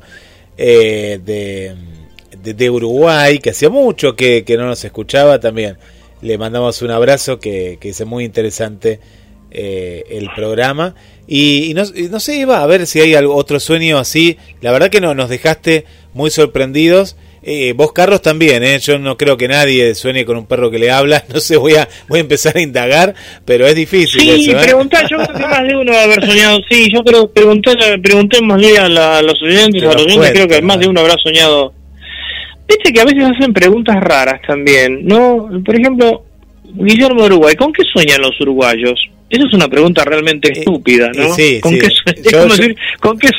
eh, 0.58 1.20
de, 1.24 1.76
de, 2.54 2.70
Uruguay, 2.70 3.40
que 3.40 3.52
hacía 3.52 3.70
mucho 3.70 4.16
que, 4.16 4.44
no 4.58 4.66
nos 4.66 4.84
escuchaba 4.84 5.40
también. 5.40 5.78
Le 6.22 6.38
mandamos 6.38 6.82
un 6.82 6.92
abrazo, 6.92 7.40
que, 7.40 7.78
que 7.80 7.90
es 7.90 8.06
muy 8.06 8.24
interesante 8.24 9.00
eh, 9.52 10.04
el 10.10 10.30
programa. 10.36 10.96
Y, 11.28 11.72
no, 11.76 11.84
no, 12.10 12.20
sé, 12.20 12.38
iba 12.38 12.62
a 12.62 12.66
ver 12.68 12.86
si 12.88 13.00
hay 13.00 13.16
algo, 13.16 13.36
otro 13.36 13.60
sueño 13.60 13.98
así. 13.98 14.38
La 14.60 14.72
verdad 14.72 14.90
que 14.90 15.00
no, 15.02 15.14
nos 15.14 15.30
dejaste 15.30 15.86
muy 16.14 16.30
sorprendidos. 16.30 17.16
Eh, 17.48 17.74
vos, 17.74 17.94
Carlos, 17.94 18.24
también, 18.24 18.64
¿eh? 18.64 18.80
Yo 18.80 18.98
no 18.98 19.18
creo 19.18 19.38
que 19.38 19.48
nadie 19.48 19.94
sueñe 19.94 20.26
con 20.26 20.36
un 20.36 20.48
perro 20.48 20.72
que 20.72 20.80
le 20.80 20.90
habla. 20.90 21.24
No 21.36 21.40
sé, 21.42 21.58
voy 21.58 21.76
a, 21.76 21.88
voy 22.08 22.20
a 22.20 22.22
empezar 22.22 22.56
a 22.58 22.62
indagar, 22.62 23.14
pero 23.44 23.68
es 23.68 23.76
difícil. 23.76 24.22
Sí, 24.22 24.52
¿eh? 24.52 24.56
preguntar, 24.56 25.06
yo 25.10 25.18
creo 25.18 25.36
que 25.36 25.46
más 25.46 25.68
de 25.68 25.76
uno 25.76 25.92
va 25.92 26.00
a 26.00 26.04
haber 26.04 26.26
soñado. 26.26 26.60
Sí, 26.70 26.88
yo 26.92 27.04
creo, 27.04 27.30
pregunté, 27.30 27.72
preguntémosle 28.02 28.78
a, 28.78 28.86
a 29.18 29.22
los 29.22 29.42
oyentes, 29.44 29.84
a 29.84 29.94
los 29.94 30.06
oyentes, 30.06 30.32
creo 30.32 30.48
que 30.48 30.62
más 30.62 30.80
de 30.80 30.88
uno 30.88 31.02
habrá 31.02 31.16
soñado. 31.22 31.74
Viste 32.68 32.92
que 32.94 33.02
a 33.02 33.06
veces 33.06 33.24
hacen 33.26 33.54
preguntas 33.54 33.98
raras 33.98 34.42
también, 34.48 35.06
¿no? 35.06 35.50
Por 35.64 35.76
ejemplo, 35.76 36.24
Guillermo 36.64 37.22
de 37.22 37.28
Uruguay, 37.28 37.56
¿con 37.56 37.72
qué 37.74 37.84
sueñan 37.92 38.22
los 38.22 38.40
uruguayos? 38.42 39.00
Esa 39.30 39.48
es 39.48 39.54
una 39.54 39.68
pregunta 39.68 40.04
realmente 40.04 40.50
eh, 40.50 40.60
estúpida, 40.60 41.12
¿no? 41.14 41.34
Sí, 41.34 41.60
¿Con, 41.60 41.78
Qué, 41.78 41.88
es 42.06 42.32
como 42.32 42.56
decir, 42.56 42.76
¿con 43.00 43.20
qué 43.20 43.30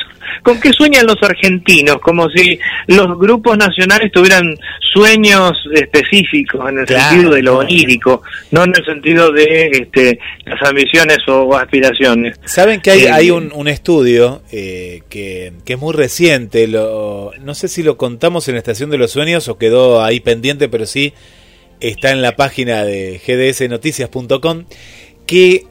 ¿Con 0.43 0.61
qué 0.61 0.73
sueñan 0.73 1.07
los 1.07 1.17
argentinos? 1.23 1.99
Como 2.01 2.29
si 2.31 2.59
los 2.87 3.19
grupos 3.19 3.57
nacionales 3.59 4.11
tuvieran 4.13 4.57
sueños 4.93 5.53
específicos 5.75 6.69
en 6.69 6.79
el 6.79 6.89
sentido 6.89 7.35
de 7.35 7.43
lo 7.43 7.59
onírico, 7.59 8.23
no 8.51 8.65
en 8.65 8.73
el 8.77 8.85
sentido 8.85 9.31
de 9.33 9.69
este, 9.73 10.19
las 10.45 10.63
ambiciones 10.63 11.19
o, 11.29 11.55
aspiraciones. 11.57 12.39
Saben 12.45 12.81
que 12.81 12.91
hay, 12.91 13.05
eh, 13.05 13.11
hay 13.11 13.31
un, 13.31 13.69
estudio 13.69 14.43
eh, 14.53 15.03
que, 15.09 15.53
que, 15.65 15.73
es 15.75 15.79
muy 15.79 15.93
reciente, 15.93 16.69
lo, 16.69 17.33
no 17.41 17.55
sé 17.55 17.69
si 17.69 17.83
lo 17.83 17.97
contamos 17.97 18.49
en 18.49 18.55
la 18.55 18.59
Estación 18.59 18.91
de 18.91 18.99
los 18.99 19.11
Sueños 19.11 19.49
o 19.49 19.59
quedó 19.59 20.03
ahí 20.03 20.21
pendiente, 20.21 20.69
pero 20.69 20.87
sí 20.87 21.13
está 21.81 22.11
en 22.11 22.23
la 22.23 22.37
página 22.37 22.85
de 22.85 23.21
gdsnoticias.com, 23.27 24.65
que 25.27 25.67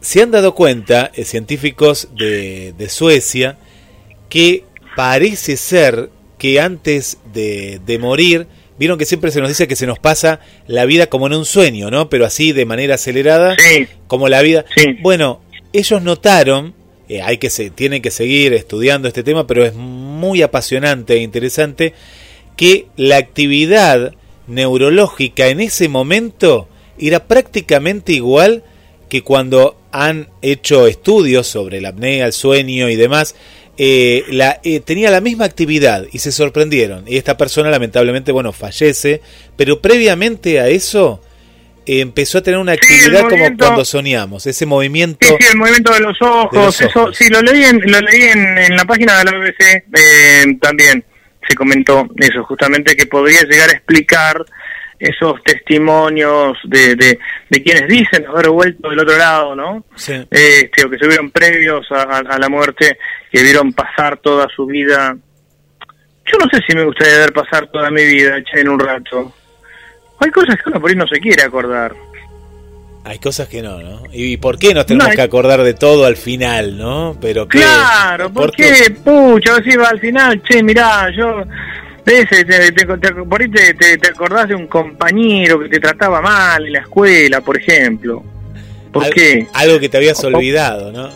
se 0.00 0.22
han 0.22 0.30
dado 0.30 0.54
cuenta 0.54 1.10
eh, 1.14 1.24
científicos 1.24 2.08
de, 2.16 2.72
de 2.72 2.88
Suecia, 2.88 3.58
que 4.28 4.64
parece 4.96 5.56
ser 5.56 6.10
que 6.38 6.60
antes 6.60 7.18
de, 7.32 7.80
de, 7.84 7.98
morir, 7.98 8.46
vieron 8.78 8.98
que 8.98 9.04
siempre 9.04 9.30
se 9.30 9.40
nos 9.40 9.48
dice 9.48 9.68
que 9.68 9.76
se 9.76 9.86
nos 9.86 9.98
pasa 9.98 10.40
la 10.66 10.84
vida 10.84 11.08
como 11.08 11.26
en 11.26 11.34
un 11.34 11.44
sueño, 11.44 11.90
¿no? 11.90 12.08
Pero 12.08 12.24
así 12.24 12.52
de 12.52 12.64
manera 12.64 12.94
acelerada, 12.94 13.56
como 14.06 14.28
la 14.28 14.40
vida. 14.42 14.64
Bueno, 15.02 15.40
ellos 15.72 16.02
notaron, 16.02 16.74
eh, 17.08 17.22
hay 17.22 17.38
que 17.38 17.50
se, 17.50 17.70
tienen 17.70 18.02
que 18.02 18.10
seguir 18.10 18.54
estudiando 18.54 19.08
este 19.08 19.22
tema, 19.22 19.46
pero 19.46 19.64
es 19.64 19.74
muy 19.74 20.42
apasionante 20.42 21.14
e 21.14 21.22
interesante 21.22 21.94
que 22.56 22.86
la 22.96 23.16
actividad 23.16 24.14
neurológica 24.46 25.48
en 25.48 25.60
ese 25.60 25.88
momento 25.88 26.68
era 26.98 27.26
prácticamente 27.26 28.12
igual 28.12 28.64
que 29.08 29.22
cuando 29.22 29.76
han 29.92 30.28
hecho 30.42 30.86
estudios 30.86 31.46
sobre 31.46 31.80
la 31.80 31.90
apnea, 31.90 32.26
el 32.26 32.32
sueño 32.32 32.88
y 32.88 32.96
demás 32.96 33.34
eh, 33.80 34.24
la, 34.30 34.60
eh, 34.64 34.80
tenía 34.80 35.08
la 35.10 35.20
misma 35.20 35.44
actividad 35.44 36.04
y 36.10 36.18
se 36.18 36.32
sorprendieron. 36.32 37.04
Y 37.06 37.16
esta 37.16 37.36
persona 37.36 37.70
lamentablemente, 37.70 38.32
bueno, 38.32 38.52
fallece, 38.52 39.22
pero 39.56 39.80
previamente 39.80 40.60
a 40.60 40.66
eso 40.68 41.22
empezó 41.86 42.38
a 42.38 42.42
tener 42.42 42.58
una 42.58 42.72
actividad 42.72 43.22
como 43.28 43.56
cuando 43.56 43.84
soñamos, 43.84 44.46
ese 44.46 44.66
movimiento. 44.66 45.26
Sí, 45.26 45.34
sí, 45.38 45.46
el 45.52 45.56
movimiento 45.56 45.92
de 45.92 46.00
los 46.00 46.20
ojos, 46.20 46.80
eso, 46.80 47.12
sí, 47.12 47.28
lo 47.28 47.40
leí 47.40 47.64
en, 47.64 47.80
lo 47.80 48.00
leí 48.00 48.22
en, 48.22 48.76
la 48.76 48.84
página 48.84 49.18
de 49.18 49.24
la 49.24 49.38
BBC, 49.38 49.84
eh, 49.94 50.58
también 50.60 51.04
se 51.48 51.54
comentó 51.54 52.06
eso, 52.16 52.44
justamente 52.44 52.94
que 52.94 53.06
podría 53.06 53.42
llegar 53.44 53.70
a 53.70 53.72
explicar 53.72 54.44
esos 54.98 55.42
testimonios 55.44 56.58
de, 56.64 56.96
de, 56.96 57.62
quienes 57.62 57.88
dicen 57.88 58.26
haber 58.26 58.50
vuelto 58.50 58.90
del 58.90 58.98
otro 58.98 59.16
lado, 59.16 59.54
¿no? 59.54 59.84
Sí. 59.94 60.14
Este, 60.30 60.84
o 60.84 60.90
que 60.90 60.98
se 60.98 61.06
vieron 61.06 61.30
previos 61.30 61.86
a, 61.90 62.38
la 62.38 62.48
muerte, 62.48 62.98
que 63.30 63.42
vieron 63.42 63.72
pasar 63.72 64.18
toda 64.18 64.48
su 64.54 64.66
vida. 64.66 65.16
Yo 66.26 66.38
no 66.38 66.46
sé 66.50 66.60
si 66.66 66.76
me 66.76 66.84
gustaría 66.84 67.18
ver 67.18 67.32
pasar 67.32 67.68
toda 67.68 67.90
mi 67.90 68.04
vida, 68.04 68.36
en 68.52 68.68
un 68.68 68.78
rato. 68.78 69.32
Hay 70.20 70.30
cosas 70.30 70.56
que 70.56 70.70
uno 70.70 70.80
por 70.80 70.90
ahí 70.90 70.96
no 70.96 71.06
se 71.06 71.20
quiere 71.20 71.42
acordar. 71.42 71.94
Hay 73.04 73.18
cosas 73.20 73.48
que 73.48 73.62
no, 73.62 73.78
¿no? 73.80 74.02
¿Y 74.12 74.36
por 74.36 74.58
qué 74.58 74.74
nos 74.74 74.84
tenemos 74.84 75.14
que 75.14 75.22
acordar 75.22 75.62
de 75.62 75.72
todo 75.72 76.04
al 76.04 76.16
final, 76.16 76.76
no? 76.76 77.16
Pero 77.20 77.48
Claro, 77.48 78.30
¿por, 78.30 78.52
qué? 78.52 78.94
Pucha, 79.02 79.62
si 79.62 79.76
va 79.76 79.88
al 79.88 80.00
final, 80.00 80.42
che, 80.42 80.62
mirá, 80.62 81.08
yo... 81.16 81.42
Ese, 82.08 82.44
te, 82.44 82.86
por 82.86 83.40
ahí 83.40 83.50
te, 83.50 83.74
te, 83.74 84.08
acordás 84.08 84.48
de 84.48 84.54
un 84.54 84.66
compañero 84.66 85.60
que 85.60 85.68
te 85.68 85.80
trataba 85.80 86.20
mal 86.20 86.66
en 86.66 86.72
la 86.72 86.80
escuela, 86.80 87.40
por 87.40 87.58
ejemplo. 87.58 88.24
¿Por 88.92 89.10
qué? 89.10 89.46
Algo 89.52 89.78
que 89.78 89.88
te 89.88 89.96
habías 89.98 90.22
olvidado, 90.24 90.90
¿no? 90.90 91.10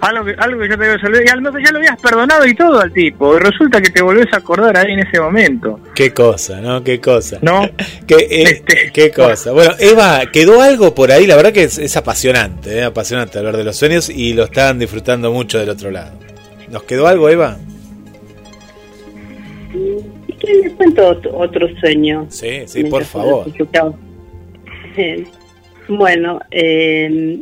algo 0.00 0.24
que, 0.24 0.34
algo 0.38 0.60
que 0.60 0.68
ya 0.68 0.76
te 0.76 0.84
habías 0.84 1.04
olvidado, 1.04 1.24
y 1.24 1.28
al 1.28 1.40
menos 1.40 1.62
ya 1.64 1.72
lo 1.72 1.78
habías 1.78 2.00
perdonado 2.00 2.46
y 2.46 2.54
todo 2.54 2.80
al 2.80 2.92
tipo, 2.92 3.36
y 3.36 3.40
resulta 3.40 3.80
que 3.80 3.90
te 3.90 4.02
volvés 4.02 4.26
a 4.32 4.38
acordar 4.38 4.76
ahí 4.76 4.92
en 4.92 5.00
ese 5.00 5.20
momento. 5.20 5.80
Qué 5.94 6.12
cosa, 6.12 6.60
¿no? 6.60 6.82
Qué 6.82 7.00
cosa. 7.00 7.38
¿No? 7.42 7.68
qué, 8.06 8.14
eh, 8.14 8.42
este, 8.42 8.92
qué 8.92 9.10
cosa. 9.10 9.52
Bueno, 9.52 9.74
Eva, 9.78 10.22
quedó 10.32 10.62
algo 10.62 10.94
por 10.94 11.12
ahí, 11.12 11.26
la 11.26 11.36
verdad 11.36 11.52
que 11.52 11.64
es, 11.64 11.96
apasionante, 11.96 12.78
¿eh? 12.78 12.84
apasionante 12.84 13.38
hablar 13.38 13.56
de 13.56 13.64
los 13.64 13.76
sueños 13.76 14.08
y 14.08 14.34
lo 14.34 14.44
están 14.44 14.78
disfrutando 14.78 15.32
mucho 15.32 15.58
del 15.58 15.70
otro 15.70 15.90
lado. 15.90 16.12
¿Nos 16.68 16.82
quedó 16.84 17.06
algo, 17.06 17.28
Eva? 17.28 17.56
Les 19.72 20.72
cuento 20.74 21.20
otro, 21.32 21.68
sueño. 21.78 22.26
Sí, 22.28 22.62
sí, 22.66 22.84
por 22.84 23.04
favor. 23.04 23.46
Bueno, 25.90 26.38
eh, 26.50 27.38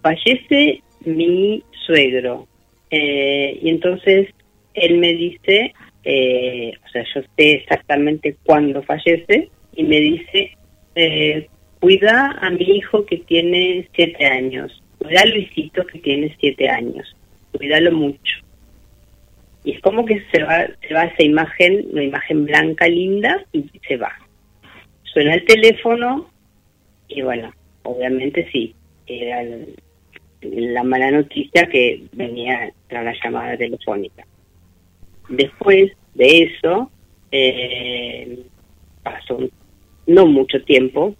fallece 0.00 0.82
mi 1.04 1.62
suegro. 1.86 2.46
Eh, 2.90 3.58
y 3.60 3.68
entonces 3.68 4.28
él 4.74 4.98
me 4.98 5.12
dice, 5.14 5.74
eh, 6.04 6.72
o 6.84 6.88
sea, 6.88 7.04
yo 7.14 7.22
sé 7.36 7.52
exactamente 7.52 8.36
cuándo 8.44 8.82
fallece, 8.82 9.48
y 9.76 9.84
me 9.84 10.00
dice, 10.00 10.56
eh, 10.94 11.48
cuida 11.80 12.38
a 12.40 12.50
mi 12.50 12.64
hijo 12.76 13.04
que 13.04 13.18
tiene 13.18 13.88
siete 13.94 14.24
años, 14.26 14.82
cuida 14.98 15.22
a 15.22 15.26
Luisito 15.26 15.84
que 15.86 15.98
tiene 15.98 16.36
siete 16.40 16.68
años, 16.68 17.16
cuídalo 17.52 17.92
mucho. 17.92 18.43
Y 19.64 19.72
es 19.72 19.80
como 19.80 20.04
que 20.04 20.22
se 20.30 20.42
va, 20.42 20.66
se 20.86 20.94
va 20.94 21.04
esa 21.04 21.22
imagen, 21.22 21.86
una 21.92 22.04
imagen 22.04 22.44
blanca 22.44 22.86
linda, 22.86 23.44
y 23.52 23.64
se 23.88 23.96
va. 23.96 24.12
Suena 25.04 25.34
el 25.34 25.44
teléfono, 25.46 26.30
y 27.08 27.22
bueno, 27.22 27.50
obviamente 27.82 28.46
sí, 28.52 28.74
era 29.06 29.42
la 30.42 30.82
mala 30.82 31.10
noticia 31.10 31.66
que 31.66 32.02
venía 32.12 32.70
tras 32.88 33.04
la 33.04 33.14
llamada 33.24 33.56
telefónica. 33.56 34.26
Después 35.30 35.92
de 36.14 36.42
eso, 36.42 36.90
eh, 37.32 38.40
pasó 39.02 39.38
no 40.06 40.26
mucho 40.26 40.62
tiempo, 40.64 41.14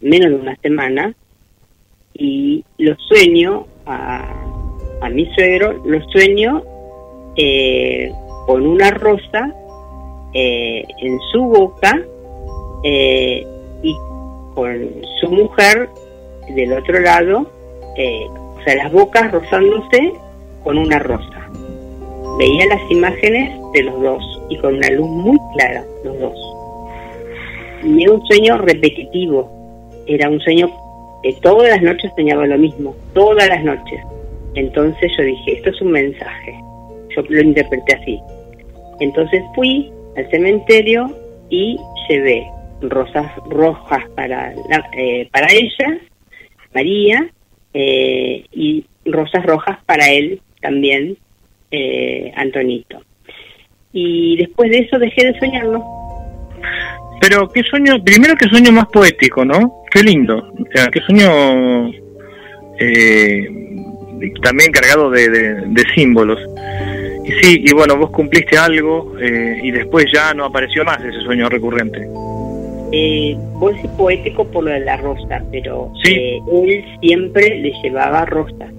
menos 0.00 0.30
de 0.30 0.36
una 0.36 0.56
semana, 0.56 1.14
y 2.14 2.64
lo 2.78 2.96
sueño 2.96 3.66
a, 3.84 4.42
a 5.02 5.08
mi 5.10 5.26
suegro, 5.34 5.82
lo 5.84 6.00
sueño 6.10 6.62
eh, 7.36 8.12
con 8.46 8.66
una 8.66 8.90
rosa 8.90 9.54
eh, 10.34 10.84
en 10.98 11.18
su 11.32 11.42
boca 11.42 12.00
y 12.84 13.96
con 14.54 14.90
su 15.20 15.30
mujer 15.30 15.88
del 16.54 16.72
otro 16.72 16.98
lado 17.00 17.46
eh, 17.96 18.26
o 18.28 18.64
sea, 18.64 18.76
las 18.76 18.92
bocas 18.92 19.30
rozándose 19.32 20.12
con 20.64 20.78
una 20.78 20.98
rosa. 20.98 21.50
Veía 22.38 22.66
las 22.66 22.90
imágenes 22.90 23.60
de 23.74 23.82
los 23.82 24.00
dos 24.00 24.42
y 24.48 24.56
con 24.58 24.76
una 24.76 24.90
luz 24.90 25.08
muy 25.08 25.38
clara, 25.54 25.84
los 26.04 26.18
dos. 26.18 26.38
Y 27.84 28.02
era 28.02 28.12
un 28.12 28.26
sueño 28.26 28.58
repetitivo, 28.58 29.50
era 30.06 30.28
un 30.28 30.40
sueño 30.40 30.70
que 31.22 31.32
todas 31.34 31.70
las 31.70 31.82
noches 31.82 32.10
soñaba 32.16 32.46
lo 32.46 32.56
mismo, 32.56 32.94
todas 33.12 33.48
las 33.48 33.62
noches. 33.64 34.00
Entonces 34.54 35.10
yo 35.18 35.24
dije, 35.24 35.52
esto 35.54 35.70
es 35.70 35.80
un 35.82 35.90
mensaje. 35.90 36.58
Yo 37.14 37.22
lo 37.28 37.40
interpreté 37.40 37.94
así. 37.94 38.18
Entonces 39.00 39.42
fui 39.54 39.90
al 40.16 40.30
cementerio 40.30 41.06
y 41.50 41.76
llevé 42.08 42.46
rosas 42.82 43.26
rojas 43.48 44.04
para, 44.14 44.52
eh, 44.96 45.28
para 45.32 45.46
ella, 45.52 45.98
María, 46.74 47.30
eh, 47.74 48.44
y 48.52 48.84
rosas 49.04 49.44
rojas 49.44 49.78
para 49.86 50.08
él 50.10 50.40
también, 50.60 51.16
eh, 51.70 52.32
Antonito. 52.36 53.02
Y 53.92 54.36
después 54.36 54.70
de 54.70 54.78
eso 54.78 54.98
dejé 54.98 55.26
de 55.26 55.38
soñarlo. 55.38 55.84
Pero 57.20 57.48
qué 57.48 57.62
sueño, 57.62 58.02
primero 58.02 58.34
qué 58.36 58.48
sueño 58.48 58.72
más 58.72 58.86
poético, 58.86 59.44
¿no? 59.44 59.82
Qué 59.90 60.02
lindo. 60.02 60.38
O 60.38 60.66
sea, 60.74 60.88
qué 60.88 61.00
sueño 61.00 61.92
eh, 62.80 63.48
también 64.42 64.72
cargado 64.72 65.10
de, 65.10 65.28
de, 65.28 65.84
símbolos. 65.94 66.38
Sí, 67.24 67.62
y 67.64 67.72
bueno, 67.72 67.96
vos 67.96 68.10
cumpliste 68.10 68.58
algo 68.58 69.14
y 69.20 69.70
después 69.70 70.06
ya 70.12 70.34
no 70.34 70.46
apareció 70.46 70.84
más 70.84 70.98
ese 71.04 71.20
sueño 71.20 71.48
recurrente 71.48 72.08
eh, 72.92 73.34
vos 73.54 73.74
decís 73.74 73.90
poético 73.96 74.44
por 74.46 74.64
lo 74.64 74.70
de 74.70 74.80
la 74.80 74.98
rosa, 74.98 75.42
pero 75.50 75.90
eh, 76.04 76.38
él 76.52 76.84
siempre 77.00 77.58
le 77.58 77.72
llevaba 77.82 78.26
rosas, 78.26 78.70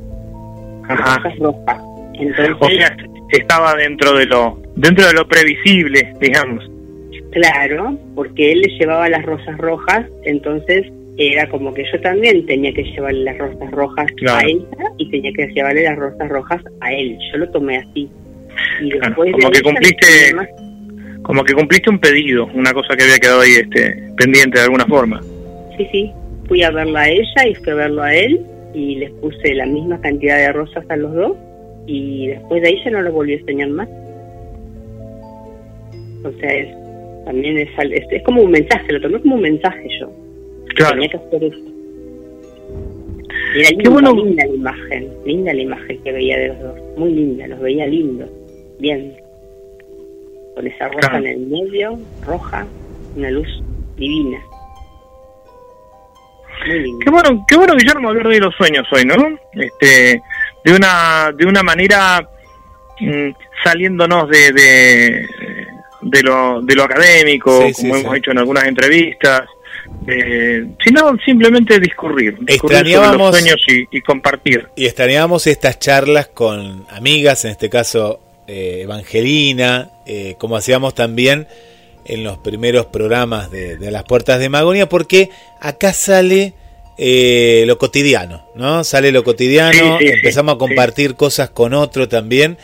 rosas 0.87 1.37
rojas. 1.39 1.81
Entonces, 2.13 2.55
o 2.59 2.69
sea, 2.69 2.95
estaba 3.31 3.75
dentro 3.75 4.13
de 4.13 4.27
lo 4.27 4.61
dentro 4.75 5.07
de 5.07 5.13
lo 5.13 5.27
previsible, 5.27 6.13
digamos. 6.21 6.69
Claro, 7.31 7.97
porque 8.13 8.51
él 8.51 8.61
le 8.61 8.77
llevaba 8.77 9.09
las 9.09 9.25
rosas 9.25 9.57
rojas, 9.57 10.05
entonces 10.25 10.85
era 11.17 11.47
como 11.49 11.73
que 11.73 11.83
yo 11.91 11.99
también 12.01 12.45
tenía 12.45 12.71
que 12.71 12.83
llevarle 12.83 13.23
las 13.23 13.37
rosas 13.39 13.71
rojas 13.71 14.07
a 14.27 14.45
ella 14.45 14.91
y 14.99 15.09
tenía 15.09 15.31
que 15.33 15.47
llevarle 15.47 15.83
las 15.85 15.97
rosas 15.97 16.29
rojas 16.29 16.61
a 16.81 16.93
él. 16.93 17.17
Yo 17.31 17.39
lo 17.39 17.49
tomé 17.49 17.77
así. 17.77 18.07
Y 18.81 18.89
después 18.91 19.31
como 19.31 19.51
que 19.51 19.61
cumpliste 19.61 20.35
como 21.23 21.43
que 21.43 21.53
cumpliste 21.53 21.89
un 21.89 21.99
pedido, 21.99 22.47
una 22.53 22.73
cosa 22.73 22.95
que 22.95 23.03
había 23.03 23.17
quedado 23.17 23.41
ahí 23.41 23.53
este, 23.53 23.95
pendiente 24.17 24.59
de 24.59 24.65
alguna 24.65 24.85
forma. 24.85 25.21
Sí, 25.77 25.87
sí, 25.91 26.11
fui 26.47 26.61
a 26.63 26.71
verla 26.71 27.01
a 27.01 27.09
ella 27.09 27.47
y 27.49 27.55
fui 27.55 27.71
a 27.71 27.75
verlo 27.75 28.03
a 28.03 28.13
él 28.13 28.41
y 28.73 28.95
les 28.95 29.11
puse 29.11 29.53
la 29.55 29.65
misma 29.65 29.99
cantidad 30.01 30.37
de 30.37 30.51
rosas 30.51 30.83
a 30.89 30.95
los 30.97 31.13
dos 31.13 31.37
y 31.87 32.27
después 32.27 32.61
de 32.61 32.69
ahí 32.69 32.81
ya 32.83 32.91
no 32.91 33.01
lo 33.01 33.11
volví 33.11 33.33
a 33.33 33.37
enseñar 33.37 33.69
más. 33.69 33.89
O 36.23 36.31
sea, 36.39 36.53
es, 36.53 36.69
también 37.25 37.57
es, 37.57 37.69
es, 38.11 38.23
como 38.23 38.41
un 38.41 38.51
mensaje, 38.51 38.91
lo 38.91 39.01
tomé 39.01 39.19
como 39.21 39.35
un 39.35 39.41
mensaje 39.41 39.87
yo. 39.99 40.11
Claro. 40.75 40.93
Tenía 40.93 41.09
que 41.09 41.17
hacer 41.17 41.43
eso. 41.43 41.59
era 43.55 43.69
linda, 43.69 43.89
bueno. 43.89 44.13
linda 44.13 44.45
la 44.45 44.53
imagen, 44.53 45.07
linda 45.25 45.53
la 45.53 45.61
imagen 45.61 46.03
que 46.03 46.11
veía 46.11 46.37
de 46.37 46.47
los 46.49 46.59
dos, 46.59 46.79
muy 46.97 47.13
linda, 47.13 47.47
los 47.47 47.59
veía 47.59 47.85
lindos, 47.87 48.29
bien 48.79 49.15
con 50.55 50.67
esa 50.67 50.87
rosa 50.87 51.17
en 51.17 51.25
el 51.25 51.39
medio, 51.47 51.99
roja, 52.25 52.65
una 53.15 53.31
luz 53.31 53.47
divina. 53.95 54.39
Qué 56.65 57.09
bueno, 57.09 57.45
qué 57.47 57.57
bueno 57.57 57.75
Guillermo 57.75 58.09
hablar 58.09 58.27
de 58.27 58.39
los 58.39 58.55
sueños 58.55 58.87
hoy, 58.91 59.03
¿no? 59.03 59.15
Este, 59.53 60.21
de 60.63 60.73
una, 60.73 61.31
de 61.35 61.45
una 61.45 61.61
manera 61.63 62.27
mm, 62.99 63.29
saliéndonos 63.63 64.29
de, 64.29 65.27
de, 66.01 66.23
lo, 66.23 66.61
de 66.61 66.75
lo 66.75 66.83
académico, 66.83 67.65
como 67.75 67.95
hemos 67.97 68.15
hecho 68.15 68.31
en 68.31 68.37
algunas 68.37 68.65
entrevistas, 68.65 69.41
eh, 70.07 70.65
sino 70.83 71.17
simplemente 71.25 71.79
discurrir, 71.79 72.37
discurrir 72.39 72.95
sobre 72.95 73.17
los 73.17 73.35
sueños 73.35 73.57
y, 73.67 73.97
y, 73.97 74.01
compartir. 74.01 74.67
Y 74.75 74.85
extrañábamos 74.85 75.47
estas 75.47 75.79
charlas 75.79 76.27
con 76.27 76.85
amigas, 76.89 77.43
en 77.43 77.51
este 77.51 77.69
caso 77.69 78.21
eh, 78.47 78.81
Evangelina, 78.83 79.89
eh, 80.05 80.35
como 80.37 80.55
hacíamos 80.55 80.93
también 80.93 81.47
en 82.05 82.23
los 82.23 82.37
primeros 82.37 82.87
programas 82.87 83.49
de, 83.51 83.77
las 83.91 84.03
puertas 84.03 84.39
de 84.39 84.49
Magonia, 84.49 84.89
porque 84.89 85.29
acá 85.61 85.93
sale 85.93 86.53
eh, 86.97 87.63
lo 87.65 87.77
cotidiano, 87.77 88.45
¿no? 88.55 88.83
Sale 88.83 89.11
lo 89.11 89.23
cotidiano, 89.23 89.99
empezamos 89.99 90.55
a 90.55 90.57
compartir 90.57 91.15
cosas 91.15 91.49
con 91.49 91.73
otro 91.73 92.07
también. 92.07 92.57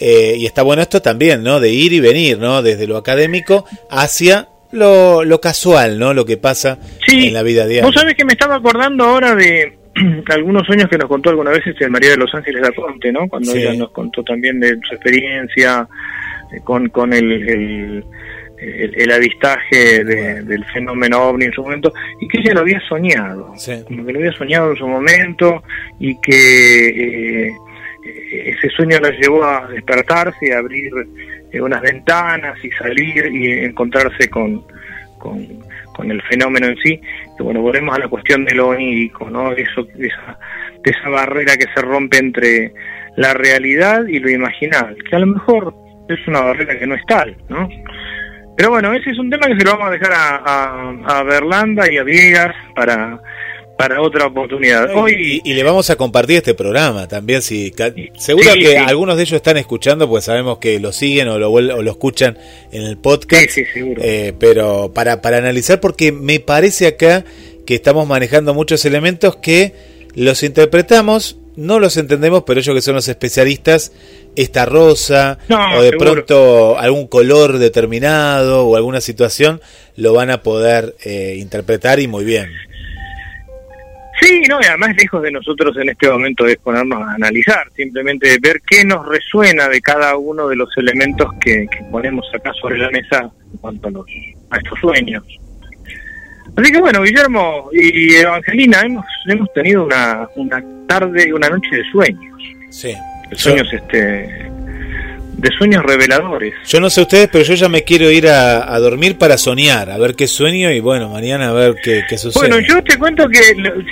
Eh, 0.00 0.34
y 0.38 0.46
está 0.46 0.62
bueno 0.62 0.82
esto 0.82 1.00
también, 1.02 1.42
¿no? 1.44 1.60
De 1.60 1.70
ir 1.70 1.92
y 1.92 2.00
venir, 2.00 2.38
¿no? 2.38 2.62
Desde 2.62 2.86
lo 2.86 2.96
académico 2.96 3.64
hacia 3.90 4.48
lo, 4.72 5.24
lo 5.24 5.40
casual, 5.40 5.98
¿no? 5.98 6.14
Lo 6.14 6.24
que 6.24 6.36
pasa 6.36 6.78
en 7.06 7.32
la 7.32 7.42
vida 7.42 7.66
diaria. 7.66 7.86
Vos 7.86 7.94
sabés 7.94 8.16
que 8.16 8.24
me 8.24 8.32
estaba 8.32 8.56
acordando 8.56 9.04
ahora 9.04 9.36
de 9.36 9.78
algunos 10.28 10.66
sueños 10.66 10.88
que 10.88 10.98
nos 10.98 11.08
contó 11.08 11.30
alguna 11.30 11.50
vez 11.50 11.66
este 11.66 11.88
María 11.88 12.10
de 12.10 12.16
los 12.16 12.34
Ángeles 12.34 12.70
Conte, 12.74 13.12
¿no? 13.12 13.28
Cuando 13.28 13.54
ella 13.54 13.74
nos 13.74 13.90
contó 13.90 14.22
también 14.22 14.60
de 14.60 14.78
su 14.88 14.94
experiencia 14.94 15.88
eh, 16.52 16.60
con, 16.64 16.88
con 16.88 17.12
el, 17.12 18.04
el, 18.58 19.12
avistaje 19.12 20.04
del 20.04 20.64
fenómeno 20.66 21.28
ovni 21.28 21.46
en 21.46 21.52
su 21.52 21.62
momento 21.62 21.92
y 22.20 22.28
que 22.28 22.38
ella 22.40 22.54
lo 22.54 22.60
había 22.60 22.80
soñado, 22.88 23.54
como 23.86 24.06
que 24.06 24.12
lo 24.12 24.18
había 24.18 24.32
soñado 24.32 24.70
en 24.70 24.76
su 24.76 24.86
momento 24.86 25.62
y 25.98 26.18
que 26.20 27.48
eh, 27.48 27.52
ese 28.46 28.68
sueño 28.70 28.98
la 29.00 29.10
llevó 29.10 29.44
a 29.44 29.68
despertarse 29.68 30.52
a 30.52 30.58
abrir 30.58 30.92
eh, 31.52 31.60
unas 31.60 31.80
ventanas 31.82 32.62
y 32.64 32.70
salir 32.72 33.26
y 33.26 33.64
encontrarse 33.64 34.28
con, 34.28 34.64
con, 35.18 35.46
el 36.02 36.22
fenómeno 36.22 36.66
en 36.66 36.76
sí. 36.78 37.00
Y 37.38 37.42
bueno, 37.42 37.60
volvemos 37.60 37.94
a 37.94 38.00
la 38.00 38.08
cuestión 38.08 38.44
de 38.44 38.54
lo 38.54 38.68
onírico, 38.68 39.28
¿no? 39.30 39.52
Eso, 39.52 39.86
esa, 39.98 40.38
de 40.82 40.90
esa 40.90 41.08
barrera 41.08 41.56
que 41.56 41.66
se 41.74 41.80
rompe 41.80 42.18
entre 42.18 42.72
la 43.16 43.32
realidad 43.34 44.06
y 44.06 44.18
lo 44.18 44.30
imaginal, 44.30 44.96
que 45.08 45.16
a 45.16 45.20
lo 45.20 45.26
mejor 45.26 45.74
es 46.08 46.26
una 46.26 46.40
barrera 46.40 46.78
que 46.78 46.86
no 46.86 46.94
es 46.94 47.06
tal, 47.06 47.36
¿no? 47.48 47.68
Pero 48.56 48.70
bueno, 48.70 48.92
ese 48.92 49.10
es 49.10 49.18
un 49.18 49.30
tema 49.30 49.46
que 49.46 49.56
se 49.56 49.64
lo 49.64 49.72
vamos 49.72 49.88
a 49.88 49.90
dejar 49.90 50.12
a, 50.12 51.18
a, 51.18 51.22
Berlanda 51.24 51.90
y 51.90 51.98
a 51.98 52.04
Viegas 52.04 52.54
para, 52.74 53.18
para 53.88 54.00
otra 54.00 54.26
oportunidad. 54.26 54.88
Hoy 54.94 55.42
y, 55.44 55.52
le 55.52 55.62
vamos 55.62 55.90
a 55.90 55.96
compartir 55.96 56.38
este 56.38 56.54
programa 56.54 57.06
también, 57.06 57.42
si 57.42 57.72
seguro 58.16 58.50
que 58.54 58.78
algunos 58.78 59.16
de 59.16 59.22
ellos 59.24 59.36
están 59.36 59.58
escuchando, 59.58 60.08
pues 60.08 60.24
sabemos 60.24 60.58
que 60.58 60.80
lo 60.80 60.90
siguen 60.90 61.28
o 61.28 61.38
lo, 61.38 61.52
o 61.52 61.60
lo 61.60 61.90
escuchan 61.90 62.38
en 62.72 62.82
el 62.82 62.96
podcast. 62.96 63.50
Sí, 63.50 63.64
seguro. 63.66 64.00
Eh, 64.02 64.32
pero 64.38 64.92
para, 64.94 65.20
para 65.20 65.36
analizar, 65.36 65.80
porque 65.80 66.12
me 66.12 66.40
parece 66.40 66.86
acá 66.86 67.24
que 67.66 67.74
estamos 67.74 68.08
manejando 68.08 68.54
muchos 68.54 68.84
elementos 68.86 69.36
que 69.36 69.74
los 70.14 70.42
interpretamos 70.42 71.36
no 71.56 71.78
los 71.78 71.96
entendemos, 71.96 72.42
pero 72.44 72.60
ellos 72.60 72.74
que 72.74 72.82
son 72.82 72.94
los 72.96 73.08
especialistas, 73.08 73.92
esta 74.34 74.66
rosa 74.66 75.38
o 75.76 75.82
de 75.82 75.92
pronto 75.92 76.78
algún 76.78 77.06
color 77.06 77.58
determinado 77.58 78.66
o 78.66 78.76
alguna 78.76 79.00
situación 79.00 79.60
lo 79.96 80.12
van 80.12 80.30
a 80.30 80.42
poder 80.42 80.96
eh, 81.04 81.36
interpretar 81.38 82.00
y 82.00 82.08
muy 82.08 82.24
bien. 82.24 82.50
Sí, 84.20 84.42
no, 84.48 84.60
y 84.60 84.64
además 84.66 84.94
lejos 84.96 85.22
de 85.22 85.30
nosotros 85.32 85.76
en 85.76 85.88
este 85.88 86.08
momento 86.08 86.46
es 86.46 86.56
ponernos 86.58 87.02
a 87.02 87.14
analizar, 87.14 87.70
simplemente 87.74 88.38
ver 88.40 88.60
qué 88.66 88.84
nos 88.84 89.06
resuena 89.06 89.68
de 89.68 89.80
cada 89.80 90.16
uno 90.16 90.48
de 90.48 90.56
los 90.56 90.68
elementos 90.76 91.32
que, 91.40 91.66
ponemos 91.90 92.26
acá 92.32 92.52
sobre 92.60 92.78
la 92.78 92.90
mesa 92.90 93.30
en 93.52 93.58
cuanto 93.58 93.88
a, 93.88 93.90
los, 93.90 94.06
a 94.50 94.56
estos 94.56 94.78
sueños. 94.80 95.24
Así 96.56 96.70
que 96.70 96.80
bueno, 96.80 97.02
Guillermo 97.02 97.68
y 97.72 98.14
Evangelina, 98.14 98.82
hemos, 98.82 99.04
hemos 99.26 99.52
tenido 99.52 99.84
una, 99.84 100.28
una 100.36 100.64
tarde, 100.86 101.32
una 101.32 101.48
noche 101.48 101.76
de 101.76 101.84
sueños. 101.90 102.42
Sí. 102.70 102.94
De 103.28 103.36
sueños, 103.36 103.68
este 103.72 104.50
de 105.44 105.50
sueños 105.56 105.82
reveladores. 105.84 106.54
Yo 106.66 106.80
no 106.80 106.88
sé 106.90 107.02
ustedes, 107.02 107.28
pero 107.30 107.44
yo 107.44 107.54
ya 107.54 107.68
me 107.68 107.84
quiero 107.84 108.10
ir 108.10 108.28
a, 108.28 108.78
dormir 108.78 109.18
para 109.18 109.38
soñar, 109.38 109.90
a 109.90 109.98
ver 109.98 110.14
qué 110.14 110.26
sueño 110.26 110.70
y 110.70 110.80
bueno, 110.80 111.08
mañana 111.10 111.50
a 111.50 111.52
ver 111.52 111.76
qué, 111.82 112.02
qué 112.08 112.18
sucede. 112.18 112.48
Bueno, 112.48 112.66
yo 112.66 112.82
te 112.82 112.98
cuento 112.98 113.28
que 113.28 113.40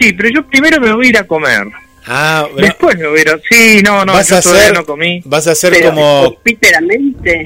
sí, 0.01 0.13
pero 0.13 0.29
yo 0.31 0.47
primero 0.47 0.81
me 0.81 0.93
voy 0.93 1.07
a 1.07 1.09
ir 1.11 1.19
a 1.19 1.25
comer. 1.25 1.65
Ah, 2.07 2.49
después 2.57 2.99
me 2.99 3.07
voy 3.07 3.19
a 3.21 3.23
ir. 3.23 3.43
Sí, 3.49 3.81
no, 3.85 4.05
no, 4.05 4.15
vas 4.15 4.33
a 4.33 4.39
hacer, 4.39 4.75
no 4.75 4.85
comí. 4.85 5.23
Vas 5.25 5.47
a 5.47 5.53
hacer 5.53 5.81
como. 5.85 6.37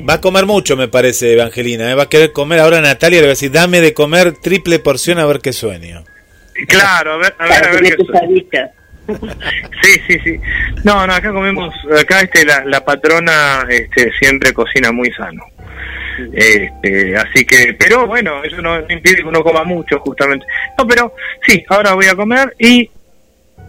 Va 0.08 0.14
a 0.14 0.20
comer 0.20 0.46
mucho, 0.46 0.76
me 0.76 0.88
parece, 0.88 1.34
Evangelina. 1.34 1.90
¿eh? 1.90 1.94
Va 1.94 2.04
a 2.04 2.08
querer 2.08 2.32
comer. 2.32 2.60
Ahora 2.60 2.80
Natalia 2.80 3.20
le 3.20 3.26
va 3.26 3.30
a 3.32 3.34
decir, 3.34 3.50
dame 3.50 3.80
de 3.80 3.92
comer 3.92 4.32
triple 4.32 4.78
porción 4.78 5.18
a 5.18 5.26
ver 5.26 5.40
qué 5.40 5.52
sueño. 5.52 6.04
Claro, 6.68 7.14
a 7.14 7.16
ver, 7.18 7.34
a 7.38 7.46
ver, 7.46 7.68
a 7.68 7.72
ver 7.72 7.96
qué 8.50 8.70
Sí, 9.82 10.00
sí, 10.08 10.18
sí. 10.24 10.40
No, 10.84 11.06
no, 11.06 11.12
acá 11.12 11.32
comemos, 11.32 11.74
acá 11.98 12.20
este, 12.22 12.44
la, 12.44 12.64
la 12.64 12.84
patrona 12.84 13.66
este, 13.68 14.10
siempre 14.18 14.52
cocina 14.52 14.90
muy 14.92 15.10
sano. 15.12 15.44
Este, 16.32 17.16
así 17.16 17.44
que, 17.44 17.76
pero 17.78 18.06
bueno, 18.06 18.42
eso 18.42 18.60
no 18.62 18.78
impide 18.88 19.16
que 19.16 19.24
uno 19.24 19.42
coma 19.42 19.64
mucho, 19.64 19.98
justamente. 20.00 20.46
No, 20.78 20.86
pero 20.86 21.14
sí, 21.46 21.64
ahora 21.68 21.94
voy 21.94 22.06
a 22.06 22.14
comer 22.14 22.54
y, 22.58 22.90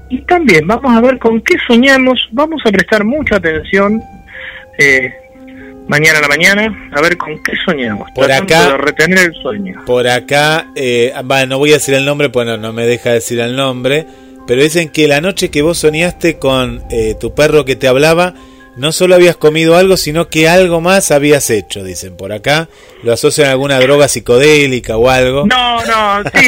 y 0.10 0.22
también 0.22 0.66
vamos 0.66 0.96
a 0.96 1.02
ver 1.02 1.20
con 1.20 1.42
qué 1.42 1.56
soñamos, 1.68 2.28
vamos 2.32 2.62
a 2.66 2.72
prestar 2.72 3.04
mucha 3.04 3.36
atención 3.36 4.02
eh, 4.78 5.14
mañana 5.88 6.20
a 6.20 6.22
la 6.22 6.28
mañana, 6.30 6.90
a 6.96 7.02
ver 7.02 7.18
con 7.18 7.42
qué 7.44 7.52
soñamos. 7.66 8.10
Por 8.12 8.32
acá, 8.32 8.70
de 8.70 8.78
retener 8.78 9.20
el 9.20 9.34
sueño. 9.42 9.84
Por 9.86 10.08
acá, 10.08 10.68
eh, 10.76 11.14
no 11.48 11.58
voy 11.58 11.72
a 11.72 11.76
decir 11.76 11.96
el 11.96 12.06
nombre, 12.06 12.30
pues 12.30 12.48
no, 12.48 12.58
no 12.58 12.72
me 12.72 12.86
deja 12.86 13.12
decir 13.12 13.40
el 13.40 13.56
nombre 13.56 14.06
pero 14.48 14.64
dicen 14.64 14.90
que 14.90 15.08
la 15.08 15.22
noche 15.22 15.52
que 15.52 15.62
vos 15.62 15.78
soñaste 15.78 16.38
con 16.40 16.84
eh, 16.90 17.16
tu 17.20 17.36
perro 17.36 17.66
que 17.66 17.76
te 17.76 17.88
hablaba, 17.88 18.34
no 18.78 18.92
solo 18.92 19.16
habías 19.16 19.36
comido 19.36 19.76
algo, 19.76 19.98
sino 19.98 20.30
que 20.30 20.48
algo 20.48 20.80
más 20.80 21.12
habías 21.12 21.50
hecho, 21.50 21.84
dicen 21.84 22.16
por 22.16 22.32
acá. 22.32 22.70
Lo 23.04 23.12
asocian 23.12 23.50
a 23.50 23.52
alguna 23.52 23.80
droga 23.80 24.08
psicodélica 24.08 24.98
o 24.98 25.10
algo. 25.10 25.46
No, 25.46 25.84
no, 25.86 26.24
sí. 26.34 26.48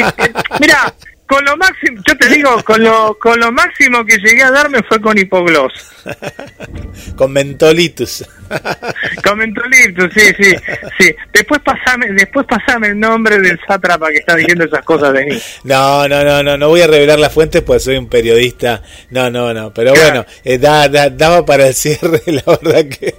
Mira, 0.60 0.94
con 1.30 1.44
lo 1.44 1.56
máximo, 1.56 2.02
yo 2.04 2.16
te 2.16 2.28
digo, 2.28 2.60
con 2.64 2.82
lo, 2.82 3.16
con 3.16 3.38
lo 3.38 3.52
máximo 3.52 4.04
que 4.04 4.18
llegué 4.18 4.42
a 4.42 4.50
darme 4.50 4.82
fue 4.82 5.00
con 5.00 5.16
hipogloss. 5.16 5.72
con 7.16 7.32
mentolitus. 7.32 8.28
con 9.24 9.38
mentolitus, 9.38 10.12
sí, 10.12 10.32
sí, 10.36 10.56
sí. 10.98 11.14
Después 11.32 11.60
pasame, 11.60 12.08
después 12.14 12.44
pasame 12.48 12.88
el 12.88 12.98
nombre 12.98 13.38
del 13.38 13.60
sátrapa 13.64 14.08
que 14.08 14.16
está 14.16 14.34
diciendo 14.34 14.64
esas 14.64 14.84
cosas 14.84 15.12
de 15.12 15.24
mí. 15.24 15.40
No, 15.62 16.08
no, 16.08 16.24
no, 16.24 16.42
no, 16.42 16.56
no 16.56 16.68
voy 16.68 16.80
a 16.80 16.88
revelar 16.88 17.20
las 17.20 17.32
fuentes 17.32 17.62
pues 17.62 17.84
soy 17.84 17.96
un 17.96 18.08
periodista. 18.08 18.82
No, 19.10 19.30
no, 19.30 19.54
no, 19.54 19.72
pero 19.72 19.94
bueno, 19.94 20.26
eh, 20.42 20.58
daba 20.58 21.46
para 21.46 21.68
el 21.68 21.74
cierre, 21.74 22.22
la 22.26 22.42
verdad 22.60 22.86
que... 22.88 23.14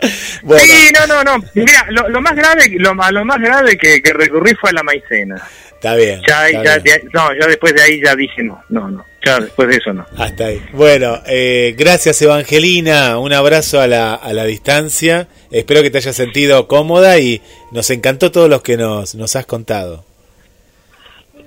Sí, 0.00 0.92
no, 0.96 1.08
no, 1.08 1.24
no. 1.24 1.44
Mira, 1.54 1.88
lo, 1.90 2.20
más 2.20 2.36
grave, 2.36 2.70
lo, 2.78 2.94
lo 2.94 3.24
más 3.24 3.40
grave 3.40 3.76
que, 3.76 4.00
que 4.00 4.12
recurrí 4.12 4.54
fue 4.54 4.70
a 4.70 4.74
la 4.74 4.84
maicena. 4.84 5.42
Está 5.78 5.94
bien. 5.94 6.20
Ya, 6.26 6.50
ya, 6.50 6.76
no, 7.14 7.28
ya 7.40 7.46
después 7.46 7.72
de 7.72 7.82
ahí 7.82 8.00
ya 8.04 8.16
dije 8.16 8.42
no, 8.42 8.60
no, 8.68 8.90
no. 8.90 9.04
Ya 9.24 9.38
después 9.38 9.68
de 9.68 9.76
eso 9.76 9.92
no. 9.92 10.04
Hasta 10.16 10.46
ahí. 10.46 10.60
Bueno, 10.72 11.20
eh, 11.24 11.76
gracias 11.78 12.20
Evangelina. 12.20 13.16
Un 13.18 13.32
abrazo 13.32 13.80
a 13.80 13.86
la, 13.86 14.14
a 14.14 14.32
la 14.32 14.44
distancia. 14.44 15.28
Espero 15.52 15.82
que 15.82 15.90
te 15.90 15.98
hayas 15.98 16.16
sentido 16.16 16.66
cómoda 16.66 17.20
y 17.20 17.42
nos 17.70 17.90
encantó 17.90 18.32
todo 18.32 18.48
lo 18.48 18.60
que 18.60 18.76
nos, 18.76 19.14
nos 19.14 19.36
has 19.36 19.46
contado. 19.46 20.04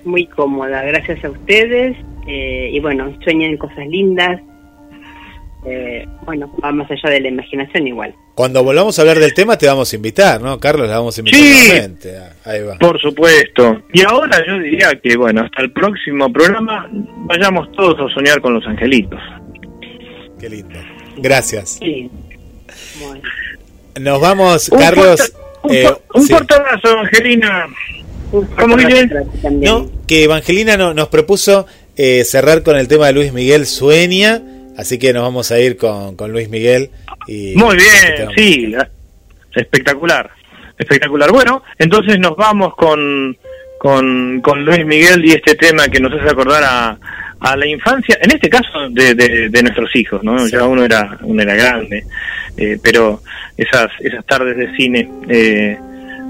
Muy 0.02 0.26
cómoda, 0.26 0.82
gracias 0.82 1.22
a 1.26 1.28
ustedes. 1.28 1.94
Eh, 2.26 2.70
y 2.72 2.80
bueno, 2.80 3.14
sueñen 3.22 3.58
cosas 3.58 3.86
lindas, 3.86 4.40
eh, 5.64 6.04
bueno, 6.24 6.52
va 6.62 6.72
más 6.72 6.90
allá 6.90 7.10
de 7.10 7.20
la 7.20 7.28
imaginación 7.28 7.86
igual. 7.86 8.14
Cuando 8.34 8.64
volvamos 8.64 8.98
a 8.98 9.02
hablar 9.02 9.18
del 9.18 9.32
tema 9.32 9.56
te 9.56 9.66
vamos 9.66 9.92
a 9.92 9.96
invitar, 9.96 10.40
¿no? 10.40 10.58
Carlos, 10.58 10.88
la 10.88 10.98
vamos 10.98 11.16
a 11.16 11.20
invitar 11.20 11.40
sí, 11.40 12.08
Ahí 12.44 12.62
va. 12.62 12.78
Por 12.78 13.00
supuesto. 13.00 13.82
Y 13.92 14.02
ahora 14.02 14.44
yo 14.44 14.58
diría 14.58 14.90
que, 15.00 15.16
bueno, 15.16 15.42
hasta 15.42 15.62
el 15.62 15.72
próximo 15.72 16.32
programa 16.32 16.88
vayamos 16.90 17.70
todos 17.72 17.96
a 18.00 18.12
soñar 18.12 18.40
con 18.40 18.54
los 18.54 18.66
angelitos. 18.66 19.20
Qué 20.40 20.48
lindo. 20.48 20.78
Gracias. 21.18 21.78
Sí. 21.78 22.10
Nos 24.00 24.20
vamos, 24.20 24.68
Carlos. 24.70 25.32
un, 25.62 25.74
eh, 25.74 25.86
abrazo, 25.86 26.98
Angelina. 26.98 27.66
¿Cómo 28.58 28.76
No, 29.52 29.90
que 30.08 30.24
Evangelina 30.24 30.76
no, 30.76 30.94
nos 30.94 31.08
propuso 31.08 31.66
eh, 31.96 32.24
cerrar 32.24 32.62
con 32.62 32.76
el 32.76 32.88
tema 32.88 33.06
de 33.06 33.12
Luis 33.12 33.32
Miguel 33.32 33.66
Sueña 33.66 34.42
Así 34.76 34.98
que 34.98 35.12
nos 35.12 35.22
vamos 35.22 35.50
a 35.52 35.60
ir 35.60 35.76
con, 35.76 36.16
con 36.16 36.32
Luis 36.32 36.48
Miguel. 36.48 36.90
Y 37.26 37.54
Muy 37.56 37.76
bien, 37.76 38.28
sí, 38.36 38.74
espectacular, 39.54 40.30
espectacular. 40.78 41.30
Bueno, 41.30 41.62
entonces 41.78 42.18
nos 42.18 42.36
vamos 42.36 42.74
con, 42.74 43.36
con, 43.78 44.40
con, 44.40 44.64
Luis 44.64 44.84
Miguel 44.84 45.24
y 45.24 45.32
este 45.32 45.54
tema 45.54 45.88
que 45.88 46.00
nos 46.00 46.12
hace 46.12 46.30
acordar 46.30 46.62
a, 46.64 46.98
a 47.40 47.56
la 47.56 47.66
infancia, 47.66 48.18
en 48.20 48.30
este 48.30 48.48
caso 48.48 48.88
de, 48.90 49.14
de, 49.14 49.62
nuestros 49.62 49.94
hijos, 49.96 50.22
¿no? 50.22 50.46
Ya 50.46 50.64
uno 50.64 50.84
era, 50.84 51.18
uno 51.22 51.42
era 51.42 51.54
grande, 51.54 52.04
eh, 52.56 52.78
pero 52.82 53.20
esas, 53.56 53.88
esas 54.00 54.24
tardes 54.26 54.56
de 54.56 54.74
cine 54.76 55.10
eh, 55.28 55.76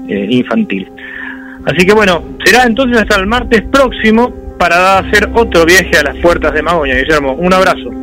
eh, 0.09 0.27
infantil. 0.29 0.91
Así 1.65 1.85
que 1.85 1.93
bueno, 1.93 2.37
será 2.43 2.63
entonces 2.63 2.97
hasta 2.97 3.15
el 3.19 3.27
martes 3.27 3.61
próximo 3.71 4.55
para 4.57 4.97
hacer 4.97 5.29
otro 5.33 5.65
viaje 5.65 5.97
a 5.97 6.03
las 6.03 6.17
puertas 6.17 6.53
de 6.53 6.61
Magoña. 6.61 6.95
Guillermo, 6.95 7.33
un 7.33 7.53
abrazo. 7.53 8.02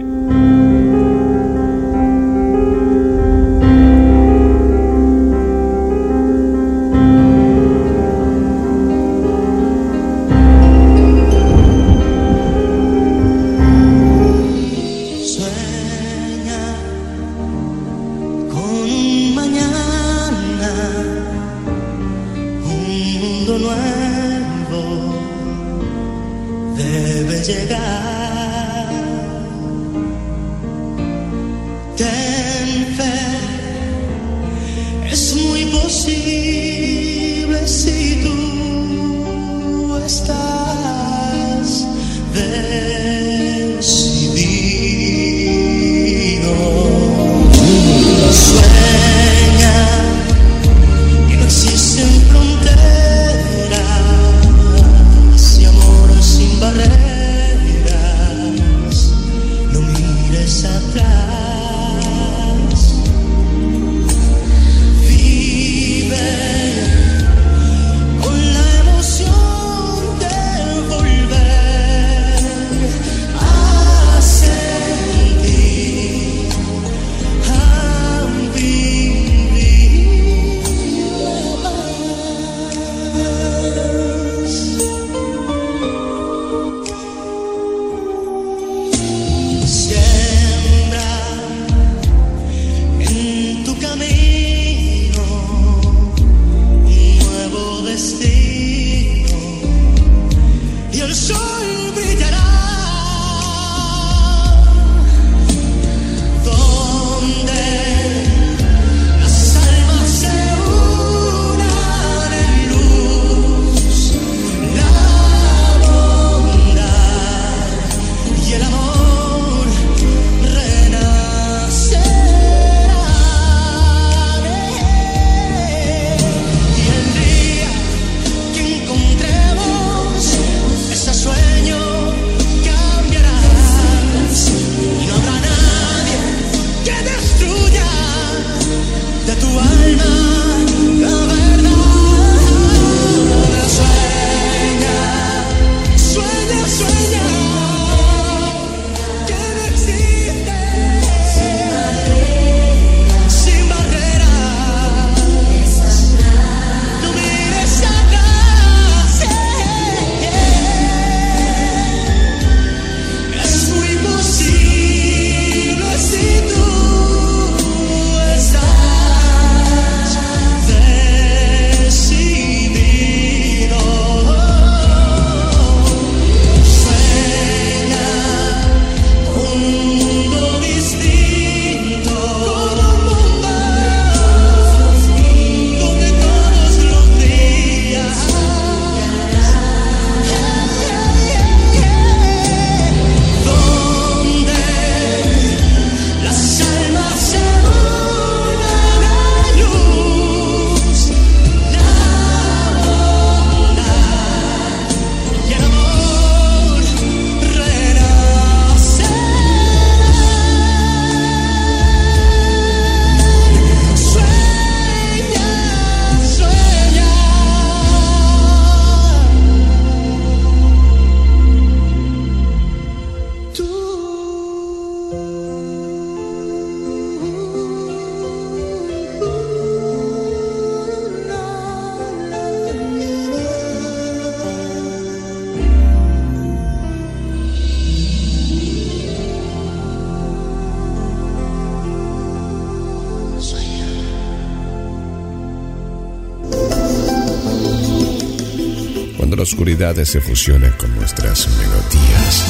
Se 249.81 250.20
fusionan 250.20 250.73
con 250.73 250.94
nuestras 250.94 251.48
melodías. 251.57 252.44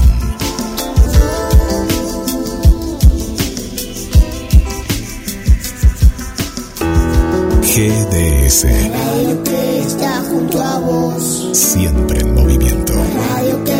GDS. 7.62 8.64
radio 8.90 9.44
que 9.44 9.78
está 9.82 10.20
junto 10.22 10.60
a 10.60 10.80
vos. 10.80 11.50
Siempre 11.52 12.22
en 12.22 12.34
movimiento. 12.34 12.92
radio 13.30 13.62
que 13.64 13.75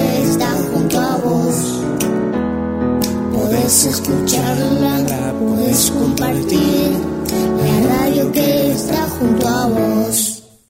Puedes 3.77 4.01
escucharla, 4.01 5.35
puedes 5.39 5.91
compartir. 5.91 6.93
La 7.59 7.99
radio 7.99 8.33
que 8.33 8.73
está 8.73 9.07
junto 9.11 9.47
a 9.47 9.67
vos. 9.67 10.26